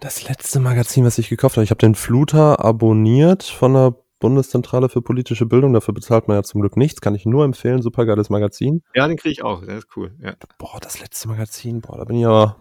Das 0.00 0.28
letzte 0.28 0.60
Magazin, 0.60 1.04
was 1.04 1.18
ich 1.18 1.28
gekauft 1.28 1.56
habe, 1.56 1.64
ich 1.64 1.70
habe 1.70 1.80
den 1.80 1.96
Fluter 1.96 2.64
abonniert 2.64 3.42
von 3.42 3.74
der 3.74 3.96
Bundeszentrale 4.20 4.88
für 4.88 5.02
politische 5.02 5.44
Bildung. 5.44 5.72
Dafür 5.72 5.92
bezahlt 5.92 6.28
man 6.28 6.36
ja 6.36 6.44
zum 6.44 6.60
Glück 6.60 6.76
nichts. 6.76 7.00
Kann 7.00 7.16
ich 7.16 7.26
nur 7.26 7.44
empfehlen. 7.44 7.82
Super 7.82 8.06
geiles 8.06 8.30
Magazin. 8.30 8.82
Ja, 8.94 9.08
den 9.08 9.16
kriege 9.16 9.32
ich 9.32 9.42
auch. 9.42 9.64
Der 9.64 9.78
ist 9.78 9.88
cool. 9.96 10.14
Ja. 10.22 10.34
Boah, 10.58 10.78
das 10.80 11.00
letzte 11.00 11.26
Magazin. 11.26 11.80
Boah, 11.80 11.98
da 11.98 12.04
bin 12.04 12.18
ich 12.18 12.26
aber. 12.26 12.56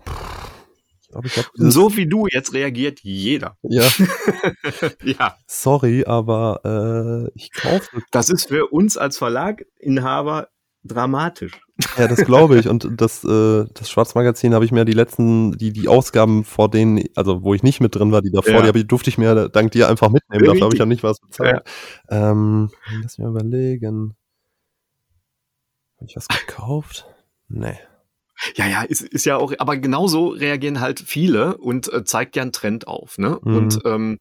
Ich 1.00 1.10
glaub, 1.10 1.26
ich 1.26 1.38
hab 1.38 1.46
so 1.54 1.96
wie 1.96 2.08
du 2.08 2.28
jetzt 2.28 2.54
reagiert 2.54 3.02
jeder. 3.02 3.56
Ja. 3.62 3.88
ja. 5.04 5.36
Sorry, 5.46 6.06
aber 6.06 7.30
äh, 7.30 7.32
ich 7.36 7.52
kaufe. 7.54 8.02
Das 8.12 8.30
ist 8.30 8.48
für 8.48 8.68
uns 8.68 8.98
als 8.98 9.18
Verlaginhaber 9.20 10.50
dramatisch. 10.88 11.54
Ja, 11.98 12.08
das 12.08 12.26
glaube 12.26 12.58
ich. 12.58 12.68
Und 12.68 12.90
das, 12.96 13.24
äh, 13.24 13.66
das 13.74 13.90
Schwarzmagazin 13.90 14.54
habe 14.54 14.66
ich 14.66 14.72
mir 14.72 14.86
die 14.86 14.94
letzten, 14.94 15.58
die, 15.58 15.72
die 15.72 15.88
Ausgaben 15.88 16.44
vor 16.44 16.70
denen, 16.70 17.04
also 17.16 17.44
wo 17.44 17.54
ich 17.54 17.64
nicht 17.64 17.82
mit 17.82 17.96
drin 17.96 18.12
war, 18.12 18.22
die 18.22 18.32
davor, 18.32 18.66
ja. 18.66 18.72
die, 18.72 18.80
ich, 18.80 18.88
durfte 18.88 19.10
ich 19.10 19.18
mir 19.18 19.50
dank 19.50 19.72
dir 19.72 19.90
einfach 19.90 20.10
mitnehmen. 20.10 20.46
Dafür 20.46 20.62
habe 20.64 20.74
ich 20.74 20.80
ja 20.80 20.86
nicht 20.86 21.04
was 21.04 21.20
bezahlt. 21.20 21.64
Ja. 22.10 22.32
Ähm, 22.32 22.70
lass 23.02 23.18
mich 23.18 23.26
mal 23.26 23.32
überlegen. 23.32 24.16
Habe 25.98 26.06
ich 26.10 26.16
was 26.16 26.28
gekauft? 26.28 27.06
Nee. 27.48 27.78
Ja, 28.56 28.68
ja, 28.68 28.84
ist, 28.84 29.02
ist 29.02 29.26
ja 29.26 29.38
auch, 29.38 29.54
aber 29.58 29.78
genauso 29.78 30.28
reagieren 30.28 30.80
halt 30.80 31.00
viele 31.00 31.58
und 31.58 31.92
äh, 31.92 32.04
zeigt 32.04 32.36
ja 32.36 32.44
einen 32.44 32.52
Trend 32.52 32.88
auf, 32.88 33.18
ne? 33.18 33.40
Mhm. 33.44 33.58
Und 33.58 33.80
ähm, 33.86 34.20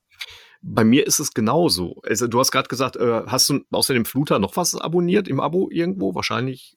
bei 0.68 0.84
mir 0.84 1.06
ist 1.06 1.20
es 1.20 1.32
genauso. 1.32 2.00
Also 2.02 2.26
du 2.26 2.40
hast 2.40 2.50
gerade 2.50 2.68
gesagt, 2.68 2.96
äh, 2.96 3.22
hast 3.26 3.48
du 3.48 3.60
außer 3.70 3.94
dem 3.94 4.04
Fluter 4.04 4.38
noch 4.38 4.56
was 4.56 4.74
abonniert 4.74 5.28
im 5.28 5.40
Abo 5.40 5.68
irgendwo? 5.70 6.14
Wahrscheinlich 6.14 6.76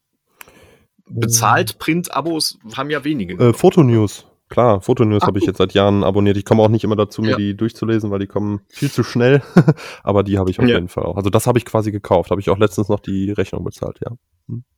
bezahlt 1.09 1.71
ähm. 1.71 1.77
Print-Abos 1.79 2.59
haben 2.75 2.89
ja 2.89 3.03
wenige. 3.03 3.33
Äh, 3.35 3.53
Fotonews. 3.53 4.25
Klar, 4.49 4.81
Fotonews 4.81 5.23
habe 5.23 5.37
ich 5.37 5.45
jetzt 5.45 5.57
seit 5.57 5.73
Jahren 5.73 6.03
abonniert. 6.03 6.35
Ich 6.37 6.45
komme 6.45 6.63
auch 6.63 6.69
nicht 6.69 6.83
immer 6.83 6.95
dazu, 6.95 7.21
mir 7.21 7.31
ja. 7.31 7.37
die 7.37 7.55
durchzulesen, 7.55 8.09
weil 8.09 8.19
die 8.19 8.27
kommen 8.27 8.61
viel 8.67 8.91
zu 8.91 9.03
schnell. 9.03 9.43
Aber 10.03 10.23
die 10.23 10.39
habe 10.39 10.49
ich 10.49 10.59
auf 10.59 10.65
ja. 10.65 10.75
jeden 10.75 10.87
Fall 10.87 11.03
auch. 11.03 11.17
Also 11.17 11.29
das 11.29 11.45
habe 11.45 11.59
ich 11.59 11.65
quasi 11.65 11.91
gekauft. 11.91 12.31
Habe 12.31 12.41
ich 12.41 12.49
auch 12.49 12.57
letztens 12.57 12.89
noch 12.89 12.99
die 12.99 13.31
Rechnung 13.31 13.63
bezahlt, 13.63 13.99
ja. 14.03 14.11
Hm. 14.47 14.63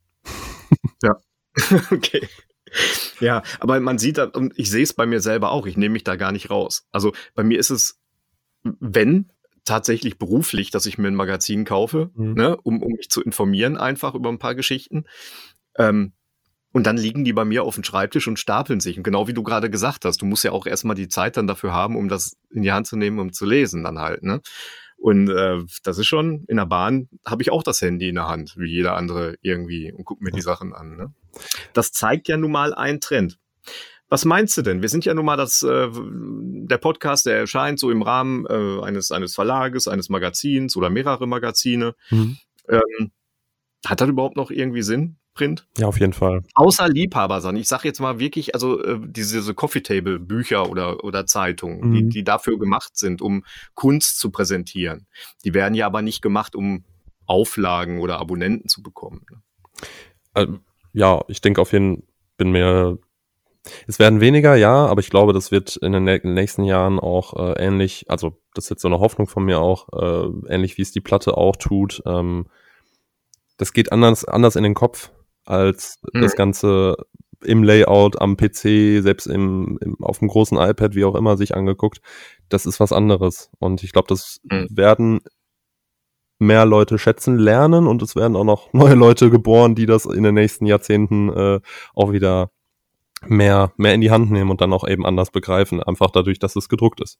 Ja. 1.03 1.15
okay. 1.91 2.27
Ja, 3.19 3.43
aber 3.59 3.79
man 3.81 3.97
sieht, 3.97 4.17
und 4.17 4.57
ich 4.57 4.71
sehe 4.71 4.83
es 4.83 4.93
bei 4.93 5.05
mir 5.05 5.19
selber 5.19 5.51
auch, 5.51 5.65
ich 5.65 5.75
nehme 5.75 5.93
mich 5.93 6.05
da 6.05 6.15
gar 6.15 6.31
nicht 6.31 6.49
raus. 6.49 6.87
Also 6.91 7.11
bei 7.35 7.43
mir 7.43 7.59
ist 7.59 7.69
es 7.69 8.00
wenn 8.63 9.31
tatsächlich 9.65 10.17
beruflich, 10.17 10.71
dass 10.71 10.85
ich 10.85 10.97
mir 10.97 11.07
ein 11.07 11.15
Magazin 11.15 11.65
kaufe, 11.65 12.11
mhm. 12.15 12.33
ne, 12.33 12.57
um, 12.57 12.81
um 12.81 12.93
mich 12.93 13.09
zu 13.09 13.21
informieren 13.21 13.77
einfach 13.77 14.15
über 14.15 14.29
ein 14.29 14.39
paar 14.39 14.55
Geschichten. 14.55 15.05
Ähm, 15.77 16.13
und 16.73 16.87
dann 16.87 16.97
liegen 16.97 17.25
die 17.25 17.33
bei 17.33 17.43
mir 17.43 17.63
auf 17.63 17.75
dem 17.75 17.83
Schreibtisch 17.83 18.27
und 18.27 18.39
stapeln 18.39 18.79
sich. 18.79 18.97
Und 18.97 19.03
genau 19.03 19.27
wie 19.27 19.33
du 19.33 19.43
gerade 19.43 19.69
gesagt 19.69 20.05
hast, 20.05 20.21
du 20.21 20.25
musst 20.25 20.43
ja 20.43 20.51
auch 20.51 20.65
erstmal 20.65 20.95
die 20.95 21.09
Zeit 21.09 21.35
dann 21.35 21.47
dafür 21.47 21.73
haben, 21.73 21.97
um 21.97 22.07
das 22.07 22.37
in 22.49 22.61
die 22.61 22.71
Hand 22.71 22.87
zu 22.87 22.95
nehmen, 22.95 23.19
um 23.19 23.33
zu 23.33 23.45
lesen 23.45 23.83
dann 23.83 23.99
halt. 23.99 24.23
Ne? 24.23 24.41
Und 24.97 25.29
äh, 25.29 25.59
das 25.83 25.97
ist 25.97 26.07
schon, 26.07 26.45
in 26.47 26.57
der 26.57 26.65
Bahn 26.65 27.09
habe 27.25 27.41
ich 27.41 27.51
auch 27.51 27.63
das 27.63 27.81
Handy 27.81 28.09
in 28.09 28.15
der 28.15 28.27
Hand, 28.27 28.55
wie 28.57 28.69
jeder 28.69 28.95
andere 28.95 29.35
irgendwie, 29.41 29.91
und 29.91 30.05
gucke 30.05 30.23
mir 30.23 30.31
die 30.31 30.41
Sachen 30.41 30.73
an. 30.73 30.95
Ne? 30.95 31.13
Das 31.73 31.91
zeigt 31.91 32.27
ja 32.29 32.37
nun 32.37 32.51
mal 32.51 32.73
einen 32.73 33.01
Trend. 33.01 33.37
Was 34.11 34.25
meinst 34.25 34.57
du 34.57 34.61
denn? 34.61 34.81
Wir 34.81 34.89
sind 34.89 35.05
ja 35.05 35.13
nun 35.13 35.23
mal 35.23 35.37
das, 35.37 35.63
äh, 35.63 35.87
der 35.89 36.77
Podcast, 36.77 37.25
der 37.25 37.37
erscheint 37.37 37.79
so 37.79 37.89
im 37.89 38.01
Rahmen 38.01 38.45
äh, 38.45 38.81
eines, 38.83 39.09
eines 39.13 39.33
Verlages, 39.33 39.87
eines 39.87 40.09
Magazins 40.09 40.75
oder 40.75 40.89
mehrere 40.89 41.27
Magazine. 41.27 41.95
Mhm. 42.09 42.37
Ähm, 42.67 43.11
hat 43.85 44.01
das 44.01 44.09
überhaupt 44.09 44.35
noch 44.35 44.51
irgendwie 44.51 44.81
Sinn, 44.81 45.15
Print? 45.33 45.65
Ja, 45.77 45.87
auf 45.87 45.97
jeden 45.97 46.11
Fall. 46.11 46.43
Außer 46.55 46.89
Liebhabersachen. 46.89 47.55
Ich 47.55 47.69
sage 47.69 47.87
jetzt 47.87 48.01
mal 48.01 48.19
wirklich, 48.19 48.53
also 48.53 48.83
äh, 48.83 48.99
diese, 49.01 49.37
diese 49.37 49.53
Coffee-Table-Bücher 49.53 50.69
oder, 50.69 51.05
oder 51.05 51.25
Zeitungen, 51.25 51.79
mhm. 51.79 51.93
die, 51.93 52.09
die 52.09 52.23
dafür 52.25 52.59
gemacht 52.59 52.97
sind, 52.97 53.21
um 53.21 53.45
Kunst 53.75 54.19
zu 54.19 54.29
präsentieren. 54.29 55.07
Die 55.45 55.53
werden 55.53 55.73
ja 55.73 55.85
aber 55.85 56.01
nicht 56.01 56.21
gemacht, 56.21 56.53
um 56.53 56.83
Auflagen 57.27 58.01
oder 58.01 58.19
Abonnenten 58.19 58.67
zu 58.67 58.83
bekommen. 58.83 59.25
Ne? 59.31 59.41
Ähm, 60.35 60.59
ja, 60.91 61.23
ich 61.29 61.39
denke 61.39 61.61
auf 61.61 61.71
jeden 61.71 61.95
Fall, 61.95 62.05
bin 62.37 62.51
mir 62.51 62.97
es 63.87 63.99
werden 63.99 64.21
weniger, 64.21 64.55
ja, 64.55 64.87
aber 64.87 65.01
ich 65.01 65.09
glaube, 65.09 65.33
das 65.33 65.51
wird 65.51 65.75
in 65.77 65.91
den 65.91 66.03
nächsten 66.03 66.63
Jahren 66.63 66.99
auch 66.99 67.33
äh, 67.35 67.63
ähnlich, 67.63 68.05
also 68.09 68.37
das 68.53 68.65
ist 68.65 68.69
jetzt 68.69 68.81
so 68.81 68.87
eine 68.87 68.99
Hoffnung 68.99 69.27
von 69.27 69.45
mir 69.45 69.59
auch, 69.59 69.87
äh, 69.93 70.53
ähnlich 70.53 70.77
wie 70.77 70.81
es 70.81 70.91
die 70.91 71.01
Platte 71.01 71.37
auch 71.37 71.55
tut. 71.55 72.01
Ähm, 72.05 72.47
das 73.57 73.73
geht 73.73 73.91
anders, 73.91 74.25
anders 74.25 74.55
in 74.55 74.63
den 74.63 74.73
Kopf 74.73 75.11
als 75.45 75.99
mhm. 76.13 76.21
das 76.21 76.35
Ganze 76.35 76.95
im 77.43 77.63
Layout, 77.63 78.21
am 78.21 78.37
PC, 78.37 79.01
selbst 79.01 79.27
im, 79.27 79.77
im, 79.81 80.03
auf 80.03 80.19
dem 80.19 80.27
großen 80.27 80.57
iPad, 80.57 80.95
wie 80.95 81.05
auch 81.05 81.15
immer, 81.15 81.37
sich 81.37 81.55
angeguckt. 81.55 82.01
Das 82.49 82.65
ist 82.65 82.79
was 82.79 82.91
anderes. 82.91 83.49
Und 83.59 83.83
ich 83.83 83.93
glaube, 83.93 84.07
das 84.07 84.39
mhm. 84.43 84.67
werden 84.69 85.19
mehr 86.39 86.65
Leute 86.65 86.97
schätzen 86.97 87.37
lernen 87.37 87.87
und 87.87 88.01
es 88.01 88.15
werden 88.15 88.35
auch 88.35 88.43
noch 88.43 88.73
neue 88.73 88.95
Leute 88.95 89.29
geboren, 89.29 89.75
die 89.75 89.85
das 89.85 90.05
in 90.05 90.23
den 90.23 90.35
nächsten 90.35 90.65
Jahrzehnten 90.65 91.29
äh, 91.29 91.59
auch 91.93 92.11
wieder 92.11 92.51
mehr, 93.27 93.71
mehr 93.77 93.93
in 93.93 94.01
die 94.01 94.11
Hand 94.11 94.31
nehmen 94.31 94.49
und 94.49 94.61
dann 94.61 94.73
auch 94.73 94.87
eben 94.87 95.05
anders 95.05 95.31
begreifen, 95.31 95.81
einfach 95.81 96.11
dadurch, 96.11 96.39
dass 96.39 96.55
es 96.55 96.69
gedruckt 96.69 97.01
ist. 97.01 97.19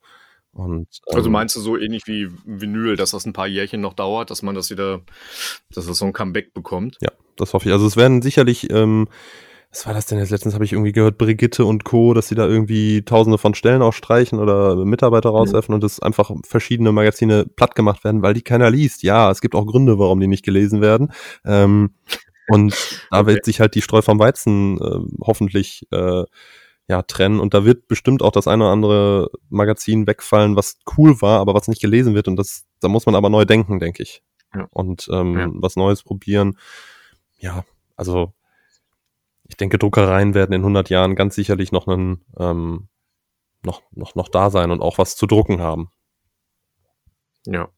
Und, 0.53 0.87
ähm, 1.07 1.15
also 1.15 1.29
meinst 1.29 1.55
du 1.55 1.61
so 1.61 1.77
ähnlich 1.77 2.03
wie 2.07 2.29
Vinyl, 2.45 2.95
dass 2.95 3.11
das 3.11 3.25
ein 3.25 3.33
paar 3.33 3.47
Jährchen 3.47 3.81
noch 3.81 3.93
dauert, 3.93 4.31
dass 4.31 4.41
man 4.41 4.55
das 4.55 4.69
wieder, 4.69 5.01
dass 5.73 5.87
es 5.87 5.97
so 5.97 6.05
ein 6.05 6.13
Comeback 6.13 6.53
bekommt? 6.53 6.97
Ja, 7.01 7.11
das 7.37 7.53
hoffe 7.53 7.69
ich. 7.69 7.73
Also 7.73 7.87
es 7.87 7.95
werden 7.95 8.21
sicherlich, 8.21 8.69
ähm, 8.69 9.07
was 9.71 9.87
war 9.87 9.93
das 9.93 10.07
denn 10.07 10.17
jetzt 10.17 10.31
letztens, 10.31 10.53
habe 10.53 10.65
ich 10.65 10.73
irgendwie 10.73 10.91
gehört, 10.91 11.17
Brigitte 11.17 11.63
und 11.63 11.85
Co., 11.85 12.13
dass 12.13 12.27
sie 12.27 12.35
da 12.35 12.45
irgendwie 12.45 13.03
tausende 13.03 13.37
von 13.37 13.55
Stellen 13.55 13.81
auch 13.81 13.93
streichen 13.93 14.39
oder 14.39 14.75
Mitarbeiter 14.83 15.29
rauswerfen 15.29 15.71
mhm. 15.71 15.75
und 15.75 15.83
dass 15.83 16.01
einfach 16.01 16.31
verschiedene 16.45 16.91
Magazine 16.91 17.45
platt 17.55 17.75
gemacht 17.75 18.03
werden, 18.03 18.21
weil 18.21 18.33
die 18.33 18.41
keiner 18.41 18.69
liest. 18.69 19.03
Ja, 19.03 19.31
es 19.31 19.39
gibt 19.39 19.55
auch 19.55 19.65
Gründe, 19.65 19.97
warum 19.97 20.19
die 20.19 20.27
nicht 20.27 20.43
gelesen 20.43 20.81
werden. 20.81 21.13
Ähm, 21.45 21.91
und 22.47 23.07
da 23.11 23.21
okay. 23.21 23.33
wird 23.33 23.45
sich 23.45 23.59
halt 23.59 23.75
die 23.75 23.81
Streu 23.81 24.01
vom 24.01 24.19
Weizen 24.19 24.79
äh, 24.79 25.25
hoffentlich 25.25 25.87
äh, 25.91 26.23
ja, 26.87 27.01
trennen. 27.03 27.39
Und 27.39 27.53
da 27.53 27.63
wird 27.63 27.87
bestimmt 27.87 28.21
auch 28.21 28.31
das 28.31 28.47
eine 28.47 28.65
oder 28.65 28.73
andere 28.73 29.31
Magazin 29.49 30.07
wegfallen, 30.07 30.55
was 30.55 30.77
cool 30.97 31.21
war, 31.21 31.39
aber 31.39 31.53
was 31.53 31.67
nicht 31.67 31.81
gelesen 31.81 32.15
wird. 32.15 32.27
Und 32.27 32.35
das, 32.35 32.65
da 32.79 32.87
muss 32.87 33.05
man 33.05 33.15
aber 33.15 33.29
neu 33.29 33.45
denken, 33.45 33.79
denke 33.79 34.03
ich. 34.03 34.23
Ja. 34.53 34.67
Und 34.71 35.07
ähm, 35.11 35.37
ja. 35.37 35.49
was 35.53 35.75
Neues 35.75 36.03
probieren. 36.03 36.57
Ja, 37.39 37.63
also 37.95 38.33
ich 39.47 39.57
denke, 39.57 39.77
Druckereien 39.77 40.33
werden 40.33 40.53
in 40.53 40.61
100 40.61 40.89
Jahren 40.89 41.15
ganz 41.15 41.35
sicherlich 41.35 41.71
noch 41.71 41.87
einen, 41.87 42.23
ähm, 42.37 42.87
noch, 43.63 43.81
noch, 43.91 44.15
noch 44.15 44.29
da 44.29 44.49
sein 44.49 44.71
und 44.71 44.81
auch 44.81 44.97
was 44.97 45.15
zu 45.15 45.27
drucken 45.27 45.61
haben. 45.61 45.91
Ja. 47.45 47.69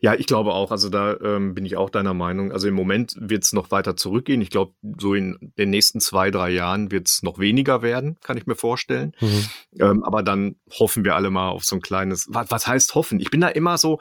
Ja, 0.00 0.14
ich 0.14 0.26
glaube 0.26 0.52
auch. 0.52 0.70
Also 0.70 0.88
da 0.88 1.16
ähm, 1.20 1.54
bin 1.54 1.64
ich 1.64 1.76
auch 1.76 1.90
deiner 1.90 2.14
Meinung. 2.14 2.52
Also 2.52 2.68
im 2.68 2.74
Moment 2.74 3.14
wird 3.18 3.44
es 3.44 3.52
noch 3.52 3.70
weiter 3.70 3.96
zurückgehen. 3.96 4.40
Ich 4.40 4.50
glaube, 4.50 4.74
so 4.98 5.14
in 5.14 5.52
den 5.58 5.70
nächsten 5.70 6.00
zwei, 6.00 6.30
drei 6.30 6.50
Jahren 6.50 6.90
wird 6.90 7.08
es 7.08 7.22
noch 7.22 7.38
weniger 7.38 7.82
werden, 7.82 8.18
kann 8.22 8.36
ich 8.36 8.46
mir 8.46 8.56
vorstellen. 8.56 9.12
Mhm. 9.20 9.44
Ähm, 9.80 10.04
aber 10.04 10.22
dann 10.22 10.56
hoffen 10.70 11.04
wir 11.04 11.14
alle 11.14 11.30
mal 11.30 11.48
auf 11.48 11.64
so 11.64 11.76
ein 11.76 11.82
kleines. 11.82 12.26
Was, 12.30 12.50
was 12.50 12.66
heißt 12.66 12.94
hoffen? 12.94 13.20
Ich 13.20 13.30
bin 13.30 13.40
da 13.40 13.48
immer 13.48 13.78
so, 13.78 14.00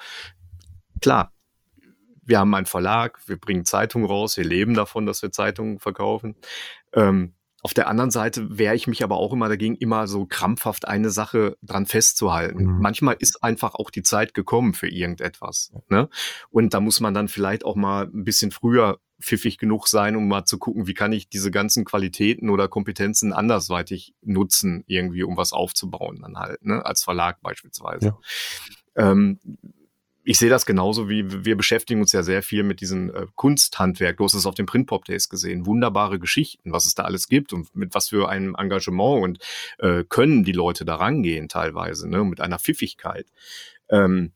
klar, 1.01 1.33
wir 2.25 2.39
haben 2.39 2.53
einen 2.53 2.65
Verlag, 2.65 3.19
wir 3.27 3.37
bringen 3.37 3.65
Zeitungen 3.65 4.07
raus, 4.07 4.37
wir 4.37 4.45
leben 4.45 4.73
davon, 4.73 5.05
dass 5.05 5.21
wir 5.21 5.31
Zeitungen 5.31 5.79
verkaufen. 5.79 6.35
Ähm, 6.93 7.33
auf 7.63 7.73
der 7.73 7.87
anderen 7.87 8.11
Seite 8.11 8.57
wehre 8.57 8.75
ich 8.75 8.87
mich 8.87 9.03
aber 9.03 9.15
auch 9.17 9.31
immer 9.31 9.47
dagegen, 9.47 9.75
immer 9.77 10.05
so 10.05 10.25
krampfhaft 10.25 10.85
eine 10.85 11.09
Sache 11.09 11.57
dran 11.61 11.85
festzuhalten. 11.85 12.65
Mhm. 12.65 12.79
Manchmal 12.81 13.15
ist 13.17 13.41
einfach 13.41 13.75
auch 13.75 13.89
die 13.89 14.03
Zeit 14.03 14.33
gekommen 14.33 14.73
für 14.73 14.89
irgendetwas. 14.89 15.71
Ne? 15.87 16.09
Und 16.49 16.73
da 16.73 16.81
muss 16.81 16.99
man 16.99 17.13
dann 17.13 17.29
vielleicht 17.29 17.63
auch 17.63 17.77
mal 17.77 18.05
ein 18.13 18.25
bisschen 18.25 18.51
früher 18.51 18.99
pfiffig 19.21 19.57
genug 19.57 19.87
sein, 19.87 20.17
um 20.17 20.27
mal 20.27 20.43
zu 20.43 20.57
gucken, 20.57 20.87
wie 20.87 20.93
kann 20.93 21.13
ich 21.13 21.29
diese 21.29 21.51
ganzen 21.51 21.85
Qualitäten 21.85 22.49
oder 22.49 22.67
Kompetenzen 22.67 23.31
andersweitig 23.31 24.13
nutzen, 24.21 24.83
irgendwie, 24.85 25.23
um 25.23 25.37
was 25.37 25.53
aufzubauen 25.53 26.19
dann 26.21 26.37
halt, 26.37 26.65
ne? 26.65 26.85
als 26.85 27.01
Verlag 27.03 27.41
beispielsweise. 27.41 28.17
Ja. 28.97 29.11
Ähm, 29.11 29.39
ich 30.23 30.37
sehe 30.37 30.49
das 30.49 30.65
genauso 30.65 31.09
wie 31.09 31.45
wir 31.45 31.57
beschäftigen 31.57 32.01
uns 32.01 32.13
ja 32.13 32.23
sehr 32.23 32.41
viel 32.41 32.63
mit 32.63 32.81
diesem 32.81 33.13
äh, 33.13 33.25
Kunsthandwerk. 33.35 34.17
Du 34.17 34.23
hast 34.23 34.33
es 34.33 34.45
auf 34.45 34.55
dem 34.55 34.65
Print 34.65 34.87
Pop 34.87 35.05
Days 35.05 35.29
gesehen. 35.29 35.65
Wunderbare 35.65 36.19
Geschichten, 36.19 36.71
was 36.71 36.85
es 36.85 36.95
da 36.95 37.03
alles 37.03 37.27
gibt 37.27 37.51
und 37.53 37.75
mit 37.75 37.93
was 37.93 38.09
für 38.09 38.29
einem 38.29 38.55
Engagement 38.55 39.23
und 39.23 39.39
äh, 39.79 40.03
können 40.07 40.43
die 40.43 40.53
Leute 40.53 40.85
da 40.85 40.95
rangehen 40.95 41.49
teilweise, 41.49 42.09
ne, 42.09 42.23
mit 42.23 42.39
einer 42.39 42.59
Pfiffigkeit. 42.59 43.27
Ähm, 43.89 44.31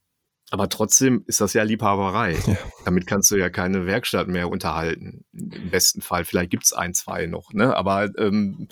aber 0.50 0.70
trotzdem 0.70 1.24
ist 1.28 1.42
das 1.42 1.54
ja 1.54 1.64
Liebhaberei. 1.64 2.38
Ja. 2.46 2.58
Damit 2.86 3.06
kannst 3.06 3.32
du 3.32 3.36
ja 3.36 3.50
keine 3.50 3.86
Werkstatt 3.86 4.28
mehr 4.28 4.50
unterhalten. 4.50 5.26
Im 5.34 5.70
besten 5.70 6.02
Fall. 6.02 6.24
Vielleicht 6.24 6.52
gibt's 6.52 6.72
ein, 6.72 6.94
zwei 6.94 7.26
noch, 7.26 7.52
ne? 7.52 7.76
Aber 7.76 8.10
ähm, 8.18 8.68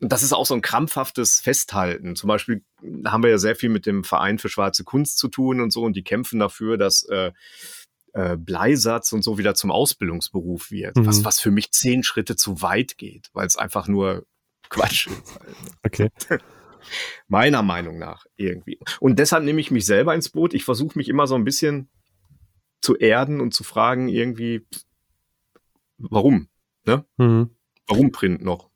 das 0.00 0.22
ist 0.22 0.32
auch 0.32 0.46
so 0.46 0.54
ein 0.54 0.62
krampfhaftes 0.62 1.40
Festhalten. 1.40 2.16
Zum 2.16 2.28
Beispiel 2.28 2.64
haben 3.04 3.22
wir 3.22 3.30
ja 3.30 3.38
sehr 3.38 3.56
viel 3.56 3.68
mit 3.68 3.86
dem 3.86 4.04
Verein 4.04 4.38
für 4.38 4.48
schwarze 4.48 4.84
Kunst 4.84 5.18
zu 5.18 5.28
tun 5.28 5.60
und 5.60 5.72
so, 5.72 5.82
und 5.82 5.94
die 5.96 6.04
kämpfen 6.04 6.40
dafür, 6.40 6.76
dass 6.76 7.04
äh, 7.04 7.32
äh, 8.12 8.36
Bleisatz 8.36 9.12
und 9.12 9.22
so 9.22 9.38
wieder 9.38 9.54
zum 9.54 9.70
Ausbildungsberuf 9.70 10.70
wird. 10.70 10.96
Mhm. 10.96 11.06
Was, 11.06 11.24
was 11.24 11.40
für 11.40 11.50
mich 11.50 11.72
zehn 11.72 12.02
Schritte 12.02 12.36
zu 12.36 12.62
weit 12.62 12.98
geht, 12.98 13.30
weil 13.32 13.46
es 13.46 13.56
einfach 13.56 13.88
nur 13.88 14.26
Quatsch 14.68 15.08
ist. 15.08 15.40
Okay. 15.84 16.10
Meiner 17.28 17.62
Meinung 17.62 17.98
nach 17.98 18.26
irgendwie. 18.36 18.78
Und 19.00 19.18
deshalb 19.18 19.44
nehme 19.44 19.60
ich 19.60 19.70
mich 19.70 19.86
selber 19.86 20.14
ins 20.14 20.28
Boot. 20.28 20.54
Ich 20.54 20.64
versuche 20.64 20.98
mich 20.98 21.08
immer 21.08 21.26
so 21.26 21.34
ein 21.34 21.44
bisschen 21.44 21.88
zu 22.80 22.96
erden 22.96 23.40
und 23.40 23.54
zu 23.54 23.64
fragen, 23.64 24.08
irgendwie, 24.08 24.66
warum? 25.96 26.48
Ne? 26.84 27.06
Mhm. 27.16 27.50
Warum 27.86 28.12
Print 28.12 28.42
noch? 28.42 28.70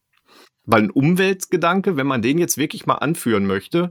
Weil 0.70 0.82
ein 0.82 0.90
Umweltgedanke, 0.90 1.96
wenn 1.96 2.06
man 2.06 2.20
den 2.20 2.36
jetzt 2.36 2.58
wirklich 2.58 2.84
mal 2.84 2.96
anführen 2.96 3.46
möchte, 3.46 3.90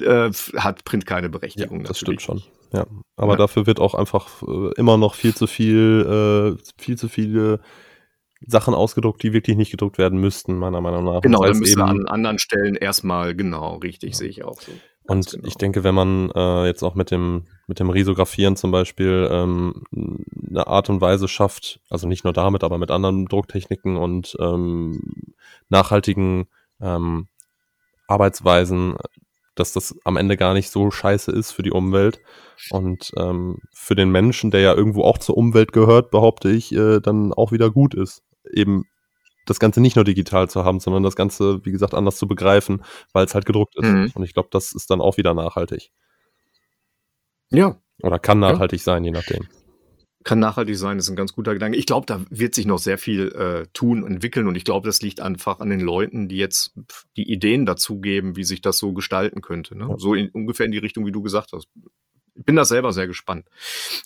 äh, 0.00 0.30
hat 0.56 0.84
Print 0.84 1.06
keine 1.06 1.28
Berechtigung. 1.28 1.82
Ja, 1.82 1.86
das 1.86 2.00
stimmt 2.00 2.20
schon. 2.20 2.42
Ja, 2.72 2.86
aber 3.16 3.32
ja. 3.32 3.38
dafür 3.38 3.66
wird 3.66 3.78
auch 3.78 3.94
einfach 3.94 4.42
äh, 4.42 4.72
immer 4.76 4.96
noch 4.96 5.14
viel 5.14 5.32
zu 5.34 5.46
viel, 5.46 6.56
äh, 6.58 6.62
viel 6.76 6.98
zu 6.98 7.08
viele 7.08 7.60
Sachen 8.44 8.74
ausgedruckt, 8.74 9.22
die 9.22 9.32
wirklich 9.32 9.56
nicht 9.56 9.70
gedruckt 9.70 9.96
werden 9.96 10.20
müssten, 10.20 10.58
meiner 10.58 10.80
Meinung 10.80 11.04
nach. 11.04 11.20
Genau, 11.20 11.44
dann 11.44 11.58
müssen 11.58 11.78
wir 11.78 11.86
an 11.86 12.06
anderen 12.06 12.40
Stellen 12.40 12.74
erstmal, 12.74 13.36
genau, 13.36 13.76
richtig, 13.76 14.10
ja. 14.10 14.16
sehe 14.16 14.28
ich 14.28 14.44
auch 14.44 14.60
so. 14.60 14.72
Und 15.06 15.30
genau. 15.30 15.46
ich 15.46 15.54
denke, 15.54 15.84
wenn 15.84 15.94
man 15.94 16.30
äh, 16.34 16.66
jetzt 16.66 16.82
auch 16.82 16.96
mit 16.96 17.12
dem, 17.12 17.46
mit 17.68 17.78
dem 17.78 17.90
Risografieren 17.90 18.56
zum 18.56 18.70
Beispiel 18.70 19.28
ähm, 19.30 19.84
eine 20.48 20.66
Art 20.66 20.88
und 20.88 21.00
Weise 21.00 21.28
schafft, 21.28 21.80
also 21.90 22.08
nicht 22.08 22.24
nur 22.24 22.32
damit, 22.32 22.64
aber 22.64 22.78
mit 22.78 22.90
anderen 22.90 23.26
Drucktechniken 23.26 23.96
und 23.96 24.36
ähm, 24.40 25.34
nachhaltigen 25.68 26.48
ähm, 26.80 27.28
Arbeitsweisen, 28.08 28.96
dass 29.54 29.72
das 29.72 29.94
am 30.04 30.16
Ende 30.16 30.38
gar 30.38 30.54
nicht 30.54 30.70
so 30.70 30.90
scheiße 30.90 31.30
ist 31.30 31.52
für 31.52 31.62
die 31.62 31.70
Umwelt 31.70 32.20
und 32.70 33.12
ähm, 33.18 33.58
für 33.74 33.94
den 33.94 34.10
Menschen, 34.10 34.50
der 34.50 34.60
ja 34.60 34.74
irgendwo 34.74 35.02
auch 35.02 35.18
zur 35.18 35.36
Umwelt 35.36 35.72
gehört, 35.72 36.10
behaupte 36.10 36.50
ich, 36.50 36.72
äh, 36.72 37.00
dann 37.00 37.34
auch 37.34 37.52
wieder 37.52 37.70
gut 37.70 37.94
ist. 37.94 38.22
Eben 38.50 38.84
das 39.44 39.60
Ganze 39.60 39.80
nicht 39.82 39.96
nur 39.96 40.04
digital 40.04 40.48
zu 40.48 40.64
haben, 40.64 40.80
sondern 40.80 41.02
das 41.02 41.16
Ganze, 41.16 41.64
wie 41.64 41.72
gesagt, 41.72 41.94
anders 41.94 42.16
zu 42.16 42.26
begreifen, 42.26 42.82
weil 43.12 43.26
es 43.26 43.34
halt 43.34 43.46
gedruckt 43.46 43.76
ist. 43.76 43.86
Mhm. 43.86 44.12
Und 44.14 44.22
ich 44.22 44.32
glaube, 44.32 44.48
das 44.52 44.72
ist 44.72 44.90
dann 44.90 45.00
auch 45.00 45.18
wieder 45.18 45.34
nachhaltig. 45.34 45.90
Ja. 47.50 47.80
Oder 48.02 48.18
kann 48.18 48.38
nachhaltig 48.38 48.80
ja. 48.80 48.84
sein, 48.84 49.04
je 49.04 49.10
nachdem. 49.10 49.46
Kann 50.24 50.40
nachhaltig 50.40 50.76
sein, 50.76 50.98
ist 50.98 51.08
ein 51.08 51.16
ganz 51.16 51.32
guter 51.32 51.54
Gedanke. 51.54 51.78
Ich 51.78 51.86
glaube, 51.86 52.06
da 52.06 52.20
wird 52.28 52.54
sich 52.54 52.66
noch 52.66 52.78
sehr 52.78 52.98
viel 52.98 53.28
äh, 53.32 53.66
tun 53.72 54.02
und 54.02 54.12
entwickeln 54.14 54.46
und 54.46 54.56
ich 54.56 54.64
glaube, 54.64 54.86
das 54.86 55.00
liegt 55.00 55.20
einfach 55.20 55.60
an 55.60 55.70
den 55.70 55.80
Leuten, 55.80 56.28
die 56.28 56.36
jetzt 56.36 56.74
die 57.16 57.30
Ideen 57.30 57.66
dazu 57.66 58.00
geben, 58.00 58.36
wie 58.36 58.44
sich 58.44 58.60
das 58.60 58.78
so 58.78 58.92
gestalten 58.92 59.40
könnte. 59.40 59.76
Ne? 59.76 59.86
Ja. 59.88 59.98
So 59.98 60.14
in, 60.14 60.28
ungefähr 60.30 60.66
in 60.66 60.72
die 60.72 60.78
Richtung, 60.78 61.06
wie 61.06 61.12
du 61.12 61.22
gesagt 61.22 61.52
hast 61.52 61.68
bin 62.44 62.56
da 62.56 62.64
selber 62.64 62.92
sehr 62.92 63.06
gespannt. 63.06 63.46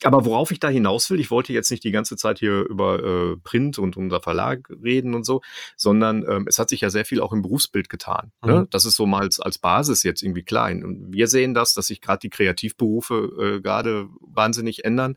Aber 0.03 0.24
worauf 0.24 0.51
ich 0.51 0.61
da 0.61 0.68
hinaus 0.68 1.11
will, 1.11 1.20
ich 1.20 1.30
wollte 1.30 1.53
jetzt 1.53 1.70
nicht 1.70 1.85
die 1.85 1.91
ganze 1.91 2.16
Zeit 2.16 2.39
hier 2.39 2.62
über 2.68 3.03
äh, 3.03 3.37
Print 3.37 3.78
und 3.78 3.97
unser 3.97 4.20
Verlag 4.20 4.68
reden 4.83 5.14
und 5.14 5.24
so, 5.24 5.43
sondern 5.76 6.24
ähm, 6.28 6.47
es 6.49 6.59
hat 6.59 6.68
sich 6.68 6.80
ja 6.80 6.91
sehr 6.91 7.05
viel 7.05 7.20
auch 7.20 7.33
im 7.33 7.43
Berufsbild 7.43 7.89
getan. 7.89 8.33
Ne? 8.45 8.61
Mhm. 8.61 8.66
Das 8.70 8.85
ist 8.85 8.97
so 8.97 9.07
mal 9.07 9.22
als, 9.22 9.41
als 9.41 9.59
Basis 9.59 10.03
jetzt 10.03 10.22
irgendwie 10.22 10.43
klein. 10.43 10.85
Und 10.85 11.12
wir 11.12 11.28
sehen 11.28 11.55
das, 11.55 11.74
dass 11.74 11.87
sich 11.87 12.01
gerade 12.01 12.20
die 12.20 12.30
Kreativberufe 12.30 13.57
äh, 13.57 13.61
gerade 13.61 14.09
wahnsinnig 14.20 14.85
ändern. 14.85 15.16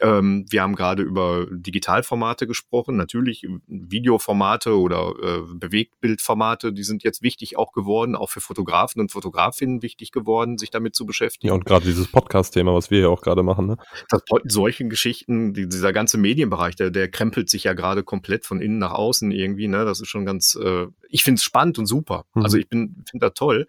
Ähm, 0.00 0.46
wir 0.50 0.62
haben 0.62 0.74
gerade 0.74 1.02
über 1.02 1.46
Digitalformate 1.50 2.46
gesprochen, 2.46 2.96
natürlich 2.96 3.46
Videoformate 3.66 4.78
oder 4.78 5.14
äh, 5.22 5.54
Bewegtbildformate, 5.54 6.72
die 6.72 6.82
sind 6.82 7.02
jetzt 7.02 7.22
wichtig 7.22 7.56
auch 7.56 7.72
geworden, 7.72 8.14
auch 8.14 8.30
für 8.30 8.40
Fotografen 8.40 9.00
und 9.00 9.12
Fotografinnen 9.12 9.82
wichtig 9.82 10.12
geworden, 10.12 10.58
sich 10.58 10.70
damit 10.70 10.94
zu 10.94 11.06
beschäftigen. 11.06 11.48
Ja, 11.48 11.54
und 11.54 11.64
gerade 11.64 11.84
dieses 11.84 12.08
Podcast-Thema, 12.10 12.74
was 12.74 12.90
wir 12.90 13.00
ja 13.00 13.08
auch 13.08 13.22
gerade 13.22 13.42
machen. 13.42 13.66
Ne? 13.66 13.76
Das, 14.08 14.22
solche 14.44 14.86
Geschichten, 14.88 15.54
die, 15.54 15.68
dieser 15.68 15.92
ganze 15.92 16.18
Medienbereich, 16.18 16.76
der, 16.76 16.90
der 16.90 17.10
krempelt 17.10 17.48
sich 17.48 17.64
ja 17.64 17.72
gerade 17.72 18.02
komplett 18.02 18.44
von 18.44 18.60
innen 18.60 18.78
nach 18.78 18.92
außen 18.92 19.30
irgendwie. 19.30 19.68
Ne? 19.68 19.84
Das 19.84 20.00
ist 20.00 20.08
schon 20.08 20.26
ganz, 20.26 20.58
äh, 20.62 20.86
ich 21.08 21.24
finde 21.24 21.38
es 21.38 21.44
spannend 21.44 21.78
und 21.78 21.86
super. 21.86 22.26
Mhm. 22.34 22.42
Also 22.42 22.58
ich 22.58 22.68
bin 22.68 23.04
finde 23.08 23.26
das 23.26 23.34
toll. 23.34 23.66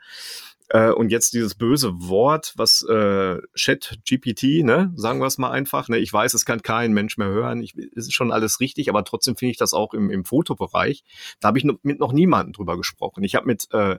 Äh, 0.70 0.92
und 0.92 1.12
jetzt 1.12 1.34
dieses 1.34 1.56
böse 1.56 1.94
Wort, 1.96 2.54
was 2.58 2.84
äh, 2.84 3.38
Chat 3.56 4.00
GPT, 4.08 4.64
ne, 4.64 4.92
sagen 4.96 5.20
wir 5.20 5.28
es 5.28 5.38
mal 5.38 5.52
einfach. 5.52 5.88
Ne, 5.88 5.98
ich 5.98 6.12
weiß, 6.12 6.34
es 6.34 6.46
kann 6.46 6.62
kein 6.62 6.94
Mensch 6.94 7.18
mehr 7.18 7.30
hören. 7.30 7.62
Ich, 7.62 7.76
ist 7.76 8.14
schon 8.14 8.32
alles 8.32 8.60
richtig, 8.60 8.90
aber 8.90 9.04
trotzdem 9.04 9.38
finde 9.38 9.52
ich 9.52 9.58
das 9.58 9.74
auch 9.74 9.94
im, 9.94 10.10
im 10.10 10.26
Fotobereich. 10.26 11.04
Da 11.40 11.50
habe 11.50 11.58
ich 11.58 11.64
noch, 11.64 11.76
mit 11.84 12.00
noch 12.00 12.12
niemandem 12.12 12.54
drüber 12.54 12.76
gesprochen. 12.76 13.24
Ich 13.24 13.36
habe 13.36 13.46
mit 13.46 13.68
äh, 13.72 13.98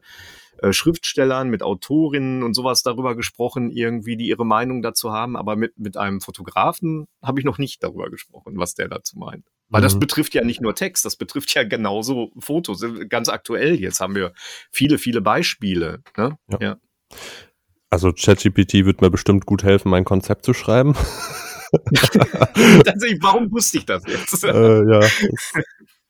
äh, 0.59 0.73
Schriftstellern, 0.73 1.49
mit 1.49 1.63
Autorinnen 1.63 2.43
und 2.43 2.55
sowas 2.55 2.83
darüber 2.83 3.15
gesprochen, 3.17 3.71
irgendwie, 3.71 4.17
die 4.17 4.29
ihre 4.29 4.45
Meinung 4.45 4.83
dazu 4.83 5.13
haben, 5.13 5.37
aber 5.37 5.57
mit, 5.57 5.79
mit 5.79 5.97
einem 5.97 6.21
Fotografen 6.21 7.07
habe 7.23 7.41
ich 7.41 7.47
noch 7.47 7.59
nicht 7.59 7.83
darüber 7.83 8.11
gesprochen, 8.11 8.59
was 8.59 8.75
der 8.75 8.89
dazu 8.89 9.19
meint. 9.19 9.47
Weil 9.71 9.81
mhm. 9.81 9.85
das 9.85 9.99
betrifft 9.99 10.35
ja 10.35 10.45
nicht 10.45 10.61
nur 10.61 10.75
Text, 10.75 11.05
das 11.05 11.17
betrifft 11.17 11.55
ja 11.55 11.65
genauso 11.65 12.33
Fotos. 12.39 12.85
Ganz 13.09 13.29
aktuell 13.29 13.75
jetzt 13.75 14.01
haben 14.01 14.15
wir 14.15 14.33
viele, 14.71 14.99
viele 14.99 15.21
Beispiele. 15.21 16.03
Ne? 16.17 16.39
Ja. 16.51 16.59
ja. 16.61 16.77
Also 17.91 18.13
ChatGPT 18.13 18.85
wird 18.85 19.01
mir 19.01 19.11
bestimmt 19.11 19.47
gut 19.47 19.63
helfen, 19.63 19.91
mein 19.91 20.05
Konzept 20.05 20.45
zu 20.45 20.53
schreiben. 20.55 20.95
Tatsächlich, 22.85 23.19
warum 23.23 23.51
wusste 23.51 23.79
ich 23.79 23.87
das 23.87 24.03
jetzt? 24.07 24.45
äh, 24.45 24.91
ja. 24.91 25.01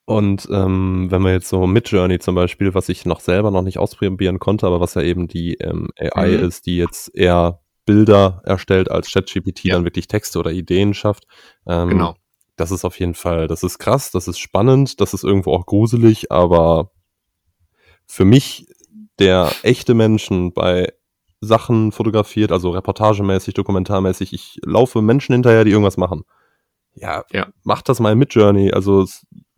Und 0.04 0.48
ähm, 0.50 1.09
wenn 1.11 1.22
man 1.22 1.32
jetzt 1.32 1.48
so 1.48 1.66
Midjourney 1.66 2.18
zum 2.18 2.34
Beispiel, 2.34 2.74
was 2.74 2.88
ich 2.88 3.04
noch 3.06 3.20
selber 3.20 3.50
noch 3.50 3.62
nicht 3.62 3.78
ausprobieren 3.78 4.38
konnte, 4.38 4.66
aber 4.66 4.80
was 4.80 4.94
ja 4.94 5.02
eben 5.02 5.28
die 5.28 5.54
ähm, 5.54 5.88
AI 5.98 6.28
mhm. 6.28 6.44
ist, 6.44 6.66
die 6.66 6.76
jetzt 6.76 7.14
eher 7.14 7.61
Bilder 7.84 8.40
erstellt 8.44 8.90
als 8.90 9.11
ChatGPT 9.12 9.64
ja. 9.64 9.74
dann 9.74 9.84
wirklich 9.84 10.09
Texte 10.09 10.38
oder 10.38 10.50
Ideen 10.50 10.94
schafft. 10.94 11.26
Ähm, 11.66 11.90
genau 11.90 12.16
das 12.59 12.72
ist 12.72 12.84
auf 12.84 12.98
jeden 12.98 13.14
Fall, 13.14 13.46
das 13.46 13.62
ist 13.62 13.78
krass, 13.78 14.11
das 14.11 14.28
ist 14.28 14.38
spannend, 14.38 15.00
das 15.00 15.14
ist 15.14 15.24
irgendwo 15.24 15.52
auch 15.52 15.64
gruselig, 15.64 16.30
aber 16.32 16.90
für 18.04 18.24
mich, 18.24 18.66
der 19.18 19.50
echte 19.62 19.94
Menschen 19.94 20.52
bei 20.52 20.92
Sachen 21.40 21.92
fotografiert, 21.92 22.50
also 22.50 22.70
reportagemäßig, 22.70 23.54
dokumentarmäßig, 23.54 24.32
ich 24.32 24.61
laufe 24.64 25.02
Menschen 25.02 25.34
hinterher, 25.34 25.64
die 25.64 25.70
irgendwas 25.70 25.96
machen. 25.96 26.24
Ja, 26.94 27.24
ja. 27.30 27.46
macht 27.62 27.88
das 27.88 28.00
mal 28.00 28.16
mit 28.16 28.34
Journey. 28.34 28.72
Also, 28.72 29.06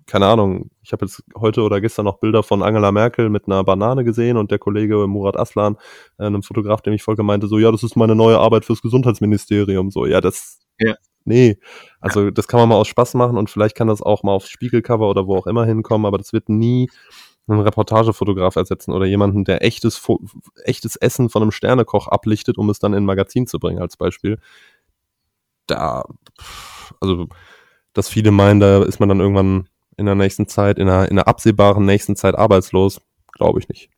keine 0.07 0.27
Ahnung, 0.27 0.71
ich 0.83 0.93
habe 0.93 1.07
jetzt 1.07 1.23
heute 1.39 1.63
oder 1.63 1.81
gestern 1.81 2.05
noch 2.05 2.19
Bilder 2.19 2.43
von 2.43 2.63
Angela 2.63 2.93
Merkel 2.93 3.31
mit 3.31 3.47
einer 3.47 3.65
Banane 3.65 4.05
gesehen 4.05 4.37
und 4.37 4.51
der 4.51 4.59
Kollege 4.59 5.07
Murat 5.07 5.39
Aslan, 5.39 5.77
äh, 6.19 6.27
einem 6.27 6.43
Fotograf, 6.43 6.83
der 6.83 6.93
mich 6.93 7.03
voll 7.03 7.17
meinte, 7.17 7.47
so, 7.47 7.59
ja, 7.59 7.71
das 7.71 7.83
ist 7.83 7.97
meine 7.97 8.15
neue 8.15 8.39
Arbeit 8.39 8.67
fürs 8.67 8.83
Gesundheitsministerium. 8.83 9.91
So, 9.91 10.05
ja, 10.05 10.21
das 10.21 10.59
ja. 10.79 10.97
Nee, 11.25 11.59
also 12.01 12.31
das 12.31 12.49
kann 12.49 12.61
man 12.61 12.69
mal 12.71 12.77
aus 12.77 12.89
Spaß 12.89 13.15
machen 13.15 13.37
und 13.37 13.51
vielleicht 13.51 13.77
kann 13.77 13.89
das 13.89 14.03
auch 14.03 14.23
mal 14.23 14.33
aufs 14.33 14.49
Spiegelcover 14.49 15.09
oder 15.09 15.27
wo 15.27 15.37
auch 15.37 15.47
immer 15.47 15.67
hinkommen, 15.67 16.07
aber 16.07 16.19
das 16.19 16.33
wird 16.33 16.49
nie 16.49 16.89
einen 17.47 17.61
Reportagefotograf 17.61 18.57
ersetzen 18.57 18.93
oder 18.93 19.07
jemanden, 19.07 19.45
der 19.45 19.65
echtes, 19.65 20.01
echtes 20.65 20.97
Essen 20.97 21.29
von 21.29 21.43
einem 21.43 21.51
Sternekoch 21.51 22.09
ablichtet, 22.09 22.59
um 22.59 22.71
es 22.71 22.79
dann 22.79 22.93
in 22.93 23.03
ein 23.03 23.07
Magazin 23.07 23.47
zu 23.47 23.59
bringen, 23.59 23.81
als 23.81 23.97
Beispiel. 23.97 24.39
Da, 25.67 26.05
also, 27.01 27.29
dass 27.93 28.09
viele 28.09 28.31
meinen, 28.31 28.61
da 28.61 28.83
ist 28.83 29.01
man 29.01 29.09
dann 29.09 29.21
irgendwann 29.21 29.69
in 29.97 30.07
der 30.07 30.15
nächsten 30.15 30.49
Zeit, 30.49 30.79
in 30.79 30.89
einer, 30.89 31.05
in 31.07 31.19
einer 31.19 31.29
absehbaren 31.29 31.85
nächsten 31.85 32.17
Zeit 32.17 32.37
arbeitslos, 32.37 33.01
glaube 33.33 33.61
ich 33.61 33.69
nicht. 33.69 33.91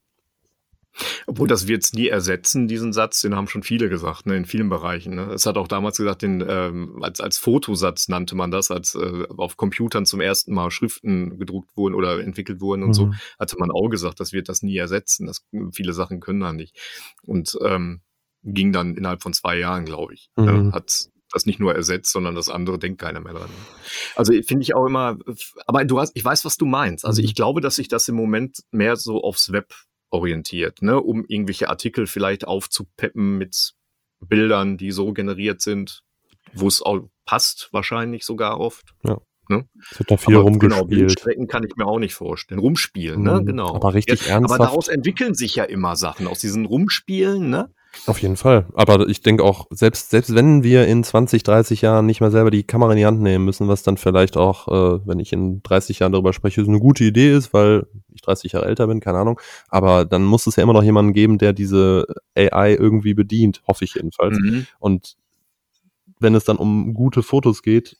Obwohl 1.27 1.49
das 1.49 1.67
wird 1.67 1.85
es 1.85 1.93
nie 1.93 2.09
ersetzen, 2.09 2.69
diesen 2.69 2.93
Satz, 2.93 3.21
den 3.21 3.35
haben 3.35 3.49
schon 3.49 3.63
viele 3.63 3.89
gesagt, 3.89 4.27
ne, 4.27 4.37
in 4.37 4.45
vielen 4.45 4.69
Bereichen. 4.69 5.15
Ne. 5.15 5.33
Es 5.33 5.47
hat 5.47 5.57
auch 5.57 5.69
damals 5.69 5.97
gesagt, 5.97 6.23
den, 6.23 6.45
ähm, 6.47 7.03
als, 7.03 7.21
als 7.21 7.39
Fotosatz 7.39 8.09
nannte 8.09 8.35
man 8.35 8.51
das, 8.51 8.71
als 8.71 8.95
äh, 8.95 9.27
auf 9.37 9.57
Computern 9.57 10.07
zum 10.07 10.21
ersten 10.21 10.55
Mal 10.55 10.71
Schriften 10.71 11.39
gedruckt 11.39 11.77
wurden 11.77 11.95
oder 11.95 12.21
entwickelt 12.21 12.61
wurden 12.61 12.83
und 12.83 12.91
mhm. 12.91 12.95
so, 12.95 13.13
hatte 13.39 13.57
man 13.59 13.71
auch 13.71 13.89
gesagt, 13.89 14.21
das 14.21 14.33
wird 14.33 14.49
das 14.49 14.63
nie 14.63 14.77
ersetzen. 14.77 15.27
Das, 15.27 15.45
viele 15.73 15.93
Sachen 15.93 16.21
können 16.21 16.41
da 16.41 16.53
nicht. 16.53 16.77
Und 17.23 17.57
ähm, 17.65 18.03
ging 18.43 18.73
dann 18.73 18.97
innerhalb 18.97 19.23
von 19.23 19.33
zwei 19.33 19.59
Jahren, 19.59 19.85
glaube 19.85 20.15
ich. 20.15 20.31
Ne, 20.37 20.53
mhm. 20.53 20.69
Äh, 20.71 20.73
hat 20.73 21.09
das 21.33 21.47
nicht 21.47 21.61
nur 21.61 21.75
ersetzt, 21.75 22.13
sondern 22.13 22.35
das 22.35 22.49
andere 22.49 22.79
denkt 22.79 23.01
keiner 23.01 23.21
mehr 23.21 23.33
dran. 23.33 23.49
Also 24.17 24.33
finde 24.43 24.63
ich 24.63 24.75
auch 24.75 24.87
immer, 24.87 25.17
aber 25.67 25.85
du 25.85 25.99
hast, 25.99 26.13
ich 26.15 26.25
weiß, 26.25 26.45
was 26.45 26.59
du 26.59 26.67
meinst. 26.67 27.05
Also 27.05 27.23
mhm. 27.23 27.27
ich 27.27 27.35
glaube, 27.35 27.61
dass 27.61 27.77
sich 27.77 27.89
das 27.89 28.07
im 28.09 28.15
Moment 28.15 28.63
mehr 28.71 28.97
so 28.97 29.23
aufs 29.23 29.51
Web 29.53 29.73
orientiert, 30.13 30.83
ne, 30.83 31.01
um 31.01 31.25
irgendwelche 31.27 31.69
Artikel 31.69 32.07
vielleicht 32.07 32.47
aufzupeppen 32.47 33.39
mit 33.39 33.73
Bildern, 34.21 34.77
die 34.77 34.93
so 34.93 35.13
generiert 35.13 35.61
sind, 35.61 36.03
wo 36.55 36.69
es 36.69 36.83
auch 36.83 37.01
passt, 37.25 37.69
wahrscheinlich 37.73 38.25
sogar 38.25 38.61
oft. 38.61 38.95
Ja. 39.05 39.19
Ne? 39.49 39.67
Es 39.91 39.99
wird 39.99 40.11
da 40.11 40.17
viel 40.17 40.37
Aber 40.37 40.45
genau, 40.45 40.77
rumgespielt. 40.81 40.89
Bildstrecken 40.89 41.49
kann 41.49 41.65
ich 41.65 41.75
mir 41.77 41.87
auch 41.87 41.99
nicht 41.99 42.15
vorstellen. 42.15 42.61
Rumspielen, 42.61 43.23
ne? 43.23 43.41
Mhm, 43.41 43.47
Genau. 43.47 43.75
aber 43.75 43.95
richtig 43.95 44.21
Ja, 44.21 44.37
Aber 44.37 44.43
ernsthaft. 44.45 44.61
daraus 44.61 44.89
entwickeln 44.89 45.35
sich 45.35 45.57
ja 45.57 45.65
immer 45.65 45.97
Sachen, 45.97 46.29
aus 46.29 46.39
diesen 46.39 46.65
Rumspielen, 46.67 47.51
ne? 47.51 47.71
Auf 48.07 48.19
jeden 48.23 48.37
Fall. 48.37 48.67
Aber 48.75 49.07
ich 49.09 49.21
denke 49.21 49.43
auch, 49.45 49.67
selbst, 49.71 50.11
selbst 50.11 50.35
wenn 50.35 50.63
wir 50.63 50.87
in 50.87 51.05
20, 51.05 51.43
30 51.43 51.83
Jahren 51.83 52.07
nicht 52.07 52.21
mehr 52.23 52.31
selber 52.31 52.51
die 52.51 52.63
Kamera 52.63 52.93
in 52.93 52.99
die 52.99 53.05
Hand 53.05 53.21
nehmen 53.21 53.45
müssen, 53.45 53.69
was 53.69 53.83
dann 53.83 53.99
vielleicht 53.99 54.37
auch, 54.39 54.69
äh, 54.69 55.07
wenn 55.07 55.19
ich 55.19 55.33
in 55.33 55.63
30 55.63 55.99
Jahren 55.99 56.13
darüber 56.13 56.33
spreche, 56.33 56.63
eine 56.63 56.79
gute 56.81 57.05
Idee 57.05 57.33
ist, 57.35 57.53
weil 57.53 57.87
30 58.23 58.53
Jahre 58.53 58.67
älter 58.67 58.87
bin, 58.87 59.01
keine 59.01 59.19
Ahnung. 59.19 59.41
Aber 59.69 60.05
dann 60.05 60.25
muss 60.25 60.47
es 60.47 60.57
ja 60.57 60.63
immer 60.63 60.73
noch 60.73 60.83
jemanden 60.83 61.13
geben, 61.13 61.39
der 61.39 61.53
diese 61.53 62.07
AI 62.37 62.75
irgendwie 62.75 63.15
bedient, 63.15 63.63
hoffe 63.69 63.85
ich 63.85 63.95
jedenfalls. 63.95 64.39
Mhm. 64.39 64.67
Und 64.79 65.17
wenn 66.21 66.35
es 66.35 66.45
dann 66.45 66.57
um 66.57 66.95
gute 66.95 67.23
Fotos 67.23 67.63
geht, 67.63 67.97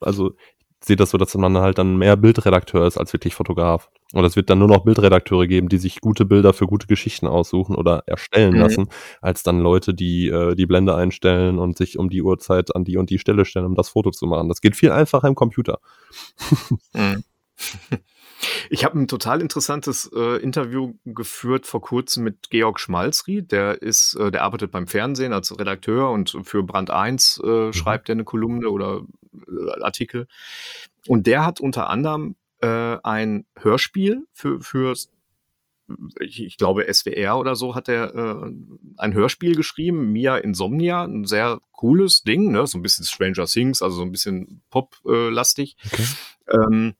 also 0.00 0.34
ich 0.80 0.86
sehe 0.88 0.96
das 0.96 1.10
so, 1.10 1.18
dass 1.18 1.32
man 1.36 1.56
halt 1.58 1.78
dann 1.78 1.96
mehr 1.96 2.16
Bildredakteur 2.16 2.86
ist 2.88 2.98
als 2.98 3.12
wirklich 3.12 3.36
Fotograf. 3.36 3.88
Und 4.14 4.24
es 4.24 4.34
wird 4.34 4.50
dann 4.50 4.58
nur 4.58 4.66
noch 4.66 4.82
Bildredakteure 4.84 5.46
geben, 5.46 5.68
die 5.68 5.78
sich 5.78 6.00
gute 6.00 6.24
Bilder 6.24 6.52
für 6.52 6.66
gute 6.66 6.88
Geschichten 6.88 7.28
aussuchen 7.28 7.76
oder 7.76 8.02
erstellen 8.06 8.54
Mhm. 8.54 8.60
lassen, 8.60 8.88
als 9.20 9.44
dann 9.44 9.60
Leute, 9.60 9.94
die 9.94 10.26
äh, 10.28 10.56
die 10.56 10.66
Blende 10.66 10.96
einstellen 10.96 11.58
und 11.60 11.76
sich 11.78 11.98
um 11.98 12.10
die 12.10 12.20
Uhrzeit 12.22 12.74
an 12.74 12.84
die 12.84 12.96
und 12.96 13.10
die 13.10 13.20
Stelle 13.20 13.44
stellen, 13.44 13.66
um 13.66 13.76
das 13.76 13.90
Foto 13.90 14.10
zu 14.10 14.26
machen. 14.26 14.48
Das 14.48 14.60
geht 14.60 14.74
viel 14.74 14.90
einfacher 14.90 15.28
im 15.28 15.36
Computer. 15.36 15.78
Mhm. 16.94 17.22
Ich 18.70 18.84
habe 18.84 18.98
ein 18.98 19.08
total 19.08 19.40
interessantes 19.40 20.10
äh, 20.14 20.42
Interview 20.42 20.94
geführt 21.04 21.66
vor 21.66 21.80
kurzem 21.80 22.24
mit 22.24 22.50
Georg 22.50 22.80
Schmalzried. 22.80 23.52
Der 23.52 23.80
ist, 23.82 24.14
äh, 24.14 24.30
der 24.30 24.42
arbeitet 24.42 24.70
beim 24.70 24.86
Fernsehen 24.86 25.32
als 25.32 25.58
Redakteur 25.58 26.10
und 26.10 26.36
für 26.42 26.62
Brand 26.62 26.90
1 26.90 27.40
äh, 27.44 27.72
schreibt 27.72 28.08
er 28.08 28.14
eine 28.14 28.24
Kolumne 28.24 28.70
oder 28.70 29.02
äh, 29.34 29.82
Artikel. 29.82 30.26
Und 31.06 31.26
der 31.26 31.44
hat 31.44 31.60
unter 31.60 31.88
anderem 31.88 32.36
äh, 32.60 32.96
ein 33.02 33.46
Hörspiel 33.56 34.26
für, 34.32 34.60
für 34.60 34.94
ich, 36.20 36.42
ich 36.42 36.56
glaube 36.56 36.86
SWR 36.92 37.38
oder 37.38 37.54
so 37.54 37.74
hat 37.74 37.88
er 37.88 38.14
äh, 38.14 38.52
ein 38.96 39.14
Hörspiel 39.14 39.54
geschrieben, 39.54 40.12
Mia 40.12 40.36
Insomnia, 40.38 41.04
ein 41.04 41.24
sehr 41.24 41.60
cooles 41.72 42.22
Ding, 42.22 42.52
ne? 42.52 42.66
so 42.66 42.78
ein 42.78 42.82
bisschen 42.82 43.04
Stranger 43.04 43.46
Things, 43.46 43.82
also 43.82 43.96
so 43.96 44.02
ein 44.02 44.12
bisschen 44.12 44.62
Pop-lastig. 44.70 45.76
Okay. 45.84 46.06
Ähm, 46.48 46.94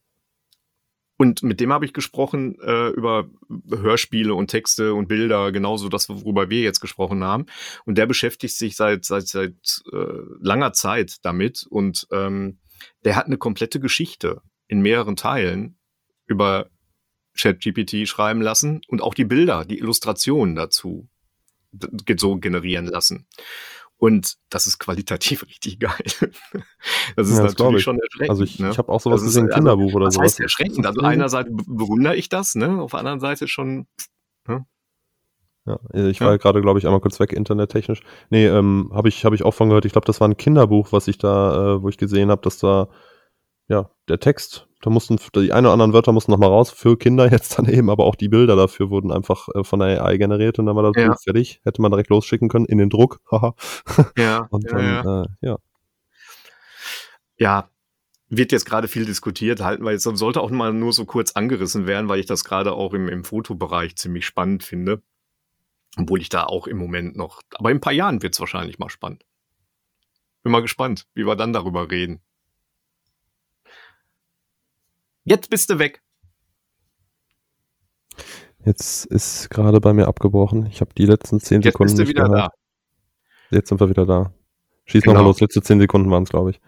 und 1.22 1.44
mit 1.44 1.60
dem 1.60 1.72
habe 1.72 1.84
ich 1.84 1.92
gesprochen 1.92 2.58
äh, 2.62 2.88
über 2.88 3.30
Hörspiele 3.70 4.34
und 4.34 4.48
Texte 4.48 4.92
und 4.92 5.06
Bilder, 5.06 5.52
genauso 5.52 5.88
das, 5.88 6.08
worüber 6.08 6.50
wir 6.50 6.62
jetzt 6.62 6.80
gesprochen 6.80 7.22
haben. 7.22 7.46
Und 7.84 7.96
der 7.96 8.06
beschäftigt 8.06 8.56
sich 8.56 8.74
seit 8.74 9.04
seit 9.04 9.28
seit 9.28 9.84
äh, 9.92 9.96
langer 10.40 10.72
Zeit 10.72 11.18
damit 11.22 11.64
und 11.70 12.08
ähm, 12.10 12.58
der 13.04 13.14
hat 13.14 13.26
eine 13.26 13.38
komplette 13.38 13.78
Geschichte 13.78 14.42
in 14.66 14.80
mehreren 14.80 15.14
Teilen 15.14 15.78
über 16.26 16.70
ChatGPT 17.38 18.08
schreiben 18.08 18.42
lassen 18.42 18.80
und 18.88 19.00
auch 19.00 19.14
die 19.14 19.24
Bilder, 19.24 19.64
die 19.64 19.78
Illustrationen 19.78 20.56
dazu 20.56 21.08
so 22.16 22.36
generieren 22.36 22.86
lassen. 22.86 23.28
Und 24.02 24.34
das 24.50 24.66
ist 24.66 24.80
qualitativ 24.80 25.44
richtig 25.46 25.78
geil. 25.78 25.92
Das 27.14 27.28
ist 27.28 27.36
Ja, 27.38 27.44
das 27.44 27.52
natürlich 27.56 27.76
ich. 27.76 27.82
schon 27.84 28.00
erschreckend. 28.00 28.30
Also 28.30 28.42
ich, 28.42 28.58
ne? 28.58 28.70
ich 28.70 28.78
habe 28.78 28.90
auch 28.90 29.00
sowas 29.00 29.20
Das 29.20 29.26
gesehen, 29.28 29.44
ein 29.44 29.52
also, 29.52 29.54
Kinderbuch 29.54 29.94
oder 29.94 30.06
Was 30.06 30.14
sowas. 30.14 30.24
heißt 30.32 30.40
erschreckend? 30.40 30.86
Also 30.86 31.00
einerseits 31.02 31.48
be- 31.50 31.62
bewundere 31.68 32.16
ich 32.16 32.28
das, 32.28 32.56
ne? 32.56 32.82
Auf 32.82 32.90
der 32.90 32.98
anderen 32.98 33.20
Seite 33.20 33.46
schon. 33.46 33.86
Ja, 35.64 35.78
ich 35.94 36.20
war 36.20 36.32
ja. 36.32 36.36
gerade, 36.38 36.60
glaube 36.60 36.80
ich, 36.80 36.86
einmal 36.86 37.00
kurz 37.00 37.20
weg, 37.20 37.32
internettechnisch. 37.32 38.00
Nee, 38.30 38.46
ähm, 38.48 38.90
habe 38.92 39.08
ich, 39.08 39.24
hab 39.24 39.32
ich 39.32 39.44
auch 39.44 39.54
von 39.54 39.68
gehört. 39.68 39.84
Ich 39.84 39.92
glaube, 39.92 40.06
das 40.06 40.20
war 40.20 40.26
ein 40.26 40.36
Kinderbuch, 40.36 40.90
was 40.90 41.06
ich 41.06 41.18
da, 41.18 41.76
äh, 41.76 41.82
wo 41.82 41.88
ich 41.88 41.96
gesehen 41.98 42.30
habe, 42.32 42.42
dass 42.42 42.58
da, 42.58 42.88
ja, 43.72 43.90
der 44.06 44.20
Text, 44.20 44.68
da 44.82 44.90
mussten, 44.90 45.18
die 45.34 45.50
ein 45.50 45.64
oder 45.64 45.72
anderen 45.72 45.94
Wörter 45.94 46.12
mussten 46.12 46.30
nochmal 46.30 46.50
raus, 46.50 46.70
für 46.70 46.98
Kinder 46.98 47.28
jetzt 47.32 47.58
dann 47.58 47.66
eben, 47.66 47.88
aber 47.88 48.04
auch 48.04 48.16
die 48.16 48.28
Bilder 48.28 48.54
dafür 48.54 48.90
wurden 48.90 49.10
einfach 49.10 49.48
äh, 49.54 49.64
von 49.64 49.80
der 49.80 50.04
AI 50.04 50.18
generiert 50.18 50.58
und 50.58 50.66
dann 50.66 50.76
war 50.76 50.82
das 50.82 51.02
Ja. 51.02 51.16
Fertig. 51.16 51.60
Hätte 51.64 51.80
man 51.80 51.90
direkt 51.90 52.10
losschicken 52.10 52.50
können 52.50 52.66
in 52.66 52.78
den 52.78 52.90
Druck. 52.90 53.20
Ja, 54.16 54.46
Und 54.50 54.64
ja, 54.64 54.70
dann, 54.70 54.84
ja. 54.84 55.22
Äh, 55.22 55.26
ja. 55.40 55.58
ja, 57.38 57.70
wird 58.28 58.52
jetzt 58.52 58.66
gerade 58.66 58.88
viel 58.88 59.06
diskutiert, 59.06 59.62
halten 59.62 59.84
wir 59.84 59.92
jetzt, 59.92 60.02
sollte 60.02 60.40
auch 60.40 60.50
mal 60.50 60.72
nur 60.72 60.92
so 60.92 61.06
kurz 61.06 61.32
angerissen 61.32 61.86
werden, 61.86 62.08
weil 62.08 62.20
ich 62.20 62.26
das 62.26 62.44
gerade 62.44 62.72
auch 62.72 62.92
im, 62.92 63.08
im 63.08 63.24
Fotobereich 63.24 63.96
ziemlich 63.96 64.26
spannend 64.26 64.64
finde. 64.64 65.02
Obwohl 65.96 66.20
ich 66.20 66.28
da 66.28 66.44
auch 66.44 66.66
im 66.66 66.78
Moment 66.78 67.16
noch, 67.16 67.40
aber 67.54 67.70
in 67.70 67.78
ein 67.78 67.80
paar 67.80 67.92
Jahren 67.92 68.22
wird 68.22 68.34
es 68.34 68.40
wahrscheinlich 68.40 68.78
mal 68.78 68.90
spannend. 68.90 69.24
Bin 70.42 70.52
mal 70.52 70.62
gespannt, 70.62 71.06
wie 71.14 71.26
wir 71.26 71.36
dann 71.36 71.52
darüber 71.52 71.90
reden. 71.90 72.20
Jetzt 75.24 75.50
bist 75.50 75.70
du 75.70 75.78
weg. 75.78 76.02
Jetzt 78.64 79.06
ist 79.06 79.50
gerade 79.50 79.80
bei 79.80 79.92
mir 79.92 80.06
abgebrochen. 80.06 80.66
Ich 80.66 80.80
habe 80.80 80.92
die 80.96 81.06
letzten 81.06 81.40
zehn 81.40 81.62
Jetzt 81.62 81.72
Sekunden 81.72 81.90
bist 81.90 81.98
du 81.98 82.02
nicht 82.02 82.10
wieder 82.10 82.28
gehört. 82.28 82.52
da. 83.50 83.56
Jetzt 83.56 83.68
sind 83.68 83.80
wir 83.80 83.88
wieder 83.88 84.06
da. 84.06 84.32
Schieß 84.84 85.02
Genau. 85.02 85.14
nochmal 85.14 85.28
los. 85.30 85.40
Letzte 85.40 85.62
zehn 85.62 85.80
Sekunden 85.80 86.10
waren 86.10 86.22
es, 86.24 86.28
glaube 86.28 86.50
ich. 86.50 86.60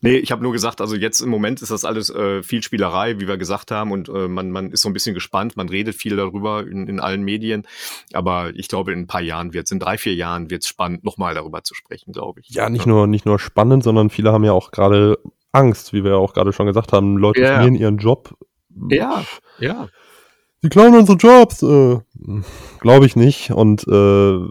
Nee, 0.00 0.16
ich 0.16 0.32
habe 0.32 0.42
nur 0.42 0.52
gesagt, 0.52 0.80
also 0.80 0.96
jetzt 0.96 1.20
im 1.20 1.28
Moment 1.28 1.60
ist 1.60 1.70
das 1.70 1.84
alles 1.84 2.08
äh, 2.08 2.42
viel 2.42 2.62
Spielerei, 2.62 3.20
wie 3.20 3.28
wir 3.28 3.36
gesagt 3.36 3.70
haben, 3.70 3.92
und 3.92 4.08
äh, 4.08 4.26
man, 4.26 4.50
man 4.50 4.70
ist 4.70 4.80
so 4.80 4.88
ein 4.88 4.94
bisschen 4.94 5.14
gespannt, 5.14 5.54
man 5.58 5.68
redet 5.68 5.94
viel 5.94 6.16
darüber 6.16 6.66
in, 6.66 6.88
in 6.88 6.98
allen 6.98 7.22
Medien, 7.22 7.66
aber 8.14 8.54
ich 8.54 8.68
glaube, 8.68 8.94
in 8.94 9.00
ein 9.00 9.06
paar 9.06 9.20
Jahren 9.20 9.52
wird's, 9.52 9.70
in 9.70 9.78
drei, 9.78 9.98
vier 9.98 10.14
Jahren 10.14 10.48
wird's 10.48 10.66
spannend, 10.66 11.04
nochmal 11.04 11.34
darüber 11.34 11.62
zu 11.62 11.74
sprechen, 11.74 12.12
glaube 12.14 12.40
ich. 12.40 12.48
Ja, 12.48 12.70
nicht 12.70 12.86
nur, 12.86 13.06
nicht 13.06 13.26
nur 13.26 13.38
spannend, 13.38 13.84
sondern 13.84 14.08
viele 14.08 14.32
haben 14.32 14.44
ja 14.44 14.52
auch 14.52 14.70
gerade 14.70 15.18
Angst, 15.56 15.92
wie 15.92 16.04
wir 16.04 16.12
ja 16.12 16.16
auch 16.16 16.34
gerade 16.34 16.52
schon 16.52 16.66
gesagt 16.66 16.92
haben. 16.92 17.16
Leute 17.16 17.40
Ja. 17.40 17.54
verlieren 17.54 17.74
ihren 17.74 17.98
Job. 17.98 18.34
Ja, 18.90 19.24
ja. 19.58 19.88
Die 20.62 20.68
klauen 20.68 20.94
unsere 20.94 21.18
Jobs. 21.18 21.62
Äh, 21.62 21.98
Glaube 22.80 23.06
ich 23.06 23.16
nicht. 23.16 23.50
Und 23.50 23.86
äh, 23.88 24.48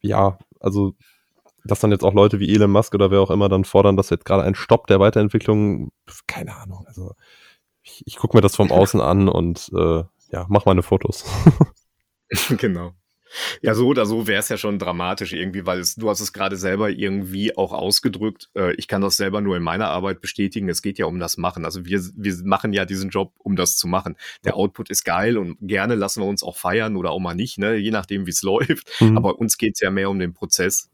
ja, 0.00 0.38
also 0.60 0.94
dass 1.64 1.80
dann 1.80 1.92
jetzt 1.92 2.04
auch 2.04 2.14
Leute 2.14 2.40
wie 2.40 2.52
Elon 2.52 2.72
Musk 2.72 2.94
oder 2.94 3.10
wer 3.10 3.20
auch 3.20 3.30
immer 3.30 3.48
dann 3.48 3.64
fordern, 3.64 3.96
dass 3.96 4.10
jetzt 4.10 4.24
gerade 4.24 4.42
ein 4.42 4.54
Stopp 4.54 4.88
der 4.88 4.98
Weiterentwicklung, 5.00 5.92
keine 6.26 6.56
Ahnung. 6.56 6.84
Also 6.88 7.14
ich, 7.82 8.02
ich 8.06 8.16
gucke 8.16 8.36
mir 8.36 8.40
das 8.40 8.56
vom 8.56 8.70
Außen 8.72 9.00
an 9.00 9.28
und 9.28 9.70
äh, 9.74 10.02
ja, 10.30 10.46
mach 10.48 10.64
meine 10.66 10.82
Fotos. 10.82 11.24
genau. 12.58 12.92
Ja, 13.60 13.74
so 13.74 13.86
oder 13.88 14.06
so 14.06 14.26
wäre 14.26 14.40
es 14.40 14.48
ja 14.48 14.56
schon 14.56 14.78
dramatisch 14.78 15.32
irgendwie, 15.32 15.66
weil 15.66 15.80
es, 15.80 15.94
du 15.94 16.08
hast 16.08 16.20
es 16.20 16.32
gerade 16.32 16.56
selber 16.56 16.90
irgendwie 16.90 17.56
auch 17.56 17.72
ausgedrückt. 17.72 18.50
Äh, 18.54 18.74
ich 18.74 18.88
kann 18.88 19.00
das 19.00 19.16
selber 19.16 19.40
nur 19.40 19.56
in 19.56 19.62
meiner 19.62 19.88
Arbeit 19.88 20.20
bestätigen. 20.20 20.68
Es 20.68 20.82
geht 20.82 20.98
ja 20.98 21.06
um 21.06 21.18
das 21.18 21.36
Machen. 21.36 21.64
Also 21.64 21.84
wir, 21.84 22.00
wir 22.16 22.34
machen 22.44 22.72
ja 22.72 22.84
diesen 22.84 23.10
Job, 23.10 23.32
um 23.38 23.56
das 23.56 23.76
zu 23.76 23.88
machen. 23.88 24.16
Der 24.44 24.56
Output 24.56 24.90
ist 24.90 25.04
geil 25.04 25.38
und 25.38 25.56
gerne 25.60 25.94
lassen 25.94 26.22
wir 26.22 26.26
uns 26.26 26.42
auch 26.42 26.56
feiern 26.56 26.96
oder 26.96 27.10
auch 27.10 27.20
mal 27.20 27.34
nicht, 27.34 27.58
ne? 27.58 27.76
je 27.76 27.90
nachdem, 27.90 28.26
wie 28.26 28.30
es 28.30 28.42
läuft. 28.42 29.00
Mhm. 29.00 29.16
Aber 29.16 29.38
uns 29.38 29.58
geht's 29.58 29.80
ja 29.80 29.90
mehr 29.90 30.10
um 30.10 30.18
den 30.18 30.34
Prozess. 30.34 30.91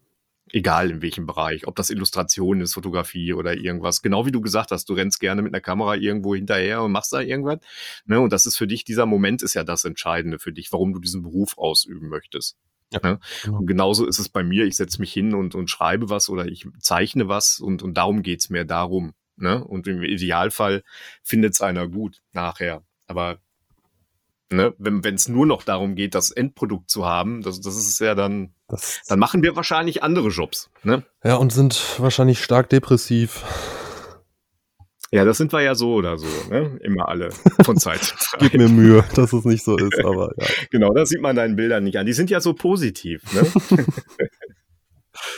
Egal 0.51 0.91
in 0.91 1.01
welchem 1.01 1.25
Bereich, 1.25 1.67
ob 1.67 1.75
das 1.75 1.89
Illustration 1.89 2.61
ist, 2.61 2.73
Fotografie 2.73 3.33
oder 3.33 3.55
irgendwas. 3.55 4.01
Genau 4.01 4.25
wie 4.25 4.31
du 4.31 4.41
gesagt 4.41 4.71
hast, 4.71 4.89
du 4.89 4.93
rennst 4.93 5.19
gerne 5.19 5.41
mit 5.41 5.53
einer 5.53 5.61
Kamera 5.61 5.95
irgendwo 5.95 6.35
hinterher 6.35 6.81
und 6.83 6.91
machst 6.91 7.13
da 7.13 7.21
irgendwas. 7.21 7.59
Ne? 8.05 8.19
Und 8.19 8.33
das 8.33 8.45
ist 8.45 8.57
für 8.57 8.67
dich, 8.67 8.83
dieser 8.83 9.05
Moment 9.05 9.43
ist 9.43 9.53
ja 9.53 9.63
das 9.63 9.85
Entscheidende 9.85 10.39
für 10.39 10.51
dich, 10.51 10.71
warum 10.71 10.93
du 10.93 10.99
diesen 10.99 11.23
Beruf 11.23 11.57
ausüben 11.57 12.09
möchtest. 12.09 12.57
Ja, 12.91 12.99
ne? 13.03 13.19
genau. 13.43 13.59
Und 13.59 13.67
genauso 13.67 14.05
ist 14.07 14.19
es 14.19 14.29
bei 14.29 14.43
mir. 14.43 14.65
Ich 14.65 14.77
setze 14.77 14.99
mich 14.99 15.13
hin 15.13 15.33
und, 15.33 15.55
und 15.55 15.69
schreibe 15.69 16.09
was 16.09 16.29
oder 16.29 16.47
ich 16.47 16.67
zeichne 16.79 17.27
was 17.27 17.59
und, 17.59 17.83
und 17.83 17.95
darum 17.95 18.23
geht's 18.23 18.49
mir 18.49 18.65
darum. 18.65 19.13
Ne? 19.35 19.63
Und 19.63 19.87
im 19.87 20.03
Idealfall 20.03 20.83
findet's 21.23 21.61
einer 21.61 21.87
gut 21.87 22.21
nachher. 22.33 22.83
Aber 23.07 23.39
ne, 24.51 24.73
wenn 24.77 25.03
es 25.13 25.27
nur 25.27 25.45
noch 25.45 25.63
darum 25.63 25.95
geht, 25.95 26.15
das 26.15 26.31
Endprodukt 26.31 26.89
zu 26.89 27.05
haben, 27.05 27.41
das, 27.41 27.61
das 27.61 27.75
ist 27.75 27.99
ja 27.99 28.15
dann, 28.15 28.53
Das, 28.67 29.01
dann 29.07 29.19
machen 29.19 29.43
wir 29.43 29.55
wahrscheinlich 29.55 30.03
andere 30.03 30.29
Jobs. 30.29 30.69
Ne? 30.83 31.03
ja, 31.23 31.35
und 31.35 31.51
sind 31.51 31.99
wahrscheinlich 31.99 32.43
stark 32.43 32.69
depressiv. 32.69 33.43
Ja, 35.11 35.25
das 35.25 35.37
sind 35.37 35.51
wir 35.51 35.61
ja 35.61 35.73
so 35.73 35.95
oder 35.95 36.17
so, 36.19 36.27
ne? 36.49 36.79
Immer 36.83 37.09
alle 37.09 37.31
von 37.63 37.77
Zeit 37.79 38.03
zu 38.03 38.15
Gib 38.39 38.51
Zeit. 38.51 38.59
mir 38.59 38.69
Mühe, 38.69 39.03
dass 39.15 39.33
es 39.33 39.43
nicht 39.43 39.63
so 39.63 39.75
ist, 39.75 39.99
aber 40.05 40.31
ja. 40.37 40.47
Genau, 40.69 40.93
das 40.93 41.09
sieht 41.09 41.21
man 41.21 41.35
deinen 41.35 41.55
Bildern 41.55 41.83
nicht 41.83 41.97
an. 41.97 42.05
Die 42.05 42.13
sind 42.13 42.29
ja 42.29 42.39
so 42.39 42.53
positiv, 42.53 43.23
ne? 43.33 43.51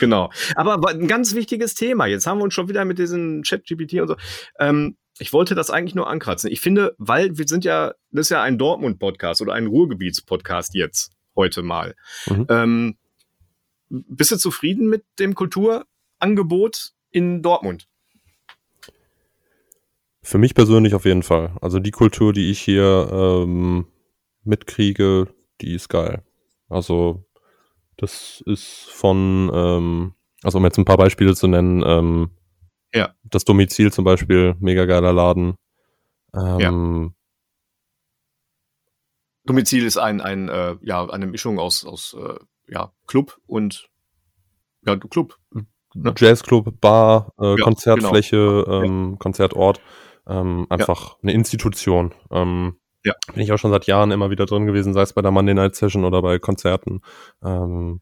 genau. 0.00 0.30
Aber 0.56 0.90
ein 0.90 1.08
ganz 1.08 1.34
wichtiges 1.34 1.74
Thema. 1.74 2.06
Jetzt 2.06 2.26
haben 2.26 2.38
wir 2.38 2.44
uns 2.44 2.52
schon 2.52 2.68
wieder 2.68 2.84
mit 2.84 2.98
diesem 2.98 3.42
Chat-GPT 3.42 3.94
und 4.02 4.08
so. 4.08 4.16
Ähm, 4.58 4.96
ich 5.18 5.32
wollte 5.32 5.54
das 5.54 5.70
eigentlich 5.70 5.94
nur 5.94 6.08
ankratzen. 6.08 6.50
Ich 6.50 6.60
finde, 6.60 6.94
weil 6.98 7.38
wir 7.38 7.46
sind 7.46 7.64
ja, 7.64 7.94
das 8.10 8.26
ist 8.26 8.30
ja 8.30 8.42
ein 8.42 8.58
Dortmund-Podcast 8.58 9.42
oder 9.42 9.54
ein 9.54 9.66
Ruhrgebiets-Podcast 9.66 10.74
jetzt 10.74 11.12
heute 11.36 11.62
mal. 11.62 11.94
Mhm. 12.26 12.46
Ähm, 12.48 12.96
bist 13.88 14.32
du 14.32 14.36
zufrieden 14.36 14.88
mit 14.88 15.04
dem 15.18 15.34
Kulturangebot 15.34 16.92
in 17.10 17.42
Dortmund? 17.42 17.88
Für 20.22 20.38
mich 20.38 20.54
persönlich 20.54 20.94
auf 20.94 21.04
jeden 21.04 21.22
Fall. 21.22 21.56
Also 21.60 21.78
die 21.78 21.90
Kultur, 21.90 22.32
die 22.32 22.50
ich 22.50 22.60
hier 22.60 23.08
ähm, 23.12 23.86
mitkriege, 24.44 25.28
die 25.60 25.74
ist 25.74 25.88
geil. 25.88 26.22
Also 26.68 27.24
Das 27.96 28.42
ist 28.46 28.88
von, 28.90 29.50
ähm, 29.52 30.14
also 30.42 30.58
um 30.58 30.64
jetzt 30.64 30.78
ein 30.78 30.84
paar 30.84 30.96
Beispiele 30.96 31.34
zu 31.34 31.46
nennen, 31.46 31.82
ähm, 31.86 32.30
Ja. 32.94 33.14
das 33.24 33.44
Domizil 33.44 33.92
zum 33.92 34.04
Beispiel, 34.04 34.54
mega 34.60 34.84
geiler 34.84 35.12
Laden. 35.12 35.56
Ähm, 36.34 36.58
Ja. 36.60 37.10
Domizil 39.44 39.84
ist 39.84 39.96
ein, 39.96 40.20
ein 40.20 40.48
äh, 40.48 40.76
ja, 40.82 41.04
eine 41.08 41.26
Mischung 41.26 41.58
aus, 41.58 41.84
aus 41.84 42.14
äh, 42.18 42.38
ja, 42.68 42.92
Club 43.06 43.38
und 43.46 43.88
ja, 44.86 44.96
Club. 44.96 45.36
Ja. 45.94 46.12
Jazzclub, 46.16 46.80
Bar, 46.80 47.32
äh, 47.40 47.50
Ja, 47.58 47.64
Konzertfläche, 47.64 48.64
ähm, 48.68 49.18
Konzertort, 49.18 49.80
ähm, 50.26 50.66
einfach 50.70 51.18
eine 51.22 51.32
Institution. 51.32 52.14
Ähm, 52.30 52.78
Ja. 53.04 53.14
Bin 53.34 53.42
ich 53.42 53.52
auch 53.52 53.58
schon 53.58 53.72
seit 53.72 53.86
Jahren 53.86 54.12
immer 54.12 54.30
wieder 54.30 54.46
drin 54.46 54.64
gewesen, 54.66 54.94
sei 54.94 55.02
es 55.02 55.12
bei 55.12 55.22
der 55.22 55.32
Monday 55.32 55.54
Night 55.54 55.74
Session 55.74 56.04
oder 56.04 56.22
bei 56.22 56.38
Konzerten. 56.38 57.00
Ähm, 57.42 58.00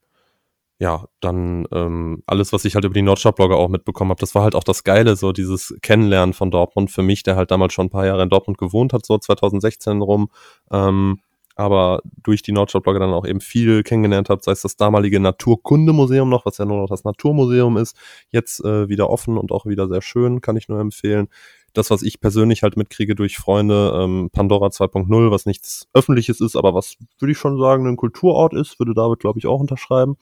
ja, 0.81 1.05
dann 1.21 1.69
ähm, 1.73 2.23
alles, 2.27 2.55
was 2.55 2.65
ich 2.65 2.75
halt 2.75 2.87
über 2.87 2.95
die 2.95 3.03
Nordstadt-Blogger 3.03 3.55
auch 3.55 3.69
mitbekommen 3.69 4.11
habe, 4.11 4.21
das 4.21 4.35
war 4.35 4.43
halt 4.43 4.55
auch 4.55 4.65
das 4.65 4.83
Geile, 4.83 5.15
so 5.15 5.31
dieses 5.33 5.77
Kennenlernen 5.83 6.33
von 6.33 6.51
Dortmund 6.51 6.91
für 6.91 7.03
mich, 7.03 7.23
der 7.23 7.37
halt 7.37 7.51
damals 7.51 7.75
schon 7.75 7.87
ein 7.87 7.91
paar 7.91 8.07
Jahre 8.07 8.23
in 8.23 8.31
Dortmund 8.31 8.57
gewohnt 8.57 8.95
hat, 8.95 9.05
so 9.05 9.19
2016 9.19 10.01
rum. 10.01 10.31
Ähm, 10.73 11.21
aber 11.55 12.01
durch 12.23 12.41
die 12.41 12.53
Nordstadt-Blogger 12.53 13.01
dann 13.01 13.13
auch 13.13 13.27
eben 13.27 13.43
viel 13.43 13.83
kennengelernt 13.83 14.31
habe, 14.31 14.43
sei 14.43 14.53
es 14.53 14.63
das 14.63 14.77
damalige 14.77 15.21
Naturkundemuseum 15.21 16.31
noch, 16.31 16.47
was 16.47 16.57
ja 16.57 16.65
nur 16.65 16.79
noch 16.79 16.89
das 16.89 17.05
Naturmuseum 17.05 17.77
ist, 17.77 17.95
jetzt 18.31 18.65
äh, 18.65 18.89
wieder 18.89 19.11
offen 19.11 19.37
und 19.37 19.53
auch 19.53 19.67
wieder 19.67 19.87
sehr 19.87 20.01
schön, 20.01 20.41
kann 20.41 20.57
ich 20.57 20.71
nur 20.71 20.81
empfehlen. 20.81 21.29
Das, 21.75 21.91
was 21.91 22.03
ich 22.03 22.21
persönlich 22.21 22.63
halt 22.63 22.79
mitkriege 22.79 23.15
durch 23.15 23.37
Freunde, 23.37 23.93
ähm, 23.95 24.31
Pandora 24.33 24.69
2.0, 24.69 25.31
was 25.31 25.45
nichts 25.45 25.87
Öffentliches 25.93 26.41
ist, 26.41 26.57
aber 26.57 26.73
was, 26.75 26.97
würde 27.19 27.33
ich 27.33 27.39
schon 27.39 27.59
sagen, 27.59 27.87
ein 27.87 27.97
Kulturort 27.97 28.55
ist, 28.55 28.79
würde 28.79 28.95
David, 28.95 29.21
glaube 29.21 29.39
ich, 29.39 29.47
auch 29.47 29.61
unterschreiben. 29.61 30.17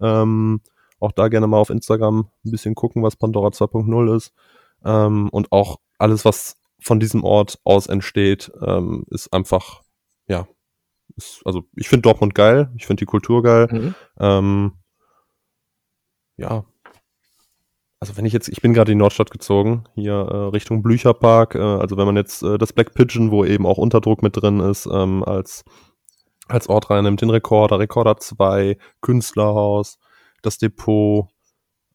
Ähm, 0.00 0.60
auch 1.00 1.12
da 1.12 1.28
gerne 1.28 1.46
mal 1.46 1.58
auf 1.58 1.70
Instagram 1.70 2.30
ein 2.44 2.50
bisschen 2.50 2.74
gucken, 2.74 3.02
was 3.02 3.16
Pandora 3.16 3.48
2.0 3.48 4.16
ist. 4.16 4.32
Ähm, 4.84 5.28
und 5.30 5.50
auch 5.52 5.80
alles, 5.98 6.24
was 6.24 6.56
von 6.80 7.00
diesem 7.00 7.24
Ort 7.24 7.58
aus 7.64 7.86
entsteht, 7.86 8.50
ähm, 8.60 9.04
ist 9.10 9.32
einfach, 9.32 9.82
ja, 10.26 10.46
ist, 11.16 11.42
also 11.44 11.64
ich 11.76 11.88
finde 11.88 12.02
Dortmund 12.02 12.34
geil, 12.34 12.70
ich 12.76 12.86
finde 12.86 13.00
die 13.00 13.06
Kultur 13.06 13.42
geil. 13.42 13.68
Mhm. 13.70 13.94
Ähm, 14.18 14.72
ja. 16.36 16.64
Also 18.00 18.16
wenn 18.16 18.24
ich 18.24 18.32
jetzt, 18.32 18.48
ich 18.48 18.60
bin 18.60 18.74
gerade 18.74 18.90
in 18.90 18.98
die 18.98 19.02
Nordstadt 19.02 19.30
gezogen, 19.30 19.84
hier 19.94 20.14
äh, 20.14 20.36
Richtung 20.48 20.82
Blücherpark, 20.82 21.54
äh, 21.54 21.60
also 21.60 21.96
wenn 21.96 22.06
man 22.06 22.16
jetzt 22.16 22.42
äh, 22.42 22.58
das 22.58 22.72
Black 22.72 22.94
Pigeon, 22.94 23.30
wo 23.30 23.44
eben 23.44 23.64
auch 23.64 23.78
Unterdruck 23.78 24.22
mit 24.22 24.36
drin 24.36 24.58
ist, 24.58 24.86
ähm, 24.86 25.22
als, 25.22 25.64
als 26.48 26.68
Ort 26.68 26.90
reinnimmt, 26.90 27.20
den 27.20 27.30
Rekorder, 27.30 27.78
Rekorder 27.78 28.16
2, 28.16 28.76
Künstlerhaus, 29.00 29.98
das 30.42 30.58
Depot, 30.58 31.28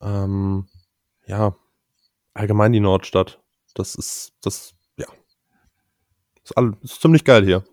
ähm, 0.02 0.68
ja, 1.26 1.56
allgemein 2.34 2.72
die 2.72 2.80
Nordstadt. 2.80 3.42
Das 3.74 3.96
ist, 3.96 4.34
das, 4.42 4.76
ja, 4.98 5.08
ist, 6.44 6.58
all, 6.58 6.78
ist 6.82 7.02
ziemlich 7.02 7.24
geil 7.24 7.46
hier. 7.46 7.64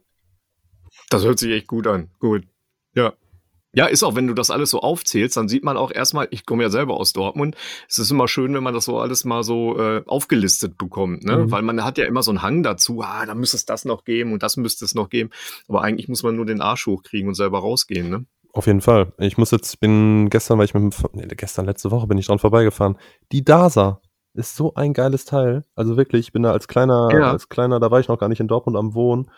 Das 1.10 1.24
hört 1.24 1.38
sich 1.38 1.52
echt 1.52 1.66
gut 1.66 1.86
an. 1.86 2.10
Gut. 2.18 2.46
Ja. 2.94 3.14
Ja, 3.74 3.86
ist 3.86 4.02
auch, 4.02 4.14
wenn 4.14 4.26
du 4.26 4.34
das 4.34 4.50
alles 4.50 4.70
so 4.70 4.80
aufzählst, 4.80 5.36
dann 5.36 5.48
sieht 5.48 5.64
man 5.64 5.76
auch 5.76 5.90
erstmal, 5.90 6.28
ich 6.30 6.46
komme 6.46 6.62
ja 6.62 6.70
selber 6.70 6.94
aus 6.94 7.12
Dortmund, 7.12 7.56
es 7.88 7.98
ist 7.98 8.10
immer 8.10 8.28
schön, 8.28 8.54
wenn 8.54 8.62
man 8.62 8.74
das 8.74 8.84
so 8.84 8.98
alles 8.98 9.24
mal 9.24 9.42
so 9.42 9.78
äh, 9.78 10.02
aufgelistet 10.06 10.78
bekommt, 10.78 11.24
ne? 11.24 11.38
Mhm. 11.38 11.50
Weil 11.50 11.62
man 11.62 11.84
hat 11.84 11.98
ja 11.98 12.04
immer 12.04 12.22
so 12.22 12.30
einen 12.30 12.42
Hang 12.42 12.62
dazu, 12.62 13.02
ah, 13.02 13.26
da 13.26 13.34
müsste 13.34 13.56
es 13.56 13.66
das 13.66 13.84
noch 13.84 14.04
geben 14.04 14.32
und 14.32 14.42
das 14.42 14.56
müsste 14.56 14.84
es 14.84 14.94
noch 14.94 15.10
geben. 15.10 15.30
Aber 15.68 15.82
eigentlich 15.82 16.08
muss 16.08 16.22
man 16.22 16.36
nur 16.36 16.46
den 16.46 16.60
Arsch 16.60 16.86
hochkriegen 16.86 17.28
und 17.28 17.34
selber 17.34 17.58
rausgehen, 17.60 18.08
ne? 18.10 18.24
Auf 18.52 18.68
jeden 18.68 18.80
Fall. 18.82 19.12
Ich 19.18 19.36
muss 19.36 19.50
jetzt, 19.50 19.80
bin 19.80 20.30
gestern, 20.30 20.58
weil 20.58 20.66
ich 20.66 20.74
mit 20.74 20.82
dem, 20.84 20.92
nee, 21.12 21.26
gestern, 21.26 21.66
letzte 21.66 21.90
Woche 21.90 22.06
bin 22.06 22.18
ich 22.18 22.26
dran 22.26 22.38
vorbeigefahren. 22.38 22.96
Die 23.32 23.44
DASA 23.44 24.00
ist 24.34 24.54
so 24.54 24.74
ein 24.74 24.92
geiles 24.92 25.24
Teil. 25.24 25.64
Also 25.74 25.96
wirklich, 25.96 26.26
ich 26.26 26.32
bin 26.32 26.44
da 26.44 26.52
als 26.52 26.68
kleiner, 26.68 27.08
Ja. 27.12 27.32
als 27.32 27.48
kleiner, 27.48 27.80
da 27.80 27.90
war 27.90 27.98
ich 27.98 28.06
noch 28.06 28.18
gar 28.18 28.28
nicht 28.28 28.40
in 28.40 28.46
Dortmund 28.48 28.76
am 28.76 28.94
Wohnen. 28.94 29.28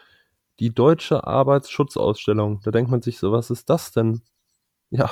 Die 0.61 0.75
deutsche 0.75 1.27
Arbeitsschutzausstellung. 1.27 2.61
Da 2.65 2.71
denkt 2.71 2.91
man 2.91 3.03
sich 3.03 3.19
so, 3.19 3.33
was 3.33 3.51
ist 3.51 3.69
das 3.71 3.93
denn? 3.93 4.23
Ja. 4.91 5.11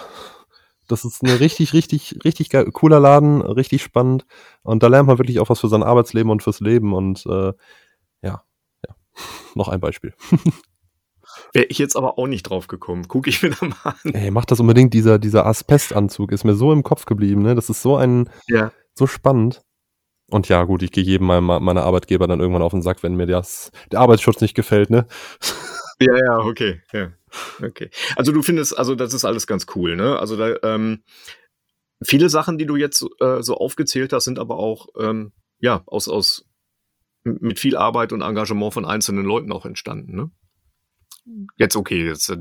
Das 0.87 1.05
ist 1.07 1.23
eine 1.23 1.41
richtig, 1.41 1.73
richtig, 1.73 2.19
richtig 2.25 2.51
geil, 2.51 2.71
cooler 2.71 3.01
Laden, 3.01 3.41
richtig 3.41 3.83
spannend. 3.83 4.27
Und 4.63 4.83
da 4.83 4.89
lernt 4.89 5.07
man 5.09 5.19
wirklich 5.19 5.41
auch 5.41 5.49
was 5.49 5.61
für 5.61 5.69
sein 5.69 5.83
Arbeitsleben 5.83 6.31
und 6.31 6.43
fürs 6.43 6.61
Leben. 6.61 6.93
Und 6.93 7.25
äh, 7.27 7.53
ja, 8.23 8.43
ja. 8.87 8.95
Noch 9.55 9.69
ein 9.69 9.81
Beispiel. 9.81 10.15
Wäre 11.53 11.65
ich 11.67 11.79
jetzt 11.79 11.97
aber 11.97 12.19
auch 12.19 12.27
nicht 12.27 12.45
drauf 12.45 12.67
gekommen. 12.67 13.07
Guck 13.09 13.27
ich 13.27 13.43
mir 13.43 13.51
da 13.51 13.67
mal 13.67 13.77
an. 14.05 14.15
Ey, 14.15 14.31
macht 14.31 14.51
das 14.51 14.61
unbedingt, 14.61 14.93
dieser, 14.93 15.19
dieser 15.19 15.47
Asbestanzug 15.47 16.33
ist 16.33 16.45
mir 16.45 16.55
so 16.55 16.71
im 16.73 16.83
Kopf 16.83 17.07
geblieben, 17.07 17.43
ne? 17.43 17.55
Das 17.55 17.71
ist 17.71 17.81
so 17.83 17.97
ein, 17.97 18.29
Ja. 18.47 18.71
so 18.95 19.07
spannend. 19.07 19.63
Und 20.31 20.49
ja, 20.49 20.65
gut, 20.65 20.83
ich 20.83 20.91
gehe 20.91 21.05
jedem 21.05 21.27
meiner, 21.27 21.61
meiner 21.61 21.83
Arbeitgeber 21.83 22.27
dann 22.27 22.41
irgendwann 22.41 22.63
auf 22.63 22.73
den 22.73 22.83
Sack, 22.83 23.03
wenn 23.03 23.15
mir 23.15 23.27
das, 23.27 23.71
der 23.93 24.01
Arbeitsschutz 24.01 24.41
nicht 24.41 24.55
gefällt, 24.55 24.91
ne? 24.91 25.07
Ja, 26.01 26.17
ja, 26.17 26.39
okay. 26.39 26.83
Ja. 26.93 27.13
Okay. 27.63 27.89
Also 28.17 28.33
du 28.33 28.43
findest, 28.43 28.77
also 28.77 28.97
das 28.97 29.15
ist 29.15 29.25
alles 29.25 29.47
ganz 29.47 29.67
cool, 29.77 29.95
ne? 29.95 30.19
Also 30.19 30.37
da, 30.37 30.57
ähm, 30.65 31.05
viele 32.03 32.29
Sachen, 32.29 32.59
die 32.59 32.67
du 32.67 32.75
jetzt 32.75 33.07
äh, 33.21 33.43
so 33.43 33.57
aufgezählt 33.57 34.13
hast, 34.13 34.25
sind 34.25 34.41
aber 34.41 34.57
auch 34.59 34.89
ähm, 34.99 35.33
ja 35.61 35.83
aus, 35.87 36.09
aus 36.09 36.47
mit 37.23 37.61
viel 37.61 37.77
Arbeit 37.77 38.13
und 38.13 38.23
Engagement 38.23 38.75
von 38.75 38.85
einzelnen 38.85 39.25
Leuten 39.25 39.53
auch 39.53 39.67
entstanden, 39.67 40.17
ne? 40.17 40.31
Jetzt 41.57 41.77
okay, 41.77 42.07
jetzt 42.07 42.29
äh, 42.29 42.37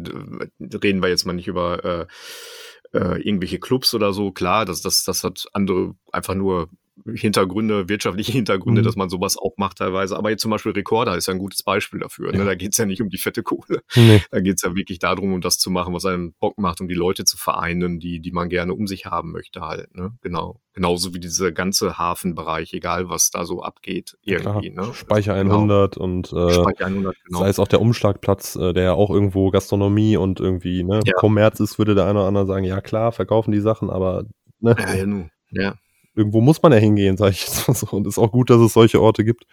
reden 0.59 1.01
wir 1.01 1.09
jetzt 1.09 1.25
mal 1.25 1.33
nicht 1.33 1.47
über 1.47 1.85
äh, 1.85 2.97
äh, 2.97 3.21
irgendwelche 3.21 3.59
Clubs 3.59 3.93
oder 3.93 4.13
so. 4.13 4.31
Klar, 4.31 4.65
das, 4.65 4.81
das, 4.81 5.05
das 5.05 5.23
hat 5.23 5.45
andere 5.53 5.95
einfach 6.11 6.35
nur 6.35 6.69
Hintergründe, 7.15 7.89
wirtschaftliche 7.89 8.31
Hintergründe, 8.31 8.81
Mhm. 8.81 8.85
dass 8.85 8.95
man 8.95 9.09
sowas 9.09 9.37
auch 9.37 9.53
macht 9.57 9.77
teilweise. 9.79 10.15
Aber 10.17 10.29
jetzt 10.29 10.41
zum 10.41 10.51
Beispiel 10.51 10.71
Recorder 10.73 11.17
ist 11.17 11.27
ja 11.27 11.33
ein 11.33 11.39
gutes 11.39 11.63
Beispiel 11.63 11.99
dafür. 11.99 12.31
Ne? 12.31 12.39
Ja. 12.39 12.45
Da 12.45 12.55
geht's 12.55 12.77
ja 12.77 12.85
nicht 12.85 13.01
um 13.01 13.09
die 13.09 13.17
fette 13.17 13.43
Kohle. 13.43 13.81
Nee. 13.95 14.21
Da 14.31 14.39
geht's 14.41 14.61
ja 14.61 14.75
wirklich 14.75 14.99
darum, 14.99 15.33
um 15.33 15.41
das 15.41 15.57
zu 15.57 15.69
machen, 15.71 15.93
was 15.93 16.05
einem 16.05 16.33
Bock 16.39 16.57
macht, 16.57 16.81
um 16.81 16.87
die 16.87 16.93
Leute 16.93 17.25
zu 17.25 17.37
vereinen, 17.37 17.99
die, 17.99 18.19
die 18.19 18.31
man 18.31 18.49
gerne 18.49 18.73
um 18.73 18.87
sich 18.87 19.05
haben 19.05 19.31
möchte 19.31 19.61
halt. 19.61 19.95
Ne? 19.95 20.11
Genau. 20.21 20.59
Genauso 20.75 21.13
wie 21.13 21.19
dieser 21.19 21.51
ganze 21.51 21.97
Hafenbereich, 21.99 22.73
egal 22.73 23.07
was 23.09 23.29
da 23.29 23.45
so 23.45 23.61
abgeht, 23.61 24.17
irgendwie. 24.23 24.71
Klar, 24.71 24.87
Ne? 24.87 24.93
Speicher 24.93 25.35
Genau. 25.35 25.55
100 25.55 25.97
und 25.97 26.31
äh, 26.33 26.51
Speicher 26.53 26.85
100, 26.87 27.15
genau. 27.25 27.39
sei 27.39 27.49
es 27.49 27.59
auch 27.59 27.67
der 27.67 27.81
Umschlagplatz, 27.81 28.55
äh, 28.55 28.73
der 28.73 28.83
ja 28.83 28.93
auch 28.93 29.09
irgendwo 29.11 29.51
Gastronomie 29.51 30.17
und 30.17 30.39
irgendwie 30.39 30.83
ne, 30.83 30.99
Ja. 31.05 31.13
Kommerz 31.15 31.59
ist, 31.59 31.77
würde 31.77 31.93
der 31.95 32.05
eine 32.05 32.19
oder 32.19 32.27
andere 32.27 32.45
sagen, 32.47 32.65
ja 32.65 32.81
klar, 32.81 33.11
verkaufen 33.11 33.51
die 33.51 33.59
Sachen, 33.61 33.89
aber 33.91 34.25
ne, 34.61 34.75
Ja, 34.79 34.93
ja, 34.95 35.05
nun. 35.05 35.29
ja. 35.51 35.75
Irgendwo 36.15 36.41
muss 36.41 36.61
man 36.61 36.71
ja 36.71 36.77
hingehen, 36.77 37.17
sage 37.17 37.31
ich 37.31 37.41
jetzt 37.41 37.67
mal 37.67 37.73
so. 37.73 37.87
Und 37.87 38.07
ist 38.07 38.17
auch 38.17 38.31
gut, 38.31 38.49
dass 38.49 38.59
es 38.61 38.73
solche 38.73 39.01
Orte 39.01 39.23
gibt. 39.23 39.45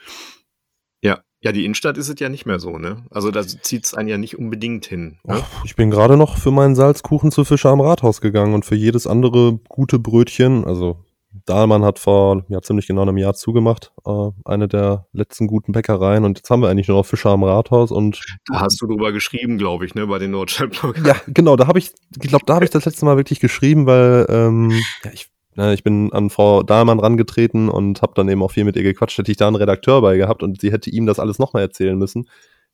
Ja. 1.03 1.21
Ja, 1.43 1.53
die 1.53 1.65
Innenstadt 1.65 1.97
ist 1.97 2.11
es 2.11 2.21
ja 2.21 2.29
nicht 2.29 2.45
mehr 2.45 2.59
so, 2.59 2.77
ne? 2.77 3.07
Also 3.11 3.31
da 3.31 3.43
zieht's 3.47 3.95
einen 3.95 4.11
ja 4.11 4.19
nicht 4.19 4.39
unbedingt 4.39 4.85
hin. 4.85 5.19
Ne? 5.25 5.39
Och, 5.39 5.65
Ich 5.65 5.75
bin 5.75 5.91
gerade 5.91 6.19
noch 6.19 6.37
für 6.37 6.51
meinen 6.51 6.75
Salzkuchen 6.75 7.33
zu 7.33 7.47
Fischer 7.47 7.71
am 7.71 7.81
Rathaus 7.81 8.21
gegangen 8.21 8.53
und 8.53 8.67
für 8.67 8.75
jedes 8.75 9.07
andere 9.07 9.59
gute 9.71 9.99
Brötchen, 9.99 10.67
also 10.67 10.99
Dahlmann 11.47 11.85
hat 11.85 11.99
vor 11.99 12.45
ja, 12.49 12.61
ziemlich 12.61 12.87
genau 12.87 13.03
einem 13.03 13.17
Jahr 13.17 13.35
zugemacht, 13.35 13.93
äh, 14.05 14.31
eine 14.45 14.69
der 14.69 15.07
letzten 15.13 15.47
guten 15.47 15.73
Bäckereien 15.73 16.25
und 16.25 16.37
jetzt 16.39 16.51
haben 16.51 16.61
wir 16.61 16.69
eigentlich 16.69 16.89
nur 16.89 16.99
noch 16.99 17.07
Fischer 17.07 17.31
am 17.31 17.45
Rathaus 17.45 17.91
und 17.91 18.21
Da 18.49 18.61
hast 18.61 18.83
du 18.83 18.87
drüber 18.87 19.13
geschrieben, 19.13 19.57
glaube 19.57 19.87
ich, 19.87 19.95
ne, 19.95 20.07
bei 20.09 20.19
den 20.19 20.33
Nordstadtbloggern. 20.33 21.07
ja, 21.07 21.17
genau, 21.29 21.57
da 21.57 21.67
habe 21.69 21.79
ich, 21.79 21.93
ich 22.21 22.29
glaube, 22.29 22.45
da 22.47 22.57
habe 22.57 22.65
ich 22.65 22.71
das 22.71 22.85
letzte 22.85 23.05
Mal 23.07 23.17
wirklich 23.17 23.41
geschrieben, 23.41 23.87
weil 23.87 24.27
ähm, 24.29 24.73
ja, 25.05 25.11
ich, 25.13 25.30
ne, 25.57 25.75
ich 25.75 25.83
bin 25.83 26.13
an 26.13 26.31
Frau 26.31 26.63
Dahlmann 26.63 27.01
rangetreten 27.01 27.69
und 27.69 28.03
habe 28.03 28.13
dann 28.15 28.29
eben 28.29 28.43
auch 28.43 28.51
viel 28.53 28.65
mit 28.65 28.77
ihr 28.77 28.83
gequatscht, 28.83 29.19
hätte 29.19 29.31
ich 29.31 29.37
da 29.37 29.47
einen 29.47 29.57
Redakteur 29.57 30.01
bei 30.03 30.17
gehabt 30.17 30.43
und 30.43 30.61
sie 30.61 30.73
hätte 30.73 30.91
ihm 30.91 31.07
das 31.07 31.19
alles 31.19 31.39
nochmal 31.39 31.63
erzählen 31.63 31.97
müssen. 31.99 32.29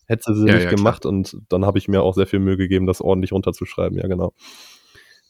Hätte 0.06 0.34
sie 0.34 0.46
Ja, 0.46 0.54
nicht 0.54 0.62
ja, 0.64 0.68
klar. 0.68 0.76
gemacht 0.76 1.06
und 1.06 1.36
dann 1.48 1.64
habe 1.66 1.78
ich 1.78 1.88
mir 1.88 2.02
auch 2.02 2.14
sehr 2.14 2.26
viel 2.26 2.38
Mühe 2.38 2.56
gegeben, 2.56 2.86
das 2.86 3.00
ordentlich 3.00 3.32
runterzuschreiben, 3.32 3.98
ja 3.98 4.06
genau. 4.06 4.32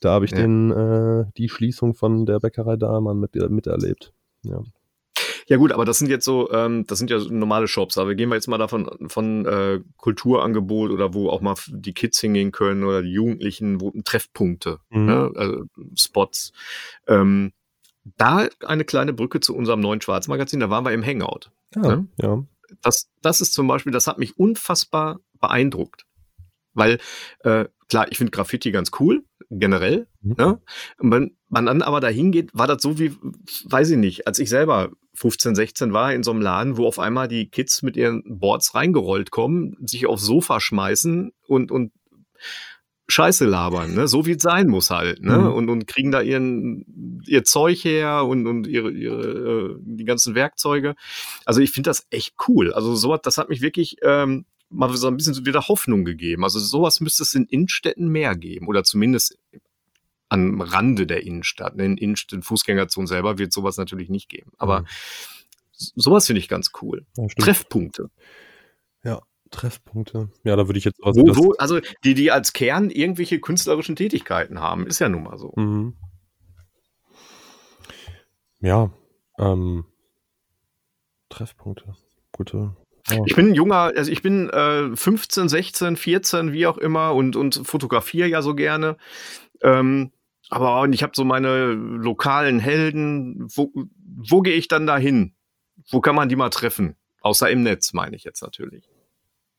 Da 0.00 0.10
habe 0.10 0.26
ich 0.26 0.32
Ja. 0.32 0.38
den, 0.38 0.70
äh, 0.70 1.24
die 1.38 1.48
Schließung 1.48 1.94
von 1.94 2.26
der 2.26 2.40
Bäckerei 2.40 2.76
Dahlmann 2.76 3.18
mit, 3.18 3.34
miterlebt. 3.50 4.12
Ja. 4.42 4.60
Ja 5.48 5.56
gut, 5.58 5.70
aber 5.72 5.84
das 5.84 5.98
sind 5.98 6.08
jetzt 6.08 6.24
so, 6.24 6.50
ähm, 6.50 6.86
das 6.86 6.98
sind 6.98 7.08
ja 7.10 7.20
so 7.20 7.32
normale 7.32 7.68
Shops. 7.68 7.98
Aber 7.98 8.14
gehen 8.16 8.28
wir 8.30 8.34
jetzt 8.34 8.48
mal 8.48 8.58
davon 8.58 8.90
von 9.08 9.46
äh, 9.46 9.80
Kulturangebot 9.96 10.90
oder 10.90 11.14
wo 11.14 11.30
auch 11.30 11.40
mal 11.40 11.54
die 11.68 11.94
Kids 11.94 12.20
hingehen 12.20 12.50
können 12.50 12.82
oder 12.82 13.02
die 13.02 13.12
Jugendlichen, 13.12 13.80
wo 13.80 13.92
Treffpunkte, 14.04 14.80
Mhm. 14.90 15.04
ne, 15.06 15.30
also 15.36 15.64
Spots. 15.96 16.52
Ähm, 17.06 17.52
da 18.16 18.48
eine 18.64 18.84
kleine 18.84 19.12
Brücke 19.12 19.40
zu 19.40 19.54
unserem 19.54 19.80
neuen 19.80 20.00
Schwarzmagazin, 20.00 20.60
da 20.60 20.70
waren 20.70 20.84
wir 20.84 20.92
im 20.92 21.04
Hangout. 21.04 21.50
Ja, 21.74 21.82
Ne? 21.82 22.06
ja. 22.20 22.42
Das, 22.82 23.08
das 23.22 23.40
ist 23.40 23.52
zum 23.54 23.68
Beispiel, 23.68 23.92
das 23.92 24.08
hat 24.08 24.18
mich 24.18 24.36
unfassbar 24.38 25.20
beeindruckt. 25.40 26.04
Weil, 26.74 26.98
äh, 27.40 27.66
klar, 27.88 28.06
ich 28.10 28.18
finde 28.18 28.32
Graffiti 28.32 28.70
ganz 28.72 28.90
cool, 28.98 29.24
generell. 29.50 30.08
Mhm. 30.22 30.34
Ne? 30.38 30.60
Und 30.98 31.10
wenn 31.12 31.36
man 31.48 31.66
dann 31.66 31.82
aber 31.82 32.00
dahin 32.00 32.32
geht, 32.32 32.50
war 32.52 32.66
das 32.66 32.82
so 32.82 32.98
wie, 32.98 33.12
weiß 33.64 33.90
ich 33.90 33.96
nicht, 33.96 34.26
als 34.26 34.38
ich 34.40 34.48
selber 34.50 34.90
15, 35.16 35.54
16 35.54 35.92
war 35.92 36.12
in 36.12 36.22
so 36.22 36.30
einem 36.30 36.42
Laden, 36.42 36.76
wo 36.76 36.86
auf 36.86 36.98
einmal 36.98 37.28
die 37.28 37.48
Kids 37.48 37.82
mit 37.82 37.96
ihren 37.96 38.22
Boards 38.38 38.74
reingerollt 38.74 39.30
kommen, 39.30 39.76
sich 39.86 40.06
aufs 40.06 40.22
Sofa 40.24 40.60
schmeißen 40.60 41.32
und, 41.46 41.70
und 41.70 41.92
Scheiße 43.08 43.44
labern, 43.44 43.94
ne? 43.94 44.08
so 44.08 44.26
wie 44.26 44.32
es 44.32 44.42
sein 44.42 44.66
muss 44.66 44.90
halt, 44.90 45.22
ne? 45.22 45.38
Mhm. 45.38 45.52
Und, 45.52 45.68
und 45.68 45.86
kriegen 45.86 46.10
da 46.10 46.20
ihren, 46.22 47.22
ihr 47.26 47.44
Zeug 47.44 47.84
her 47.84 48.24
und, 48.24 48.48
und 48.48 48.66
ihre, 48.66 48.90
ihre, 48.90 49.22
äh, 49.22 49.76
die 49.80 50.04
ganzen 50.04 50.34
Werkzeuge. 50.34 50.96
Also 51.44 51.60
ich 51.60 51.70
finde 51.70 51.90
das 51.90 52.06
echt 52.10 52.34
cool. 52.48 52.72
Also 52.72 52.96
sowas, 52.96 53.20
das 53.22 53.38
hat 53.38 53.48
mich 53.48 53.60
wirklich 53.60 53.98
ähm, 54.02 54.44
mal 54.70 54.94
so 54.96 55.06
ein 55.06 55.16
bisschen 55.16 55.46
wieder 55.46 55.68
Hoffnung 55.68 56.04
gegeben. 56.04 56.42
Also 56.42 56.58
sowas 56.58 57.00
müsste 57.00 57.22
es 57.22 57.34
in 57.34 57.44
Innenstädten 57.44 58.08
mehr 58.08 58.34
geben 58.34 58.66
oder 58.66 58.82
zumindest 58.82 59.38
am 60.28 60.60
Rande 60.60 61.06
der 61.06 61.24
Innenstadt. 61.24 61.78
In 61.80 61.96
Innenstadt, 61.96 62.44
Fußgängerzonen 62.44 63.06
selber 63.06 63.38
wird 63.38 63.52
sowas 63.52 63.76
natürlich 63.76 64.08
nicht 64.08 64.28
geben. 64.28 64.52
Aber 64.58 64.80
mhm. 64.80 64.86
sowas 65.72 66.26
finde 66.26 66.40
ich 66.40 66.48
ganz 66.48 66.72
cool. 66.82 67.06
Ja, 67.16 67.26
Treffpunkte. 67.38 68.10
Ja, 69.04 69.22
Treffpunkte. 69.50 70.30
Ja, 70.44 70.56
da 70.56 70.66
würde 70.66 70.78
ich 70.78 70.84
jetzt 70.84 71.02
auch. 71.02 71.14
Wo, 71.14 71.36
wo, 71.36 71.52
also 71.58 71.80
die, 72.04 72.14
die 72.14 72.30
als 72.32 72.52
Kern 72.52 72.90
irgendwelche 72.90 73.40
künstlerischen 73.40 73.96
Tätigkeiten 73.96 74.60
haben, 74.60 74.86
ist 74.86 74.98
ja 74.98 75.08
nun 75.08 75.22
mal 75.22 75.38
so. 75.38 75.52
Mhm. 75.56 75.96
Ja, 78.60 78.90
ähm, 79.38 79.84
Treffpunkte. 81.28 81.94
Gute. 82.32 82.74
Ja. 83.08 83.22
Ich 83.26 83.36
bin 83.36 83.48
ein 83.48 83.54
junger, 83.54 83.92
also 83.96 84.10
ich 84.10 84.22
bin 84.22 84.50
äh, 84.50 84.96
15, 84.96 85.48
16, 85.48 85.96
14, 85.96 86.52
wie 86.52 86.66
auch 86.66 86.78
immer 86.78 87.14
und, 87.14 87.36
und 87.36 87.62
fotografiere 87.64 88.28
ja 88.28 88.42
so 88.42 88.54
gerne. 88.54 88.96
Ähm, 89.62 90.10
aber 90.48 90.88
ich 90.90 91.02
habe 91.02 91.12
so 91.14 91.24
meine 91.24 91.72
lokalen 91.72 92.58
Helden. 92.60 93.46
Wo, 93.54 93.72
wo 93.74 94.42
gehe 94.42 94.54
ich 94.54 94.68
dann 94.68 94.86
da 94.86 94.96
hin? 94.96 95.34
Wo 95.90 96.00
kann 96.00 96.14
man 96.14 96.28
die 96.28 96.36
mal 96.36 96.50
treffen? 96.50 96.96
Außer 97.20 97.50
im 97.50 97.62
Netz, 97.62 97.92
meine 97.92 98.16
ich 98.16 98.24
jetzt 98.24 98.42
natürlich. 98.42 98.88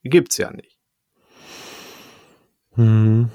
Die 0.04 0.10
gibt's 0.10 0.38
ja 0.38 0.52
nicht. 0.52 0.78
Hm. 2.76 3.30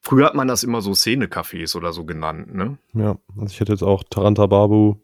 Früher 0.00 0.26
hat 0.26 0.34
man 0.34 0.48
das 0.48 0.62
immer 0.62 0.80
so 0.80 0.92
Szenecafés 0.92 1.76
oder 1.76 1.92
so 1.92 2.04
genannt, 2.04 2.54
ne? 2.54 2.78
Ja, 2.94 3.18
also 3.36 3.46
ich 3.52 3.60
hätte 3.60 3.72
jetzt 3.72 3.82
auch 3.82 4.04
Taranta 4.04 4.46
Babu, 4.46 4.96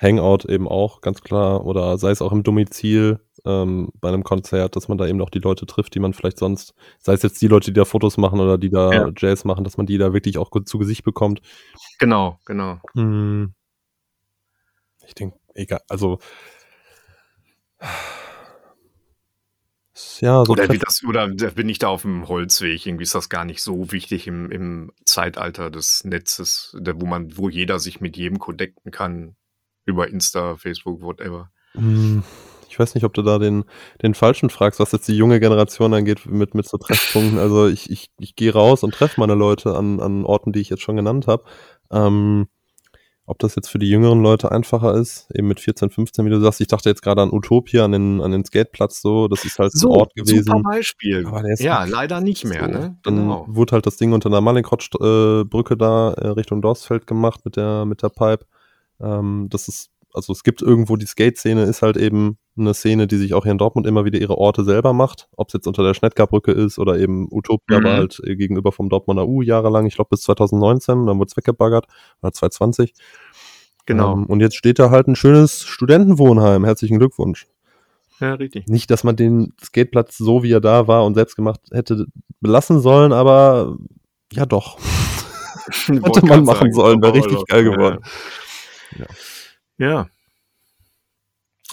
Hangout 0.00 0.48
eben 0.48 0.68
auch, 0.68 1.00
ganz 1.00 1.22
klar, 1.22 1.64
oder 1.64 1.98
sei 1.98 2.10
es 2.10 2.22
auch 2.22 2.32
im 2.32 2.42
Domizil 2.42 3.20
ähm, 3.44 3.90
bei 4.00 4.08
einem 4.08 4.24
Konzert, 4.24 4.76
dass 4.76 4.88
man 4.88 4.98
da 4.98 5.06
eben 5.06 5.20
auch 5.20 5.30
die 5.30 5.40
Leute 5.40 5.66
trifft, 5.66 5.94
die 5.94 6.00
man 6.00 6.12
vielleicht 6.12 6.38
sonst, 6.38 6.74
sei 6.98 7.14
es 7.14 7.22
jetzt 7.22 7.40
die 7.42 7.48
Leute, 7.48 7.72
die 7.72 7.78
da 7.78 7.84
Fotos 7.84 8.16
machen 8.16 8.40
oder 8.40 8.58
die 8.58 8.70
da 8.70 8.92
ja. 8.92 9.10
Jazz 9.16 9.44
machen, 9.44 9.64
dass 9.64 9.76
man 9.76 9.86
die 9.86 9.98
da 9.98 10.12
wirklich 10.12 10.38
auch 10.38 10.50
gut 10.50 10.68
zu 10.68 10.78
Gesicht 10.78 11.04
bekommt. 11.04 11.40
Genau, 11.98 12.38
genau. 12.44 12.78
Hm. 12.94 13.54
Ich 15.06 15.14
denke, 15.14 15.38
egal, 15.54 15.80
also 15.88 16.18
ja, 20.20 20.44
so 20.44 20.52
oder, 20.52 20.68
wie 20.68 20.78
das, 20.78 21.02
oder 21.04 21.28
bin 21.28 21.68
ich 21.68 21.78
da 21.78 21.88
auf 21.88 22.02
dem 22.02 22.28
Holzweg? 22.28 22.86
Irgendwie 22.86 23.04
ist 23.04 23.14
das 23.14 23.28
gar 23.28 23.44
nicht 23.44 23.62
so 23.62 23.92
wichtig 23.92 24.26
im, 24.26 24.50
im 24.50 24.92
Zeitalter 25.04 25.70
des 25.70 26.04
Netzes, 26.04 26.76
wo 26.76 27.06
man, 27.06 27.36
wo 27.36 27.48
jeder 27.48 27.78
sich 27.78 28.00
mit 28.00 28.16
jedem 28.16 28.38
connecten 28.38 28.90
kann. 28.90 29.36
Über 29.88 30.08
Insta, 30.08 30.56
Facebook, 30.56 31.00
whatever. 31.00 31.50
Hm, 31.72 32.22
ich 32.68 32.78
weiß 32.78 32.94
nicht, 32.94 33.04
ob 33.04 33.14
du 33.14 33.22
da 33.22 33.38
den, 33.38 33.64
den 34.02 34.14
Falschen 34.14 34.50
fragst, 34.50 34.80
was 34.80 34.92
jetzt 34.92 35.08
die 35.08 35.16
junge 35.16 35.40
Generation 35.40 35.94
angeht 35.94 36.26
mit, 36.26 36.54
mit 36.54 36.68
so 36.68 36.76
Treffpunkten. 36.76 37.38
Also 37.38 37.66
ich, 37.66 37.90
ich, 37.90 38.10
ich 38.18 38.36
gehe 38.36 38.52
raus 38.52 38.82
und 38.82 38.92
treffe 38.92 39.18
meine 39.20 39.34
Leute 39.34 39.74
an, 39.74 39.98
an 40.00 40.24
Orten, 40.24 40.52
die 40.52 40.60
ich 40.60 40.68
jetzt 40.68 40.82
schon 40.82 40.96
genannt 40.96 41.26
habe. 41.26 41.44
Ähm, 41.90 42.48
ob 43.28 43.38
das 43.38 43.56
jetzt 43.56 43.68
für 43.68 43.78
die 43.78 43.90
jüngeren 43.90 44.22
Leute 44.22 44.50
einfacher 44.52 44.94
ist, 44.94 45.28
eben 45.34 45.48
mit 45.48 45.60
14, 45.60 45.90
15, 45.90 46.24
wie 46.24 46.30
du 46.30 46.40
sagst. 46.40 46.62
Ich 46.62 46.66
dachte 46.66 46.88
jetzt 46.88 47.02
gerade 47.02 47.20
an 47.20 47.30
Utopia, 47.30 47.84
an 47.84 47.92
den, 47.92 48.22
an 48.22 48.30
den 48.30 48.42
Skateplatz 48.42 49.02
so. 49.02 49.28
Das 49.28 49.44
ist 49.44 49.58
halt 49.58 49.72
so, 49.72 49.92
ein 49.92 50.00
Ort 50.00 50.14
gewesen. 50.14 50.44
Super 50.44 50.62
Beispiel. 50.62 51.26
ja, 51.58 51.80
halt 51.80 51.90
leider 51.90 52.22
nicht 52.22 52.46
mehr. 52.46 52.64
So. 52.64 52.70
Ne? 52.70 52.98
Genau. 53.02 53.44
Dann 53.46 53.54
wurde 53.54 53.72
halt 53.72 53.86
das 53.86 53.98
Ding 53.98 54.12
unter 54.12 54.30
der 54.30 54.40
Malinkrodt-Brücke 54.40 55.76
da 55.76 56.12
äh, 56.14 56.28
Richtung 56.28 56.62
Dorsfeld 56.62 57.06
gemacht 57.06 57.44
mit 57.44 57.56
der, 57.56 57.84
mit 57.84 58.02
der 58.02 58.08
Pipe. 58.08 58.46
Ähm, 59.00 59.48
das 59.50 59.68
ist, 59.68 59.90
also 60.12 60.32
es 60.32 60.42
gibt 60.42 60.62
irgendwo 60.62 60.96
die 60.96 61.06
Skate-Szene, 61.06 61.64
ist 61.64 61.82
halt 61.82 61.96
eben 61.96 62.38
eine 62.56 62.74
Szene, 62.74 63.06
die 63.06 63.16
sich 63.16 63.34
auch 63.34 63.44
hier 63.44 63.52
in 63.52 63.58
Dortmund 63.58 63.86
immer 63.86 64.04
wieder 64.04 64.18
ihre 64.18 64.36
Orte 64.36 64.64
selber 64.64 64.92
macht. 64.92 65.28
Ob 65.36 65.48
es 65.48 65.54
jetzt 65.54 65.66
unter 65.66 65.82
der 65.82 65.94
Schnettgarbrücke 65.94 66.52
ist 66.52 66.78
oder 66.78 66.98
eben 66.98 67.28
Utopia 67.30 67.78
mhm. 67.80 67.84
war 67.84 67.92
halt 67.94 68.20
äh, 68.24 68.36
gegenüber 68.36 68.72
vom 68.72 68.88
Dortmunder 68.88 69.26
U 69.28 69.42
jahrelang, 69.42 69.86
ich 69.86 69.94
glaube 69.94 70.10
bis 70.10 70.22
2019, 70.22 71.06
dann 71.06 71.18
wurde 71.18 71.28
es 71.30 71.36
weggebaggert, 71.36 71.86
oder 72.22 72.32
2020. 72.32 72.94
Genau. 73.86 74.14
Ähm, 74.14 74.26
und 74.26 74.40
jetzt 74.40 74.56
steht 74.56 74.78
da 74.78 74.90
halt 74.90 75.08
ein 75.08 75.16
schönes 75.16 75.64
Studentenwohnheim. 75.64 76.64
Herzlichen 76.64 76.98
Glückwunsch. 76.98 77.46
Ja, 78.20 78.34
richtig. 78.34 78.66
Nicht, 78.66 78.90
dass 78.90 79.04
man 79.04 79.16
den 79.16 79.54
Skateplatz 79.62 80.18
so, 80.18 80.42
wie 80.42 80.52
er 80.52 80.60
da 80.60 80.88
war 80.88 81.04
und 81.04 81.14
selbst 81.14 81.36
gemacht 81.36 81.60
hätte, 81.70 82.06
belassen 82.40 82.80
sollen, 82.80 83.12
aber 83.12 83.76
ja 84.32 84.44
doch. 84.44 84.78
hätte 85.86 86.26
man 86.26 86.44
machen 86.44 86.72
sagen, 86.72 86.72
sollen, 86.72 87.02
wäre 87.02 87.14
richtig 87.14 87.44
geil 87.46 87.64
geworden. 87.64 87.98
Ja. 88.02 88.06
ja. 88.06 88.12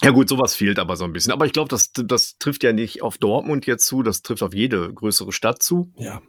Ja 0.03 0.11
gut, 0.11 0.27
sowas 0.27 0.55
fehlt 0.55 0.77
aber 0.77 0.97
so 0.97 1.05
ein 1.05 1.13
bisschen. 1.13 1.31
Aber 1.31 1.45
ich 1.45 1.53
glaube, 1.53 1.69
das, 1.69 1.91
das 1.93 2.37
trifft 2.37 2.63
ja 2.63 2.73
nicht 2.73 3.01
auf 3.01 3.17
Dortmund 3.17 3.65
jetzt 3.65 3.85
zu, 3.85 4.03
das 4.03 4.21
trifft 4.21 4.43
auf 4.43 4.53
jede 4.53 4.93
größere 4.93 5.31
Stadt 5.31 5.63
zu. 5.63 5.91
Ja. 5.97 6.21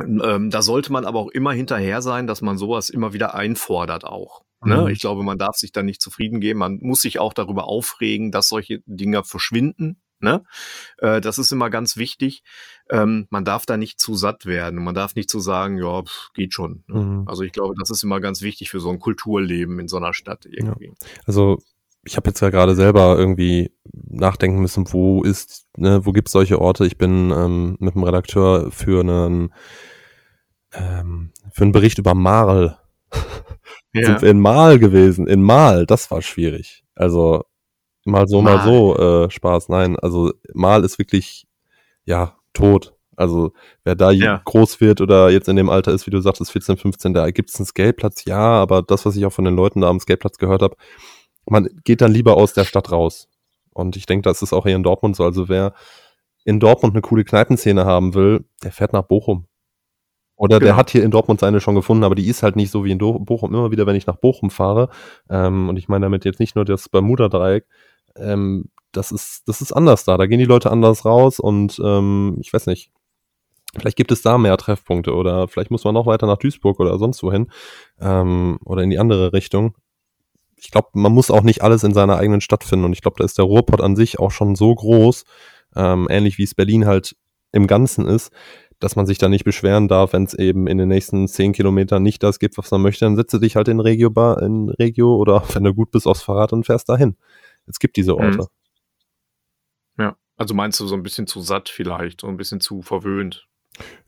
Ähm, 0.00 0.50
da 0.50 0.62
sollte 0.62 0.90
man 0.92 1.04
aber 1.04 1.20
auch 1.20 1.28
immer 1.28 1.52
hinterher 1.52 2.02
sein, 2.02 2.26
dass 2.26 2.40
man 2.40 2.56
sowas 2.56 2.88
immer 2.88 3.12
wieder 3.12 3.34
einfordert 3.34 4.04
auch. 4.04 4.42
Ne? 4.64 4.82
Mhm. 4.82 4.88
Ich 4.88 5.00
glaube, 5.00 5.22
man 5.22 5.38
darf 5.38 5.56
sich 5.56 5.72
da 5.72 5.82
nicht 5.82 6.00
zufrieden 6.00 6.40
geben. 6.40 6.60
Man 6.60 6.78
muss 6.80 7.02
sich 7.02 7.18
auch 7.18 7.34
darüber 7.34 7.64
aufregen, 7.64 8.30
dass 8.30 8.48
solche 8.48 8.80
Dinge 8.86 9.24
verschwinden. 9.24 10.00
Ne? 10.22 10.44
Äh, 10.98 11.20
das 11.20 11.38
ist 11.38 11.52
immer 11.52 11.68
ganz 11.68 11.96
wichtig. 11.96 12.42
Ähm, 12.88 13.26
man 13.30 13.44
darf 13.44 13.66
da 13.66 13.76
nicht 13.76 14.00
zu 14.00 14.14
satt 14.14 14.46
werden. 14.46 14.82
Man 14.82 14.94
darf 14.94 15.14
nicht 15.14 15.28
zu 15.28 15.40
sagen, 15.40 15.78
ja, 15.78 16.02
pff, 16.02 16.32
geht 16.34 16.54
schon. 16.54 16.84
Ne? 16.86 17.00
Mhm. 17.00 17.28
Also 17.28 17.42
ich 17.42 17.52
glaube, 17.52 17.74
das 17.78 17.90
ist 17.90 18.04
immer 18.04 18.20
ganz 18.20 18.40
wichtig 18.40 18.70
für 18.70 18.80
so 18.80 18.90
ein 18.90 19.00
Kulturleben 19.00 19.78
in 19.78 19.88
so 19.88 19.96
einer 19.96 20.14
Stadt 20.14 20.46
irgendwie. 20.46 20.86
Ja. 20.86 21.08
Also 21.26 21.58
ich 22.04 22.16
habe 22.16 22.30
jetzt 22.30 22.40
ja 22.40 22.50
gerade 22.50 22.74
selber 22.74 23.18
irgendwie 23.18 23.72
nachdenken 23.92 24.60
müssen, 24.60 24.92
wo 24.92 25.22
ist, 25.22 25.66
ne, 25.76 26.04
wo 26.04 26.12
gibt's 26.12 26.32
solche 26.32 26.60
Orte? 26.60 26.86
Ich 26.86 26.98
bin 26.98 27.30
ähm, 27.30 27.76
mit 27.78 27.94
dem 27.94 28.02
Redakteur 28.02 28.70
für 28.70 29.00
einen 29.00 29.52
ähm, 30.72 31.32
für 31.52 31.64
einen 31.64 31.72
Bericht 31.72 31.98
über 31.98 32.14
Marl 32.14 32.78
ja. 33.92 34.06
sind 34.06 34.22
wir 34.22 34.30
in 34.30 34.40
Mal 34.40 34.78
gewesen. 34.78 35.26
In 35.26 35.42
Mal, 35.42 35.86
das 35.86 36.10
war 36.10 36.22
schwierig. 36.22 36.84
Also 36.94 37.44
mal 38.04 38.26
so, 38.28 38.42
mal, 38.42 38.56
mal 38.56 38.64
so 38.64 38.96
äh, 38.96 39.30
Spaß. 39.30 39.68
Nein, 39.68 39.96
also 39.98 40.32
Mal 40.54 40.84
ist 40.84 40.98
wirklich 40.98 41.46
ja 42.04 42.36
tot. 42.52 42.94
Also 43.16 43.52
wer 43.84 43.94
da 43.94 44.10
ja. 44.10 44.40
groß 44.44 44.80
wird 44.80 45.00
oder 45.00 45.30
jetzt 45.30 45.48
in 45.48 45.56
dem 45.56 45.68
Alter 45.68 45.92
ist, 45.92 46.06
wie 46.06 46.10
du 46.10 46.20
sagtest, 46.20 46.50
14, 46.52 46.76
15, 46.76 47.14
da 47.14 47.30
gibt's 47.30 47.56
einen 47.58 47.66
Skateplatz, 47.66 48.24
ja, 48.24 48.38
aber 48.38 48.82
das, 48.82 49.04
was 49.04 49.16
ich 49.16 49.26
auch 49.26 49.32
von 49.32 49.44
den 49.44 49.54
Leuten 49.54 49.82
da 49.82 49.90
am 49.90 50.00
Skateplatz 50.00 50.38
gehört 50.38 50.62
habe, 50.62 50.76
man 51.48 51.68
geht 51.84 52.00
dann 52.00 52.12
lieber 52.12 52.36
aus 52.36 52.54
der 52.54 52.64
Stadt 52.64 52.90
raus. 52.90 53.28
Und 53.74 53.96
ich 53.96 54.06
denke, 54.06 54.22
das 54.22 54.42
ist 54.42 54.52
auch 54.52 54.64
hier 54.64 54.76
in 54.76 54.82
Dortmund 54.82 55.16
so. 55.16 55.24
Also 55.24 55.48
wer 55.48 55.74
in 56.44 56.60
Dortmund 56.60 56.94
eine 56.94 57.02
coole 57.02 57.24
Kneipenszene 57.24 57.84
haben 57.84 58.14
will, 58.14 58.44
der 58.62 58.72
fährt 58.72 58.92
nach 58.92 59.02
Bochum. 59.02 59.46
Oder 60.36 60.58
genau. 60.58 60.70
der 60.70 60.76
hat 60.76 60.90
hier 60.90 61.04
in 61.04 61.10
Dortmund 61.10 61.40
seine 61.40 61.60
schon 61.60 61.74
gefunden, 61.74 62.04
aber 62.04 62.14
die 62.14 62.26
ist 62.26 62.42
halt 62.42 62.56
nicht 62.56 62.70
so 62.70 62.84
wie 62.84 62.90
in 62.90 62.98
Bochum. 62.98 63.54
Immer 63.54 63.70
wieder, 63.70 63.86
wenn 63.86 63.96
ich 63.96 64.06
nach 64.06 64.16
Bochum 64.16 64.50
fahre, 64.50 64.88
ähm, 65.30 65.68
und 65.68 65.76
ich 65.78 65.88
meine 65.88 66.06
damit 66.06 66.24
jetzt 66.24 66.40
nicht 66.40 66.56
nur 66.56 66.64
das 66.64 66.88
Bermuda-Dreieck, 66.88 67.64
ähm, 68.16 68.66
das 68.92 69.12
ist, 69.12 69.42
das 69.46 69.60
ist 69.60 69.72
anders 69.72 70.04
da. 70.04 70.16
Da 70.16 70.26
gehen 70.26 70.38
die 70.38 70.44
Leute 70.44 70.70
anders 70.70 71.04
raus 71.04 71.40
und 71.40 71.80
ähm, 71.82 72.36
ich 72.40 72.52
weiß 72.52 72.66
nicht. 72.66 72.90
Vielleicht 73.78 73.96
gibt 73.96 74.12
es 74.12 74.20
da 74.20 74.36
mehr 74.36 74.58
Treffpunkte 74.58 75.14
oder 75.14 75.48
vielleicht 75.48 75.70
muss 75.70 75.84
man 75.84 75.94
noch 75.94 76.04
weiter 76.04 76.26
nach 76.26 76.36
Duisburg 76.36 76.78
oder 76.78 76.98
sonst 76.98 77.22
wohin 77.22 77.50
ähm, 78.00 78.58
oder 78.66 78.82
in 78.82 78.90
die 78.90 78.98
andere 78.98 79.32
Richtung 79.32 79.74
ich 80.62 80.70
glaube, 80.70 80.88
man 80.94 81.12
muss 81.12 81.30
auch 81.30 81.42
nicht 81.42 81.62
alles 81.62 81.82
in 81.82 81.92
seiner 81.92 82.16
eigenen 82.18 82.40
Stadt 82.40 82.62
finden. 82.62 82.84
Und 82.84 82.92
ich 82.92 83.02
glaube, 83.02 83.16
da 83.18 83.24
ist 83.24 83.36
der 83.36 83.44
Ruhrpott 83.44 83.80
an 83.80 83.96
sich 83.96 84.20
auch 84.20 84.30
schon 84.30 84.54
so 84.54 84.72
groß, 84.72 85.24
ähm, 85.74 86.06
ähnlich 86.08 86.38
wie 86.38 86.44
es 86.44 86.54
Berlin 86.54 86.86
halt 86.86 87.16
im 87.50 87.66
Ganzen 87.66 88.06
ist, 88.06 88.30
dass 88.78 88.94
man 88.94 89.04
sich 89.04 89.18
da 89.18 89.28
nicht 89.28 89.44
beschweren 89.44 89.88
darf, 89.88 90.12
wenn 90.12 90.24
es 90.24 90.34
eben 90.34 90.68
in 90.68 90.78
den 90.78 90.88
nächsten 90.88 91.26
zehn 91.26 91.52
Kilometern 91.52 92.02
nicht 92.02 92.22
das 92.22 92.38
gibt, 92.38 92.56
was 92.58 92.70
man 92.70 92.80
möchte, 92.80 93.04
dann 93.04 93.16
setze 93.16 93.40
dich 93.40 93.56
halt 93.56 93.68
in 93.68 93.80
Regio, 93.80 94.10
Bar, 94.10 94.40
in 94.40 94.68
Regio 94.68 95.16
oder 95.16 95.42
wenn 95.52 95.64
du 95.64 95.74
gut 95.74 95.90
bist 95.90 96.06
aufs 96.06 96.22
Fahrrad 96.22 96.52
und 96.52 96.64
fährst 96.64 96.88
dahin. 96.88 97.16
Es 97.66 97.78
gibt 97.78 97.96
diese 97.96 98.16
Orte. 98.16 98.38
Mhm. 98.38 100.02
Ja, 100.02 100.16
also 100.36 100.54
meinst 100.54 100.80
du 100.80 100.86
so 100.86 100.94
ein 100.94 101.02
bisschen 101.02 101.26
zu 101.26 101.40
satt 101.40 101.68
vielleicht, 101.68 102.22
so 102.22 102.28
ein 102.28 102.36
bisschen 102.36 102.60
zu 102.60 102.82
verwöhnt? 102.82 103.46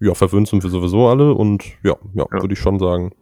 Ja, 0.01 0.15
verwöhnt 0.15 0.49
sind 0.49 0.63
wir 0.63 0.71
sowieso 0.71 1.09
alle 1.09 1.33
und 1.35 1.65
ja, 1.83 1.97
ja, 2.15 2.27
ja. 2.33 2.41
würde 2.41 2.53
ich 2.53 2.61
schon 2.61 2.79
sagen. 2.79 3.15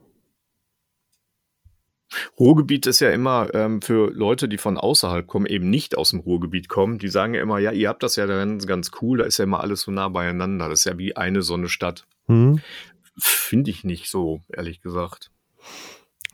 Ruhrgebiet 2.39 2.87
ist 2.87 3.01
ja 3.01 3.11
immer 3.11 3.55
ähm, 3.55 3.81
für 3.81 4.11
Leute, 4.13 4.49
die 4.49 4.59
von 4.59 4.77
außerhalb 4.77 5.27
kommen, 5.27 5.47
eben 5.47 5.71
nicht 5.71 5.97
aus 5.97 6.11
dem 6.11 6.21
Ruhrgebiet 6.21 6.69
kommen. 6.69 6.99
Die 6.99 7.09
sagen 7.09 7.35
ja 7.35 7.41
immer, 7.41 7.59
ja, 7.59 7.73
ihr 7.73 7.89
habt 7.89 8.03
das 8.03 8.17
ja 8.17 8.27
dann 8.27 8.59
ganz 8.59 8.91
cool, 9.01 9.19
da 9.19 9.25
ist 9.25 9.39
ja 9.39 9.45
immer 9.45 9.61
alles 9.61 9.83
so 9.83 9.91
nah 9.91 10.09
beieinander. 10.09 10.69
Das 10.69 10.81
ist 10.81 10.85
ja 10.85 10.99
wie 10.99 11.17
eine 11.17 11.43
so 11.43 11.55
eine 11.55 11.69
Stadt. 11.69 12.07
Hm. 12.27 12.61
Finde 13.19 13.71
ich 13.71 13.85
nicht 13.85 14.11
so, 14.11 14.41
ehrlich 14.53 14.81
gesagt. 14.81 15.31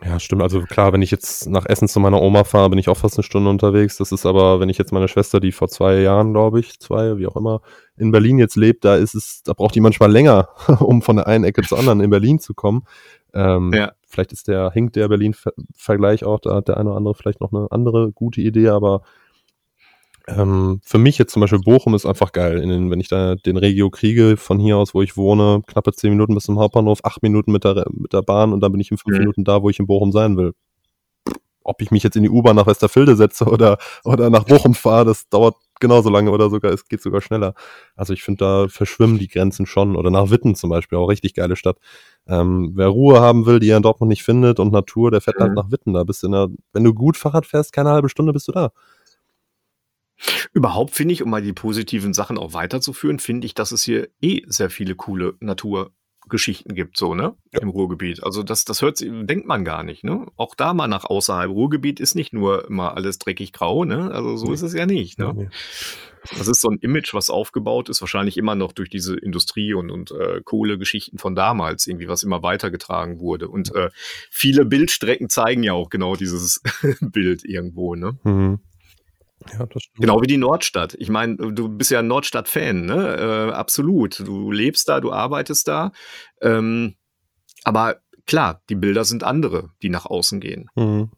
Ja, 0.05 0.20
stimmt. 0.20 0.42
Also 0.42 0.61
klar, 0.62 0.92
wenn 0.92 1.03
ich 1.03 1.11
jetzt 1.11 1.49
nach 1.49 1.66
Essen 1.66 1.88
zu 1.88 1.99
meiner 1.99 2.22
Oma 2.22 2.44
fahre, 2.44 2.70
bin 2.70 2.78
ich 2.78 2.88
auch 2.88 2.96
fast 2.96 3.16
eine 3.16 3.24
Stunde 3.24 3.51
unterwegs. 3.51 3.96
Das 3.96 4.12
ist 4.12 4.26
aber, 4.26 4.61
wenn 4.61 4.68
ich 4.68 4.78
jetzt 4.78 4.92
meine 4.92 5.09
Schwester, 5.09 5.40
die 5.40 5.51
vor 5.51 5.68
zwei 5.68 6.01
Jahren, 6.01 6.32
glaube 6.32 6.61
ich, 6.61 6.78
zwei, 6.78 7.18
wie 7.18 7.26
auch 7.26 7.34
immer, 7.34 7.62
in 7.96 8.12
Berlin 8.12 8.38
jetzt 8.38 8.55
lebt, 8.55 8.84
da 8.84 8.94
ist 8.94 9.14
es, 9.14 9.42
da 9.42 9.55
braucht 9.55 9.74
die 9.74 9.80
manchmal 9.80 10.12
länger, 10.12 10.49
um 10.78 11.03
von 11.03 11.16
der 11.16 11.26
einen 11.26 11.44
Ecke 11.44 11.62
zur 11.62 11.80
anderen 11.80 12.01
in 12.01 12.11
Berlin 12.11 12.38
zu 12.38 12.55
kommen. 12.55 12.84
Ähm, 13.34 13.72
ja. 13.74 13.92
Vielleicht 14.07 14.32
ist 14.32 14.46
der, 14.46 14.70
hinkt 14.70 14.94
der 14.94 15.09
Berlin-Vergleich 15.09 16.24
auch, 16.24 16.40
da 16.40 16.55
hat 16.55 16.68
der 16.68 16.76
eine 16.76 16.90
oder 16.90 16.96
andere 16.96 17.14
vielleicht 17.14 17.40
noch 17.40 17.53
eine 17.53 17.66
andere 17.70 18.12
gute 18.12 18.40
Idee, 18.40 18.68
aber 18.68 19.03
ähm, 20.29 20.81
für 20.85 20.99
mich 20.99 21.18
jetzt 21.18 21.33
zum 21.33 21.41
Beispiel 21.41 21.61
Bochum 21.61 21.95
ist 21.95 22.07
einfach 22.07 22.33
geil. 22.33 22.61
Den, 22.61 22.91
wenn 22.91 23.01
ich 23.01 23.09
da 23.09 23.35
den 23.35 23.57
Regio 23.57 23.91
kriege, 23.91 24.37
von 24.37 24.59
hier 24.59 24.76
aus, 24.76 24.95
wo 24.95 25.03
ich 25.03 25.16
wohne, 25.16 25.62
knappe 25.66 25.93
zehn 25.93 26.11
Minuten 26.11 26.35
bis 26.35 26.45
zum 26.45 26.59
Hauptbahnhof, 26.59 27.05
acht 27.05 27.22
Minuten 27.22 27.53
mit 27.53 27.64
der, 27.64 27.87
mit 27.93 28.12
der 28.12 28.22
Bahn 28.22 28.53
und 28.53 28.61
dann 28.61 28.72
bin 28.72 28.81
ich 28.81 28.91
in 28.91 28.99
fünf 28.99 29.14
mhm. 29.14 29.20
Minuten 29.20 29.45
da, 29.45 29.62
wo 29.62 29.70
ich 29.70 29.79
in 29.79 29.87
Bochum 29.87 30.12
sein 30.12 30.37
will. 30.37 30.53
Ob 31.62 31.83
ich 31.83 31.91
mich 31.91 32.03
jetzt 32.03 32.16
in 32.16 32.22
die 32.22 32.31
U-Bahn 32.31 32.57
nach 32.57 32.66
Westerfilde 32.66 33.16
setze 33.16 33.45
oder, 33.45 33.79
oder 34.05 34.31
nach 34.31 34.45
Bochum 34.45 34.74
fahre, 34.74 35.05
das 35.05 35.29
dauert 35.29 35.57
genauso 35.81 36.11
lange 36.11 36.31
oder 36.31 36.51
sogar, 36.51 36.72
es 36.72 36.89
geht 36.89 37.03
sogar 37.03 37.20
schneller. 37.20 37.55
Also 37.95 38.12
ich 38.12 38.22
finde, 38.22 38.39
da 38.39 38.68
verschwimmen 38.68 39.18
die 39.18 39.29
Grenzen 39.29 39.66
schon. 39.66 39.97
Oder 39.97 40.11
nach 40.11 40.31
Witten 40.31 40.55
zum 40.55 40.70
Beispiel, 40.70 40.99
auch 40.99 41.09
richtig 41.09 41.35
geile 41.35 41.57
Stadt. 41.57 41.79
Ähm, 42.26 42.72
wer 42.74 42.89
Ruhe 42.89 43.20
haben 43.20 43.47
will, 43.47 43.61
die 43.61 43.68
er 43.68 43.76
in 43.76 43.83
Dortmund 43.83 44.09
nicht 44.09 44.22
findet 44.22 44.61
und 44.61 44.72
Natur, 44.72 45.11
der 45.11 45.20
fährt 45.20 45.39
halt 45.39 45.53
mhm. 45.53 45.57
halt 45.57 45.66
nach 45.66 45.72
Witten. 45.72 45.93
Da 45.93 46.05
bist 46.05 46.22
du 46.22 46.26
in 46.29 46.33
der, 46.33 46.49
wenn 46.72 46.85
du 46.85 46.95
gut 46.95 47.16
Fahrrad 47.16 47.47
fährst, 47.47 47.72
keine 47.72 47.91
halbe 47.91 48.09
Stunde 48.09 48.33
bist 48.33 48.49
du 48.49 48.53
da. 48.53 48.70
Überhaupt 50.53 50.95
finde 50.95 51.14
ich, 51.14 51.23
um 51.23 51.31
mal 51.31 51.43
die 51.43 51.53
positiven 51.53 52.12
Sachen 52.12 52.39
auch 52.39 52.53
weiterzuführen, 52.53 53.19
finde 53.19 53.47
ich, 53.47 53.55
dass 53.55 53.73
es 53.73 53.83
hier 53.83 54.09
eh 54.21 54.43
sehr 54.47 54.71
viele 54.71 54.95
coole 54.95 55.35
Naturgeschichten 55.41 56.75
gibt, 56.75 56.97
so, 56.97 57.14
ne? 57.14 57.35
Ja. 57.53 57.61
Im 57.61 57.69
Ruhrgebiet. 57.69 58.23
Also 58.25 58.43
das, 58.43 58.64
das 58.64 58.83
hört 58.83 59.01
denkt 59.01 59.47
man 59.47 59.64
gar 59.64 59.85
nicht, 59.85 60.05
ne? 60.05 60.27
Auch 60.37 60.55
da 60.55 60.75
mal 60.75 60.89
nach 60.89 61.05
außerhalb. 61.05 61.51
Ruhrgebiet 61.51 62.01
ist 62.01 62.14
nicht 62.14 62.33
nur 62.33 62.66
immer 62.69 62.97
alles 62.97 63.19
dreckig 63.19 63.53
grau, 63.53 63.85
ne? 63.85 64.11
Also 64.11 64.37
so 64.37 64.47
nee. 64.47 64.55
ist 64.55 64.62
es 64.62 64.75
ja 64.75 64.87
nicht, 64.87 65.19
ne? 65.19 65.33
Nee. 65.35 65.49
Das 66.37 66.49
ist 66.49 66.61
so 66.61 66.69
ein 66.69 66.79
Image, 66.81 67.14
was 67.14 67.31
aufgebaut 67.31 67.89
ist, 67.89 68.01
wahrscheinlich 68.01 68.37
immer 68.37 68.55
noch 68.55 68.73
durch 68.73 68.91
diese 68.91 69.16
Industrie- 69.16 69.75
und, 69.75 69.91
und 69.91 70.11
äh, 70.11 70.41
Kohlegeschichten 70.45 71.19
von 71.19 71.35
damals, 71.35 71.87
irgendwie, 71.87 72.09
was 72.09 72.23
immer 72.23 72.43
weitergetragen 72.43 73.21
wurde. 73.21 73.49
Und 73.49 73.75
äh, 73.75 73.91
viele 74.31 74.64
Bildstrecken 74.64 75.29
zeigen 75.29 75.62
ja 75.62 75.73
auch 75.73 75.91
genau 75.91 76.16
dieses 76.16 76.61
Bild 77.01 77.45
irgendwo, 77.45 77.95
ne? 77.95 78.19
Mhm. 78.25 78.59
Ja. 79.53 79.66
Genau 79.97 80.20
wie 80.20 80.26
die 80.26 80.36
Nordstadt. 80.36 80.95
Ich 80.99 81.09
meine, 81.09 81.36
du 81.36 81.68
bist 81.68 81.91
ja 81.91 82.01
ein 82.01 82.09
Nordstadt-Fan, 82.09 82.84
ne? 82.84 83.51
Äh, 83.51 83.53
absolut. 83.53 84.20
Du 84.20 84.51
lebst 84.51 84.89
da, 84.89 85.01
du 85.01 85.12
arbeitest 85.12 85.68
da. 85.68 85.93
Ähm, 86.41 86.97
aber 87.64 87.97
klar, 88.26 88.62
die 88.68 88.74
Bilder 88.74 89.05
sind 89.05 89.24
andere, 89.24 89.70
die 89.82 89.91
nach 89.91 90.07
außen 90.07 90.41
gehen. 90.41 90.68
Mhm. 90.74 91.11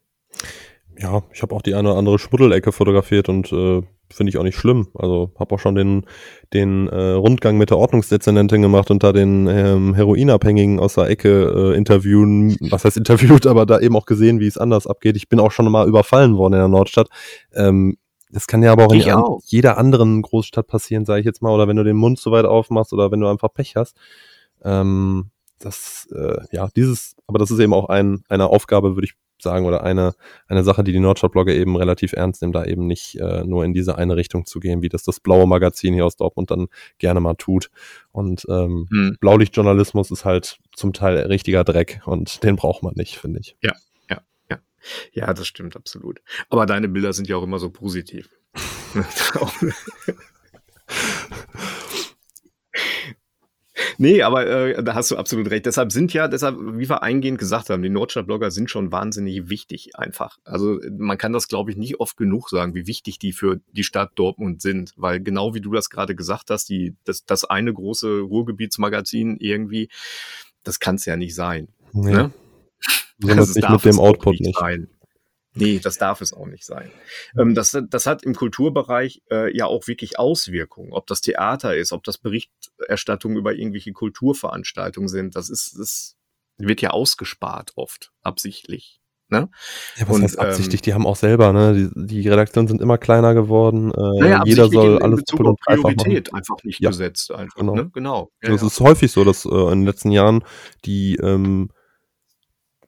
Ja, 0.98 1.22
ich 1.32 1.42
habe 1.42 1.54
auch 1.54 1.62
die 1.62 1.74
eine 1.74 1.90
oder 1.90 1.98
andere 1.98 2.18
Schmuddelecke 2.18 2.72
fotografiert 2.72 3.28
und 3.30 3.50
äh, 3.52 3.82
finde 4.12 4.30
ich 4.30 4.38
auch 4.38 4.42
nicht 4.42 4.56
schlimm. 4.56 4.88
Also 4.94 5.32
habe 5.38 5.54
auch 5.54 5.58
schon 5.58 5.74
den, 5.74 6.04
den 6.52 6.88
äh, 6.88 7.12
Rundgang 7.12 7.56
mit 7.56 7.70
der 7.70 7.78
Ordnungsdezernentin 7.78 8.60
gemacht 8.60 8.90
und 8.90 9.02
da 9.02 9.12
den 9.12 9.46
ähm, 9.46 9.94
Heroinabhängigen 9.94 10.78
aus 10.78 10.94
der 10.94 11.08
Ecke 11.08 11.72
äh, 11.72 11.76
interviewen, 11.76 12.56
was 12.70 12.84
heißt 12.84 12.96
interviewt, 12.98 13.46
aber 13.46 13.66
da 13.66 13.80
eben 13.80 13.96
auch 13.96 14.06
gesehen, 14.06 14.40
wie 14.40 14.46
es 14.46 14.58
anders 14.58 14.86
abgeht. 14.86 15.16
Ich 15.16 15.28
bin 15.28 15.40
auch 15.40 15.52
schon 15.52 15.70
mal 15.70 15.88
überfallen 15.88 16.36
worden 16.36 16.54
in 16.54 16.60
der 16.60 16.68
Nordstadt. 16.68 17.08
Ähm, 17.54 17.96
das 18.32 18.46
kann 18.46 18.62
ja 18.62 18.72
aber 18.72 18.86
auch 18.86 18.92
in 18.92 19.10
auch. 19.10 19.40
jeder 19.44 19.78
anderen 19.78 20.22
Großstadt 20.22 20.66
passieren, 20.66 21.04
sage 21.04 21.20
ich 21.20 21.26
jetzt 21.26 21.42
mal, 21.42 21.52
oder 21.52 21.68
wenn 21.68 21.76
du 21.76 21.84
den 21.84 21.96
Mund 21.96 22.18
so 22.18 22.30
weit 22.30 22.44
aufmachst 22.44 22.92
oder 22.92 23.10
wenn 23.10 23.20
du 23.20 23.28
einfach 23.28 23.52
Pech 23.52 23.76
hast. 23.76 23.96
Ähm, 24.62 25.30
das, 25.58 26.08
äh, 26.14 26.38
ja, 26.52 26.68
dieses, 26.74 27.16
aber 27.26 27.38
das 27.38 27.50
ist 27.50 27.58
eben 27.58 27.74
auch 27.74 27.88
ein, 27.88 28.24
eine 28.28 28.48
Aufgabe, 28.48 28.96
würde 28.96 29.06
ich 29.06 29.14
sagen, 29.42 29.66
oder 29.66 29.82
eine, 29.82 30.14
eine 30.48 30.64
Sache, 30.64 30.84
die 30.84 30.92
die 30.92 31.00
Nordstadtblogger 31.00 31.54
eben 31.54 31.76
relativ 31.76 32.12
ernst 32.12 32.42
nehmen, 32.42 32.52
da 32.52 32.64
eben 32.64 32.86
nicht 32.86 33.16
äh, 33.16 33.44
nur 33.44 33.64
in 33.64 33.72
diese 33.72 33.96
eine 33.96 34.16
Richtung 34.16 34.46
zu 34.46 34.60
gehen, 34.60 34.82
wie 34.82 34.88
das 34.88 35.02
das 35.02 35.20
blaue 35.20 35.46
Magazin 35.46 35.94
hier 35.94 36.06
aus 36.06 36.16
Dortmund 36.16 36.50
dann 36.50 36.68
gerne 36.98 37.20
mal 37.20 37.34
tut. 37.34 37.70
Und 38.12 38.44
ähm, 38.48 38.86
hm. 38.90 39.16
Blaulichtjournalismus 39.20 40.10
ist 40.10 40.24
halt 40.24 40.58
zum 40.74 40.92
Teil 40.92 41.18
richtiger 41.18 41.64
Dreck 41.64 42.02
und 42.04 42.42
den 42.42 42.56
braucht 42.56 42.82
man 42.82 42.94
nicht, 42.94 43.18
finde 43.18 43.40
ich. 43.40 43.56
Ja, 43.62 43.72
ja, 45.12 45.32
das 45.34 45.46
stimmt 45.46 45.76
absolut. 45.76 46.20
Aber 46.48 46.66
deine 46.66 46.88
Bilder 46.88 47.12
sind 47.12 47.28
ja 47.28 47.36
auch 47.36 47.42
immer 47.42 47.58
so 47.58 47.70
positiv. 47.70 48.30
nee, 53.98 54.22
aber 54.22 54.46
äh, 54.46 54.82
da 54.82 54.94
hast 54.94 55.10
du 55.10 55.16
absolut 55.16 55.50
recht. 55.50 55.66
Deshalb 55.66 55.92
sind 55.92 56.12
ja, 56.12 56.28
deshalb, 56.28 56.56
wie 56.58 56.88
wir 56.88 57.02
eingehend 57.02 57.38
gesagt 57.38 57.70
haben, 57.70 57.82
die 57.82 57.88
Nordstadtblogger 57.88 58.50
sind 58.50 58.70
schon 58.70 58.90
wahnsinnig 58.92 59.48
wichtig 59.48 59.96
einfach. 59.96 60.38
Also 60.44 60.80
man 60.90 61.18
kann 61.18 61.32
das, 61.32 61.48
glaube 61.48 61.70
ich, 61.70 61.76
nicht 61.76 62.00
oft 62.00 62.16
genug 62.16 62.50
sagen, 62.50 62.74
wie 62.74 62.86
wichtig 62.86 63.18
die 63.18 63.32
für 63.32 63.60
die 63.72 63.84
Stadt 63.84 64.12
Dortmund 64.16 64.60
sind. 64.62 64.92
Weil 64.96 65.20
genau 65.20 65.54
wie 65.54 65.60
du 65.60 65.72
das 65.72 65.90
gerade 65.90 66.16
gesagt 66.16 66.50
hast, 66.50 66.68
die, 66.68 66.96
das, 67.04 67.24
das 67.24 67.44
eine 67.44 67.72
große 67.72 68.20
Ruhrgebietsmagazin 68.20 69.36
irgendwie, 69.38 69.88
das 70.64 70.80
kann 70.80 70.96
es 70.96 71.06
ja 71.06 71.16
nicht 71.16 71.34
sein. 71.34 71.68
Nee. 71.92 72.12
Ne? 72.12 72.32
Besonders 73.20 73.54
nicht 73.54 73.68
mit 73.68 73.84
dem 73.84 74.00
Output 74.00 74.40
nicht. 74.40 74.58
Sein. 74.58 74.88
Nee, 75.54 75.80
das 75.80 75.98
darf 75.98 76.20
es 76.20 76.32
auch 76.32 76.46
nicht 76.46 76.64
sein. 76.64 76.90
Ähm, 77.36 77.54
das, 77.54 77.76
das 77.88 78.06
hat 78.06 78.22
im 78.22 78.34
Kulturbereich 78.34 79.22
äh, 79.30 79.54
ja 79.56 79.66
auch 79.66 79.88
wirklich 79.88 80.18
Auswirkungen. 80.18 80.92
Ob 80.92 81.06
das 81.08 81.20
Theater 81.20 81.74
ist, 81.76 81.92
ob 81.92 82.04
das 82.04 82.18
Berichterstattung 82.18 83.36
über 83.36 83.54
irgendwelche 83.54 83.92
Kulturveranstaltungen 83.92 85.08
sind, 85.08 85.34
das 85.34 85.50
ist, 85.50 85.76
das 85.78 86.16
wird 86.56 86.80
ja 86.82 86.90
ausgespart 86.90 87.72
oft, 87.74 88.12
absichtlich. 88.22 89.00
Ne? 89.28 89.48
Ja, 89.96 90.08
was 90.08 90.16
Und, 90.16 90.22
heißt 90.22 90.38
absichtlich? 90.38 90.80
Ähm, 90.80 90.84
die 90.84 90.94
haben 90.94 91.06
auch 91.06 91.16
selber, 91.16 91.52
ne? 91.52 91.90
Die, 91.94 92.06
die 92.06 92.28
Redaktionen 92.28 92.66
sind 92.66 92.80
immer 92.80 92.98
kleiner 92.98 93.32
geworden. 93.32 93.92
Äh, 93.92 94.20
naja, 94.20 94.42
jeder 94.44 94.68
soll 94.68 94.96
in, 94.96 95.02
alles 95.02 95.20
Bezug 95.20 95.46
auf 95.46 95.56
Priorität 95.64 96.34
einfach 96.34 96.56
nicht 96.64 96.80
ja. 96.80 96.90
gesetzt. 96.90 97.30
Einfach, 97.30 97.56
genau. 97.56 97.74
Ne? 97.74 97.90
genau. 97.92 98.30
Ja, 98.42 98.50
das 98.50 98.62
ja. 98.62 98.66
ist 98.66 98.80
häufig 98.80 99.12
so, 99.12 99.24
dass 99.24 99.44
äh, 99.44 99.48
in 99.48 99.80
den 99.80 99.86
letzten 99.86 100.10
Jahren 100.10 100.44
die 100.84 101.14
ähm, 101.16 101.70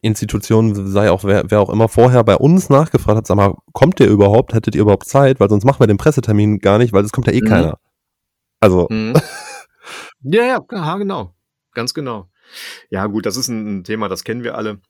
Institution, 0.02 0.74
sei 0.88 1.10
auch 1.10 1.22
wer, 1.22 1.44
wer 1.48 1.60
auch 1.60 1.70
immer 1.70 1.88
vorher 1.88 2.24
bei 2.24 2.36
uns 2.36 2.68
nachgefragt 2.68 3.18
hat, 3.18 3.26
sag 3.26 3.36
mal, 3.36 3.54
kommt 3.72 4.00
der 4.00 4.08
überhaupt? 4.08 4.52
Hättet 4.52 4.74
ihr 4.74 4.82
überhaupt 4.82 5.06
Zeit? 5.06 5.38
Weil 5.38 5.48
sonst 5.48 5.64
machen 5.64 5.80
wir 5.80 5.86
den 5.86 5.96
Pressetermin 5.96 6.58
gar 6.58 6.78
nicht, 6.78 6.92
weil 6.92 7.04
es 7.04 7.12
kommt 7.12 7.28
ja 7.28 7.32
eh 7.32 7.40
mhm. 7.40 7.46
keiner. 7.46 7.78
Also. 8.58 8.88
Mhm. 8.90 9.14
ja, 10.22 10.44
ja, 10.44 10.96
genau. 10.96 11.34
Ganz 11.72 11.94
genau. 11.94 12.28
Ja, 12.90 13.06
gut, 13.06 13.26
das 13.26 13.36
ist 13.36 13.48
ein 13.48 13.84
Thema, 13.84 14.08
das 14.08 14.24
kennen 14.24 14.42
wir 14.42 14.56
alle. 14.56 14.80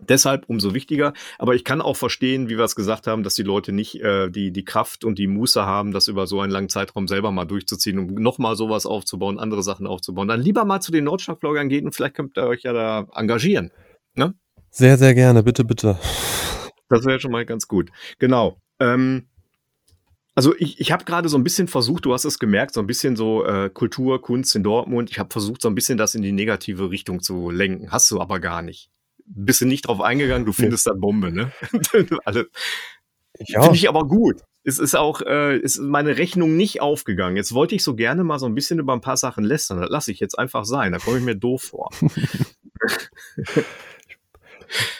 Deshalb 0.00 0.48
umso 0.48 0.74
wichtiger. 0.74 1.12
Aber 1.38 1.54
ich 1.54 1.62
kann 1.62 1.80
auch 1.80 1.96
verstehen, 1.96 2.48
wie 2.48 2.56
wir 2.56 2.64
es 2.64 2.74
gesagt 2.74 3.06
haben, 3.06 3.22
dass 3.22 3.34
die 3.34 3.42
Leute 3.42 3.70
nicht 3.70 4.00
äh, 4.00 4.30
die, 4.30 4.50
die 4.50 4.64
Kraft 4.64 5.04
und 5.04 5.18
die 5.18 5.26
Muße 5.26 5.64
haben, 5.64 5.92
das 5.92 6.08
über 6.08 6.26
so 6.26 6.40
einen 6.40 6.50
langen 6.50 6.70
Zeitraum 6.70 7.06
selber 7.06 7.30
mal 7.30 7.44
durchzuziehen, 7.44 7.98
um 7.98 8.14
nochmal 8.14 8.56
sowas 8.56 8.86
aufzubauen, 8.86 9.38
andere 9.38 9.62
Sachen 9.62 9.86
aufzubauen. 9.86 10.26
Dann 10.26 10.40
lieber 10.40 10.64
mal 10.64 10.80
zu 10.80 10.90
den 10.90 11.04
Nordstadtvloggern 11.04 11.68
gehen 11.68 11.84
und 11.84 11.94
vielleicht 11.94 12.14
könnt 12.14 12.36
ihr 12.36 12.46
euch 12.46 12.62
ja 12.62 12.72
da 12.72 13.06
engagieren. 13.14 13.70
Ne? 14.14 14.34
Sehr, 14.70 14.98
sehr 14.98 15.14
gerne, 15.14 15.42
bitte, 15.42 15.64
bitte. 15.64 15.98
Das 16.88 17.04
wäre 17.04 17.20
schon 17.20 17.32
mal 17.32 17.46
ganz 17.46 17.68
gut. 17.68 17.90
Genau. 18.18 18.60
Ähm, 18.78 19.28
also 20.34 20.54
ich, 20.56 20.80
ich 20.80 20.92
habe 20.92 21.04
gerade 21.04 21.28
so 21.28 21.36
ein 21.36 21.44
bisschen 21.44 21.68
versucht, 21.68 22.04
du 22.04 22.12
hast 22.12 22.24
es 22.24 22.38
gemerkt, 22.38 22.74
so 22.74 22.80
ein 22.80 22.86
bisschen 22.86 23.16
so 23.16 23.44
äh, 23.44 23.68
Kultur, 23.68 24.22
Kunst 24.22 24.54
in 24.54 24.62
Dortmund. 24.62 25.10
Ich 25.10 25.18
habe 25.18 25.30
versucht, 25.30 25.62
so 25.62 25.68
ein 25.68 25.74
bisschen 25.74 25.98
das 25.98 26.14
in 26.14 26.22
die 26.22 26.32
negative 26.32 26.90
Richtung 26.90 27.20
zu 27.20 27.50
lenken. 27.50 27.90
Hast 27.90 28.10
du 28.10 28.20
aber 28.20 28.40
gar 28.40 28.62
nicht. 28.62 28.90
Bist 29.26 29.60
du 29.60 29.66
nicht 29.66 29.86
drauf 29.86 30.00
eingegangen, 30.00 30.46
du 30.46 30.52
findest 30.52 30.86
nee. 30.86 30.92
da 30.92 30.98
Bombe, 30.98 31.32
ne? 31.32 31.52
Alle. 32.24 32.48
Ja. 33.38 33.62
Finde 33.62 33.76
ich 33.76 33.88
aber 33.88 34.06
gut. 34.06 34.40
Es 34.64 34.78
ist 34.78 34.94
auch, 34.94 35.22
äh, 35.22 35.58
ist 35.58 35.78
meine 35.78 36.18
Rechnung 36.18 36.56
nicht 36.56 36.80
aufgegangen. 36.80 37.36
Jetzt 37.36 37.54
wollte 37.54 37.74
ich 37.74 37.82
so 37.82 37.94
gerne 37.94 38.24
mal 38.24 38.38
so 38.38 38.46
ein 38.46 38.54
bisschen 38.54 38.78
über 38.78 38.92
ein 38.92 39.00
paar 39.00 39.16
Sachen 39.16 39.44
lästern. 39.44 39.80
Das 39.80 39.90
lasse 39.90 40.12
ich 40.12 40.20
jetzt 40.20 40.38
einfach 40.38 40.64
sein. 40.64 40.92
Da 40.92 40.98
komme 40.98 41.18
ich 41.18 41.24
mir 41.24 41.36
doof 41.36 41.62
vor. 41.62 41.90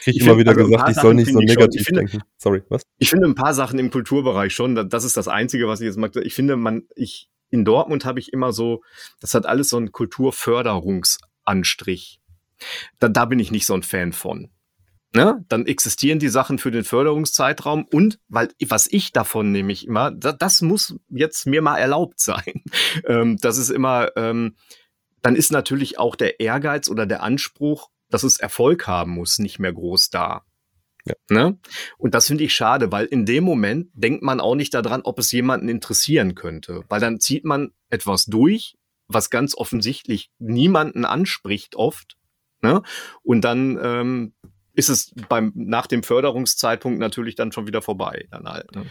kriege 0.02 0.18
ich 0.18 0.24
immer 0.24 0.38
wieder 0.38 0.52
also 0.52 0.64
gesagt, 0.64 0.90
ich 0.90 0.96
soll 0.96 1.14
nicht 1.14 1.32
so 1.32 1.38
negativ 1.38 1.84
finde, 1.84 2.00
denken. 2.00 2.22
Sorry, 2.36 2.62
was? 2.68 2.82
Ich 2.98 3.10
finde 3.10 3.26
ein 3.26 3.34
paar 3.34 3.54
Sachen 3.54 3.78
im 3.78 3.90
Kulturbereich 3.90 4.52
schon, 4.52 4.88
das 4.88 5.04
ist 5.04 5.16
das 5.16 5.28
Einzige, 5.28 5.68
was 5.68 5.80
ich 5.80 5.86
jetzt 5.86 5.98
mag. 5.98 6.14
Ich 6.16 6.34
finde, 6.34 6.56
man, 6.56 6.82
ich, 6.94 7.30
in 7.50 7.64
Dortmund 7.64 8.04
habe 8.04 8.20
ich 8.20 8.32
immer 8.32 8.52
so, 8.52 8.82
das 9.20 9.34
hat 9.34 9.46
alles 9.46 9.68
so 9.68 9.76
einen 9.76 9.92
Kulturförderungsanstrich. 9.92 12.20
Da, 12.98 13.08
da 13.08 13.24
bin 13.24 13.38
ich 13.38 13.50
nicht 13.50 13.66
so 13.66 13.74
ein 13.74 13.82
Fan 13.82 14.12
von. 14.12 14.50
Ne? 15.12 15.44
Dann 15.48 15.66
existieren 15.66 16.20
die 16.20 16.28
Sachen 16.28 16.58
für 16.58 16.70
den 16.70 16.84
Förderungszeitraum 16.84 17.84
und 17.84 18.20
weil 18.28 18.50
was 18.68 18.86
ich 18.86 19.12
davon 19.12 19.50
nämlich 19.50 19.88
immer, 19.88 20.12
das, 20.12 20.36
das 20.38 20.62
muss 20.62 20.94
jetzt 21.08 21.46
mir 21.46 21.62
mal 21.62 21.78
erlaubt 21.78 22.20
sein. 22.20 22.62
Ähm, 23.06 23.38
das 23.40 23.56
ist 23.56 23.70
immer, 23.70 24.10
ähm, 24.16 24.56
dann 25.22 25.36
ist 25.36 25.52
natürlich 25.52 25.98
auch 25.98 26.16
der 26.16 26.40
Ehrgeiz 26.40 26.88
oder 26.88 27.06
der 27.06 27.22
Anspruch, 27.22 27.89
dass 28.10 28.22
es 28.22 28.38
Erfolg 28.38 28.86
haben 28.86 29.12
muss, 29.12 29.38
nicht 29.38 29.58
mehr 29.58 29.72
groß 29.72 30.10
da. 30.10 30.44
Ja. 31.04 31.14
Ne? 31.30 31.58
Und 31.96 32.14
das 32.14 32.26
finde 32.26 32.44
ich 32.44 32.54
schade, 32.54 32.92
weil 32.92 33.06
in 33.06 33.24
dem 33.24 33.44
Moment 33.44 33.88
denkt 33.94 34.22
man 34.22 34.40
auch 34.40 34.54
nicht 34.54 34.74
daran, 34.74 35.02
ob 35.02 35.18
es 35.18 35.32
jemanden 35.32 35.68
interessieren 35.68 36.34
könnte. 36.34 36.84
Weil 36.88 37.00
dann 37.00 37.20
zieht 37.20 37.44
man 37.44 37.72
etwas 37.88 38.26
durch, 38.26 38.76
was 39.08 39.30
ganz 39.30 39.56
offensichtlich 39.56 40.30
niemanden 40.38 41.04
anspricht 41.04 41.74
oft. 41.76 42.16
Ne? 42.62 42.82
Und 43.22 43.42
dann 43.42 43.78
ähm, 43.82 44.34
ist 44.74 44.88
es 44.88 45.12
beim, 45.28 45.52
nach 45.54 45.86
dem 45.86 46.02
Förderungszeitpunkt 46.02 46.98
natürlich 46.98 47.34
dann 47.34 47.52
schon 47.52 47.66
wieder 47.66 47.82
vorbei. 47.82 48.28
Dann 48.30 48.46
halt, 48.46 48.74
ne? 48.74 48.86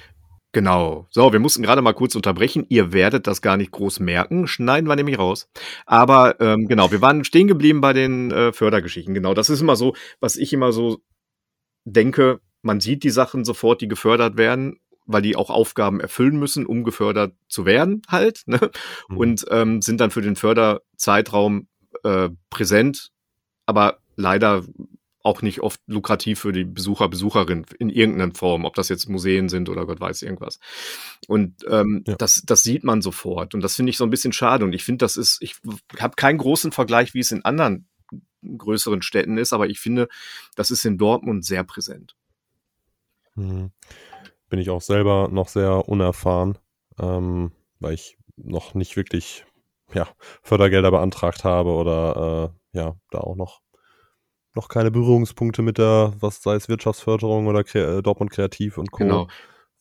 Genau. 0.51 1.07
So, 1.11 1.31
wir 1.31 1.39
mussten 1.39 1.61
gerade 1.61 1.81
mal 1.81 1.93
kurz 1.93 2.15
unterbrechen. 2.15 2.65
Ihr 2.69 2.91
werdet 2.91 3.27
das 3.27 3.41
gar 3.41 3.55
nicht 3.55 3.71
groß 3.71 3.99
merken. 3.99 4.47
Schneiden 4.47 4.89
wir 4.89 4.95
nämlich 4.95 5.19
raus. 5.19 5.47
Aber 5.85 6.39
ähm, 6.41 6.67
genau, 6.67 6.91
wir 6.91 7.01
waren 7.01 7.23
stehen 7.23 7.47
geblieben 7.47 7.81
bei 7.81 7.93
den 7.93 8.31
äh, 8.31 8.51
Fördergeschichten. 8.51 9.13
Genau, 9.13 9.35
das 9.35 9.49
ist 9.49 9.61
immer 9.61 9.75
so, 9.75 9.95
was 10.19 10.37
ich 10.37 10.51
immer 10.51 10.71
so 10.71 11.01
denke. 11.85 12.39
Man 12.63 12.79
sieht 12.79 13.03
die 13.03 13.11
Sachen 13.11 13.45
sofort, 13.45 13.81
die 13.81 13.87
gefördert 13.87 14.37
werden, 14.37 14.79
weil 15.05 15.21
die 15.21 15.35
auch 15.35 15.51
Aufgaben 15.51 15.99
erfüllen 15.99 16.37
müssen, 16.37 16.65
um 16.65 16.83
gefördert 16.83 17.35
zu 17.47 17.65
werden, 17.65 18.01
halt. 18.07 18.43
Ne? 18.47 18.59
Mhm. 19.07 19.17
Und 19.17 19.45
ähm, 19.51 19.81
sind 19.83 20.01
dann 20.01 20.11
für 20.11 20.21
den 20.21 20.35
Förderzeitraum 20.35 21.67
äh, 22.03 22.29
präsent, 22.49 23.11
aber 23.67 23.99
leider 24.15 24.63
auch 25.29 25.41
nicht 25.43 25.61
oft 25.61 25.79
lukrativ 25.85 26.39
für 26.39 26.51
die 26.51 26.63
Besucher, 26.63 27.07
Besucherin 27.07 27.65
in 27.77 27.89
irgendeiner 27.89 28.33
Form, 28.33 28.65
ob 28.65 28.73
das 28.73 28.89
jetzt 28.89 29.07
Museen 29.07 29.47
sind 29.47 29.69
oder 29.69 29.85
Gott 29.85 29.99
weiß 29.99 30.23
irgendwas. 30.23 30.59
Und 31.27 31.63
ähm, 31.69 32.03
ja. 32.07 32.15
das, 32.15 32.41
das 32.45 32.63
sieht 32.63 32.83
man 32.83 33.01
sofort. 33.01 33.53
Und 33.53 33.61
das 33.61 33.75
finde 33.75 33.91
ich 33.91 33.97
so 33.97 34.03
ein 34.03 34.09
bisschen 34.09 34.33
schade. 34.33 34.65
Und 34.65 34.73
ich 34.73 34.83
finde, 34.83 35.05
das 35.05 35.17
ist, 35.17 35.37
ich 35.41 35.57
habe 35.99 36.15
keinen 36.15 36.39
großen 36.39 36.71
Vergleich, 36.71 37.13
wie 37.13 37.19
es 37.19 37.31
in 37.31 37.45
anderen 37.45 37.87
größeren 38.43 39.01
Städten 39.01 39.37
ist, 39.37 39.53
aber 39.53 39.67
ich 39.67 39.79
finde, 39.79 40.07
das 40.55 40.71
ist 40.71 40.83
in 40.85 40.97
Dortmund 40.97 41.45
sehr 41.45 41.63
präsent. 41.63 42.15
Mhm. 43.35 43.71
Bin 44.49 44.59
ich 44.59 44.71
auch 44.71 44.81
selber 44.81 45.29
noch 45.31 45.47
sehr 45.47 45.87
unerfahren, 45.87 46.57
ähm, 46.99 47.51
weil 47.79 47.93
ich 47.93 48.17
noch 48.35 48.73
nicht 48.73 48.95
wirklich 48.95 49.45
ja, 49.93 50.07
Fördergelder 50.41 50.89
beantragt 50.89 51.43
habe 51.43 51.71
oder 51.71 52.53
äh, 52.73 52.77
ja, 52.77 52.95
da 53.11 53.19
auch 53.19 53.35
noch 53.35 53.61
noch 54.55 54.67
keine 54.67 54.91
Berührungspunkte 54.91 55.61
mit 55.61 55.77
der, 55.77 56.13
was 56.19 56.41
sei 56.41 56.55
es 56.55 56.69
Wirtschaftsförderung 56.69 57.47
oder 57.47 57.63
Kre 57.63 57.97
äh, 57.97 58.01
Dortmund 58.01 58.31
Kreativ 58.31 58.77
und 58.77 58.91
Co. 58.91 59.03
Genau. 59.03 59.27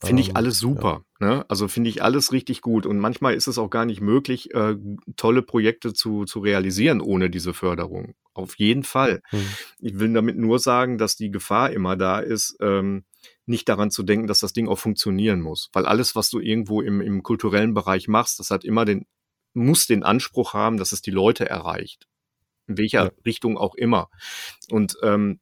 Finde 0.00 0.22
ich 0.22 0.28
ähm, 0.28 0.36
alles 0.36 0.58
super. 0.60 1.02
Ja. 1.20 1.26
Ne? 1.26 1.44
Also 1.48 1.66
finde 1.66 1.90
ich 1.90 2.02
alles 2.02 2.30
richtig 2.30 2.60
gut. 2.60 2.86
Und 2.86 2.98
manchmal 2.98 3.34
ist 3.34 3.48
es 3.48 3.58
auch 3.58 3.68
gar 3.68 3.84
nicht 3.84 4.00
möglich, 4.00 4.54
äh, 4.54 4.76
tolle 5.16 5.42
Projekte 5.42 5.92
zu, 5.92 6.24
zu 6.24 6.38
realisieren 6.38 7.00
ohne 7.00 7.30
diese 7.30 7.52
Förderung. 7.52 8.14
Auf 8.32 8.56
jeden 8.58 8.84
Fall. 8.84 9.22
Mhm. 9.32 9.48
Ich 9.80 9.98
will 9.98 10.12
damit 10.12 10.38
nur 10.38 10.60
sagen, 10.60 10.98
dass 10.98 11.16
die 11.16 11.32
Gefahr 11.32 11.70
immer 11.72 11.96
da 11.96 12.20
ist, 12.20 12.56
ähm, 12.60 13.04
nicht 13.44 13.68
daran 13.68 13.90
zu 13.90 14.04
denken, 14.04 14.28
dass 14.28 14.38
das 14.38 14.52
Ding 14.52 14.68
auch 14.68 14.78
funktionieren 14.78 15.40
muss. 15.40 15.68
Weil 15.72 15.86
alles, 15.86 16.14
was 16.14 16.30
du 16.30 16.38
irgendwo 16.38 16.80
im, 16.80 17.00
im 17.00 17.24
kulturellen 17.24 17.74
Bereich 17.74 18.06
machst, 18.06 18.38
das 18.38 18.50
hat 18.50 18.64
immer 18.64 18.84
den, 18.84 19.06
muss 19.52 19.88
den 19.88 20.04
Anspruch 20.04 20.54
haben, 20.54 20.76
dass 20.76 20.92
es 20.92 21.02
die 21.02 21.10
Leute 21.10 21.48
erreicht 21.50 22.06
in 22.68 22.78
welcher 22.78 23.04
ja. 23.04 23.10
Richtung 23.26 23.58
auch 23.58 23.74
immer. 23.74 24.10
Und 24.70 24.96
ähm, 25.02 25.40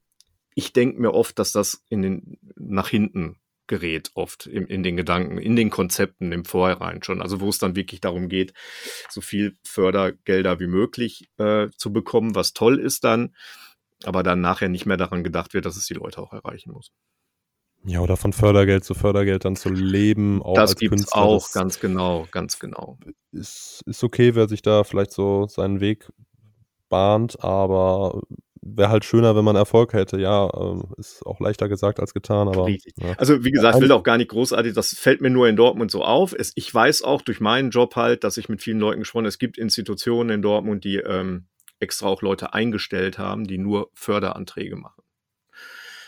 ich 0.54 0.72
denke 0.72 1.00
mir 1.00 1.12
oft, 1.12 1.38
dass 1.38 1.52
das 1.52 1.84
in 1.90 2.02
den 2.02 2.38
nach 2.56 2.88
hinten 2.88 3.38
gerät, 3.66 4.12
oft 4.14 4.46
in, 4.46 4.66
in 4.66 4.82
den 4.82 4.96
Gedanken, 4.96 5.38
in 5.38 5.56
den 5.56 5.70
Konzepten 5.70 6.32
im 6.32 6.44
Vorhinein 6.44 7.02
schon. 7.02 7.20
Also 7.20 7.40
wo 7.40 7.48
es 7.48 7.58
dann 7.58 7.76
wirklich 7.76 8.00
darum 8.00 8.28
geht, 8.28 8.52
so 9.10 9.20
viel 9.20 9.58
Fördergelder 9.64 10.60
wie 10.60 10.68
möglich 10.68 11.28
äh, 11.38 11.68
zu 11.76 11.92
bekommen, 11.92 12.34
was 12.34 12.52
toll 12.52 12.78
ist 12.78 13.04
dann, 13.04 13.34
aber 14.04 14.22
dann 14.22 14.40
nachher 14.40 14.68
nicht 14.68 14.86
mehr 14.86 14.96
daran 14.96 15.24
gedacht 15.24 15.52
wird, 15.54 15.66
dass 15.66 15.76
es 15.76 15.86
die 15.86 15.94
Leute 15.94 16.20
auch 16.20 16.32
erreichen 16.32 16.72
muss. 16.72 16.92
Ja, 17.84 18.00
oder 18.00 18.16
von 18.16 18.32
Fördergeld 18.32 18.84
zu 18.84 18.94
Fördergeld 18.94 19.44
dann 19.44 19.54
zu 19.54 19.68
leben. 19.68 20.42
Auch 20.42 20.54
das 20.54 20.74
gibt 20.74 20.94
es 20.94 21.12
auch, 21.12 21.52
ganz 21.52 21.78
genau, 21.78 22.26
ganz 22.32 22.58
genau. 22.58 22.98
Ist, 23.30 23.82
ist 23.86 24.02
okay, 24.02 24.34
wer 24.34 24.48
sich 24.48 24.62
da 24.62 24.82
vielleicht 24.82 25.12
so 25.12 25.46
seinen 25.46 25.80
Weg 25.80 26.10
bahnt, 26.88 27.42
aber 27.42 28.22
wäre 28.74 28.90
halt 28.90 29.04
schöner, 29.04 29.36
wenn 29.36 29.44
man 29.44 29.56
Erfolg 29.56 29.92
hätte. 29.92 30.18
Ja, 30.20 30.50
ähm, 30.54 30.84
ist 30.96 31.24
auch 31.24 31.40
leichter 31.40 31.68
gesagt 31.68 32.00
als 32.00 32.14
getan, 32.14 32.48
aber. 32.48 32.66
Richtig. 32.66 32.94
Ja. 32.98 33.14
Also, 33.16 33.44
wie 33.44 33.50
gesagt, 33.50 33.80
will 33.80 33.92
auch 33.92 34.02
gar 34.02 34.16
nicht 34.16 34.30
großartig, 34.30 34.74
das 34.74 34.94
fällt 34.94 35.20
mir 35.20 35.30
nur 35.30 35.48
in 35.48 35.56
Dortmund 35.56 35.90
so 35.90 36.02
auf. 36.02 36.34
Es, 36.36 36.52
ich 36.54 36.72
weiß 36.72 37.02
auch 37.02 37.22
durch 37.22 37.40
meinen 37.40 37.70
Job 37.70 37.96
halt, 37.96 38.24
dass 38.24 38.36
ich 38.36 38.48
mit 38.48 38.62
vielen 38.62 38.80
Leuten 38.80 39.00
gesprochen 39.00 39.24
habe. 39.24 39.28
Es 39.28 39.38
gibt 39.38 39.58
Institutionen 39.58 40.30
in 40.30 40.42
Dortmund, 40.42 40.84
die 40.84 40.96
ähm, 40.96 41.46
extra 41.78 42.06
auch 42.06 42.22
Leute 42.22 42.54
eingestellt 42.54 43.18
haben, 43.18 43.44
die 43.44 43.58
nur 43.58 43.90
Förderanträge 43.94 44.76
machen. 44.76 45.02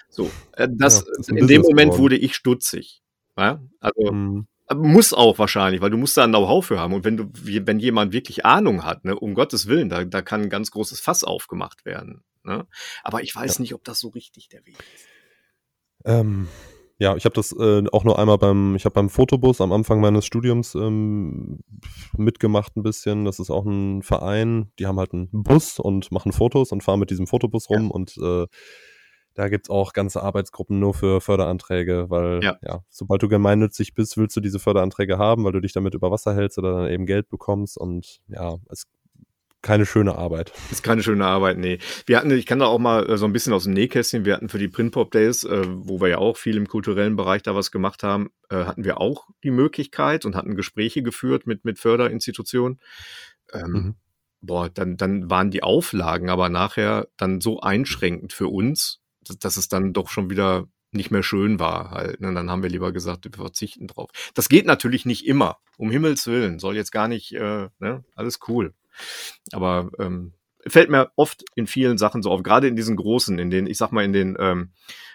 So, 0.09 0.31
äh, 0.53 0.69
das, 0.71 1.01
ja, 1.01 1.13
das 1.17 1.29
in 1.29 1.47
dem 1.47 1.63
Moment 1.63 1.91
geworden. 1.91 2.03
wurde 2.03 2.17
ich 2.17 2.35
stutzig. 2.35 3.03
Ja? 3.37 3.63
Also, 3.81 4.13
mhm. 4.13 4.47
Muss 4.75 5.15
auch 5.15 5.39
wahrscheinlich, 5.39 5.81
weil 5.81 5.91
du 5.91 5.97
musst 5.97 6.17
da 6.17 6.25
ein 6.25 6.31
Know-how 6.31 6.65
für 6.65 6.79
haben. 6.79 6.93
Und 6.93 7.05
wenn 7.05 7.17
du, 7.17 7.31
wenn 7.33 7.79
jemand 7.79 8.13
wirklich 8.13 8.45
Ahnung 8.45 8.85
hat, 8.85 9.05
ne, 9.05 9.19
um 9.19 9.35
Gottes 9.35 9.67
Willen, 9.67 9.89
da, 9.89 10.05
da 10.05 10.21
kann 10.21 10.43
ein 10.43 10.51
ganz 10.51 10.71
großes 10.71 11.01
Fass 11.01 11.25
aufgemacht 11.25 11.85
werden. 11.87 12.23
Ne? 12.45 12.67
Aber 13.03 13.23
ich 13.23 13.35
weiß 13.35 13.59
ja. 13.59 13.63
nicht, 13.63 13.75
ob 13.75 13.85
das 13.85 13.99
so 13.99 14.09
richtig 14.09 14.49
der 14.49 14.65
Weg 14.67 14.77
ist. 14.95 15.07
Ähm, 16.05 16.49
ja, 16.99 17.17
ich 17.17 17.25
habe 17.25 17.35
das 17.35 17.53
äh, 17.53 17.85
auch 17.93 18.05
nur 18.05 18.19
einmal 18.19 18.39
beim, 18.39 18.75
ich 18.75 18.85
habe 18.85 18.95
beim 18.95 19.09
Fotobus 19.09 19.61
am 19.61 19.73
Anfang 19.73 20.01
meines 20.01 20.27
Studiums 20.27 20.75
ähm, 20.75 21.61
mitgemacht 22.17 22.77
ein 22.77 22.83
bisschen. 22.83 23.25
Das 23.25 23.39
ist 23.39 23.51
auch 23.51 23.65
ein 23.65 24.03
Verein, 24.03 24.73
die 24.79 24.87
haben 24.87 24.99
halt 24.99 25.13
einen 25.13 25.29
Bus 25.31 25.79
und 25.79 26.11
machen 26.11 26.33
Fotos 26.33 26.73
und 26.73 26.83
fahren 26.83 27.01
mit 27.01 27.11
diesem 27.11 27.27
Fotobus 27.27 27.71
rum 27.71 27.85
ja. 27.85 27.91
und 27.91 28.17
äh, 28.19 28.47
da 29.35 29.49
gibt's 29.49 29.71
auch 29.71 29.93
ganze 29.93 30.23
Arbeitsgruppen 30.23 30.81
nur 30.81 30.95
für 30.95 31.21
Förderanträge, 31.21 32.07
weil 32.09 32.43
ja. 32.43 32.57
ja. 32.63 32.81
sobald 32.89 33.23
du 33.23 33.29
gemeinnützig 33.29 33.95
bist, 33.95 34.17
willst 34.17 34.37
du 34.37 34.41
diese 34.41 34.59
Förderanträge 34.59 35.19
haben, 35.19 35.45
weil 35.45 35.53
du 35.53 35.61
dich 35.61 35.73
damit 35.73 35.95
über 35.95 36.11
Wasser 36.11 36.35
hältst 36.35 36.59
oder 36.59 36.75
dann 36.75 36.91
eben 36.91 37.07
Geld 37.07 37.29
bekommst 37.29 37.79
und 37.79 38.21
ja, 38.29 38.57
es 38.69 38.87
keine 39.61 39.87
schöne 39.87 40.17
Arbeit. 40.17 40.53
Ist 40.71 40.83
keine 40.83 41.03
schöne 41.03 41.27
Arbeit, 41.27 41.59
nee. 41.59 41.79
Wir 42.07 42.17
hatten, 42.17 42.31
ich 42.31 42.47
kann 42.47 42.61
da 42.61 42.67
auch 42.67 42.79
mal 42.79 43.09
äh, 43.11 43.19
so 43.19 43.27
ein 43.27 43.33
bisschen 43.33 43.53
aus 43.53 43.65
dem 43.65 43.73
Nähkästchen, 43.73 44.25
wir 44.25 44.35
hatten 44.35 44.49
für 44.49 44.59
die 44.59 44.69
Printpop 44.69 45.11
Days, 45.11 45.45
äh, 45.45 45.65
wo 45.67 46.01
wir 46.01 46.09
ja 46.09 46.19
auch 46.19 46.37
viel 46.37 46.57
im 46.57 46.69
kulturellen 46.69 47.17
Bereich 47.17 47.43
da 47.43 47.55
was 47.55 47.71
gemacht 47.71 48.03
haben, 48.03 48.31
äh, 48.51 48.65
hatten 48.65 48.85
wir 48.85 49.01
auch 49.01 49.27
die 49.43 49.51
Möglichkeit 49.51 50.25
und 50.25 50.37
hatten 50.37 50.55
Gespräche 50.55 51.03
geführt 51.03 51.47
mit, 51.47 51.65
mit 51.65 51.79
Förderinstitutionen. 51.79 52.81
Ähm, 53.53 53.71
mhm. 53.71 53.95
Boah, 54.41 54.69
dann, 54.69 54.97
dann 54.97 55.29
waren 55.29 55.51
die 55.51 55.65
Auflagen 55.65 56.31
aber 56.31 56.49
nachher 56.49 57.09
dann 57.17 57.41
so 57.41 57.61
einschränkend 57.61 58.33
für 58.33 58.47
uns, 58.47 59.01
dass 59.29 59.57
es 59.57 59.69
dann 59.69 59.93
doch 59.93 60.09
schon 60.09 60.31
wieder 60.31 60.67
nicht 60.91 61.11
mehr 61.11 61.23
schön 61.23 61.59
war 61.59 61.91
halt. 61.91 62.21
Ne? 62.21 62.33
Dann 62.33 62.51
haben 62.51 62.63
wir 62.63 62.71
lieber 62.71 62.93
gesagt, 62.93 63.25
wir 63.25 63.33
verzichten 63.33 63.87
drauf. 63.87 64.11
Das 64.35 64.49
geht 64.49 64.67
natürlich 64.67 65.05
nicht 65.05 65.27
immer, 65.27 65.59
um 65.77 65.91
Himmels 65.91 66.27
Willen. 66.27 66.59
Soll 66.59 66.77
jetzt 66.77 66.93
gar 66.93 67.09
nicht, 67.09 67.33
äh, 67.33 67.69
ne? 67.79 68.05
alles 68.15 68.41
cool. 68.49 68.75
Aber 69.53 69.91
ähm, 69.99 70.33
fällt 70.67 70.91
mir 70.91 71.11
oft 71.17 71.45
in 71.55 71.67
vielen 71.67 71.97
Sachen 71.99 72.23
so 72.23 72.31
auf, 72.31 72.43
gerade 72.43 72.69
in 72.69 72.77
diesen 72.77 72.97
großen, 72.97 73.39
in 73.39 73.51
den, 73.51 73.67
ich 73.67 73.77
sag 73.79 73.93
mal, 73.93 74.05
in 74.05 74.13
den 74.13 74.37
ähm, 74.39 74.73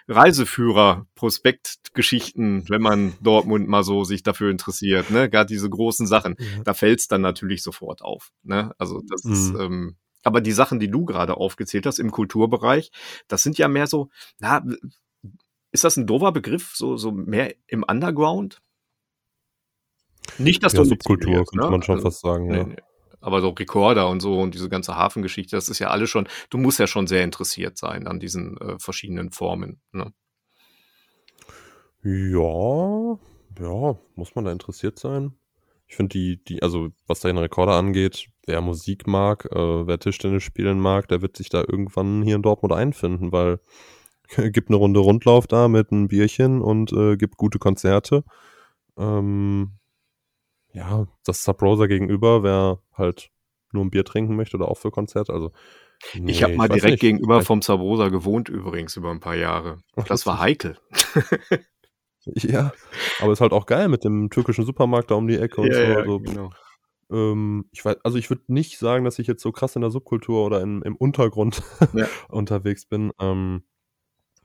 Reiseführer-Prospektgeschichten, 0.08 2.68
wenn 2.68 2.82
man 2.82 3.14
Dortmund 3.22 3.68
mal 3.68 3.84
so 3.84 4.04
sich 4.04 4.22
dafür 4.22 4.50
interessiert, 4.50 5.10
ne, 5.10 5.30
gerade 5.30 5.48
diese 5.48 5.68
großen 5.68 6.06
Sachen, 6.06 6.36
ja. 6.38 6.62
da 6.64 6.72
fällt's 6.74 7.08
dann 7.08 7.22
natürlich 7.22 7.62
sofort 7.62 8.02
auf. 8.02 8.30
Ne? 8.42 8.72
Also 8.78 9.02
das 9.08 9.24
mhm. 9.24 9.32
ist, 9.32 9.54
ähm, 9.58 9.96
aber 10.24 10.40
die 10.40 10.52
Sachen, 10.52 10.80
die 10.80 10.90
du 10.90 11.04
gerade 11.04 11.36
aufgezählt 11.36 11.86
hast 11.86 11.98
im 11.98 12.10
Kulturbereich, 12.10 12.90
das 13.28 13.42
sind 13.42 13.58
ja 13.58 13.68
mehr 13.68 13.86
so, 13.86 14.10
na, 14.40 14.64
ist 15.70 15.84
das 15.84 15.96
ein 15.96 16.06
doofer 16.06 16.32
Begriff, 16.32 16.74
so, 16.74 16.96
so 16.96 17.12
mehr 17.12 17.54
im 17.66 17.84
Underground? 17.84 18.60
Nicht, 20.38 20.62
dass 20.62 20.72
ja, 20.72 20.80
du 20.80 20.86
Subkultur, 20.86 21.38
jetzt, 21.38 21.50
könnte 21.50 21.66
ne? 21.66 21.70
man 21.70 21.82
schon 21.82 21.96
also, 21.96 22.08
fast 22.08 22.20
sagen, 22.20 22.48
nee, 22.48 22.56
ja. 22.56 22.64
Nee. 22.64 22.76
Aber 23.20 23.40
so 23.40 23.50
Rekorder 23.50 24.08
und 24.08 24.20
so 24.20 24.38
und 24.38 24.54
diese 24.54 24.68
ganze 24.68 24.96
Hafengeschichte, 24.96 25.56
das 25.56 25.70
ist 25.70 25.78
ja 25.78 25.88
alles 25.88 26.10
schon, 26.10 26.28
du 26.50 26.58
musst 26.58 26.78
ja 26.78 26.86
schon 26.86 27.06
sehr 27.06 27.24
interessiert 27.24 27.78
sein 27.78 28.06
an 28.06 28.20
diesen 28.20 28.58
äh, 28.58 28.78
verschiedenen 28.78 29.30
Formen. 29.30 29.80
Ne? 29.92 30.12
Ja, 32.02 33.18
ja, 33.60 33.98
muss 34.14 34.34
man 34.34 34.44
da 34.44 34.52
interessiert 34.52 34.98
sein? 34.98 35.32
Ich 35.86 35.96
finde 35.96 36.10
die, 36.10 36.42
die, 36.44 36.62
also 36.62 36.88
was 37.06 37.20
den 37.20 37.38
Rekorder 37.38 37.74
angeht, 37.74 38.28
wer 38.46 38.60
Musik 38.60 39.06
mag, 39.06 39.46
äh, 39.52 39.86
wer 39.86 39.98
Tischtennis 39.98 40.42
spielen 40.42 40.80
mag, 40.80 41.08
der 41.08 41.22
wird 41.22 41.36
sich 41.36 41.48
da 41.48 41.60
irgendwann 41.60 42.22
hier 42.22 42.36
in 42.36 42.42
Dortmund 42.42 42.72
einfinden, 42.72 43.32
weil 43.32 43.60
gibt 44.52 44.70
eine 44.70 44.76
Runde 44.76 45.00
Rundlauf 45.00 45.46
da 45.46 45.68
mit 45.68 45.92
einem 45.92 46.08
Bierchen 46.08 46.62
und 46.62 46.92
äh, 46.92 47.16
gibt 47.16 47.36
gute 47.36 47.58
Konzerte. 47.58 48.24
Ähm, 48.96 49.72
ja, 50.72 51.06
das 51.24 51.44
Subrosa 51.44 51.86
gegenüber, 51.86 52.42
wer 52.42 52.80
halt 52.92 53.30
nur 53.72 53.84
ein 53.84 53.90
Bier 53.90 54.04
trinken 54.04 54.36
möchte 54.36 54.56
oder 54.56 54.68
auch 54.68 54.78
für 54.78 54.90
Konzerte, 54.90 55.32
also 55.32 55.52
Nee, 56.14 56.32
ich 56.32 56.42
habe 56.42 56.54
mal 56.56 56.68
direkt 56.68 56.92
nicht. 56.92 57.00
gegenüber 57.00 57.42
vom 57.42 57.62
Sabrosa 57.62 58.08
gewohnt 58.08 58.48
übrigens 58.48 58.96
über 58.96 59.10
ein 59.10 59.20
paar 59.20 59.36
Jahre. 59.36 59.78
Das 60.06 60.26
war 60.26 60.38
heikel. 60.38 60.76
Ja, 62.34 62.72
aber 63.20 63.32
ist 63.32 63.40
halt 63.40 63.52
auch 63.52 63.66
geil 63.66 63.88
mit 63.88 64.04
dem 64.04 64.30
türkischen 64.30 64.64
Supermarkt 64.64 65.10
da 65.10 65.14
um 65.14 65.28
die 65.28 65.38
Ecke 65.38 65.60
und 65.60 65.68
ja, 65.68 65.74
so. 65.74 65.80
Ja, 65.82 65.96
also, 65.96 66.20
genau. 66.20 66.50
ähm, 67.10 67.66
ich 67.72 67.84
weiß, 67.84 67.96
also 68.02 68.18
ich 68.18 68.30
würde 68.30 68.42
nicht 68.48 68.78
sagen, 68.78 69.04
dass 69.04 69.18
ich 69.18 69.26
jetzt 69.26 69.42
so 69.42 69.52
krass 69.52 69.76
in 69.76 69.82
der 69.82 69.90
Subkultur 69.90 70.44
oder 70.44 70.60
in, 70.60 70.82
im 70.82 70.96
Untergrund 70.96 71.62
ja. 71.92 72.06
unterwegs 72.28 72.86
bin. 72.86 73.12
Ähm, 73.20 73.64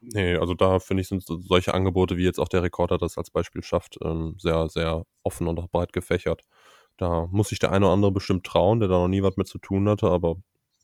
nee, 0.02 0.36
also 0.36 0.54
da 0.54 0.80
finde 0.80 1.02
ich, 1.02 1.10
sind 1.10 1.24
solche 1.26 1.74
Angebote, 1.74 2.18
wie 2.18 2.24
jetzt 2.24 2.40
auch 2.40 2.50
der 2.50 2.64
Rekorder 2.64 2.98
das 2.98 3.18
als 3.18 3.32
Beispiel 3.32 3.64
schafft, 3.64 3.98
ähm, 4.04 4.36
sehr, 4.38 4.70
sehr 4.70 5.06
offen 5.24 5.48
und 5.48 5.60
auch 5.60 5.70
breit 5.70 5.94
gefächert. 5.94 6.44
Da 6.98 7.28
muss 7.32 7.50
sich 7.50 7.60
der 7.60 7.72
eine 7.72 7.86
oder 7.86 7.94
andere 7.94 8.12
bestimmt 8.12 8.46
trauen, 8.46 8.80
der 8.80 8.90
da 8.90 8.98
noch 8.98 9.08
nie 9.08 9.24
was 9.24 9.38
mit 9.38 9.48
zu 9.48 9.58
tun 9.58 9.88
hatte, 9.88 10.08
aber 10.10 10.36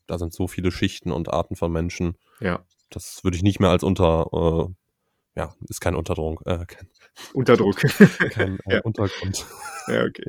da 0.06 0.18
sind 0.18 0.32
so 0.32 0.46
viele 0.46 0.70
Schichten 0.70 1.12
und 1.12 1.32
Arten 1.32 1.56
von 1.56 1.70
Menschen. 1.72 2.16
Ja. 2.40 2.64
das 2.90 3.24
würde 3.24 3.36
ich 3.36 3.42
nicht 3.42 3.60
mehr 3.60 3.70
als 3.70 3.82
unter, 3.82 4.28
äh, 4.32 4.74
ja, 5.36 5.54
ist 5.68 5.80
kein 5.80 5.94
Unterdruck, 5.94 6.42
äh, 6.46 6.64
kein, 6.66 6.88
Unterdruck. 7.34 7.76
kein 8.30 8.58
äh, 8.66 8.76
Ja. 8.76 8.80
Untergrund. 8.80 9.46
Ja, 9.86 10.04
okay. 10.04 10.28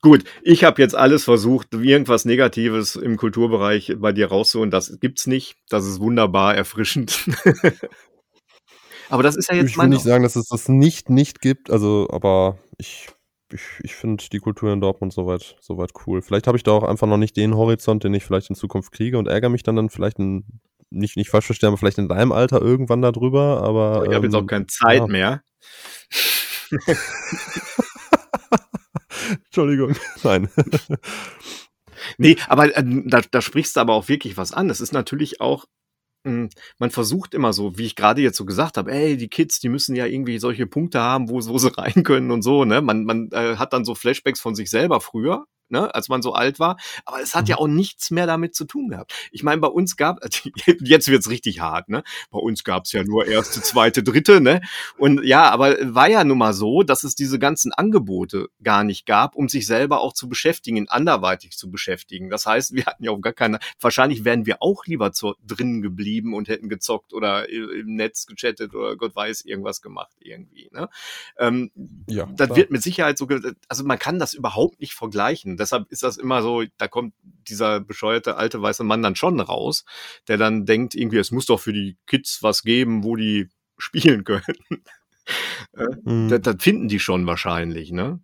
Gut, 0.00 0.24
ich 0.42 0.64
habe 0.64 0.80
jetzt 0.80 0.94
alles 0.94 1.24
versucht, 1.24 1.74
irgendwas 1.74 2.24
Negatives 2.24 2.96
im 2.96 3.16
Kulturbereich 3.16 3.96
bei 3.98 4.12
dir 4.12 4.28
rauszuholen. 4.28 4.70
Das 4.70 4.98
gibt's 5.00 5.26
nicht. 5.26 5.56
Das 5.68 5.84
ist 5.84 6.00
wunderbar 6.00 6.54
erfrischend. 6.54 7.28
Aber 9.08 9.22
das 9.22 9.36
ist 9.36 9.50
ja 9.50 9.56
jetzt 9.56 9.70
Ich 9.70 9.78
will 9.78 9.88
nicht 9.88 10.02
sagen, 10.02 10.22
dass 10.22 10.36
es 10.36 10.48
das 10.48 10.68
nicht 10.68 11.10
nicht 11.10 11.40
gibt, 11.40 11.70
also, 11.70 12.08
aber 12.10 12.58
ich 12.76 13.08
ich 13.52 13.62
ich 13.82 13.94
finde 13.94 14.24
die 14.32 14.40
Kultur 14.40 14.72
in 14.72 14.80
Dortmund 14.80 15.12
soweit 15.12 15.56
soweit 15.60 15.92
cool. 16.06 16.22
Vielleicht 16.22 16.48
habe 16.48 16.56
ich 16.56 16.64
da 16.64 16.72
auch 16.72 16.82
einfach 16.82 17.06
noch 17.06 17.16
nicht 17.16 17.36
den 17.36 17.56
Horizont, 17.56 18.02
den 18.02 18.14
ich 18.14 18.24
vielleicht 18.24 18.50
in 18.50 18.56
Zukunft 18.56 18.90
kriege 18.90 19.16
und 19.18 19.28
ärgere 19.28 19.50
mich 19.50 19.62
dann 19.62 19.76
dann 19.76 19.90
vielleicht 19.90 20.18
in 20.18 20.60
nicht 20.90 21.16
nicht 21.16 21.30
falsch 21.30 21.46
verstehen, 21.46 21.68
aber 21.68 21.78
vielleicht 21.78 21.98
in 21.98 22.08
deinem 22.08 22.32
Alter 22.32 22.60
irgendwann 22.60 23.02
da 23.02 23.12
drüber, 23.12 23.62
aber, 23.62 24.06
ich 24.08 24.14
habe 24.14 24.26
jetzt 24.26 24.34
auch 24.34 24.40
ähm, 24.40 24.46
keine 24.46 24.66
Zeit 24.66 24.98
ja. 24.98 25.06
mehr. 25.06 25.42
Entschuldigung. 29.46 29.96
Nein. 30.22 30.48
Nee, 32.18 32.36
aber 32.46 32.76
äh, 32.76 32.84
da, 33.06 33.20
da 33.30 33.40
sprichst 33.42 33.74
du 33.74 33.80
aber 33.80 33.94
auch 33.94 34.08
wirklich 34.08 34.36
was 34.36 34.52
an. 34.52 34.70
Es 34.70 34.80
ist 34.80 34.92
natürlich 34.92 35.40
auch, 35.40 35.64
mh, 36.24 36.50
man 36.78 36.90
versucht 36.90 37.34
immer 37.34 37.52
so, 37.52 37.78
wie 37.78 37.86
ich 37.86 37.96
gerade 37.96 38.20
jetzt 38.20 38.36
so 38.36 38.44
gesagt 38.44 38.76
habe, 38.76 38.92
ey, 38.92 39.16
die 39.16 39.28
Kids, 39.28 39.58
die 39.60 39.68
müssen 39.68 39.96
ja 39.96 40.06
irgendwie 40.06 40.38
solche 40.38 40.66
Punkte 40.66 41.00
haben, 41.00 41.28
wo, 41.28 41.44
wo 41.46 41.58
sie 41.58 41.76
rein 41.76 42.04
können 42.04 42.30
und 42.30 42.42
so, 42.42 42.64
ne? 42.64 42.80
Man, 42.80 43.04
man 43.04 43.30
äh, 43.32 43.56
hat 43.56 43.72
dann 43.72 43.84
so 43.84 43.94
Flashbacks 43.94 44.40
von 44.40 44.54
sich 44.54 44.70
selber 44.70 45.00
früher. 45.00 45.46
Ne, 45.68 45.92
als 45.94 46.08
man 46.08 46.22
so 46.22 46.32
alt 46.32 46.60
war, 46.60 46.76
aber 47.04 47.20
es 47.20 47.34
hat 47.34 47.44
Mhm. 47.46 47.48
ja 47.50 47.56
auch 47.58 47.66
nichts 47.66 48.12
mehr 48.12 48.26
damit 48.26 48.54
zu 48.54 48.66
tun 48.66 48.88
gehabt. 48.90 49.12
Ich 49.32 49.42
meine, 49.42 49.60
bei 49.60 49.66
uns 49.68 49.96
gab, 49.96 50.20
jetzt 50.80 51.08
wird's 51.08 51.28
richtig 51.28 51.58
hart, 51.60 51.88
ne? 51.88 52.04
Bei 52.30 52.38
uns 52.38 52.62
gab's 52.62 52.92
ja 52.92 53.02
nur 53.02 53.26
erste, 53.26 53.60
zweite, 53.62 54.04
dritte, 54.04 54.40
ne? 54.40 54.60
Und 54.96 55.24
ja, 55.24 55.50
aber 55.50 55.76
war 55.94 56.08
ja 56.08 56.22
nun 56.22 56.38
mal 56.38 56.52
so, 56.52 56.82
dass 56.84 57.02
es 57.02 57.16
diese 57.16 57.38
ganzen 57.40 57.72
Angebote 57.72 58.48
gar 58.62 58.84
nicht 58.84 59.06
gab, 59.06 59.34
um 59.34 59.48
sich 59.48 59.66
selber 59.66 60.00
auch 60.02 60.12
zu 60.12 60.28
beschäftigen, 60.28 60.88
anderweitig 60.88 61.56
zu 61.56 61.68
beschäftigen. 61.70 62.30
Das 62.30 62.46
heißt, 62.46 62.72
wir 62.74 62.86
hatten 62.86 63.02
ja 63.02 63.10
auch 63.10 63.20
gar 63.20 63.32
keine, 63.32 63.58
wahrscheinlich 63.80 64.24
wären 64.24 64.46
wir 64.46 64.58
auch 64.62 64.86
lieber 64.86 65.10
zu, 65.12 65.34
drinnen 65.44 65.82
geblieben 65.82 66.32
und 66.34 66.46
hätten 66.48 66.68
gezockt 66.68 67.12
oder 67.12 67.48
im 67.48 67.96
Netz 67.96 68.26
gechattet 68.26 68.72
oder 68.74 68.96
Gott 68.96 69.16
weiß 69.16 69.40
irgendwas 69.42 69.82
gemacht 69.82 70.14
irgendwie. 70.20 70.68
Ne? 70.72 70.88
Ähm, 71.38 71.72
Ja, 72.08 72.26
das 72.26 72.46
klar. 72.48 72.56
wird 72.56 72.70
mit 72.70 72.82
Sicherheit 72.82 73.18
so, 73.18 73.26
also 73.68 73.84
man 73.84 73.98
kann 73.98 74.18
das 74.20 74.32
überhaupt 74.32 74.80
nicht 74.80 74.94
vergleichen. 74.94 75.55
Deshalb 75.56 75.90
ist 75.90 76.02
das 76.02 76.16
immer 76.16 76.42
so, 76.42 76.64
da 76.78 76.88
kommt 76.88 77.14
dieser 77.22 77.80
bescheuerte 77.80 78.36
alte 78.36 78.60
weiße 78.60 78.84
Mann 78.84 79.02
dann 79.02 79.16
schon 79.16 79.40
raus, 79.40 79.84
der 80.28 80.36
dann 80.36 80.66
denkt 80.66 80.94
irgendwie, 80.94 81.18
es 81.18 81.30
muss 81.30 81.46
doch 81.46 81.60
für 81.60 81.72
die 81.72 81.96
Kids 82.06 82.42
was 82.42 82.62
geben, 82.62 83.04
wo 83.04 83.16
die 83.16 83.48
spielen 83.78 84.24
können. 84.24 84.44
Mhm. 86.04 86.28
Das, 86.28 86.40
das 86.42 86.56
finden 86.60 86.88
die 86.88 87.00
schon 87.00 87.26
wahrscheinlich, 87.26 87.90
ne? 87.90 88.20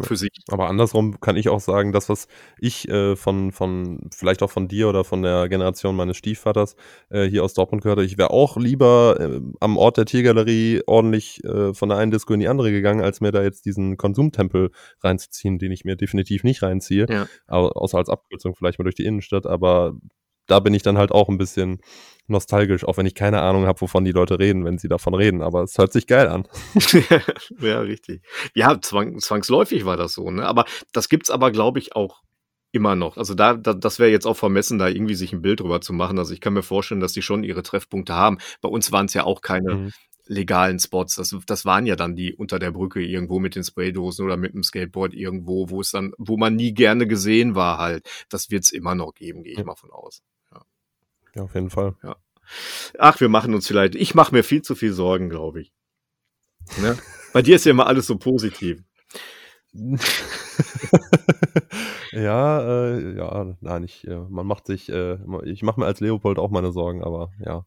Für 0.00 0.16
sich. 0.16 0.30
Aber 0.48 0.68
andersrum 0.68 1.20
kann 1.20 1.36
ich 1.36 1.48
auch 1.48 1.60
sagen, 1.60 1.92
das, 1.92 2.08
was 2.08 2.28
ich 2.58 2.88
äh, 2.88 3.16
von, 3.16 3.52
von, 3.52 4.08
vielleicht 4.14 4.42
auch 4.42 4.50
von 4.50 4.68
dir 4.68 4.88
oder 4.88 5.04
von 5.04 5.22
der 5.22 5.48
Generation 5.48 5.96
meines 5.96 6.16
Stiefvaters 6.16 6.76
äh, 7.08 7.24
hier 7.24 7.42
aus 7.44 7.54
Dortmund 7.54 7.82
gehört 7.82 7.98
habe, 7.98 8.06
ich 8.06 8.18
wäre 8.18 8.30
auch 8.30 8.56
lieber 8.56 9.16
äh, 9.18 9.40
am 9.60 9.76
Ort 9.76 9.96
der 9.96 10.04
Tiergalerie 10.04 10.82
ordentlich 10.86 11.42
äh, 11.44 11.72
von 11.72 11.88
der 11.88 11.98
einen 11.98 12.10
Disco 12.10 12.34
in 12.34 12.40
die 12.40 12.48
andere 12.48 12.70
gegangen, 12.70 13.00
als 13.02 13.20
mir 13.20 13.32
da 13.32 13.42
jetzt 13.42 13.64
diesen 13.64 13.96
Konsumtempel 13.96 14.70
reinzuziehen, 15.02 15.58
den 15.58 15.72
ich 15.72 15.84
mir 15.84 15.96
definitiv 15.96 16.44
nicht 16.44 16.62
reinziehe. 16.62 17.06
Ja. 17.08 17.26
Au- 17.46 17.68
Außer 17.68 17.98
als 17.98 18.08
Abkürzung 18.08 18.54
vielleicht 18.54 18.78
mal 18.78 18.84
durch 18.84 18.94
die 18.96 19.04
Innenstadt, 19.04 19.46
aber 19.46 19.94
da 20.46 20.60
bin 20.60 20.74
ich 20.74 20.82
dann 20.82 20.98
halt 20.98 21.12
auch 21.12 21.28
ein 21.28 21.38
bisschen 21.38 21.80
nostalgisch, 22.28 22.84
auch 22.84 22.96
wenn 22.96 23.06
ich 23.06 23.14
keine 23.14 23.40
Ahnung 23.42 23.66
habe, 23.66 23.80
wovon 23.80 24.04
die 24.04 24.12
Leute 24.12 24.38
reden, 24.38 24.64
wenn 24.64 24.78
sie 24.78 24.88
davon 24.88 25.14
reden. 25.14 25.42
Aber 25.42 25.62
es 25.62 25.78
hört 25.78 25.92
sich 25.92 26.06
geil 26.06 26.28
an. 26.28 26.48
ja, 27.60 27.80
richtig. 27.80 28.22
Ja, 28.54 28.80
zwang, 28.80 29.18
zwangsläufig 29.20 29.84
war 29.84 29.96
das 29.96 30.14
so, 30.14 30.30
ne? 30.30 30.46
Aber 30.46 30.64
das 30.92 31.08
gibt's 31.08 31.30
aber, 31.30 31.50
glaube 31.52 31.78
ich, 31.78 31.94
auch 31.94 32.22
immer 32.72 32.96
noch. 32.96 33.16
Also 33.16 33.34
da, 33.34 33.54
da 33.54 33.74
das 33.74 33.98
wäre 33.98 34.10
jetzt 34.10 34.26
auch 34.26 34.36
vermessen, 34.36 34.78
da 34.78 34.88
irgendwie 34.88 35.14
sich 35.14 35.32
ein 35.32 35.40
Bild 35.42 35.60
drüber 35.60 35.80
zu 35.80 35.92
machen. 35.92 36.18
Also 36.18 36.34
ich 36.34 36.40
kann 36.40 36.52
mir 36.52 36.62
vorstellen, 36.64 37.00
dass 37.00 37.12
die 37.12 37.22
schon 37.22 37.44
ihre 37.44 37.62
Treffpunkte 37.62 38.14
haben. 38.14 38.38
Bei 38.60 38.68
uns 38.68 38.92
waren 38.92 39.06
es 39.06 39.14
ja 39.14 39.24
auch 39.24 39.40
keine 39.40 39.74
Mhm. 39.74 39.90
legalen 40.26 40.78
Spots. 40.80 41.14
Das, 41.14 41.34
das 41.46 41.64
waren 41.64 41.86
ja 41.86 41.94
dann 41.96 42.16
die 42.16 42.34
unter 42.34 42.58
der 42.58 42.72
Brücke 42.72 43.00
irgendwo 43.00 43.38
mit 43.38 43.54
den 43.54 43.62
Spraydosen 43.64 44.24
oder 44.26 44.36
mit 44.36 44.52
dem 44.52 44.64
Skateboard 44.64 45.14
irgendwo, 45.14 45.70
wo 45.70 45.80
es 45.80 45.92
dann, 45.92 46.12
wo 46.18 46.36
man 46.36 46.56
nie 46.56 46.74
gerne 46.74 47.06
gesehen 47.06 47.54
war 47.54 47.78
halt. 47.78 48.06
Das 48.28 48.50
wird's 48.50 48.70
immer 48.72 48.94
noch 48.96 49.14
geben, 49.14 49.44
gehe 49.44 49.52
ich 49.52 49.64
mal 49.64 49.76
von 49.76 49.92
aus. 49.92 50.20
Ja, 51.36 51.42
auf 51.42 51.54
jeden 51.54 51.70
Fall. 51.70 51.94
Ach, 52.98 53.20
wir 53.20 53.28
machen 53.28 53.54
uns 53.54 53.66
vielleicht. 53.66 53.94
Ich 53.94 54.14
mache 54.14 54.34
mir 54.34 54.42
viel 54.42 54.62
zu 54.62 54.74
viel 54.74 54.92
Sorgen, 54.92 55.28
glaube 55.28 55.60
ich. 55.60 55.72
Ne? 56.80 56.96
Bei 57.32 57.42
dir 57.42 57.56
ist 57.56 57.66
ja 57.66 57.72
immer 57.72 57.86
alles 57.86 58.06
so 58.06 58.16
positiv. 58.16 58.82
ja, 62.12 62.60
äh, 62.60 63.16
ja, 63.16 63.54
nein, 63.60 63.84
ich, 63.84 64.06
äh, 64.06 64.20
man 64.30 64.46
macht 64.46 64.66
sich, 64.66 64.88
äh, 64.88 65.18
ich 65.44 65.62
mache 65.62 65.78
mir 65.78 65.84
als 65.86 66.00
Leopold 66.00 66.38
auch 66.38 66.50
meine 66.50 66.72
Sorgen, 66.72 67.04
aber 67.04 67.30
ja, 67.44 67.66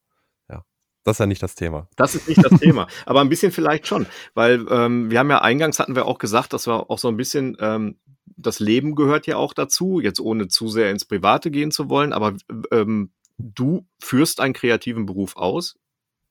ja, 0.50 0.66
das 1.04 1.16
ist 1.16 1.20
ja 1.20 1.28
nicht 1.28 1.44
das 1.44 1.54
Thema. 1.54 1.88
Das 1.98 2.16
ist 2.16 2.28
nicht 2.28 2.44
das 2.44 2.60
Thema, 2.60 2.88
aber 3.06 3.22
ein 3.22 3.30
bisschen 3.30 3.52
vielleicht 3.52 3.86
schon, 3.86 4.08
weil 4.34 4.66
ähm, 4.72 5.12
wir 5.12 5.20
haben 5.20 5.30
ja 5.30 5.44
eingangs 5.44 5.78
hatten 5.78 5.96
wir 5.96 6.08
auch 6.08 6.18
gesagt, 6.18 6.54
dass 6.54 6.66
wir 6.66 6.90
auch 6.90 6.98
so 6.98 7.10
ein 7.10 7.18
bisschen 7.18 7.56
ähm, 7.60 8.00
das 8.26 8.60
Leben 8.60 8.96
gehört 8.96 9.28
ja 9.28 9.38
auch 9.38 9.54
dazu, 9.54 10.00
jetzt 10.00 10.20
ohne 10.20 10.48
zu 10.48 10.68
sehr 10.68 10.90
ins 10.90 11.06
Private 11.06 11.52
gehen 11.52 11.70
zu 11.70 11.90
wollen, 11.90 12.12
aber 12.12 12.36
ähm, 12.72 13.12
du 13.40 13.88
führst 14.00 14.42
einen 14.42 14.54
kreativen 14.54 15.06
Beruf 15.06 15.36
aus 15.38 15.80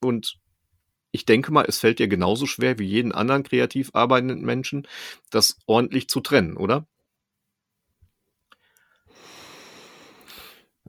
und 0.01 0.39
ich 1.11 1.25
denke 1.25 1.51
mal, 1.53 1.65
es 1.67 1.79
fällt 1.79 1.99
dir 1.99 2.09
genauso 2.09 2.47
schwer 2.47 2.79
wie 2.79 2.87
jeden 2.87 3.13
anderen 3.13 3.43
kreativ 3.43 3.91
arbeitenden 3.95 4.45
Menschen, 4.45 4.87
das 5.31 5.57
ordentlich 5.67 6.09
zu 6.09 6.21
trennen, 6.21 6.57
oder? 6.57 6.87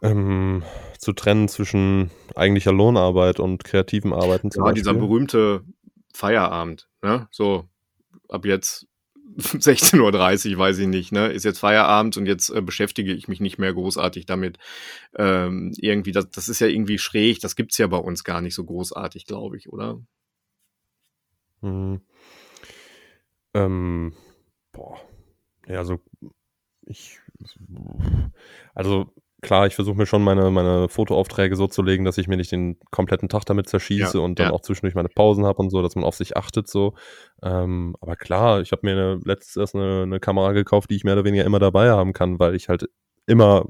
Ähm, 0.01 0.63
zu 0.97 1.13
trennen 1.13 1.47
zwischen 1.47 2.11
eigentlicher 2.35 2.71
Lohnarbeit 2.71 3.39
und 3.39 3.63
kreativem 3.63 4.13
Arbeiten 4.13 4.49
Ja, 4.53 4.71
dieser 4.71 4.93
berühmte 4.93 5.63
Feierabend, 6.13 6.89
ne? 7.01 7.27
So, 7.31 7.67
ab 8.27 8.45
jetzt 8.45 8.88
16.30 9.37 10.53
Uhr, 10.53 10.57
weiß 10.57 10.77
ich 10.79 10.87
nicht, 10.87 11.11
ne? 11.11 11.27
Ist 11.27 11.45
jetzt 11.45 11.59
Feierabend 11.59 12.17
und 12.17 12.25
jetzt 12.25 12.49
äh, 12.49 12.61
beschäftige 12.61 13.13
ich 13.13 13.27
mich 13.27 13.39
nicht 13.39 13.57
mehr 13.57 13.73
großartig 13.73 14.25
damit. 14.25 14.57
Ähm, 15.15 15.73
irgendwie, 15.77 16.11
das, 16.11 16.29
das 16.31 16.49
ist 16.49 16.59
ja 16.59 16.67
irgendwie 16.67 16.97
schräg, 16.97 17.39
das 17.39 17.55
gibt's 17.55 17.77
ja 17.77 17.87
bei 17.87 17.97
uns 17.97 18.23
gar 18.23 18.41
nicht 18.41 18.55
so 18.55 18.63
großartig, 18.65 19.25
glaube 19.25 19.57
ich, 19.57 19.69
oder? 19.69 19.99
Mhm. 21.61 22.01
Ähm, 23.53 24.13
boah. 24.71 24.99
Ja, 25.67 25.79
also 25.79 25.99
ich, 26.85 27.19
also 28.73 29.13
klar, 29.41 29.67
ich 29.67 29.75
versuche 29.75 29.97
mir 29.97 30.05
schon 30.05 30.23
meine, 30.23 30.51
meine 30.51 30.89
Fotoaufträge 30.89 31.55
so 31.55 31.67
zu 31.67 31.81
legen, 31.81 32.05
dass 32.05 32.17
ich 32.17 32.27
mir 32.27 32.37
nicht 32.37 32.51
den 32.51 32.77
kompletten 32.91 33.29
Tag 33.29 33.45
damit 33.45 33.69
zerschieße 33.69 34.17
Ja, 34.17 34.23
und 34.23 34.39
dann 34.39 34.47
ja. 34.47 34.53
auch 34.53 34.61
zwischendurch 34.61 34.95
meine 34.95 35.09
Pausen 35.09 35.45
habe 35.45 35.59
und 35.59 35.69
so, 35.69 35.81
dass 35.81 35.95
man 35.95 36.03
auf 36.03 36.15
sich 36.15 36.37
achtet 36.37 36.67
so. 36.67 36.95
Ähm, 37.41 37.95
aber 38.01 38.15
klar, 38.15 38.61
ich 38.61 38.71
habe 38.71 38.81
mir 38.83 38.91
eine, 38.91 39.19
letztens 39.23 39.57
erst 39.57 39.75
eine, 39.75 40.03
eine 40.03 40.19
Kamera 40.19 40.51
gekauft, 40.51 40.89
die 40.89 40.95
ich 40.95 41.03
mehr 41.03 41.13
oder 41.13 41.25
weniger 41.25 41.45
immer 41.45 41.59
dabei 41.59 41.89
haben 41.89 42.13
kann, 42.13 42.39
weil 42.39 42.55
ich 42.55 42.69
halt 42.69 42.89
immer 43.25 43.65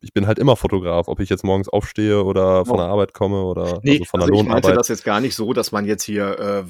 ich 0.00 0.12
bin 0.12 0.26
halt 0.26 0.38
immer 0.38 0.56
Fotograf, 0.56 1.08
ob 1.08 1.20
ich 1.20 1.28
jetzt 1.28 1.44
morgens 1.44 1.68
aufstehe 1.68 2.22
oder 2.24 2.64
von 2.64 2.76
Oh. 2.76 2.78
der 2.78 2.86
Arbeit 2.86 3.14
komme 3.14 3.42
oder 3.42 3.80
Nee, 3.82 3.92
also 3.98 4.04
von 4.06 4.20
also 4.20 4.32
der 4.32 4.40
ich 4.40 4.48
meinte 4.48 4.68
Lohnarbeit. 4.68 4.76
das 4.80 4.88
jetzt 4.88 5.04
gar 5.04 5.20
nicht 5.20 5.34
so, 5.34 5.52
dass 5.52 5.72
man 5.72 5.84
jetzt 5.86 6.02
hier 6.04 6.38
äh, 6.38 6.64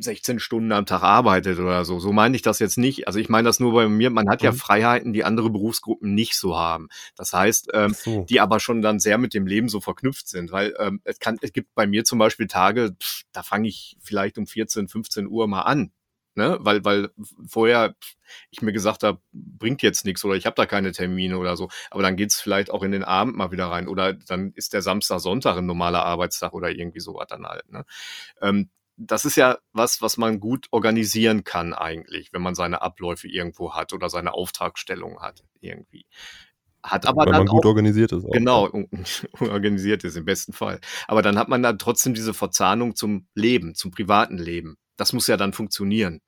16 0.00 0.38
Stunden 0.40 0.72
am 0.72 0.86
Tag 0.86 1.02
arbeitet 1.02 1.58
oder 1.58 1.84
so. 1.84 1.98
So 2.00 2.12
meine 2.12 2.34
ich 2.36 2.42
das 2.42 2.58
jetzt 2.58 2.78
nicht. 2.78 3.06
Also 3.06 3.18
ich 3.18 3.28
meine 3.28 3.46
das 3.46 3.60
nur 3.60 3.72
bei 3.72 3.88
mir, 3.88 4.10
man 4.10 4.28
hat 4.28 4.42
ja 4.42 4.52
Mhm. 4.52 4.56
Freiheiten, 4.56 5.12
die 5.12 5.24
andere 5.24 5.50
Berufsgruppen 5.50 6.14
nicht 6.14 6.34
so 6.36 6.56
haben. 6.58 6.88
Das 7.16 7.32
heißt, 7.32 7.70
ähm, 7.74 7.94
so. 7.94 8.24
die 8.28 8.40
aber 8.40 8.60
schon 8.60 8.82
dann 8.82 8.98
sehr 9.00 9.18
mit 9.18 9.34
dem 9.34 9.46
Leben 9.46 9.68
so 9.68 9.80
verknüpft 9.80 10.28
sind. 10.28 10.52
Weil 10.52 10.74
ähm, 10.78 11.00
es 11.04 11.18
kann, 11.18 11.36
es 11.40 11.52
gibt 11.52 11.74
bei 11.74 11.86
mir 11.86 12.04
zum 12.04 12.18
Beispiel 12.18 12.46
Tage, 12.46 12.94
pff, 13.00 13.22
da 13.32 13.42
fange 13.42 13.68
ich 13.68 13.96
vielleicht 14.00 14.38
um 14.38 14.46
14, 14.46 14.88
15 14.88 15.26
Uhr 15.28 15.46
mal 15.48 15.62
an. 15.62 15.92
Ne? 16.34 16.58
Weil, 16.60 16.84
weil 16.84 17.10
vorher 17.46 17.94
ich 18.50 18.62
mir 18.62 18.72
gesagt 18.72 19.02
habe, 19.02 19.20
bringt 19.32 19.82
jetzt 19.82 20.04
nichts 20.04 20.24
oder 20.24 20.34
ich 20.34 20.46
habe 20.46 20.54
da 20.54 20.66
keine 20.66 20.92
Termine 20.92 21.38
oder 21.38 21.56
so. 21.56 21.68
Aber 21.90 22.02
dann 22.02 22.16
geht's 22.16 22.40
vielleicht 22.40 22.70
auch 22.70 22.82
in 22.82 22.92
den 22.92 23.04
Abend 23.04 23.36
mal 23.36 23.50
wieder 23.50 23.66
rein. 23.66 23.88
Oder 23.88 24.12
dann 24.14 24.52
ist 24.54 24.72
der 24.72 24.82
Samstag, 24.82 25.20
Sonntag 25.20 25.56
ein 25.56 25.66
normaler 25.66 26.04
Arbeitstag 26.04 26.52
oder 26.52 26.70
irgendwie 26.70 27.00
sowas 27.00 27.26
dann 27.28 27.46
halt. 27.46 27.70
Ne? 27.70 27.84
Ähm, 28.40 28.70
das 28.96 29.24
ist 29.24 29.36
ja 29.36 29.58
was, 29.72 30.02
was 30.02 30.18
man 30.18 30.40
gut 30.40 30.66
organisieren 30.72 31.42
kann 31.42 31.72
eigentlich, 31.72 32.32
wenn 32.32 32.42
man 32.42 32.54
seine 32.54 32.82
Abläufe 32.82 33.28
irgendwo 33.28 33.74
hat 33.74 33.92
oder 33.94 34.10
seine 34.10 34.34
Auftragstellung 34.34 35.20
hat 35.22 35.42
irgendwie. 35.60 36.06
Hat 36.82 37.06
aber 37.06 37.26
Wenn 37.26 37.32
dann 37.32 37.44
man 37.44 37.46
gut 37.48 37.64
auch, 37.64 37.68
organisiert 37.70 38.12
ist. 38.12 38.24
Auch, 38.24 38.30
Genau, 38.30 38.70
organisiert 39.40 40.04
ist 40.04 40.16
im 40.16 40.24
besten 40.24 40.52
Fall. 40.52 40.80
Aber 41.08 41.22
dann 41.22 41.38
hat 41.38 41.48
man 41.48 41.62
dann 41.62 41.78
trotzdem 41.78 42.14
diese 42.14 42.32
Verzahnung 42.34 42.96
zum 42.96 43.26
Leben, 43.34 43.74
zum 43.74 43.90
privaten 43.90 44.38
Leben. 44.38 44.76
Das 44.96 45.12
muss 45.12 45.26
ja 45.26 45.36
dann 45.36 45.52
funktionieren. 45.52 46.20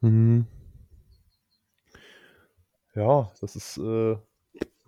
Mhm. 0.00 0.46
Ja, 2.94 3.30
das 3.40 3.56
ist, 3.56 3.76
äh, 3.78 4.16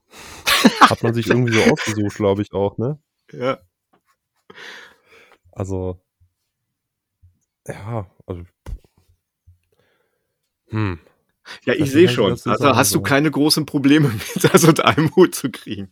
hat 0.80 1.02
man 1.02 1.14
sich 1.14 1.26
irgendwie 1.26 1.52
so 1.52 1.62
ausgesucht, 1.72 2.16
glaube 2.16 2.42
ich 2.42 2.52
auch, 2.52 2.78
ne? 2.78 2.98
Ja. 3.32 3.58
Also, 5.52 6.00
ja, 7.66 8.06
also, 8.26 8.44
hm. 10.68 10.98
Ja, 11.64 11.74
Ich 11.74 11.90
sehe 11.90 12.08
schon. 12.08 12.32
Also 12.32 12.54
sagen 12.54 12.76
hast 12.76 12.94
du 12.94 13.00
keine 13.00 13.30
großen 13.30 13.66
Probleme 13.66 14.08
mit, 14.08 14.52
das 14.52 14.64
unter 14.64 14.86
einem 14.86 15.14
Hut 15.16 15.34
zu 15.34 15.50
kriegen. 15.50 15.90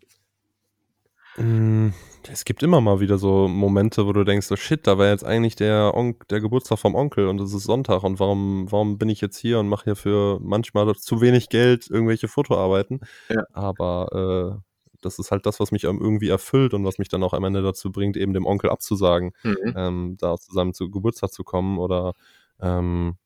Hm, 1.37 1.93
es 2.31 2.45
gibt 2.45 2.63
immer 2.63 2.81
mal 2.81 3.01
wieder 3.01 3.19
so 3.19 3.49
Momente, 3.49 4.07
wo 4.07 4.13
du 4.13 4.25
denkst, 4.25 4.47
so 4.47 4.57
shit, 4.57 4.87
da 4.87 4.99
war 4.99 5.09
jetzt 5.09 5.25
eigentlich 5.25 5.57
der, 5.57 5.93
Onk 5.95 6.29
der 6.29 6.41
Geburtstag 6.41 6.79
vom 6.79 6.95
Onkel 6.95 7.27
und 7.29 7.41
es 7.41 7.53
ist 7.53 7.65
Sonntag 7.65 8.05
und 8.05 8.21
warum, 8.21 8.71
warum 8.71 8.99
bin 8.99 9.09
ich 9.09 9.21
jetzt 9.21 9.37
hier 9.39 9.59
und 9.59 9.69
mache 9.69 9.85
hier 9.85 9.97
für 9.97 10.39
manchmal 10.41 10.95
zu 10.95 11.21
wenig 11.21 11.49
Geld 11.49 11.89
irgendwelche 11.91 12.29
Fotoarbeiten. 12.29 13.01
Ja. 13.29 13.45
Aber 13.53 14.61
äh, 14.61 14.61
das 15.01 15.19
ist 15.19 15.31
halt 15.33 15.45
das, 15.45 15.61
was 15.61 15.73
mich 15.73 15.85
irgendwie 15.85 16.29
erfüllt 16.29 16.73
und 16.73 16.85
was 16.85 16.99
mich 16.99 17.09
dann 17.09 17.23
auch 17.23 17.35
am 17.35 17.45
Ende 17.45 17.63
dazu 17.63 17.91
bringt, 17.93 18.17
eben 18.17 18.33
dem 18.33 18.47
Onkel 18.47 18.71
abzusagen, 18.71 19.33
Mhm. 19.43 19.75
ähm, 19.77 20.17
da 20.19 20.37
zusammen 20.37 20.73
zu 20.73 20.91
Geburtstag 20.91 21.33
zu 21.33 21.43
kommen 21.45 21.79
oder 21.79 22.15
ähm, 22.61 23.17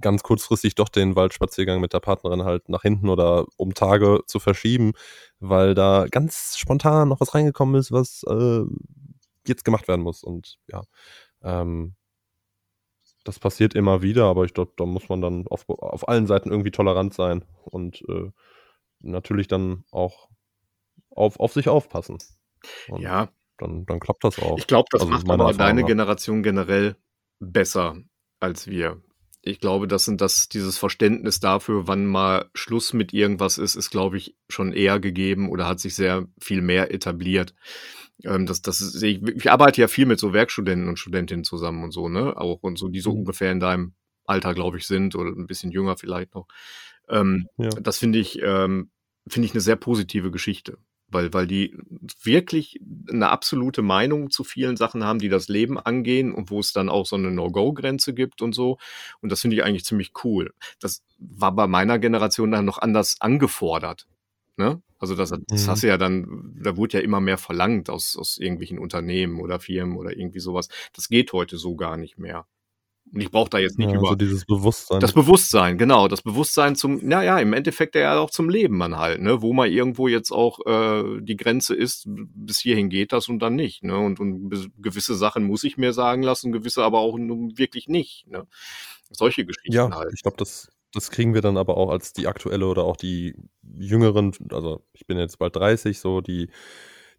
ganz 0.00 0.22
kurzfristig 0.22 0.74
doch 0.74 0.88
den 0.88 1.16
Waldspaziergang 1.16 1.80
mit 1.80 1.92
der 1.92 2.00
Partnerin 2.00 2.44
halt 2.44 2.68
nach 2.68 2.82
hinten 2.82 3.08
oder 3.08 3.46
um 3.56 3.74
Tage 3.74 4.20
zu 4.26 4.40
verschieben, 4.40 4.92
weil 5.40 5.74
da 5.74 6.06
ganz 6.10 6.56
spontan 6.58 7.08
noch 7.08 7.20
was 7.20 7.34
reingekommen 7.34 7.76
ist, 7.76 7.92
was 7.92 8.24
äh, 8.28 8.62
jetzt 9.46 9.64
gemacht 9.64 9.88
werden 9.88 10.02
muss. 10.02 10.22
Und 10.22 10.58
ja, 10.68 10.82
ähm, 11.42 11.94
das 13.24 13.38
passiert 13.38 13.74
immer 13.74 14.02
wieder, 14.02 14.24
aber 14.24 14.44
ich 14.44 14.54
glaube, 14.54 14.72
da 14.76 14.86
muss 14.86 15.08
man 15.08 15.20
dann 15.20 15.46
auf, 15.48 15.68
auf 15.68 16.08
allen 16.08 16.26
Seiten 16.26 16.50
irgendwie 16.50 16.70
tolerant 16.70 17.14
sein 17.14 17.44
und 17.64 18.02
äh, 18.08 18.30
natürlich 19.00 19.48
dann 19.48 19.84
auch 19.90 20.28
auf, 21.10 21.38
auf 21.40 21.52
sich 21.52 21.68
aufpassen. 21.68 22.18
Und 22.88 23.02
Ja, 23.02 23.28
dann, 23.58 23.86
dann 23.86 24.00
klappt 24.00 24.24
das 24.24 24.38
auch. 24.38 24.58
ich 24.58 24.66
glaube, 24.66 24.88
das 24.92 25.02
Also 25.02 25.12
macht 25.12 25.30
aber 25.30 25.52
deine. 25.52 25.84
Generation 25.84 26.42
generell 26.42 26.96
besser 27.40 27.96
als 28.40 28.66
wir. 28.66 29.02
Ich 29.42 29.60
glaube, 29.60 29.86
das 29.86 30.04
sind 30.04 30.20
das, 30.20 30.48
dieses 30.48 30.78
Verständnis 30.78 31.40
dafür, 31.40 31.86
wann 31.86 32.06
mal 32.06 32.50
Schluss 32.54 32.92
mit 32.92 33.12
irgendwas 33.12 33.56
ist, 33.56 33.76
ist, 33.76 33.90
glaube 33.90 34.16
ich, 34.16 34.36
schon 34.48 34.72
eher 34.72 34.98
gegeben 35.00 35.48
oder 35.48 35.66
hat 35.66 35.80
sich 35.80 35.94
sehr 35.94 36.26
viel 36.40 36.60
mehr 36.60 36.92
etabliert. 36.92 37.54
Ähm, 38.24 38.46
das, 38.46 38.62
das 38.62 38.78
sehe 38.78 39.12
ich, 39.18 39.22
ich 39.36 39.50
arbeite 39.50 39.80
ja 39.80 39.88
viel 39.88 40.06
mit 40.06 40.18
so 40.18 40.32
Werkstudenten 40.32 40.88
und 40.88 40.98
Studentinnen 40.98 41.44
zusammen 41.44 41.84
und 41.84 41.92
so, 41.92 42.08
ne? 42.08 42.36
Auch 42.36 42.62
und 42.62 42.78
so, 42.78 42.88
die 42.88 43.00
so 43.00 43.12
Mhm. 43.12 43.18
ungefähr 43.20 43.52
in 43.52 43.60
deinem 43.60 43.94
Alter, 44.24 44.54
glaube 44.54 44.78
ich, 44.78 44.86
sind 44.86 45.14
oder 45.14 45.30
ein 45.30 45.46
bisschen 45.46 45.70
jünger 45.70 45.96
vielleicht 45.96 46.34
noch. 46.34 46.48
Ähm, 47.08 47.48
Ja. 47.58 47.70
das 47.80 47.98
finde 47.98 48.18
ich, 48.18 48.40
ähm, 48.42 48.90
finde 49.28 49.46
ich 49.46 49.52
eine 49.52 49.60
sehr 49.60 49.76
positive 49.76 50.30
Geschichte, 50.30 50.78
weil, 51.10 51.32
weil 51.32 51.46
die 51.46 51.76
wirklich 52.22 52.80
eine 53.10 53.28
absolute 53.30 53.82
Meinung 53.82 54.30
zu 54.30 54.44
vielen 54.44 54.76
Sachen 54.76 55.04
haben, 55.04 55.18
die 55.18 55.28
das 55.28 55.48
Leben 55.48 55.78
angehen 55.78 56.32
und 56.32 56.50
wo 56.50 56.60
es 56.60 56.72
dann 56.72 56.88
auch 56.88 57.06
so 57.06 57.16
eine 57.16 57.30
No-Go-Grenze 57.30 58.14
gibt 58.14 58.42
und 58.42 58.54
so. 58.54 58.78
Und 59.20 59.30
das 59.32 59.40
finde 59.40 59.56
ich 59.56 59.64
eigentlich 59.64 59.84
ziemlich 59.84 60.12
cool. 60.24 60.52
Das 60.80 61.02
war 61.18 61.52
bei 61.52 61.66
meiner 61.66 61.98
Generation 61.98 62.50
dann 62.50 62.64
noch 62.64 62.78
anders 62.78 63.20
angefordert. 63.20 64.06
Ne? 64.56 64.82
Also 64.98 65.14
das, 65.14 65.30
das 65.30 65.66
Mhm. 65.66 65.70
hast 65.70 65.82
du 65.82 65.86
ja 65.88 65.96
dann, 65.98 66.54
da 66.60 66.76
wurde 66.76 66.98
ja 66.98 67.04
immer 67.04 67.20
mehr 67.20 67.38
verlangt 67.38 67.90
aus, 67.90 68.16
aus 68.16 68.38
irgendwelchen 68.38 68.78
Unternehmen 68.78 69.40
oder 69.40 69.60
Firmen 69.60 69.96
oder 69.96 70.16
irgendwie 70.16 70.40
sowas. 70.40 70.68
Das 70.94 71.08
geht 71.08 71.32
heute 71.32 71.56
so 71.58 71.76
gar 71.76 71.96
nicht 71.96 72.18
mehr. 72.18 72.46
Und 73.12 73.20
ich 73.20 73.30
brauche 73.30 73.50
da 73.50 73.58
jetzt 73.58 73.78
nicht 73.78 73.92
Ja, 73.92 73.98
über 73.98 74.08
so 74.08 74.14
dieses 74.16 74.44
Bewusstsein. 74.44 75.00
das 75.00 75.12
Bewusstsein, 75.12 75.78
genau, 75.78 76.08
das 76.08 76.22
Bewusstsein 76.22 76.74
zum, 76.76 77.00
naja, 77.06 77.38
im 77.38 77.52
Endeffekt 77.52 77.94
ja 77.94 78.18
auch 78.18 78.30
zum 78.30 78.48
Leben 78.50 78.76
man 78.76 78.96
halt, 78.98 79.20
ne, 79.20 79.42
wo 79.42 79.52
mal 79.52 79.68
irgendwo 79.68 80.08
jetzt 80.08 80.32
auch 80.32 80.58
äh, 80.66 81.20
die 81.22 81.36
Grenze 81.36 81.74
ist, 81.74 82.04
bis 82.08 82.58
hierhin 82.60 82.88
geht 82.90 83.12
das 83.12 83.28
und 83.28 83.38
dann 83.40 83.54
nicht, 83.54 83.84
ne, 83.84 83.96
und, 83.98 84.18
und 84.20 84.50
gewisse 84.78 85.14
Sachen 85.14 85.44
muss 85.44 85.64
ich 85.64 85.76
mir 85.78 85.92
sagen 85.92 86.22
lassen, 86.22 86.52
gewisse 86.52 86.82
aber 86.82 86.98
auch 86.98 87.16
nun 87.18 87.56
wirklich 87.58 87.88
nicht, 87.88 88.26
ne, 88.28 88.46
solche 89.10 89.46
Geschichten 89.46 89.72
Ja, 89.74 89.90
halt. 89.94 90.14
ich 90.14 90.22
glaube, 90.22 90.36
das, 90.38 90.68
das 90.92 91.10
kriegen 91.10 91.34
wir 91.34 91.42
dann 91.42 91.56
aber 91.56 91.76
auch 91.76 91.90
als 91.90 92.12
die 92.12 92.26
aktuelle 92.26 92.66
oder 92.66 92.84
auch 92.84 92.96
die 92.96 93.34
jüngeren, 93.62 94.32
also 94.50 94.84
ich 94.92 95.06
bin 95.06 95.18
jetzt 95.18 95.38
bald 95.38 95.56
30, 95.56 95.98
so 96.00 96.20
die, 96.20 96.48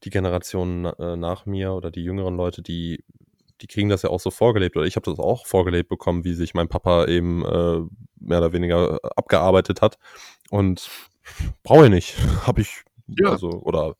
die 0.03 0.09
Generation 0.09 0.85
äh, 0.85 1.15
nach 1.17 1.45
mir 1.45 1.73
oder 1.73 1.91
die 1.91 2.03
jüngeren 2.03 2.35
Leute, 2.37 2.61
die, 2.61 3.03
die 3.61 3.67
kriegen 3.67 3.89
das 3.89 4.03
ja 4.03 4.09
auch 4.09 4.19
so 4.19 4.31
vorgelebt. 4.31 4.75
Oder 4.77 4.85
ich 4.85 4.95
habe 4.95 5.09
das 5.09 5.19
auch 5.19 5.45
vorgelebt 5.45 5.89
bekommen, 5.89 6.23
wie 6.23 6.33
sich 6.33 6.53
mein 6.53 6.69
Papa 6.69 7.05
eben 7.05 7.43
äh, 7.45 7.81
mehr 8.19 8.39
oder 8.39 8.53
weniger 8.53 8.99
abgearbeitet 9.15 9.81
hat. 9.81 9.97
Und 10.49 10.89
brauche 11.63 11.85
ich 11.85 11.91
nicht. 11.91 12.17
Habe 12.47 12.61
ich, 12.61 12.83
Ja. 13.07 13.31
also, 13.31 13.49
oder 13.49 13.95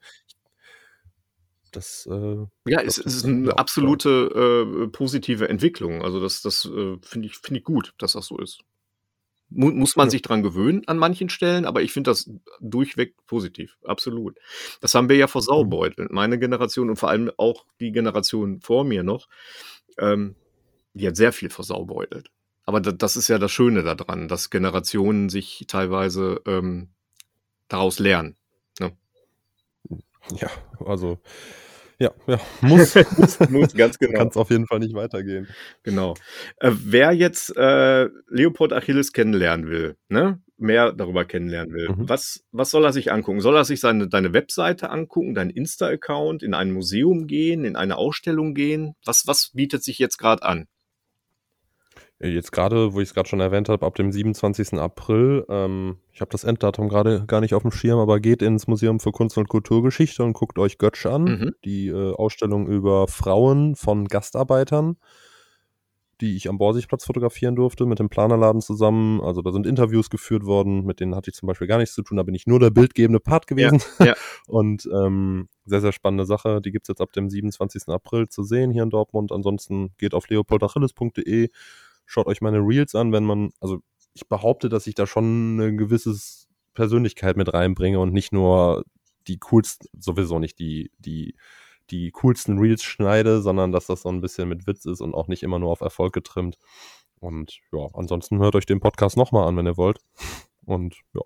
das, 1.72 2.07
äh, 2.11 2.45
Ja, 2.65 2.81
es, 2.81 2.98
ist 2.98 3.26
eine 3.26 3.57
absolute 3.57 4.10
äh, 4.10 4.88
positive 4.88 5.49
Entwicklung. 5.49 6.02
Also 6.03 6.19
das, 6.19 6.41
das 6.41 6.65
äh, 6.65 6.98
finde 7.02 7.27
ich, 7.27 7.38
finde 7.38 7.60
ich 7.60 7.64
gut, 7.64 7.94
dass 7.99 8.14
das 8.14 8.26
so 8.26 8.38
ist. 8.40 8.61
Mu 9.51 9.71
muss 9.71 9.95
man 9.95 10.07
Ja. 10.07 10.11
sich 10.11 10.21
dran 10.21 10.43
gewöhnen 10.43 10.84
an 10.88 10.97
manchen 10.97 11.30
Stellen, 11.30 11.65
aber 11.65 11.81
ich 11.81 11.91
finde 11.91 12.11
das 12.11 12.30
durchweg 12.59 13.15
positiv, 13.26 13.77
absolut. 13.84 14.38
Das 14.81 14.93
haben 14.93 15.09
wir 15.09 15.15
ja 15.17 15.26
Mhm. 15.26 15.31
versaubeutelt. 15.31 16.11
Meine 16.11 16.38
Generation 16.39 16.89
und 16.89 16.97
vor 16.97 17.09
allem 17.09 17.31
auch 17.38 17.65
die 17.80 17.91
Generation 17.91 18.61
vor 18.61 18.84
mir 18.84 19.03
noch, 19.03 19.27
ähm, 19.97 20.35
die 20.93 21.07
hat 21.07 21.15
sehr 21.15 21.34
viel 21.34 21.49
versaubeutelt. 21.49 22.30
Aber 22.65 22.80
da, 22.81 22.91
das 22.91 23.17
ist 23.17 23.27
ja 23.27 23.39
das 23.39 23.51
Schöne 23.51 23.81
daran, 23.84 24.27
dass 24.27 24.49
Generationen 24.51 25.30
sich 25.30 25.65
teilweise 25.67 26.41
ähm, 26.45 26.89
daraus 27.67 27.97
lernen. 27.99 28.35
Ne? 28.80 28.91
Ja, 30.35 30.49
also, 30.85 31.19
ja, 31.99 32.11
ja, 32.27 32.39
muss. 32.61 32.95
muss, 33.17 33.39
muss, 33.49 33.73
ganz 33.73 33.97
genau. 33.99 34.17
kann 34.17 34.27
es 34.30 34.38
auf 34.38 34.49
jeden 34.49 34.65
Fall 34.67 34.80
nicht 34.80 34.93
weitergehen. 34.95 35.47
Genau. 35.84 36.15
Äh, 36.57 36.71
wer 36.84 37.11
jetzt 37.11 37.55
äh, 37.57 38.07
Leopold 38.30 38.73
Achilles 38.73 39.13
kennenlernen 39.13 39.67
will, 39.67 39.95
ne? 40.09 40.41
mehr 40.57 40.91
darüber 40.91 41.23
kennenlernen 41.23 41.73
will, 41.73 41.89
Mhm. 41.89 42.09
was, 42.09 42.43
was 42.51 42.69
soll 42.69 42.84
er 42.84 42.91
sich 42.91 43.11
angucken? 43.11 43.39
Soll 43.39 43.55
er 43.55 43.63
sich 43.63 43.80
seine, 43.80 44.09
deine 44.09 44.34
Webseite 44.34 44.89
angucken, 44.89 45.34
deinen 45.34 45.51
Insta-Account, 45.51 46.43
in 46.43 46.53
ein 46.53 46.71
Museum 46.71 47.27
gehen, 47.27 47.63
in 47.63 47.76
eine 47.77 47.95
Ausstellung 47.97 48.53
gehen? 48.53 48.93
Was, 49.05 49.26
was 49.26 49.51
bietet 49.53 49.84
sich 49.84 49.99
jetzt 49.99 50.17
gerade 50.17 50.43
an? 50.43 50.67
Jetzt 52.21 52.51
gerade, 52.51 52.93
wo 52.93 52.99
ich 52.99 53.07
es 53.09 53.13
gerade 53.13 53.29
schon 53.29 53.39
erwähnt 53.39 53.69
habe, 53.69 53.85
ab 53.85 53.95
dem 53.95 54.11
27. 54.11 54.73
April, 54.73 55.45
ähm, 55.47 55.97
ich 56.11 56.19
habe 56.19 56.31
das 56.31 56.43
Enddatum 56.43 56.89
gerade 56.89 57.23
gar 57.25 57.39
nicht 57.39 57.53
auf 57.53 57.61
dem 57.61 57.71
Schirm, 57.71 57.97
aber 57.97 58.19
geht 58.19 58.41
ins 58.41 58.67
Museum 58.67 58.99
für 58.99 59.11
Kunst 59.13 59.37
und 59.37 59.47
Kulturgeschichte 59.47 60.21
und 60.23 60.33
guckt 60.33 60.59
euch 60.59 60.77
Götsch 60.77 61.05
an, 61.05 61.23
Mhm. 61.23 61.55
die 61.63 61.87
äh, 61.87 62.13
Ausstellung 62.13 62.67
über 62.67 63.07
Frauen 63.07 63.77
von 63.77 64.05
Gastarbeitern, 64.09 64.97
die 66.19 66.35
ich 66.35 66.49
am 66.49 66.57
Borsigplatz 66.57 67.05
fotografieren 67.05 67.55
durfte, 67.55 67.85
mit 67.85 67.99
dem 67.99 68.09
Planerladen 68.09 68.59
zusammen. 68.59 69.21
Also 69.21 69.41
da 69.41 69.53
sind 69.53 69.65
Interviews 69.65 70.09
geführt 70.09 70.43
worden, 70.43 70.83
mit 70.85 70.99
denen 70.99 71.15
hatte 71.15 71.29
ich 71.29 71.37
zum 71.37 71.47
Beispiel 71.47 71.67
gar 71.67 71.77
nichts 71.77 71.95
zu 71.95 72.01
tun, 72.03 72.17
da 72.17 72.23
bin 72.23 72.35
ich 72.35 72.45
nur 72.45 72.59
der 72.59 72.71
bildgebende 72.71 73.21
Part 73.21 73.47
gewesen. 73.47 73.81
ja. 73.99 74.13
Und 74.47 74.89
ähm, 74.93 75.47
sehr, 75.63 75.79
sehr 75.79 75.93
spannende 75.93 76.25
Sache. 76.25 76.59
Die 76.59 76.71
gibt's 76.71 76.89
jetzt 76.89 76.99
ab 76.99 77.13
dem 77.13 77.29
27. 77.29 77.83
April 77.87 78.27
zu 78.27 78.43
sehen 78.43 78.71
hier 78.71 78.83
in 78.83 78.89
Dortmund. 78.89 79.31
Ansonsten 79.31 79.91
geht 79.97 80.13
auf 80.13 80.27
leopoldachilles.de, 80.27 81.49
schaut 82.10 82.26
euch 82.26 82.41
meine 82.41 82.57
Reels 82.57 82.95
an, 82.95 83.14
wenn 83.14 83.23
man, 83.23 83.52
also 83.61 83.81
ich 84.14 84.27
behaupte, 84.27 84.68
dass 84.68 84.88
ich 84.88 84.95
da 84.95 85.06
schon 85.06 85.60
eine 85.60 85.76
gewisse 85.76 86.15
Persönlichkeit 86.73 87.38
mit 87.38 87.53
reinbringe 87.53 87.99
und 87.99 88.14
nicht 88.14 88.34
nur 88.34 88.84
die 89.27 89.38
coolsten, 89.38 89.88
sowieso 89.98 90.40
nicht 90.40 90.57
die, 90.57 90.91
die, 90.98 91.36
die 91.91 92.10
coolsten 92.11 92.57
Reels 92.57 92.84
schneide, 92.84 93.41
sondern 93.41 93.72
dass 93.72 93.86
das 93.86 94.02
so 94.02 94.10
ein 94.10 94.22
bisschen 94.22 94.49
mit 94.49 94.65
Witz 94.65 94.86
ist 94.86 95.02
und 95.02 95.14
auch 95.14 95.27
nicht 95.27 95.44
immer 95.44 95.60
nur 95.60 95.69
auf 95.69 95.81
Erfolg 95.81 96.11
getrimmt. 96.11 96.57
Und 97.19 97.60
ja, 97.72 97.88
ansonsten 97.94 98.40
hört 98.40 98.56
euch 98.56 98.65
den 98.65 98.80
Podcast 98.80 99.15
nochmal 99.15 99.48
an, 99.48 99.56
wenn 99.56 99.68
ihr 99.68 99.77
wollt. 99.77 99.99
Und 100.65 100.95
ja. 101.14 101.22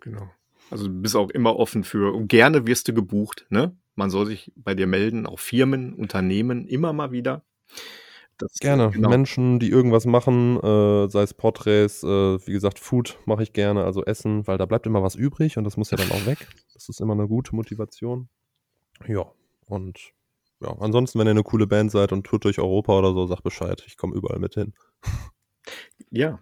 Genau. 0.00 0.28
Also 0.70 0.88
du 0.88 1.00
bist 1.00 1.14
auch 1.14 1.30
immer 1.30 1.56
offen 1.56 1.84
für, 1.84 2.12
und 2.12 2.26
gerne 2.26 2.66
wirst 2.66 2.88
du 2.88 2.94
gebucht, 2.94 3.46
ne? 3.50 3.76
Man 3.94 4.10
soll 4.10 4.26
sich 4.26 4.50
bei 4.56 4.74
dir 4.74 4.88
melden, 4.88 5.26
auch 5.26 5.38
Firmen, 5.38 5.94
Unternehmen, 5.94 6.66
immer 6.66 6.92
mal 6.92 7.12
wieder. 7.12 7.44
Das, 8.44 8.58
Gerne. 8.58 8.90
Genau. 8.90 9.08
Menschen, 9.08 9.58
die 9.58 9.70
irgendwas 9.70 10.04
machen, 10.04 10.58
äh, 10.58 11.08
sei 11.08 11.22
es 11.22 11.32
Porträts, 11.32 12.02
äh, 12.02 12.06
wie 12.46 12.52
gesagt, 12.52 12.78
Food 12.78 13.18
mache 13.24 13.42
ich 13.42 13.54
gerne, 13.54 13.84
also 13.84 14.04
Essen, 14.04 14.46
weil 14.46 14.58
da 14.58 14.66
bleibt 14.66 14.86
immer 14.86 15.02
was 15.02 15.14
übrig 15.14 15.56
und 15.56 15.64
das 15.64 15.78
muss 15.78 15.90
ja 15.90 15.96
dann 15.96 16.10
auch 16.10 16.26
weg. 16.26 16.46
Das 16.74 16.90
ist 16.90 17.00
immer 17.00 17.14
eine 17.14 17.26
gute 17.26 17.56
Motivation. 17.56 18.28
Ja, 19.06 19.24
und 19.66 20.12
ja, 20.60 20.76
ansonsten, 20.78 21.18
wenn 21.18 21.26
ihr 21.26 21.30
eine 21.30 21.42
coole 21.42 21.66
Band 21.66 21.90
seid 21.90 22.12
und 22.12 22.26
tourt 22.26 22.44
durch 22.44 22.58
Europa 22.58 22.98
oder 22.98 23.14
so, 23.14 23.26
sagt 23.26 23.44
Bescheid. 23.44 23.82
Ich 23.86 23.96
komme 23.96 24.14
überall 24.14 24.38
mit 24.38 24.54
hin. 24.54 24.74
Ja. 26.10 26.38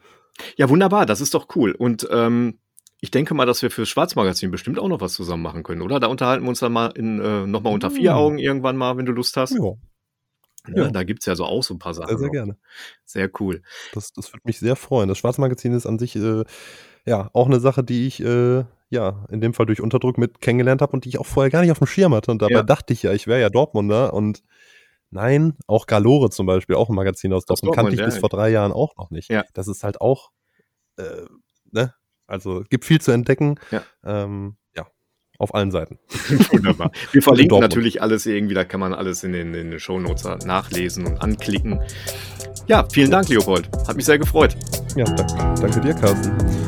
Ja, 0.57 0.69
wunderbar, 0.69 1.07
das 1.07 1.21
ist 1.21 1.35
doch 1.35 1.47
cool. 1.55 1.73
Und 1.73 2.09
ähm, 2.11 2.59
ich 3.01 3.13
denke 3.13 3.33
mal, 3.35 3.47
dass 3.47 3.63
wir 3.63 3.71
fürs 3.71 3.89
Schwarzmagazin 3.89 4.51
bestimmt 4.51 4.81
auch 4.81 4.89
noch 4.89 5.01
was 5.01 5.13
zusammen 5.13 5.45
machen 5.45 5.63
können, 5.63 5.83
oder? 5.83 6.01
Da 6.01 6.09
unterhalten 6.09 6.45
wir 6.45 6.49
uns 6.49 6.59
dann 6.59 6.73
mal 6.73 6.89
in, 6.89 7.21
äh, 7.21 7.47
nochmal 7.47 7.73
unter 7.73 7.93
vier 7.93 8.11
Hm. 8.11 8.19
Augen 8.19 8.39
irgendwann 8.39 8.77
mal, 8.77 8.97
wenn 8.97 9.07
du 9.07 9.13
Lust 9.13 9.37
hast. 9.37 9.55
Ja, 9.55 9.75
Ja, 10.69 10.85
ja. 10.85 10.91
Da 10.91 11.03
gibt's 11.03 11.27
ja 11.27 11.35
so 11.35 11.45
auch 11.45 11.63
so 11.63 11.75
ein 11.75 11.79
paar 11.79 11.95
Sachen. 11.95 12.09
sehr, 12.09 12.19
sehr 12.19 12.27
noch. 12.29 12.33
gerne. 12.33 12.57
Sehr 13.05 13.31
cool. 13.41 13.63
Das, 13.93 14.13
das 14.13 14.33
würde 14.33 14.43
mich 14.45 14.59
sehr 14.59 14.77
freuen. 14.77 15.09
Das 15.09 15.19
Schwarzmagazin 15.19 15.73
ist 15.73 15.87
an 15.87 15.99
sich 15.99 16.17
äh, 16.17 16.45
ja 17.05 17.31
auch 17.33 17.47
eine 17.47 17.61
Sache, 17.61 17.83
die 17.83 18.07
ich 18.07 18.23
äh, 18.23 18.65
ja, 18.93 19.25
in 19.31 19.41
dem 19.41 19.55
Fall 19.55 19.67
durch 19.67 19.81
Unterdruck 19.81 20.19
mit 20.19 20.41
kennengelernt 20.41 20.83
habe 20.83 20.93
und 20.93 21.05
die 21.05 21.09
ich 21.09 21.19
auch 21.19 21.27
vorher 21.27 21.51
gar 21.51 21.63
nicht 21.63 21.71
auf 21.71 21.79
dem 21.79 21.87
Schirm 21.87 22.15
hatte. 22.15 22.31
Und 22.31 22.43
dabei 22.43 22.57
ja. 22.57 22.63
dachte 22.63 22.93
ich 22.93 23.03
ja, 23.03 23.13
ich 23.13 23.27
wäre 23.27 23.41
ja 23.41 23.49
Dortmunder 23.49 24.13
und 24.13 24.43
nein, 25.11 25.57
auch 25.67 25.87
Galore 25.87 26.29
zum 26.29 26.47
Beispiel, 26.47 26.77
auch 26.77 26.91
ein 26.91 26.95
Magazin 26.95 27.33
aus 27.33 27.47
Dortmund, 27.47 27.75
kannte 27.75 27.93
ich 27.93 28.01
ja, 28.01 28.05
bis 28.05 28.19
vor 28.19 28.29
drei 28.29 28.51
Jahren 28.51 28.71
auch 28.71 28.97
noch 28.97 29.11
nicht. 29.11 29.31
Ja. 29.31 29.45
Das 29.55 29.67
ist 29.67 29.83
halt 29.83 30.01
auch, 30.03 30.31
äh, 30.99 31.23
ne? 31.71 31.95
Also 32.27 32.65
gibt 32.69 32.85
viel 32.85 33.01
zu 33.01 33.13
entdecken. 33.13 33.59
Ja. 33.71 33.83
Ähm, 34.05 34.57
auf 35.43 35.55
allen 35.55 35.71
Seiten. 35.71 35.99
Wunderbar. 36.51 36.93
Wir 37.13 37.23
verlinken 37.23 37.61
natürlich 37.61 38.01
alles 38.01 38.27
irgendwie, 38.27 38.55
da 38.55 38.65
kann 38.65 38.81
man 38.81 38.95
alles 38.95 39.25
in 39.25 39.33
den, 39.33 39.55
in 39.55 39.71
den 39.71 39.81
Shownotes 39.81 40.25
nachlesen 40.45 41.07
und 41.07 41.21
anklicken. 41.21 41.81
Ja, 42.69 42.87
vielen 42.93 43.11
Dank, 43.11 43.29
Leopold. 43.29 43.69
Hat 43.87 43.97
mich 43.97 44.05
sehr 44.05 44.19
gefreut. 44.19 44.57
Ja, 44.97 45.05
danke, 45.05 45.61
danke 45.61 45.81
dir, 45.81 45.95
Carsten. 45.95 46.62